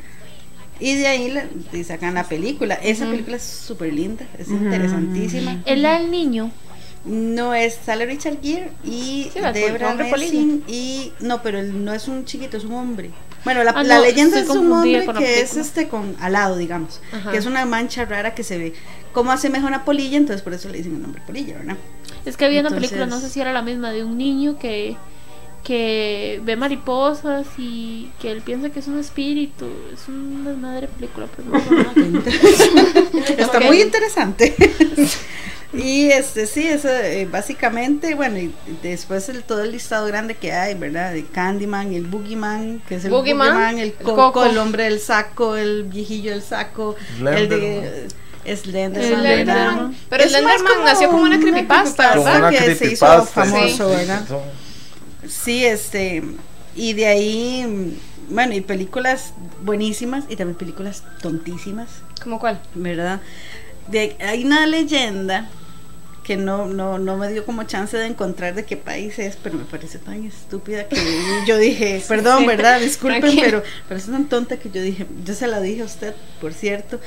Y 0.78 0.96
de 0.96 1.06
ahí 1.08 1.30
la- 1.30 1.44
y 1.72 1.84
sacan 1.84 2.14
la 2.14 2.24
película. 2.24 2.74
Esa 2.76 3.04
película 3.10 3.36
es 3.36 3.42
súper 3.42 3.92
linda, 3.92 4.24
es 4.38 4.48
interesantísima. 4.48 5.60
El 5.66 5.82
del 5.82 6.10
niño. 6.10 6.50
No 7.04 7.54
es, 7.54 7.78
sale 7.84 8.04
Richard 8.04 8.38
Gere 8.42 8.70
y 8.84 9.30
Sí, 9.32 9.40
Debra 9.54 9.94
Messing 9.94 10.64
y 10.68 11.12
no, 11.20 11.42
pero 11.42 11.58
él 11.58 11.84
no 11.84 11.94
es 11.94 12.08
un 12.08 12.24
chiquito, 12.26 12.56
es 12.56 12.64
un 12.64 12.72
hombre. 12.74 13.10
Bueno, 13.44 13.64
la, 13.64 13.70
Ah, 13.70 13.82
la 13.82 13.96
no, 13.96 14.02
leyenda 14.02 14.38
es 14.38 14.48
un 14.50 14.70
hombre 14.70 15.06
que 15.16 15.40
es 15.40 15.56
este 15.56 15.88
con 15.88 16.14
alado, 16.20 16.58
digamos, 16.58 17.00
Ajá. 17.12 17.30
que 17.30 17.38
es 17.38 17.46
una 17.46 17.64
mancha 17.64 18.04
rara 18.04 18.34
que 18.34 18.44
se 18.44 18.58
ve. 18.58 18.74
Como 19.12 19.32
asemeja 19.32 19.66
una 19.66 19.84
polilla, 19.84 20.18
entonces 20.18 20.42
por 20.42 20.52
eso 20.52 20.68
le 20.68 20.76
dicen 20.78 20.94
el 20.96 21.02
nombre 21.02 21.22
polilla, 21.26 21.56
¿verdad? 21.56 21.76
Es 22.26 22.36
que 22.36 22.44
había 22.44 22.60
una 22.60 22.70
película, 22.70 23.06
no 23.06 23.18
sé 23.18 23.30
si 23.30 23.40
era 23.40 23.52
la 23.54 23.62
misma, 23.62 23.92
de 23.92 24.04
un 24.04 24.18
niño 24.18 24.58
que 24.58 24.96
que 25.64 26.40
ve 26.42 26.56
mariposas 26.56 27.46
y 27.58 28.10
que 28.18 28.30
él 28.30 28.40
piensa 28.40 28.70
que 28.70 28.80
es 28.80 28.88
un 28.88 28.98
espíritu. 28.98 29.66
Es 29.92 30.08
una 30.08 30.54
madre 30.54 30.88
película, 30.88 31.26
pero 31.36 31.48
no 31.50 31.58
recuerdo 31.58 32.18
nada. 32.18 32.30
Está 33.38 33.60
muy 33.60 33.82
interesante. 33.82 34.54
y 35.72 36.10
este 36.10 36.46
sí, 36.46 36.66
eso 36.66 36.88
eh, 36.88 37.28
básicamente, 37.30 38.14
bueno, 38.14 38.38
y 38.38 38.52
después 38.82 39.28
el, 39.28 39.44
todo 39.44 39.62
el 39.62 39.72
listado 39.72 40.06
grande 40.06 40.34
que 40.34 40.52
hay, 40.52 40.74
¿verdad? 40.74 41.12
De 41.12 41.24
Candyman, 41.24 41.92
el 41.94 42.06
Boogeyman, 42.06 42.82
que 42.88 42.96
es 42.96 43.04
el 43.04 43.10
Boogeyman, 43.12 43.48
Boogeyman, 43.48 43.78
el 43.78 43.88
el 43.88 43.94
Coco, 43.94 44.32
Coco. 44.32 44.44
el 44.46 44.58
hombre 44.58 44.84
del 44.84 44.98
saco, 45.00 45.56
el 45.56 45.84
viejillo 45.84 46.32
del 46.32 46.42
saco, 46.42 46.96
el 47.20 47.48
de 47.48 48.08
Slenderman. 48.56 49.94
Pero 50.08 50.24
Es 50.24 50.30
Slenderman 50.30 50.84
nació 50.84 51.10
como 51.10 51.22
una 51.22 51.38
creepypasta, 51.38 52.12
Como 52.12 52.24
¿verdad? 52.24 52.38
una 52.40 52.50
que 52.50 52.74
se 52.74 52.92
hizo 52.92 53.24
famoso, 53.26 53.90
sí. 53.90 53.96
¿verdad? 53.96 54.22
Sí, 55.28 55.64
este, 55.64 56.24
y 56.74 56.94
de 56.94 57.06
ahí, 57.06 57.96
bueno, 58.28 58.54
y 58.54 58.60
películas 58.60 59.34
buenísimas 59.62 60.24
y 60.28 60.34
también 60.36 60.56
películas 60.56 61.04
tontísimas. 61.22 61.88
¿Cómo 62.22 62.40
cuál? 62.40 62.60
¿verdad? 62.74 63.20
De, 63.88 64.16
hay 64.20 64.44
una 64.44 64.66
leyenda 64.66 65.48
que 66.24 66.36
no, 66.36 66.66
no, 66.66 66.98
no 66.98 67.16
me 67.16 67.32
dio 67.32 67.44
como 67.44 67.64
chance 67.64 67.96
de 67.96 68.06
encontrar 68.06 68.54
de 68.54 68.64
qué 68.64 68.76
país 68.76 69.18
es, 69.18 69.36
pero 69.36 69.56
me 69.56 69.64
parece 69.64 69.98
tan 69.98 70.24
estúpida 70.24 70.88
que 70.88 70.96
yo 71.46 71.56
dije, 71.58 72.02
perdón, 72.06 72.46
¿verdad? 72.46 72.80
Disculpen, 72.80 73.38
pero 73.40 73.62
parece 73.88 74.10
tan 74.10 74.28
tonta 74.28 74.58
que 74.58 74.70
yo 74.70 74.82
dije, 74.82 75.06
yo 75.24 75.34
se 75.34 75.46
la 75.46 75.60
dije 75.60 75.82
a 75.82 75.86
usted, 75.86 76.14
por 76.40 76.52
cierto, 76.52 77.00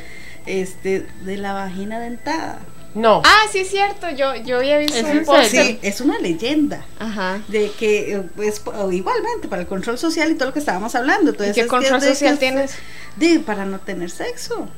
este, 0.45 1.05
de 1.23 1.37
la 1.37 1.53
vagina 1.53 1.99
dentada. 1.99 2.59
No. 2.95 3.23
Ah, 3.25 3.45
sí 3.51 3.59
es 3.59 3.69
cierto, 3.69 4.09
yo, 4.11 4.35
yo 4.35 4.57
había 4.57 4.77
visto 4.77 4.95
¿Es 4.95 5.03
un 5.03 5.25
serio? 5.25 5.63
Sí, 5.63 5.79
es 5.81 5.99
una 6.01 6.19
leyenda. 6.19 6.85
Ajá. 6.99 7.41
De 7.47 7.71
que, 7.71 8.13
eh, 8.13 8.51
o 8.65 8.91
igualmente, 8.91 9.47
para 9.47 9.63
el 9.63 9.67
control 9.67 9.97
social 9.97 10.31
y 10.31 10.35
todo 10.35 10.49
lo 10.49 10.53
que 10.53 10.59
estábamos 10.59 10.93
hablando. 10.93 11.31
¿Y 11.31 11.33
Entonces, 11.33 11.55
qué 11.55 11.61
es 11.61 11.65
que 11.65 11.69
control 11.69 11.97
es 11.97 12.03
de 12.03 12.09
social 12.09 12.37
tienes? 12.37 12.75
De, 13.15 13.39
para 13.39 13.65
no 13.65 13.79
tener 13.79 14.11
sexo. 14.11 14.69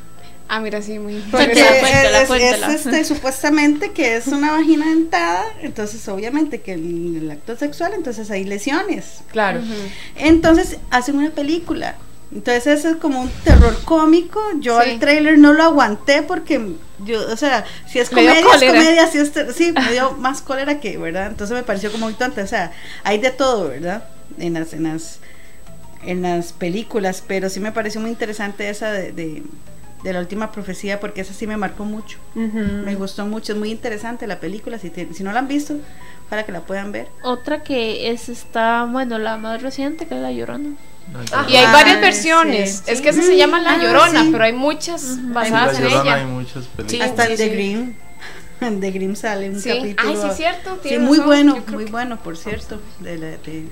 Ah, 0.48 0.60
mira, 0.60 0.82
sí, 0.82 1.00
muy 1.00 1.16
Porque 1.32 1.54
Cuéntala, 1.54 2.26
cuéntala, 2.28 2.74
es, 2.74 2.86
este, 2.86 3.04
supuestamente 3.14 3.92
que 3.92 4.16
es 4.16 4.28
una 4.28 4.52
vagina 4.52 4.88
dentada, 4.88 5.44
entonces 5.62 6.08
obviamente 6.08 6.62
que 6.62 6.74
el, 6.74 7.18
el 7.18 7.32
acto 7.32 7.56
sexual, 7.58 7.94
entonces 7.96 8.30
hay 8.30 8.44
lesiones. 8.44 9.22
Claro. 9.32 9.62
Entonces 10.16 10.78
hacen 10.92 11.18
una 11.18 11.32
película. 11.32 11.96
Entonces 12.34 12.68
ese 12.68 12.92
es 12.92 12.96
como 12.98 13.22
un 13.22 13.30
terror 13.44 13.76
cómico. 13.86 14.42
Yo 14.60 14.82
Sí. 14.82 14.90
el 14.92 15.00
trailer 15.00 15.38
no 15.38 15.54
lo 15.54 15.64
aguanté 15.64 16.22
porque 16.22 16.76
yo, 17.06 17.26
o 17.32 17.38
sea, 17.38 17.66
si 17.88 18.00
es 18.00 18.10
comedia, 18.10 18.40
es 18.40 18.46
comedia, 18.46 19.08
si 19.08 19.20
es 19.20 19.32
sí, 19.56 19.72
me 19.72 19.92
dio 19.92 20.12
más 20.14 20.42
cólera 20.42 20.80
que, 20.80 20.98
¿verdad? 20.98 21.28
Entonces 21.28 21.56
me 21.56 21.64
pareció 21.64 21.92
como 21.92 22.06
muy 22.06 22.14
tonta. 22.14 22.44
O 22.44 22.48
sea, 22.48 22.72
hay 23.04 23.20
de 23.20 23.32
todo, 23.32 23.70
¿verdad? 23.70 24.06
En 24.38 24.54
las, 24.54 24.74
en 24.74 24.84
las, 24.84 25.20
en 26.04 26.22
las 26.22 26.52
películas, 26.52 27.24
pero 27.26 27.50
sí 27.50 27.60
me 27.60 27.72
pareció 27.72 28.02
muy 28.02 28.10
interesante 28.10 28.70
esa 28.70 28.92
de, 28.92 29.12
de, 29.12 29.44
de 30.06 30.14
la 30.14 30.20
última 30.20 30.52
profecía 30.52 31.00
porque 31.02 31.20
esa 31.22 31.34
sí 31.34 31.48
me 31.48 31.58
marcó 31.58 31.84
mucho. 31.84 32.20
Me 32.36 32.96
gustó 32.96 33.26
mucho, 33.26 33.52
es 33.54 33.60
muy 33.60 33.72
interesante 33.72 34.28
la 34.28 34.40
película. 34.40 34.78
Si, 34.80 34.90
te- 34.92 35.12
si 35.14 35.24
no 35.24 35.32
la 35.34 35.40
han 35.40 35.48
visto, 35.48 35.76
para 36.30 36.46
que 36.46 36.52
la 36.52 36.62
puedan 36.62 36.92
ver. 36.92 37.08
Otra 37.24 37.64
que 37.64 38.12
es 38.12 38.30
está, 38.30 38.86
bueno, 38.86 39.18
la 39.20 39.38
más 39.38 39.62
reciente 39.62 40.06
que 40.06 40.16
es 40.16 40.22
La 40.22 40.32
Llorona. 40.32 40.70
Y 41.50 41.56
hay 41.56 41.66
Ah, 41.66 41.72
varias 41.74 41.96
sí. 41.98 42.02
versiones. 42.02 42.84
Es 42.88 42.98
Sí. 42.98 43.04
que 43.04 43.10
esa 43.10 43.22
se 43.24 43.36
llama 43.36 43.60
La 43.62 43.74
Ah, 43.74 43.78
Llorona, 43.82 44.22
sí. 44.24 44.30
pero 44.32 44.44
hay 44.44 44.54
muchas 44.54 45.04
La 45.18 45.34
basadas 45.34 45.78
en 45.80 45.84
Llorona 45.90 46.14
hay 46.14 46.22
ella. 46.22 46.28
muchas 46.32 46.66
películas. 46.66 46.92
Sí, 46.92 47.02
Hasta 47.02 47.24
el 47.26 47.38
de 47.38 47.44
sí. 47.44 47.50
Grimm. 47.50 47.94
The 48.80 48.92
Grimm 48.92 49.16
sale 49.16 49.50
un 49.50 49.60
Sí. 49.60 49.70
capítulo. 49.70 50.10
Ay, 50.10 50.18
sí, 50.22 50.28
es 50.30 50.38
cierto, 50.38 50.80
muy 51.02 51.18
razón, 51.18 51.26
bueno, 51.26 51.64
muy 51.72 51.86
que- 51.86 51.92
bueno, 51.92 52.18
por 52.24 52.38
cierto. 52.38 52.80
De 53.00 53.18
la, 53.18 53.28
de- 53.28 53.66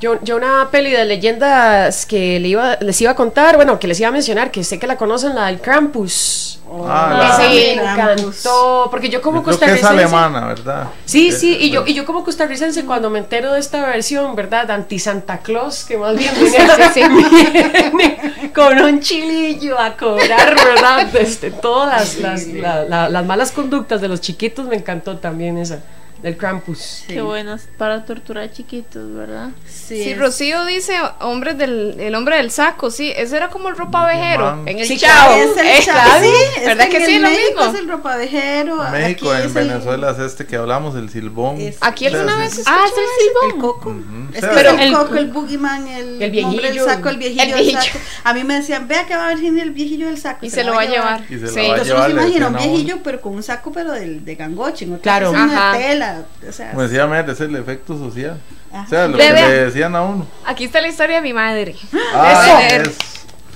Yo, 0.00 0.16
yo 0.22 0.36
una 0.36 0.68
peli 0.70 0.92
de 0.92 1.04
leyendas 1.04 2.06
que 2.06 2.38
le 2.38 2.46
iba, 2.48 2.76
les 2.80 3.00
iba 3.00 3.10
a 3.10 3.14
contar, 3.16 3.56
bueno, 3.56 3.80
que 3.80 3.88
les 3.88 3.98
iba 3.98 4.08
a 4.08 4.12
mencionar, 4.12 4.52
que 4.52 4.62
sé 4.62 4.78
que 4.78 4.86
la 4.86 4.96
conocen, 4.96 5.34
la 5.34 5.46
del 5.46 5.60
Krampus. 5.60 6.60
Ah, 6.86 7.36
la- 7.40 7.48
me 7.48 7.72
encantó, 7.72 8.86
porque 8.92 9.08
yo 9.08 9.20
como 9.20 9.38
Yo 9.38 9.44
creo 9.44 9.58
que 9.58 9.64
es 9.64 9.80
costarricense... 9.80 10.14
alemana, 10.14 10.46
¿verdad? 10.46 10.88
Sí, 11.04 11.32
sí, 11.32 11.56
y 11.60 11.70
yo, 11.70 11.82
y 11.84 11.94
yo 11.94 12.04
como 12.04 12.22
costarricense 12.22 12.84
cuando 12.84 13.10
me 13.10 13.18
entero 13.18 13.54
de 13.54 13.58
esta 13.60 13.84
versión, 13.86 14.36
¿verdad? 14.36 14.70
Anti-Santa 14.70 15.38
Claus, 15.38 15.82
que 15.84 15.96
más 15.96 16.14
bien 16.16 16.32
viene, 16.38 17.90
viene 17.92 18.52
con 18.54 18.78
un 18.80 19.00
chilillo 19.00 19.78
a 19.80 19.96
cobrar, 19.96 20.54
¿verdad? 20.54 21.08
Este, 21.16 21.50
todas 21.50 22.18
las, 22.18 22.46
las, 22.46 22.46
la- 22.46 22.84
la- 22.84 23.08
las 23.08 23.26
malas 23.26 23.50
conductas 23.50 24.00
de 24.00 24.08
los 24.08 24.20
chiquitos, 24.20 24.66
me 24.66 24.76
encantó 24.76 25.16
también 25.18 25.58
esa, 25.58 25.78
del 26.22 26.36
Krampus. 26.36 26.78
sí. 26.78 27.14
Qué 27.14 27.20
buenas 27.20 27.68
para 27.78 28.04
torturar 28.04 28.50
chiquitos, 28.52 29.14
¿verdad? 29.14 29.50
Sí, 29.66 30.02
Sí, 30.02 30.10
es- 30.10 30.18
Rocío 30.18 30.64
dice 30.64 30.94
hombres 31.20 31.56
del 31.58 31.96
el 31.98 32.14
hombre 32.14 32.36
del 32.36 32.50
saco, 32.50 32.90
sí, 32.90 33.12
ese 33.16 33.36
era 33.36 33.48
como 33.48 33.68
el 33.68 33.76
ropavejero 33.76 34.62
en 34.66 34.78
el 34.78 34.86
Sí, 34.86 34.96
chavo. 34.98 35.34
es 35.34 35.56
el 35.56 35.66
Eh, 35.66 35.80
chavo, 35.84 36.20
sí, 36.20 36.30
es 36.58 36.66
¿verdad 36.66 36.86
en 36.86 36.92
que 36.92 37.06
sí 37.06 37.14
el 37.14 37.22
lo 37.22 37.28
México 37.28 37.60
mismo? 37.60 37.72
es 37.74 37.80
el 37.80 37.88
ropavejero. 37.88 38.86
En 38.86 38.92
México, 38.92 39.30
aquí 39.30 39.42
en 39.42 39.48
es 39.48 39.56
el- 39.56 39.68
Venezuela 39.68 40.10
es 40.10 40.18
este 40.18 40.46
que 40.46 40.56
hablamos, 40.56 40.94
el 40.96 41.08
silbón. 41.10 41.60
Es- 41.60 41.78
Aquí 41.80 42.06
O 42.06 42.10
sea, 42.10 42.20
alguna 42.20 42.48
sí. 42.50 42.56
vez 42.58 42.66
Ah, 42.66 42.84
es 42.86 42.92
el 42.92 43.04
El 43.04 43.10
silbón. 43.52 43.60
coco. 43.60 43.90
Ujú. 43.90 44.28
Es 44.32 44.38
O 44.38 44.40
sea, 44.40 44.48
que 44.50 44.54
Pero 44.56 44.68
es 44.70 44.74
el 44.74 44.80
el- 44.88 44.92
coco, 44.94 45.14
el 45.16 45.26
boogeyman, 45.28 45.88
el, 45.88 46.22
El 46.22 46.44
hombre 46.44 46.62
del 46.62 46.72
viejillo. 46.72 46.84
saco, 46.84 47.08
el 47.08 47.16
viejillo 47.18 47.42
El 47.42 47.50
del 47.50 47.58
viejillo. 47.60 47.80
saco. 47.82 47.98
A 48.24 48.34
mí 48.34 48.44
me 48.44 48.54
decían, 48.54 48.88
vea 48.88 49.06
que 49.06 49.16
va 49.16 49.28
a 49.28 49.34
venir 49.34 49.58
el 49.62 49.70
viejillo 49.70 50.06
del 50.06 50.18
saco. 50.18 50.44
Y 50.46 50.50
se 50.50 50.64
lo 50.64 50.74
va 50.74 50.82
a 50.82 50.84
llevar. 50.86 51.22
Y 51.28 51.34
se 51.34 51.40
la 51.40 51.48
Sí. 51.48 51.54
va 51.56 51.60
a 51.60 51.64
Entonces 51.64 51.86
uno 51.94 52.06
llevar, 52.06 52.06
se 52.06 52.12
imagina 52.12 52.46
un 52.48 52.54
viejillo, 52.56 52.98
pero 53.02 53.20
con 53.20 53.34
un 53.34 53.42
saco, 53.42 53.72
pero 53.72 53.92
del, 53.92 54.24
de 54.24 54.34
gangoche, 54.34 54.86
¿no? 54.86 54.98
Claro. 55.00 55.28
Es 55.28 55.32
una 55.32 55.44
Ajá. 55.70 55.78
Tela, 56.14 56.26
o 56.48 56.52
sea, 56.52 56.70
Como 56.70 56.82
decía 56.82 57.06
Mer, 57.06 57.28
es 57.30 57.40
el 57.40 57.54
efecto 57.56 57.96
social. 57.98 58.40
Ajá. 58.72 58.84
O 58.84 58.88
sea, 58.88 59.08
lo 59.08 59.16
Ve, 59.16 59.26
que 59.26 59.32
le 59.32 59.64
decían 59.66 59.94
a 59.96 60.02
uno. 60.02 60.26
Aquí 60.44 60.64
está 60.64 60.80
la 60.80 60.88
historia 60.88 61.16
de 61.16 61.22
mi 61.22 61.32
madre. 61.32 61.74
Ah, 62.14 62.60
Eso. 62.70 62.90
es- 62.90 62.98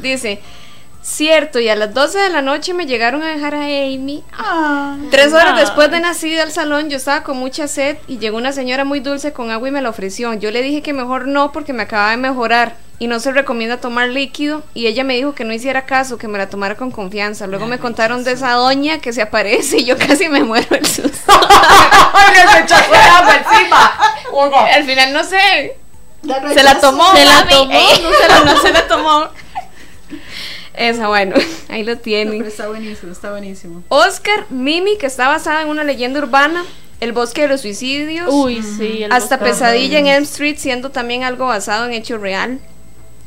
Dice, 0.00 0.40
cierto, 1.02 1.58
y 1.60 1.68
a 1.68 1.76
las 1.76 1.92
12 1.92 2.18
de 2.18 2.30
la 2.30 2.42
noche 2.42 2.74
me 2.74 2.86
llegaron 2.86 3.22
a 3.22 3.28
dejar 3.28 3.54
a 3.54 3.62
Amy. 3.64 4.22
Ah. 4.32 4.96
Tres 5.10 5.32
horas 5.32 5.52
Ay. 5.54 5.60
después 5.60 5.90
de 5.90 6.00
nacida 6.00 6.42
al 6.44 6.52
salón, 6.52 6.88
yo 6.90 6.96
estaba 6.96 7.22
con 7.24 7.36
mucha 7.36 7.68
sed 7.68 7.96
y 8.08 8.18
llegó 8.18 8.36
una 8.38 8.52
señora 8.52 8.84
muy 8.84 9.00
dulce 9.00 9.32
con 9.32 9.50
agua 9.50 9.68
y 9.68 9.72
me 9.72 9.82
la 9.82 9.90
ofreció. 9.90 10.32
Yo 10.34 10.50
le 10.50 10.62
dije 10.62 10.82
que 10.82 10.92
mejor 10.92 11.26
no 11.26 11.52
porque 11.52 11.72
me 11.72 11.82
acababa 11.82 12.12
de 12.12 12.16
mejorar 12.18 12.76
y 13.02 13.08
no 13.08 13.18
se 13.18 13.32
recomienda 13.32 13.78
tomar 13.78 14.10
líquido 14.10 14.62
y 14.74 14.86
ella 14.86 15.02
me 15.02 15.16
dijo 15.16 15.34
que 15.34 15.42
no 15.42 15.52
hiciera 15.52 15.86
caso, 15.86 16.18
que 16.18 16.28
me 16.28 16.38
la 16.38 16.48
tomara 16.48 16.76
con 16.76 16.92
confianza. 16.92 17.48
Luego 17.48 17.66
me 17.66 17.80
contaron 17.80 18.22
de 18.22 18.30
esa 18.30 18.52
doña 18.52 19.00
que 19.00 19.12
se 19.12 19.20
aparece 19.22 19.78
y 19.78 19.84
yo 19.84 19.98
casi 19.98 20.28
me 20.28 20.44
muero 20.44 20.68
el 20.76 20.86
susto. 20.86 21.10
¡Ay, 21.26 22.32
le 22.36 22.60
echó 22.60 22.76
el 22.76 22.94
agua 22.94 23.34
encima! 23.34 23.92
Al 24.72 24.84
final 24.84 25.12
no 25.12 25.24
sé. 25.24 25.78
Se 26.54 26.62
la 26.62 26.78
tomó. 26.78 27.12
Se 27.12 27.24
la 27.24 27.38
mami. 27.40 27.50
tomó. 27.50 27.72
Ey, 27.72 28.02
no, 28.04 28.12
se 28.12 28.28
la, 28.28 28.40
no 28.44 28.62
se 28.62 28.72
la 28.72 28.86
tomó. 28.86 29.28
Esa, 30.74 31.08
bueno, 31.08 31.34
ahí 31.70 31.82
lo 31.82 31.96
No, 31.96 32.00
pero 32.04 32.46
está 32.46 32.68
buenísimo, 32.68 33.10
está 33.10 33.30
buenísimo. 33.32 33.82
Oscar 33.88 34.46
Mimi, 34.48 34.96
que 34.96 35.06
está 35.06 35.26
basada 35.26 35.62
en 35.62 35.70
una 35.70 35.82
leyenda 35.82 36.20
urbana, 36.20 36.64
El 37.00 37.10
bosque 37.10 37.42
de 37.42 37.48
los 37.48 37.62
suicidios, 37.62 38.28
Uy, 38.30 38.62
sí. 38.62 39.02
el 39.02 39.10
hasta 39.10 39.38
bosque. 39.38 39.50
Pesadilla 39.50 39.98
en 39.98 40.06
Elm 40.06 40.22
Street, 40.22 40.54
siendo 40.56 40.90
también 40.90 41.24
algo 41.24 41.46
basado 41.46 41.86
en 41.86 41.94
hecho 41.94 42.16
real. 42.16 42.60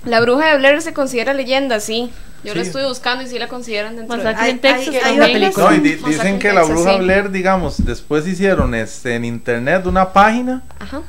La 0.05 0.21
bruja 0.21 0.51
de 0.51 0.57
Blair 0.57 0.81
se 0.81 0.93
considera 0.93 1.33
leyenda, 1.33 1.79
sí. 1.79 2.11
Yo 2.43 2.53
la 2.53 2.61
Sí. 2.61 2.67
estuve 2.67 2.87
buscando 2.87 3.23
y 3.23 3.27
sí 3.27 3.39
la 3.39 3.47
consideran 3.47 3.95
dentro 3.95 4.17
de... 4.17 4.29
En 4.29 4.37
Hay- 4.37 4.53
Texas 4.55 4.89
hay- 4.89 4.95
hay 5.13 5.17
también. 5.17 5.45
otras- 5.45 5.57
No, 5.57 5.73
y 5.75 5.79
di- 5.79 5.89
Masacre 5.95 6.11
dicen 6.11 6.27
en 6.27 6.39
que 6.39 6.53
la 6.53 6.63
bruja 6.63 6.93
sí. 6.93 6.99
Blair, 6.99 7.31
digamos, 7.31 7.83
después 7.83 8.27
hicieron 8.27 8.75
este, 8.75 9.15
en 9.15 9.25
internet 9.25 9.87
una 9.87 10.13
página 10.13 10.61
Ajá. 10.79 11.01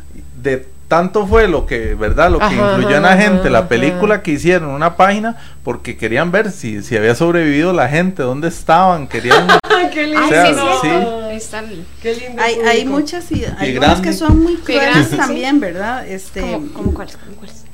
de 0.42 0.66
tanto 0.88 1.26
fue 1.26 1.46
lo 1.48 1.66
que, 1.66 1.94
¿verdad? 1.94 2.30
Lo 2.30 2.38
que 2.38 2.44
Ajá, 2.44 2.54
influyó 2.76 2.96
en 2.96 3.02
la 3.02 3.12
ajá, 3.12 3.20
gente, 3.22 3.50
la 3.50 3.58
ajá. 3.58 3.68
película 3.68 4.22
que 4.22 4.30
hicieron, 4.30 4.70
una 4.70 4.96
página, 4.96 5.36
porque 5.64 5.98
querían 5.98 6.30
ver 6.30 6.50
si, 6.52 6.82
si 6.82 6.96
había 6.96 7.14
sobrevivido 7.16 7.72
la 7.74 7.88
gente, 7.88 8.22
dónde 8.22 8.48
estaban, 8.48 9.08
querían... 9.08 9.46
qué 9.92 10.00
Ay, 10.00 10.14
O 10.14 10.28
sea, 10.28 10.46
sí, 10.80 11.40
sí, 11.40 11.84
Qué 12.02 12.14
lindo. 12.14 12.40
Hay, 12.42 12.54
hay 12.60 12.84
muchas 12.86 13.30
y 13.32 13.44
hay 13.58 13.76
unas 13.76 14.00
que 14.00 14.12
son 14.12 14.38
muy 14.42 14.56
crueles 14.56 15.10
también, 15.10 15.58
¿verdad? 15.60 16.06
Este, 16.06 16.40
¿Cómo, 16.40 16.72
cómo 16.72 16.94
cuáles? 16.94 17.16
¿Cómo 17.16 17.36
cuáles? 17.36 17.65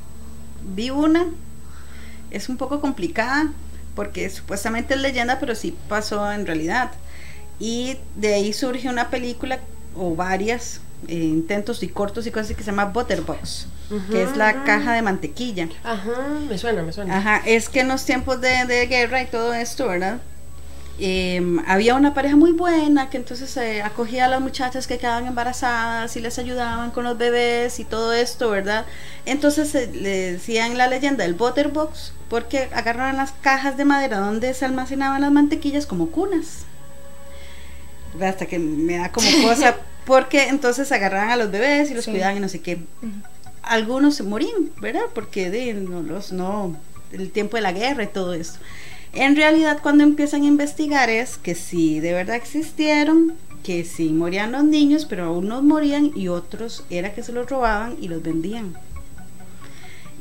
Vi 0.74 0.90
una, 0.90 1.26
es 2.30 2.48
un 2.48 2.56
poco 2.56 2.80
complicada 2.80 3.52
porque 3.94 4.28
supuestamente 4.30 4.94
es 4.94 5.00
leyenda, 5.00 5.38
pero 5.38 5.54
sí 5.54 5.76
pasó 5.88 6.30
en 6.32 6.46
realidad. 6.46 6.92
Y 7.58 7.98
de 8.16 8.34
ahí 8.34 8.52
surge 8.52 8.88
una 8.88 9.10
película 9.10 9.58
o 9.94 10.14
varias 10.14 10.80
eh, 11.08 11.14
intentos 11.14 11.82
y 11.82 11.88
cortos 11.88 12.26
y 12.26 12.30
cosas 12.30 12.56
que 12.56 12.62
se 12.62 12.70
llama 12.70 12.86
Butterbox, 12.86 13.66
que 14.10 14.22
es 14.22 14.36
la 14.36 14.64
caja 14.64 14.94
de 14.94 15.02
mantequilla. 15.02 15.68
Ajá, 15.84 16.10
me 16.48 16.56
suena, 16.56 16.82
me 16.82 16.92
suena. 16.92 17.18
Ajá, 17.18 17.42
es 17.44 17.68
que 17.68 17.80
en 17.80 17.88
los 17.88 18.04
tiempos 18.04 18.40
de, 18.40 18.64
de 18.64 18.86
guerra 18.86 19.22
y 19.22 19.26
todo 19.26 19.52
esto, 19.52 19.88
¿verdad? 19.88 20.18
Em, 21.04 21.58
había 21.66 21.96
una 21.96 22.14
pareja 22.14 22.36
muy 22.36 22.52
buena 22.52 23.10
que 23.10 23.16
entonces 23.16 23.56
eh, 23.56 23.82
acogía 23.82 24.26
a 24.26 24.28
las 24.28 24.40
muchachas 24.40 24.86
que 24.86 24.98
quedaban 24.98 25.26
embarazadas 25.26 26.14
y 26.16 26.20
les 26.20 26.38
ayudaban 26.38 26.92
con 26.92 27.02
los 27.02 27.18
bebés 27.18 27.80
y 27.80 27.84
todo 27.84 28.12
esto, 28.12 28.50
¿verdad? 28.50 28.86
Entonces 29.26 29.74
eh, 29.74 29.90
le 29.92 30.32
decían 30.34 30.78
la 30.78 30.86
leyenda 30.86 31.24
del 31.24 31.34
butterbox 31.34 32.12
porque 32.30 32.68
agarraban 32.72 33.16
las 33.16 33.32
cajas 33.32 33.76
de 33.76 33.84
madera 33.84 34.18
donde 34.18 34.54
se 34.54 34.64
almacenaban 34.64 35.22
las 35.22 35.32
mantequillas 35.32 35.86
como 35.86 36.10
cunas. 36.10 36.66
Hasta 38.20 38.46
que 38.46 38.60
me 38.60 38.98
da 38.98 39.10
como 39.10 39.26
cosa, 39.42 39.74
porque 40.04 40.50
entonces 40.50 40.92
agarraban 40.92 41.30
a 41.30 41.36
los 41.36 41.50
bebés 41.50 41.90
y 41.90 41.94
los 41.94 42.04
Sí. 42.04 42.12
cuidaban 42.12 42.36
y 42.36 42.40
no 42.40 42.48
sé 42.48 42.60
qué. 42.60 42.78
Algunos 43.62 44.14
se 44.14 44.22
morían, 44.22 44.70
¿verdad? 44.80 45.06
Porque 45.12 45.50
de, 45.50 45.74
no, 45.74 46.00
los, 46.00 46.30
no, 46.30 46.76
el 47.10 47.32
tiempo 47.32 47.56
de 47.56 47.62
la 47.62 47.72
guerra 47.72 48.04
y 48.04 48.08
todo 48.08 48.34
esto. 48.34 48.60
En 49.14 49.36
realidad, 49.36 49.78
cuando 49.82 50.04
empiezan 50.04 50.42
a 50.42 50.46
investigar 50.46 51.10
es 51.10 51.36
que 51.36 51.54
sí, 51.54 52.00
de 52.00 52.14
verdad 52.14 52.36
existieron, 52.36 53.34
que 53.62 53.84
sí 53.84 54.10
morían 54.10 54.52
los 54.52 54.64
niños, 54.64 55.04
pero 55.04 55.32
unos 55.32 55.62
morían 55.62 56.10
y 56.14 56.28
otros 56.28 56.84
era 56.90 57.14
que 57.14 57.22
se 57.22 57.32
los 57.32 57.48
robaban 57.48 57.96
y 58.00 58.08
los 58.08 58.22
vendían. 58.22 58.74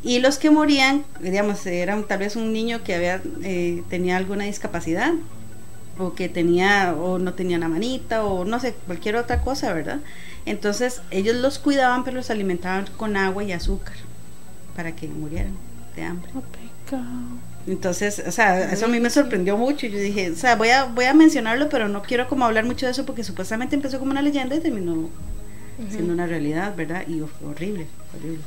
Y 0.03 0.19
los 0.19 0.37
que 0.37 0.49
morían, 0.49 1.05
digamos, 1.19 1.65
eran 1.65 2.03
tal 2.05 2.19
vez 2.19 2.35
un 2.35 2.51
niño 2.53 2.83
que 2.83 2.95
había, 2.95 3.21
eh, 3.43 3.83
tenía 3.89 4.17
alguna 4.17 4.45
discapacidad, 4.45 5.13
o 5.97 6.13
que 6.13 6.27
tenía, 6.27 6.95
o 6.95 7.19
no 7.19 7.33
tenía 7.33 7.57
una 7.57 7.69
manita, 7.69 8.25
o 8.25 8.43
no 8.43 8.59
sé, 8.59 8.73
cualquier 8.87 9.15
otra 9.15 9.41
cosa, 9.41 9.73
¿verdad? 9.73 9.99
Entonces 10.45 11.01
ellos 11.11 11.35
los 11.35 11.59
cuidaban, 11.59 12.03
pero 12.03 12.17
los 12.17 12.29
alimentaban 12.29 12.87
con 12.97 13.15
agua 13.15 13.43
y 13.43 13.51
azúcar, 13.51 13.95
para 14.75 14.95
que 14.95 15.07
murieran 15.07 15.53
de 15.95 16.03
hambre. 16.03 16.31
Oh. 16.35 17.50
Entonces, 17.67 18.23
o 18.27 18.31
sea, 18.31 18.71
eso 18.71 18.85
a 18.85 18.87
mí 18.87 18.99
me 18.99 19.09
sorprendió 19.09 19.55
mucho. 19.57 19.85
Yo 19.87 19.97
dije, 19.99 20.31
o 20.31 20.35
sea, 20.35 20.55
voy 20.55 20.69
a, 20.69 20.85
voy 20.85 21.05
a 21.05 21.13
mencionarlo, 21.13 21.69
pero 21.69 21.87
no 21.89 22.01
quiero 22.01 22.27
como 22.27 22.45
hablar 22.45 22.65
mucho 22.65 22.85
de 22.87 22.91
eso 22.91 23.05
porque 23.05 23.23
supuestamente 23.23 23.75
empezó 23.75 23.99
como 23.99 24.11
una 24.11 24.21
leyenda 24.21 24.55
y 24.55 24.59
terminó 24.59 25.09
siendo 25.89 26.13
una 26.13 26.27
realidad, 26.27 26.75
¿verdad? 26.75 27.03
Y 27.07 27.19
hor- 27.21 27.29
horrible, 27.45 27.87
horrible. 28.17 28.39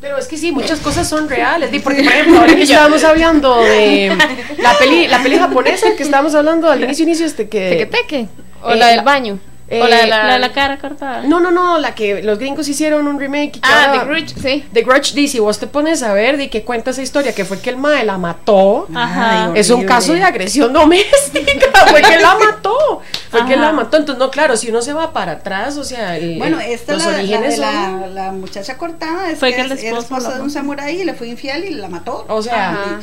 Pero 0.00 0.18
es 0.18 0.26
que 0.28 0.36
sí, 0.36 0.52
muchas 0.52 0.80
cosas 0.80 1.08
son 1.08 1.28
reales. 1.28 1.70
di, 1.72 1.78
Porque, 1.80 2.02
por 2.02 2.12
ejemplo, 2.12 2.38
ahora 2.40 2.54
que 2.54 2.62
estábamos 2.64 3.02
hablando 3.02 3.62
de 3.62 4.16
la 4.62 4.76
peli, 4.78 5.08
la 5.08 5.22
peli 5.22 5.38
japonesa 5.38 5.88
que 5.96 6.02
estábamos 6.02 6.34
hablando 6.34 6.70
al 6.70 6.84
inicio, 6.84 7.04
inicio, 7.04 7.24
este 7.26 7.48
que. 7.48 7.70
Teque 7.70 7.86
Teque. 7.86 8.28
O 8.62 8.70
Eh, 8.72 8.76
la 8.76 8.86
del 8.88 8.96
la- 8.98 9.02
baño. 9.02 9.38
Eh, 9.68 9.82
o 9.82 9.88
la 9.88 9.96
de 10.02 10.06
La, 10.06 10.38
la, 10.38 10.52
cara 10.52 10.78
cortada. 10.78 11.22
No, 11.22 11.40
no, 11.40 11.50
no, 11.50 11.78
la 11.78 11.94
que 11.94 12.22
los 12.22 12.38
gringos 12.38 12.68
hicieron 12.68 13.06
un 13.08 13.18
remake. 13.18 13.56
y 13.56 13.60
que 13.60 13.60
Ah, 13.62 13.92
The 13.98 14.04
Grudge, 14.06 14.34
sí. 14.40 14.64
The 14.72 14.82
Grudge 14.82 15.12
dice, 15.14 15.40
vos 15.40 15.58
te 15.58 15.66
pones 15.66 16.02
a 16.04 16.12
ver 16.12 16.36
de 16.36 16.48
que 16.48 16.62
cuenta 16.62 16.90
esa 16.92 17.02
historia, 17.02 17.34
que 17.34 17.44
fue 17.44 17.58
que 17.60 17.70
el 17.70 17.76
mae 17.76 18.04
la 18.04 18.16
mató. 18.18 18.86
Ajá. 18.94 19.46
Ay, 19.46 19.52
Es 19.60 19.70
un 19.70 19.84
caso 19.84 20.12
de 20.12 20.22
agresión 20.22 20.72
doméstica, 20.72 21.86
fue 21.88 22.00
que 22.02 22.18
la 22.18 22.36
mató, 22.36 23.02
fue 23.30 23.44
que 23.46 23.54
Ajá. 23.54 23.62
la 23.62 23.72
mató. 23.72 23.96
Entonces, 23.96 24.18
no, 24.20 24.30
claro, 24.30 24.56
si 24.56 24.70
uno 24.70 24.82
se 24.82 24.92
va 24.92 25.12
para 25.12 25.32
atrás, 25.32 25.76
o 25.76 25.84
sea, 25.84 26.16
el- 26.16 26.38
Bueno, 26.38 26.60
esta 26.60 26.92
los 26.94 27.04
la, 27.04 27.10
la, 27.12 27.18
orígenes 27.18 27.54
de 27.56 27.60
la, 27.60 27.72
son- 27.72 28.14
la 28.14 28.32
muchacha 28.32 28.78
cortada 28.78 29.30
es 29.30 29.38
Fue 29.38 29.50
que 29.50 29.56
que 29.56 29.62
el 29.62 29.72
esposo 29.72 29.98
esposa 30.16 30.34
de 30.36 30.42
un 30.42 30.50
samurái 30.50 31.00
y 31.00 31.04
le 31.04 31.14
fue 31.14 31.28
infiel 31.28 31.64
y 31.64 31.70
la 31.74 31.88
mató. 31.88 32.24
O 32.28 32.40
sea, 32.42 32.70
Ajá. 32.70 33.00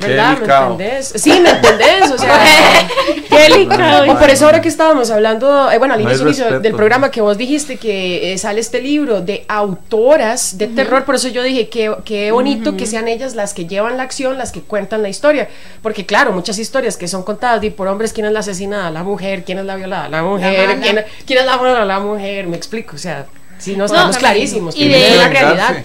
¿Verdad? 0.00 0.38
¿Me 0.38 0.44
entendés? 0.72 1.12
Sí, 1.16 1.40
¿me 1.40 1.50
entendés? 1.50 2.10
O 2.10 2.18
sea, 2.18 2.38
Qué 3.30 3.38
delicado. 3.38 4.18
por 4.18 4.28
eso 4.30 4.46
ahora 4.46 4.60
que 4.60 4.68
estábamos 4.68 5.10
hablando, 5.10 5.70
eh, 5.70 5.78
bueno, 5.78 5.94
al 5.94 6.00
inicio, 6.00 6.24
respeto, 6.24 6.60
del 6.60 6.72
¿no? 6.72 6.76
programa 6.78 7.10
que 7.10 7.20
vos 7.20 7.36
dijiste 7.38 7.76
que 7.76 8.32
eh, 8.32 8.38
sale 8.38 8.60
este 8.60 8.80
libro 8.80 9.20
de 9.20 9.44
autoras 9.48 10.58
de 10.58 10.66
terror, 10.66 11.04
por 11.04 11.14
eso 11.14 11.28
yo 11.28 11.42
dije 11.42 11.68
que 11.68 11.92
qué 12.04 12.32
bonito 12.32 12.76
que 12.76 12.86
sean 12.86 13.08
ellas 13.08 13.34
las 13.34 13.54
que 13.54 13.66
llevan 13.66 13.96
la 13.96 14.02
acción, 14.02 14.38
las 14.38 14.52
que 14.52 14.60
cuentan 14.62 15.02
la 15.02 15.08
historia, 15.08 15.48
porque 15.82 16.06
claro, 16.06 16.32
muchas 16.32 16.58
historias 16.58 16.96
que 16.96 17.06
son 17.08 17.22
contadas 17.22 17.60
di, 17.60 17.70
por 17.70 17.86
hombres, 17.88 18.12
quién 18.12 18.26
es 18.26 18.32
la 18.32 18.40
asesinada, 18.40 18.90
la 18.90 19.02
mujer, 19.04 19.44
quién 19.44 19.58
es 19.58 19.64
la 19.64 19.76
violada, 19.76 20.08
la 20.08 20.22
mujer, 20.22 20.78
quién, 20.82 21.04
quién 21.26 21.38
es 21.38 21.46
la 21.46 21.56
mala, 21.56 21.84
la 21.84 22.00
mujer, 22.00 22.46
me 22.46 22.56
explico, 22.56 22.96
o 22.96 22.98
sea, 22.98 23.26
si 23.58 23.76
no 23.76 23.84
estamos 23.84 24.14
No, 24.16 24.20
clarísimos, 24.20 24.74
y 24.76 24.88
de- 24.88 25.08
es 25.10 25.16
la 25.16 25.28
realidad. 25.28 25.76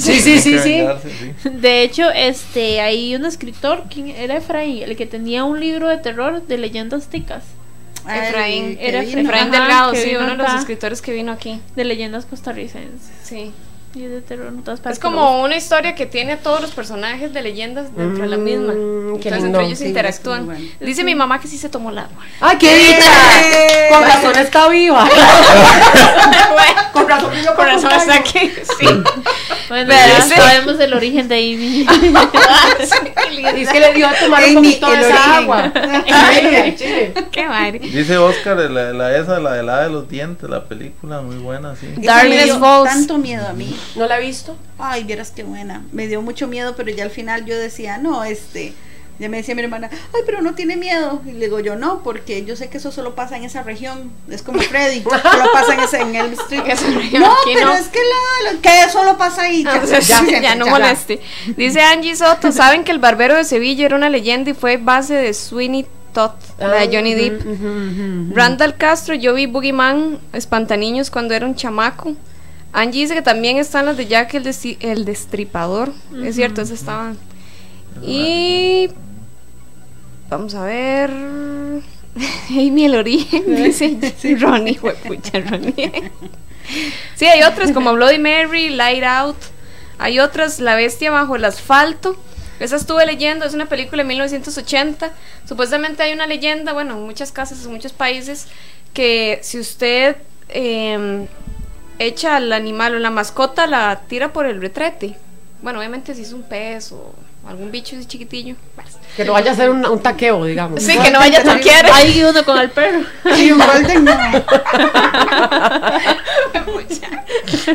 Sí, 0.00 0.20
sí, 0.20 0.38
sí, 0.38 0.58
sí. 0.58 0.82
De 1.48 1.82
hecho, 1.82 2.10
este, 2.10 2.80
hay 2.80 3.14
un 3.14 3.24
escritor, 3.26 3.84
¿quién 3.92 4.08
era 4.08 4.36
Efraín? 4.36 4.82
El 4.82 4.96
que 4.96 5.06
tenía 5.06 5.44
un 5.44 5.60
libro 5.60 5.88
de 5.88 5.98
terror 5.98 6.42
de 6.46 6.58
leyendas 6.58 7.08
ticas, 7.08 7.44
Ay, 8.04 8.20
Efraín, 8.28 8.78
era. 8.80 9.02
Efraín 9.02 9.28
Ajá, 9.28 9.44
Delgado, 9.44 9.94
sí, 9.94 10.16
uno 10.16 10.30
de 10.30 10.36
los 10.36 10.54
escritores 10.54 11.02
que 11.02 11.12
vino 11.12 11.32
aquí. 11.32 11.60
de 11.76 11.84
leyendas 11.84 12.24
costarricenses. 12.26 13.10
Sí. 13.22 13.52
Y 13.92 14.04
es 14.04 14.10
de 14.12 14.20
terror 14.20 14.46
en 14.46 14.62
todas 14.62 14.78
partes. 14.78 14.98
Es 14.98 15.02
como 15.02 15.42
una 15.42 15.56
historia 15.56 15.96
que 15.96 16.06
tiene 16.06 16.34
a 16.34 16.36
todos 16.38 16.60
los 16.60 16.70
personajes 16.70 17.32
de 17.34 17.42
leyendas 17.42 17.94
dentro 17.96 18.22
de 18.22 18.28
la 18.28 18.36
misma. 18.36 18.72
Mm, 18.72 19.14
Entonces 19.16 19.32
lindo. 19.42 19.46
entre 19.48 19.64
ellos 19.66 19.78
Sí, 19.80 19.86
interactúan. 19.86 20.46
bueno. 20.46 20.64
Dice 20.78 21.02
mi 21.02 21.16
mamá 21.16 21.40
que 21.40 21.48
sí 21.48 21.58
se 21.58 21.68
tomó 21.68 21.90
el 21.90 21.98
agua. 21.98 22.22
¡Ay, 22.40 22.56
qué 22.58 22.72
dicha! 22.78 23.10
Con 23.90 24.02
razón 24.04 24.36
está 24.38 24.68
viva. 24.68 25.08
Con 26.92 27.08
razón 27.08 27.30
Por 27.46 27.56
para 27.56 27.72
razón 27.74 27.90
está 27.92 28.14
aquí. 28.14 28.52
Sí. 28.78 28.86
Bueno, 29.68 29.86
Pero 29.88 29.90
ya 30.18 30.22
sí. 30.22 30.34
sabemos 30.36 30.78
el 30.80 30.94
origen 30.94 31.26
de 31.28 31.34
Amy. 31.36 31.86
Y 33.30 33.62
es 33.62 33.68
que 33.70 33.80
le 33.80 33.92
dio 33.94 34.06
a 34.06 34.12
tomar 34.14 34.44
un 34.44 34.54
poquito 34.56 34.90
de 34.90 35.00
esa 35.00 35.36
agua. 35.38 35.72
Qué 37.32 37.46
madre. 37.48 37.78
Dice 37.78 38.18
Oscar, 38.18 38.56
la, 38.56 38.92
la 38.92 39.16
esa, 39.16 39.38
la 39.40 39.52
de 39.54 39.62
la 39.62 39.82
de 39.84 39.90
los 39.90 40.08
dientes, 40.08 40.48
la 40.48 40.64
película, 40.64 41.20
muy 41.22 41.36
buena, 41.36 41.74
sí. 41.76 41.86
Falls. 42.58 42.90
tanto 42.90 43.18
miedo 43.18 43.46
a 43.48 43.52
mí. 43.52 43.74
¿No 43.96 44.06
la 44.06 44.18
he 44.18 44.26
visto? 44.26 44.56
Ay, 44.78 45.04
vieras 45.04 45.32
qué 45.34 45.42
buena. 45.42 45.82
Me 45.92 46.06
dio 46.06 46.22
mucho 46.22 46.46
miedo, 46.46 46.74
pero 46.76 46.90
ya 46.90 47.04
al 47.04 47.10
final 47.10 47.44
yo 47.44 47.58
decía, 47.58 47.98
no, 47.98 48.24
este. 48.24 48.72
Ya 49.18 49.28
me 49.28 49.36
decía 49.36 49.54
mi 49.54 49.60
hermana, 49.60 49.90
ay, 49.92 50.22
pero 50.24 50.40
no 50.40 50.54
tiene 50.54 50.78
miedo. 50.78 51.20
Y 51.26 51.32
le 51.32 51.40
digo 51.44 51.60
yo, 51.60 51.76
no, 51.76 52.02
porque 52.02 52.42
yo 52.46 52.56
sé 52.56 52.70
que 52.70 52.78
eso 52.78 52.90
solo 52.90 53.14
pasa 53.14 53.36
en 53.36 53.44
esa 53.44 53.62
región. 53.62 54.10
Es 54.30 54.40
como 54.42 54.60
Freddy, 54.62 55.02
solo 55.04 55.44
pasa 55.52 55.74
en, 55.74 55.80
ese, 55.80 56.00
en 56.00 56.14
el 56.16 56.32
street. 56.40 56.62
Esa 56.66 56.86
región, 56.88 57.22
No, 57.22 57.34
pero 57.44 57.66
no. 57.66 57.74
es 57.74 57.88
que, 57.88 57.98
la, 57.98 58.52
la- 58.52 58.60
que 58.62 58.90
solo 58.90 59.18
pasa 59.18 59.42
ahí. 59.42 59.62
Ya, 59.64 59.74
Entonces, 59.74 60.08
ya, 60.08 60.24
ya, 60.26 60.40
ya, 60.40 60.54
no 60.54 60.66
moleste. 60.68 61.20
Dice 61.54 61.82
Angie 61.82 62.16
Soto, 62.16 62.50
¿saben 62.50 62.82
que 62.82 62.92
el 62.92 62.98
barbero 62.98 63.34
de 63.36 63.44
Sevilla 63.44 63.84
era 63.84 63.96
una 63.96 64.08
leyenda 64.08 64.52
y 64.52 64.54
fue 64.54 64.78
base 64.78 65.12
de 65.12 65.34
Sweeney 65.34 65.86
Todd, 66.14 66.30
la 66.58 66.86
de 66.86 66.96
Johnny 66.96 67.12
Depp? 67.12 67.42
Randall 68.34 68.76
Castro, 68.78 69.14
yo 69.14 69.34
vi 69.34 69.44
Boogeyman, 69.44 70.18
Espantaniños 70.32 71.10
cuando 71.10 71.34
era 71.34 71.44
un 71.44 71.54
chamaco. 71.56 72.14
Angie 72.72 73.02
dice 73.02 73.14
que 73.14 73.22
también 73.22 73.58
están 73.58 73.86
las 73.86 73.96
de 73.96 74.06
Jack 74.06 74.34
el, 74.34 74.54
el 74.80 75.04
Destripador. 75.04 75.92
Es 76.22 76.36
cierto, 76.36 76.62
esas 76.62 76.78
estaban. 76.80 77.18
Y. 78.02 78.90
Vamos 80.28 80.54
a 80.54 80.64
ver. 80.64 81.10
Amy 82.50 82.84
el 82.84 82.94
origen, 82.96 83.56
dice 83.56 83.96
Ronnie, 84.38 84.78
Ronnie. 84.78 86.10
sí, 87.14 87.26
hay 87.26 87.42
otras 87.42 87.72
como 87.72 87.92
Bloody 87.92 88.18
Mary, 88.18 88.70
Light 88.70 89.04
Out. 89.04 89.36
Hay 89.98 90.18
otras, 90.18 90.60
La 90.60 90.76
Bestia 90.76 91.10
bajo 91.10 91.36
el 91.36 91.44
asfalto. 91.44 92.16
Esa 92.58 92.76
estuve 92.76 93.06
leyendo, 93.06 93.44
es 93.44 93.54
una 93.54 93.66
película 93.66 94.02
de 94.02 94.08
1980. 94.08 95.12
Supuestamente 95.46 96.02
hay 96.02 96.12
una 96.12 96.26
leyenda, 96.26 96.72
bueno, 96.72 96.96
en 96.96 97.04
muchas 97.04 97.32
casas, 97.32 97.64
en 97.64 97.72
muchos 97.72 97.92
países, 97.92 98.48
que 98.92 99.40
si 99.42 99.58
usted 99.58 100.16
eh, 100.48 101.26
echa 102.00 102.36
al 102.36 102.52
animal 102.52 102.94
o 102.96 102.98
la 102.98 103.10
mascota, 103.10 103.66
la 103.66 104.00
tira 104.08 104.32
por 104.32 104.46
el 104.46 104.60
retrete. 104.60 105.16
Bueno, 105.62 105.78
obviamente 105.78 106.14
si 106.14 106.22
es 106.22 106.32
un 106.32 106.42
pez 106.42 106.90
o 106.92 107.14
algún 107.46 107.70
bicho 107.70 107.94
así 107.96 108.06
chiquitillo. 108.06 108.56
pues. 108.74 108.88
Que 109.16 109.24
no 109.24 109.32
vaya 109.32 109.52
a 109.52 109.54
ser 109.54 109.68
un, 109.70 109.84
un 109.84 110.00
taqueo, 110.02 110.44
digamos. 110.44 110.82
Sí, 110.82 110.96
que 110.98 111.10
no 111.10 111.18
vaya 111.18 111.40
a 111.40 111.42
toquear. 111.44 111.86
Hay 111.92 112.22
uno 112.28 112.42
con 112.44 112.58
el 112.58 112.70
perro. 112.70 113.00
Y 113.36 113.52
un 113.52 113.58
golden 113.58 114.04
no. 114.04 114.12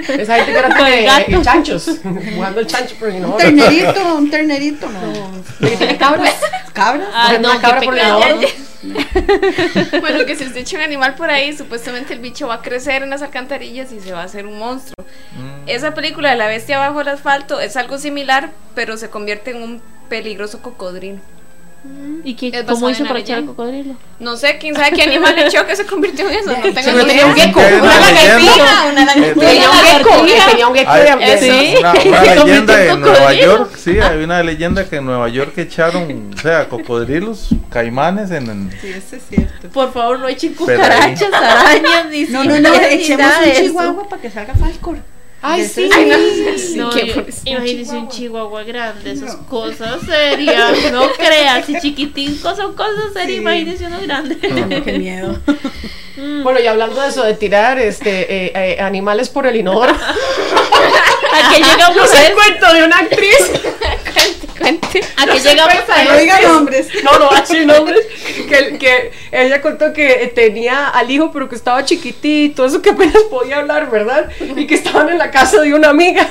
Esa 0.07 0.35
gente 0.35 0.51
que 0.51 0.57
ahora 0.57 0.75
Con 0.75 0.87
el 0.87 0.93
tiene 0.93 1.05
gato. 1.05 1.43
chanchos. 1.43 1.89
Jugando 2.35 2.59
el 2.61 2.67
chancho, 2.67 2.95
pero 2.99 3.19
no. 3.19 3.29
Un 3.31 3.37
ternerito, 3.37 4.15
un 4.15 4.29
ternerito, 4.29 4.89
no. 4.89 5.67
¿Tiene 5.67 5.97
cabras? 5.97 6.35
Cabras. 6.73 7.07
Ah, 7.13 7.33
no, 7.39 7.49
cabra 7.61 7.81
por 7.81 7.97
el 7.97 8.47
bueno, 9.99 10.25
que 10.25 10.35
si 10.35 10.45
usted 10.45 10.61
echa 10.61 10.77
un 10.77 10.83
animal 10.83 11.15
por 11.15 11.29
ahí, 11.29 11.55
supuestamente 11.55 12.13
el 12.13 12.19
bicho 12.19 12.47
va 12.47 12.55
a 12.55 12.61
crecer 12.61 13.03
en 13.03 13.09
las 13.09 13.21
alcantarillas 13.21 13.91
y 13.91 13.99
se 13.99 14.13
va 14.13 14.21
a 14.21 14.25
hacer 14.25 14.45
un 14.45 14.57
monstruo. 14.57 14.95
Mm. 15.37 15.67
Esa 15.69 15.93
película 15.93 16.29
de 16.29 16.35
la 16.35 16.47
bestia 16.47 16.79
bajo 16.79 17.01
el 17.01 17.07
asfalto 17.07 17.59
es 17.59 17.75
algo 17.75 17.97
similar, 17.97 18.51
pero 18.73 18.97
se 18.97 19.09
convierte 19.09 19.51
en 19.51 19.61
un 19.61 19.81
peligroso 20.09 20.61
cocodrilo. 20.61 21.19
¿Y 22.23 22.33
qué, 22.33 22.47
Es 22.47 22.63
cómo 22.63 22.89
hizo 22.89 23.03
para 23.05 23.19
echar 23.19 23.37
el 23.37 23.45
leyenda. 23.45 23.51
cocodrilo? 23.63 23.95
No 24.19 24.35
sé, 24.35 24.57
quién 24.57 24.73
sabe 24.73 24.91
qué 24.95 25.03
animal 25.03 25.37
echó 25.37 25.65
que 25.67 25.75
se 25.75 25.85
convirtió 25.85 26.27
en 26.27 26.39
eso. 26.39 26.49
No 26.55 26.61
tengo 26.73 27.05
tenía 27.05 27.25
un 27.27 27.35
gecko, 27.35 27.59
una 27.59 27.99
lagartija, 27.99 28.85
una 28.91 29.05
Tenía 29.13 29.69
un 29.69 29.77
gecko, 29.77 30.25
tenía 30.49 30.67
un 30.67 30.75
gecko 30.75 30.93
de 30.93 31.79
una, 31.81 31.93
una 32.05 32.23
leyenda 32.35 32.81
en 32.83 32.87
de 32.89 32.95
Nueva. 32.97 33.33
York, 33.33 33.75
sí, 33.77 33.99
hay 33.99 34.23
una 34.23 34.41
leyenda 34.41 34.89
que 34.89 34.95
en 34.95 35.05
Nueva 35.05 35.29
York 35.29 35.55
echaron, 35.57 36.31
o 36.35 36.41
sea, 36.41 36.67
cocodrilos, 36.67 37.49
caimanes 37.69 38.31
en, 38.31 38.49
en- 38.49 38.71
Sí, 38.81 38.89
eso 38.89 39.15
es 39.17 39.23
cierto. 39.29 39.67
Por 39.69 39.93
favor, 39.93 40.19
no 40.19 40.27
echen 40.27 40.53
cucarachas, 40.55 41.31
arañas, 41.31 42.07
ni 42.09 42.23
No, 42.25 42.43
no, 42.43 42.59
no, 42.59 42.73
echemos 42.73 43.31
un 43.45 43.51
chihuahua 43.53 44.09
para 44.09 44.21
que 44.21 44.31
salga 44.31 44.53
Falcor. 44.55 44.97
Ay, 45.47 45.65
sí. 45.67 45.89
no, 45.89 46.57
sí, 46.57 46.75
No, 46.75 46.89
imagínese 47.45 47.95
un 47.95 48.09
chihuahua 48.09 48.63
grande, 48.63 49.11
esas 49.11 49.35
cosas 49.49 50.01
serias, 50.05 50.91
no 50.91 51.11
creas, 51.17 51.65
si 51.65 51.79
chiquiticos 51.79 52.57
son 52.57 52.73
cosas 52.75 53.13
serias, 53.13 53.27
Sí. 53.27 53.35
imagínese 53.35 53.85
uno 53.85 53.99
grande. 54.01 54.37
No, 54.49 54.83
qué 54.83 54.93
miedo. 54.97 55.39
Bueno, 56.43 56.59
y 56.61 56.67
hablando 56.67 57.01
de 57.01 57.09
eso, 57.09 57.23
de 57.23 57.33
tirar 57.33 57.77
este, 57.77 58.45
eh, 58.47 58.51
eh, 58.55 58.77
animales 58.81 59.29
por 59.29 59.45
el 59.45 59.55
inodoro, 59.57 59.93
¿A 61.33 61.49
qué 61.51 61.57
llegamos 61.61 61.97
no 61.97 62.03
a 62.03 62.07
sé 62.07 62.27
el 62.27 62.33
cuento 62.33 62.73
de 62.73 62.83
una 62.85 62.99
actriz. 62.99 63.51
Cuente. 64.57 65.01
¿A 65.17 65.25
qué 65.25 65.39
llegamos 65.39 65.89
a 65.89 66.03
No 66.03 66.17
diga 66.17 66.41
nombres. 66.41 66.87
No, 67.03 67.19
no, 67.19 67.29
así 67.31 67.65
nombres. 67.65 68.05
Que, 68.47 68.77
que 68.77 69.11
ella 69.31 69.61
contó 69.61 69.93
que 69.93 70.23
eh, 70.23 70.27
tenía 70.27 70.89
al 70.89 71.09
hijo, 71.11 71.31
pero 71.31 71.49
que 71.49 71.55
estaba 71.55 71.83
chiquitito, 71.83 72.65
eso 72.65 72.81
que 72.81 72.91
apenas 72.91 73.23
podía 73.29 73.57
hablar, 73.57 73.89
¿verdad? 73.89 74.29
Y 74.39 74.65
que 74.67 74.75
estaban 74.75 75.09
en 75.09 75.17
la 75.17 75.31
casa 75.31 75.61
de 75.61 75.73
una 75.73 75.89
amiga 75.89 76.27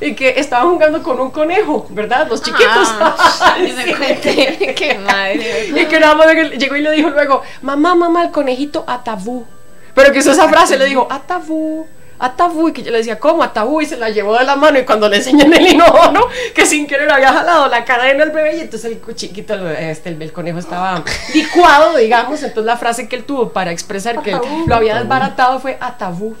y 0.00 0.14
que 0.14 0.34
estaban 0.38 0.70
jugando 0.70 1.02
con 1.02 1.20
un 1.20 1.30
conejo, 1.30 1.86
¿verdad? 1.90 2.26
Los 2.28 2.42
chiquitos. 2.42 2.66
Ah, 3.00 3.56
me 3.76 3.96
cuente. 3.96 4.74
Qué 4.76 4.98
madre. 4.98 5.72
Y 5.74 5.86
que 5.86 6.00
nada 6.00 6.14
más 6.14 6.26
llegó 6.58 6.76
y 6.76 6.82
le 6.82 6.92
dijo 6.92 7.10
luego, 7.10 7.42
mamá, 7.62 7.94
mamá, 7.94 8.24
el 8.24 8.30
conejito 8.30 8.84
atabú. 8.86 9.46
Pero 9.94 10.12
que 10.12 10.18
usó 10.18 10.32
esa 10.32 10.48
frase, 10.48 10.76
le 10.76 10.86
dijo, 10.86 11.06
atabú. 11.10 11.86
Atabú, 12.24 12.68
y 12.68 12.72
que 12.72 12.82
yo 12.82 12.90
le 12.90 12.98
decía, 12.98 13.18
¿cómo? 13.18 13.42
Atabú, 13.42 13.80
y 13.80 13.86
se 13.86 13.96
la 13.96 14.08
llevó 14.08 14.38
de 14.38 14.44
la 14.44 14.56
mano. 14.56 14.78
Y 14.78 14.84
cuando 14.84 15.08
le 15.08 15.18
enseñan 15.18 15.52
el 15.52 15.66
inodoro, 15.66 16.28
que 16.54 16.64
sin 16.64 16.86
querer 16.86 17.10
había 17.10 17.32
jalado 17.32 17.68
la 17.68 17.84
cadena 17.84 18.24
al 18.24 18.30
bebé, 18.30 18.56
y 18.56 18.60
entonces 18.60 18.92
el 18.92 19.14
chiquito, 19.14 19.54
este, 19.70 20.10
el, 20.10 20.22
el 20.22 20.32
conejo 20.32 20.58
estaba 20.58 21.02
licuado, 21.34 21.96
digamos. 21.96 22.42
Entonces 22.42 22.64
la 22.64 22.76
frase 22.76 23.08
que 23.08 23.16
él 23.16 23.24
tuvo 23.24 23.50
para 23.50 23.72
expresar 23.72 24.22
que 24.22 24.36
lo 24.66 24.74
había 24.74 24.98
desbaratado 24.98 25.60
fue 25.60 25.76
atabú. 25.80 26.34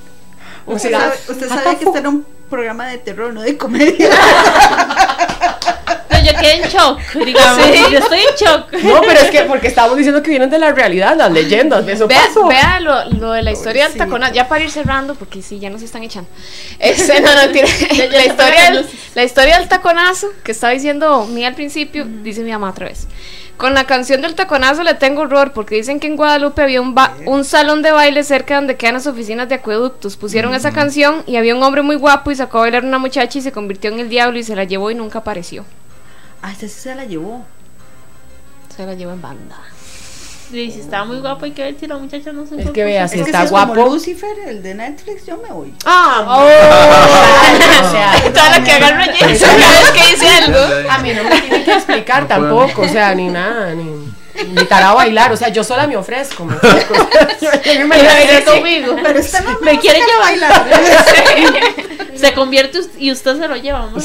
O 0.66 0.74
Usted 0.74 0.92
sabe, 0.92 1.12
usted 1.28 1.48
sabe 1.48 1.76
que 1.76 1.84
este 1.84 1.98
era 1.98 2.08
un 2.08 2.24
programa 2.48 2.88
de 2.88 2.98
terror, 2.98 3.34
no 3.34 3.42
de 3.42 3.58
comedia. 3.58 4.08
No, 6.24 6.30
yo 6.32 6.38
quedé 6.40 6.54
en 6.54 6.62
shock, 6.68 7.00
digamos, 7.24 7.90
yo 7.90 7.98
estoy 7.98 8.18
en 8.20 8.34
shock. 8.46 8.72
No, 8.82 9.00
pero 9.00 9.20
es 9.20 9.30
que 9.30 9.42
porque 9.42 9.68
estábamos 9.68 9.96
diciendo 9.96 10.22
que 10.22 10.30
vienen 10.30 10.50
de 10.50 10.58
la 10.58 10.72
realidad, 10.72 11.16
las 11.16 11.30
leyendas, 11.30 11.84
de 11.86 11.92
eso 11.92 12.06
Vea, 12.08 12.22
pasó. 12.26 12.46
vea 12.48 12.80
lo, 12.80 13.04
lo 13.10 13.32
de 13.32 13.42
la 13.42 13.52
historia 13.52 13.88
del 13.88 13.96
taconazo, 13.98 14.32
ya 14.34 14.48
para 14.48 14.64
ir 14.64 14.70
cerrando, 14.70 15.14
porque 15.14 15.42
sí, 15.42 15.58
ya 15.58 15.70
nos 15.70 15.82
están 15.82 16.02
echando. 16.02 16.28
Este, 16.78 17.20
no, 17.20 17.34
no, 17.34 17.50
tira- 17.52 17.66
la, 18.10 18.20
se 18.20 18.26
historia 18.26 18.70
del, 18.70 18.86
la 19.14 19.24
historia 19.24 19.58
del 19.58 19.68
taconazo 19.68 20.28
que 20.42 20.52
estaba 20.52 20.72
diciendo 20.72 21.26
Mía 21.26 21.48
al 21.48 21.54
principio, 21.54 22.04
dice 22.22 22.40
mi 22.42 22.50
mamá 22.50 22.70
otra 22.70 22.86
vez. 22.88 23.06
Con 23.56 23.72
la 23.72 23.84
canción 23.84 24.20
del 24.20 24.34
taconazo 24.34 24.82
le 24.82 24.94
tengo 24.94 25.22
horror 25.22 25.52
porque 25.52 25.76
dicen 25.76 26.00
que 26.00 26.08
en 26.08 26.16
Guadalupe 26.16 26.60
había 26.60 26.80
un, 26.80 26.92
ba- 26.96 27.14
un 27.24 27.44
salón 27.44 27.82
de 27.82 27.92
baile 27.92 28.24
cerca 28.24 28.56
donde 28.56 28.76
quedan 28.76 28.94
las 28.94 29.06
oficinas 29.06 29.48
de 29.48 29.54
acueductos. 29.54 30.16
Pusieron 30.16 30.54
esa 30.56 30.72
canción 30.72 31.22
y 31.28 31.36
había 31.36 31.54
un 31.54 31.62
hombre 31.62 31.82
muy 31.82 31.94
guapo 31.94 32.32
y 32.32 32.34
sacó 32.34 32.58
a 32.58 32.60
bailar 32.62 32.84
una 32.84 32.98
muchacha 32.98 33.38
y 33.38 33.42
se 33.42 33.52
convirtió 33.52 33.92
en 33.92 34.00
el 34.00 34.08
diablo 34.08 34.40
y 34.40 34.42
se 34.42 34.56
la 34.56 34.64
llevó 34.64 34.90
y 34.90 34.96
nunca 34.96 35.20
apareció. 35.20 35.64
Ah, 36.46 36.52
ese 36.52 36.68
sí 36.68 36.78
se 36.78 36.94
la 36.94 37.06
llevó. 37.06 37.42
Se 38.76 38.84
la 38.84 38.92
llevó 38.92 39.12
en 39.12 39.22
banda. 39.22 39.56
Y 40.52 40.70
si 40.70 40.80
estaba 40.80 41.06
muy 41.06 41.18
guapo, 41.20 41.46
hay 41.46 41.52
que 41.52 41.62
ver 41.62 41.74
si 41.80 41.86
la 41.86 41.96
muchacha 41.96 42.32
no 42.32 42.46
se 42.46 42.60
Es 42.60 42.70
que 42.70 42.84
vea, 42.84 43.08
si 43.08 43.16
es 43.16 43.22
que 43.24 43.30
está 43.30 43.38
si 43.40 43.44
es 43.46 43.50
guapo. 43.50 43.74
como 43.74 43.94
Lucifer, 43.94 44.38
el 44.46 44.62
de 44.62 44.74
Netflix, 44.74 45.24
yo 45.24 45.38
me 45.38 45.48
voy. 45.48 45.74
Ah, 45.86 46.44
o 46.44 47.90
sea, 47.90 48.30
Toda 48.30 48.50
la 48.50 48.62
que 48.62 48.72
agarra 48.72 49.06
Jason 49.06 49.48
cada 49.58 49.80
vez 49.80 49.90
que 49.92 50.10
dice 50.10 50.28
algo. 50.28 50.90
A 50.90 50.98
mí 50.98 51.14
no 51.14 51.24
me 51.24 51.40
tienen 51.40 51.64
que 51.64 51.72
explicar 51.72 52.22
No 52.24 52.28
tampoco, 52.28 52.82
o 52.82 52.88
sea, 52.88 53.14
ni 53.14 53.28
nada, 53.28 53.74
ni 53.74 54.12
invitar 54.40 54.82
a 54.82 54.92
bailar, 54.94 55.32
o 55.32 55.36
sea, 55.36 55.48
yo 55.48 55.62
sola 55.64 55.86
me 55.86 55.96
ofrezco. 55.96 56.44
Me 56.44 56.56
ofrezco. 56.56 56.94
Yo 57.40 57.86
me 57.86 58.44
conmigo. 58.44 58.96
Pero 59.02 59.20
usted 59.20 59.40
no 59.44 59.58
Me 59.60 59.78
quiere 59.78 60.00
saca 60.00 60.12
a 60.28 60.32
llevar. 60.32 60.50
bailar. 60.50 61.74
Se 62.16 62.32
convierte 62.32 62.80
y 62.98 63.10
usted 63.12 63.38
se 63.38 63.48
lo 63.48 63.56
lleva. 63.56 63.80
vamos. 63.80 64.04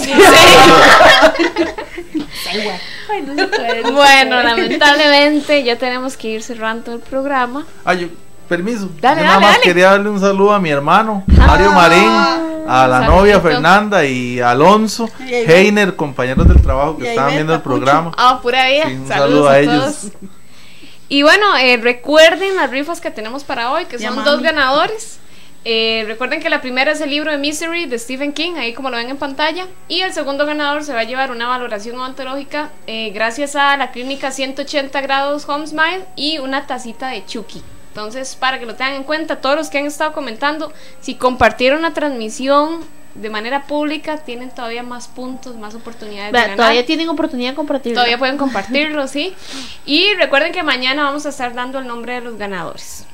Ay, 3.12 3.22
no 3.26 3.36
se 3.36 3.48
puede. 3.48 3.82
Bueno, 3.92 4.42
lamentablemente 4.44 5.64
ya 5.64 5.78
tenemos 5.78 6.18
que 6.18 6.30
ir 6.30 6.44
cerrando 6.44 6.94
el 6.94 7.00
programa. 7.00 7.66
Ah, 7.86 7.94
yo- 7.94 8.08
permiso. 8.50 8.90
Dale, 9.00 9.22
yo 9.22 9.28
nada 9.28 9.36
dale, 9.36 9.46
más 9.46 9.52
dale. 9.56 9.64
quería 9.64 9.92
darle 9.92 10.10
un 10.10 10.20
saludo 10.20 10.54
a 10.54 10.60
mi 10.60 10.70
hermano, 10.70 11.24
Mario 11.28 11.72
Marín, 11.72 12.10
a 12.68 12.88
la 12.88 13.00
saludito. 13.00 13.16
novia 13.16 13.40
Fernanda 13.40 14.04
y 14.06 14.40
Alonso, 14.42 15.10
Y 15.26 15.34
ahí. 15.34 15.46
Heiner, 15.48 15.96
compañeros 15.96 16.48
del 16.48 16.62
trabajo 16.62 16.98
que 16.98 17.10
estaban 17.12 17.34
viendo 17.34 17.54
el 17.56 17.62
programa. 17.62 18.12
Ah, 18.18 18.40
pura 18.42 18.68
vida. 18.68 18.86
Sí, 18.88 18.94
un 18.96 19.08
Saludos 19.08 19.30
saludo 19.30 19.50
a, 19.50 19.54
a 19.54 19.60
ellos. 19.60 19.84
todos. 20.02 20.12
Y 21.08 21.24
bueno, 21.24 21.56
eh, 21.58 21.78
recuerden 21.78 22.56
las 22.56 22.70
rifas 22.70 23.00
que 23.02 23.10
tenemos 23.12 23.44
para 23.44 23.72
hoy, 23.72 23.86
que 23.86 23.98
son 23.98 24.24
dos 24.24 24.42
ganadores. 24.42 25.20
Eh, 25.66 26.06
recuerden 26.08 26.40
que 26.40 26.50
la 26.50 26.62
primera 26.62 26.92
es 26.94 27.02
el 27.02 27.10
libro 27.10 27.32
de 27.32 27.38
Misery 27.38 27.86
de 27.86 28.00
Stephen 28.00 28.32
King, 28.32 28.54
ahí 28.58 28.74
como 28.74 28.90
lo 28.90 28.98
ven 28.98 29.10
en 29.10 29.18
pantalla. 29.18 29.66
Y 29.88 30.02
el 30.02 30.14
segundo 30.14 30.46
ganador 30.46 30.84
se 30.84 30.94
va 30.94 31.02
a 31.02 31.04
llevar 31.04 31.32
una 31.32 31.48
valoración 31.48 31.98
odontológica 32.00 32.70
eh, 32.88 33.12
gracias 33.14 33.56
a 33.56 33.76
la 33.76 33.92
clínica 33.92 34.32
180 34.32 35.02
grados 35.02 35.50
Home 35.50 35.68
Smile 35.68 36.06
y 36.16 36.38
una 36.38 36.66
tacita 36.68 37.08
de 37.10 37.26
Chucky. 37.26 37.62
Entonces, 38.00 38.38
para 38.38 38.60
que 38.60 38.66
lo 38.66 38.76
tengan 38.76 38.94
en 38.94 39.04
cuenta, 39.04 39.42
todos 39.42 39.58
los 39.58 39.70
que 39.70 39.78
han 39.78 39.86
estado 39.86 40.14
comentando, 40.14 40.72
si 41.02 41.16
compartieron 41.16 41.82
la 41.82 41.92
transmisión 41.92 42.80
de 43.14 43.30
manera 43.30 43.64
pública, 43.64 44.20
tienen 44.20 44.52
todavía 44.52 44.84
más 44.84 45.10
puntos, 45.10 45.58
más 45.58 45.76
oportunidades 45.76 46.32
de 46.32 46.40
ganar. 46.40 46.56
todavía 46.56 46.86
tienen 46.86 47.10
oportunidad 47.10 47.50
de 47.50 47.56
compartirlo. 47.58 47.96
Todavía 47.96 48.18
pueden 48.18 48.38
compartirlo, 48.38 49.06
sí. 49.10 49.34
Y 49.86 50.14
recuerden 50.14 50.54
que 50.54 50.64
mañana 50.64 51.04
vamos 51.04 51.26
a 51.26 51.30
estar 51.30 51.54
dando 51.54 51.80
el 51.80 51.88
nombre 51.88 52.14
de 52.14 52.22
los 52.22 52.38
ganadores. 52.38 53.06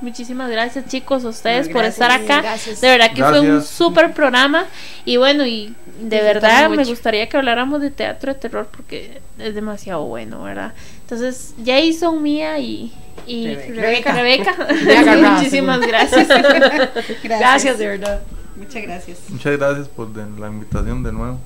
Muchísimas 0.00 0.50
gracias 0.50 0.86
chicos 0.86 1.26
a 1.26 1.28
ustedes 1.28 1.68
por 1.68 1.84
estar 1.84 2.10
acá. 2.10 2.40
gracias. 2.40 2.80
De 2.80 2.88
verdad 2.88 3.12
que 3.12 3.22
fue 3.22 3.40
un 3.40 3.62
súper 3.62 4.14
programa. 4.14 4.64
Y 5.04 5.18
bueno, 5.18 5.44
y 5.44 5.74
de 6.00 6.22
verdad 6.22 6.70
me 6.70 6.84
gustaría 6.84 7.28
que 7.28 7.36
habláramos 7.36 7.82
de 7.82 7.90
teatro 7.90 8.32
de 8.32 8.40
terror 8.40 8.70
porque 8.74 9.20
es 9.38 9.54
demasiado 9.54 10.04
bueno, 10.04 10.44
¿verdad? 10.44 10.72
Entonces, 11.02 11.52
Jason, 11.62 12.22
Mía 12.22 12.58
y, 12.58 12.92
y 13.26 13.54
Rebeca. 13.54 14.12
Rebeca. 14.12 14.50
Agarraste, 14.52 15.16
Muchísimas 15.30 15.80
gracias. 15.80 16.28
Gracias. 16.28 17.22
Gracias, 17.22 17.78
de 17.78 17.86
verdad. 17.86 18.20
Muchas 18.56 18.82
gracias. 18.82 19.18
Muchas 19.28 19.56
gracias 19.58 19.88
por 19.88 20.12
de- 20.12 20.40
la 20.40 20.48
invitación 20.48 21.02
de 21.02 21.12
nuevo. 21.12 21.38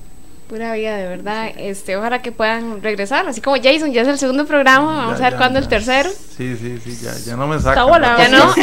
Pura 0.49 0.73
vida, 0.73 0.97
de 0.97 1.07
verdad. 1.07 1.51
Este, 1.57 1.95
ojalá 1.95 2.21
que 2.21 2.31
puedan 2.31 2.81
regresar. 2.83 3.27
Así 3.27 3.39
como 3.41 3.55
Jason, 3.55 3.91
ya 3.93 4.01
es 4.01 4.07
el 4.07 4.17
segundo 4.19 4.45
programa. 4.45 4.97
Vamos 4.97 5.19
Ya, 5.19 5.25
a 5.25 5.29
ver 5.29 5.33
ya, 5.33 5.37
cuándo 5.37 5.57
el 5.59 5.67
tercero. 5.67 6.09
Sí, 6.09 6.55
sí, 6.57 6.79
sí, 6.83 6.97
ya, 7.01 7.13
ya 7.25 7.35
no 7.37 7.47
me 7.47 7.59
sacan. 7.59 7.87
volado. 7.87 8.17
Ya 8.19 8.27
no. 8.29 8.53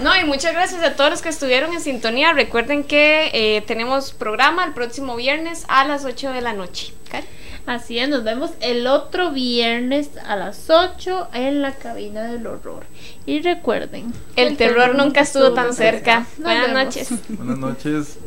No, 0.00 0.18
y 0.20 0.24
muchas 0.24 0.52
gracias 0.52 0.82
a 0.82 0.96
todos 0.96 1.10
los 1.10 1.22
que 1.22 1.28
estuvieron 1.28 1.72
en 1.72 1.80
sintonía. 1.80 2.32
Recuerden 2.32 2.82
que 2.84 3.30
eh, 3.32 3.62
tenemos 3.66 4.12
programa 4.12 4.64
el 4.64 4.72
próximo 4.72 5.14
viernes 5.14 5.64
a 5.68 5.84
las 5.84 6.04
8 6.04 6.32
de 6.32 6.40
la 6.40 6.52
noche. 6.52 6.92
Cari. 7.10 7.26
Así 7.64 7.98
es, 7.98 8.08
nos 8.08 8.24
vemos 8.24 8.50
el 8.60 8.86
otro 8.88 9.30
viernes 9.30 10.10
a 10.26 10.34
las 10.34 10.68
8 10.68 11.28
en 11.32 11.62
la 11.62 11.72
cabina 11.72 12.24
del 12.24 12.46
horror. 12.46 12.84
Y 13.24 13.40
recuerden, 13.40 14.12
El 14.34 14.56
terror 14.56 14.96
nunca 14.96 15.20
estuvo 15.20 15.52
tan 15.52 15.72
cerca. 15.72 16.26
Buenas 16.38 16.66
vemos. 16.66 16.84
noches. 16.84 17.08
Buenas 17.28 17.58
noches. 17.58 18.18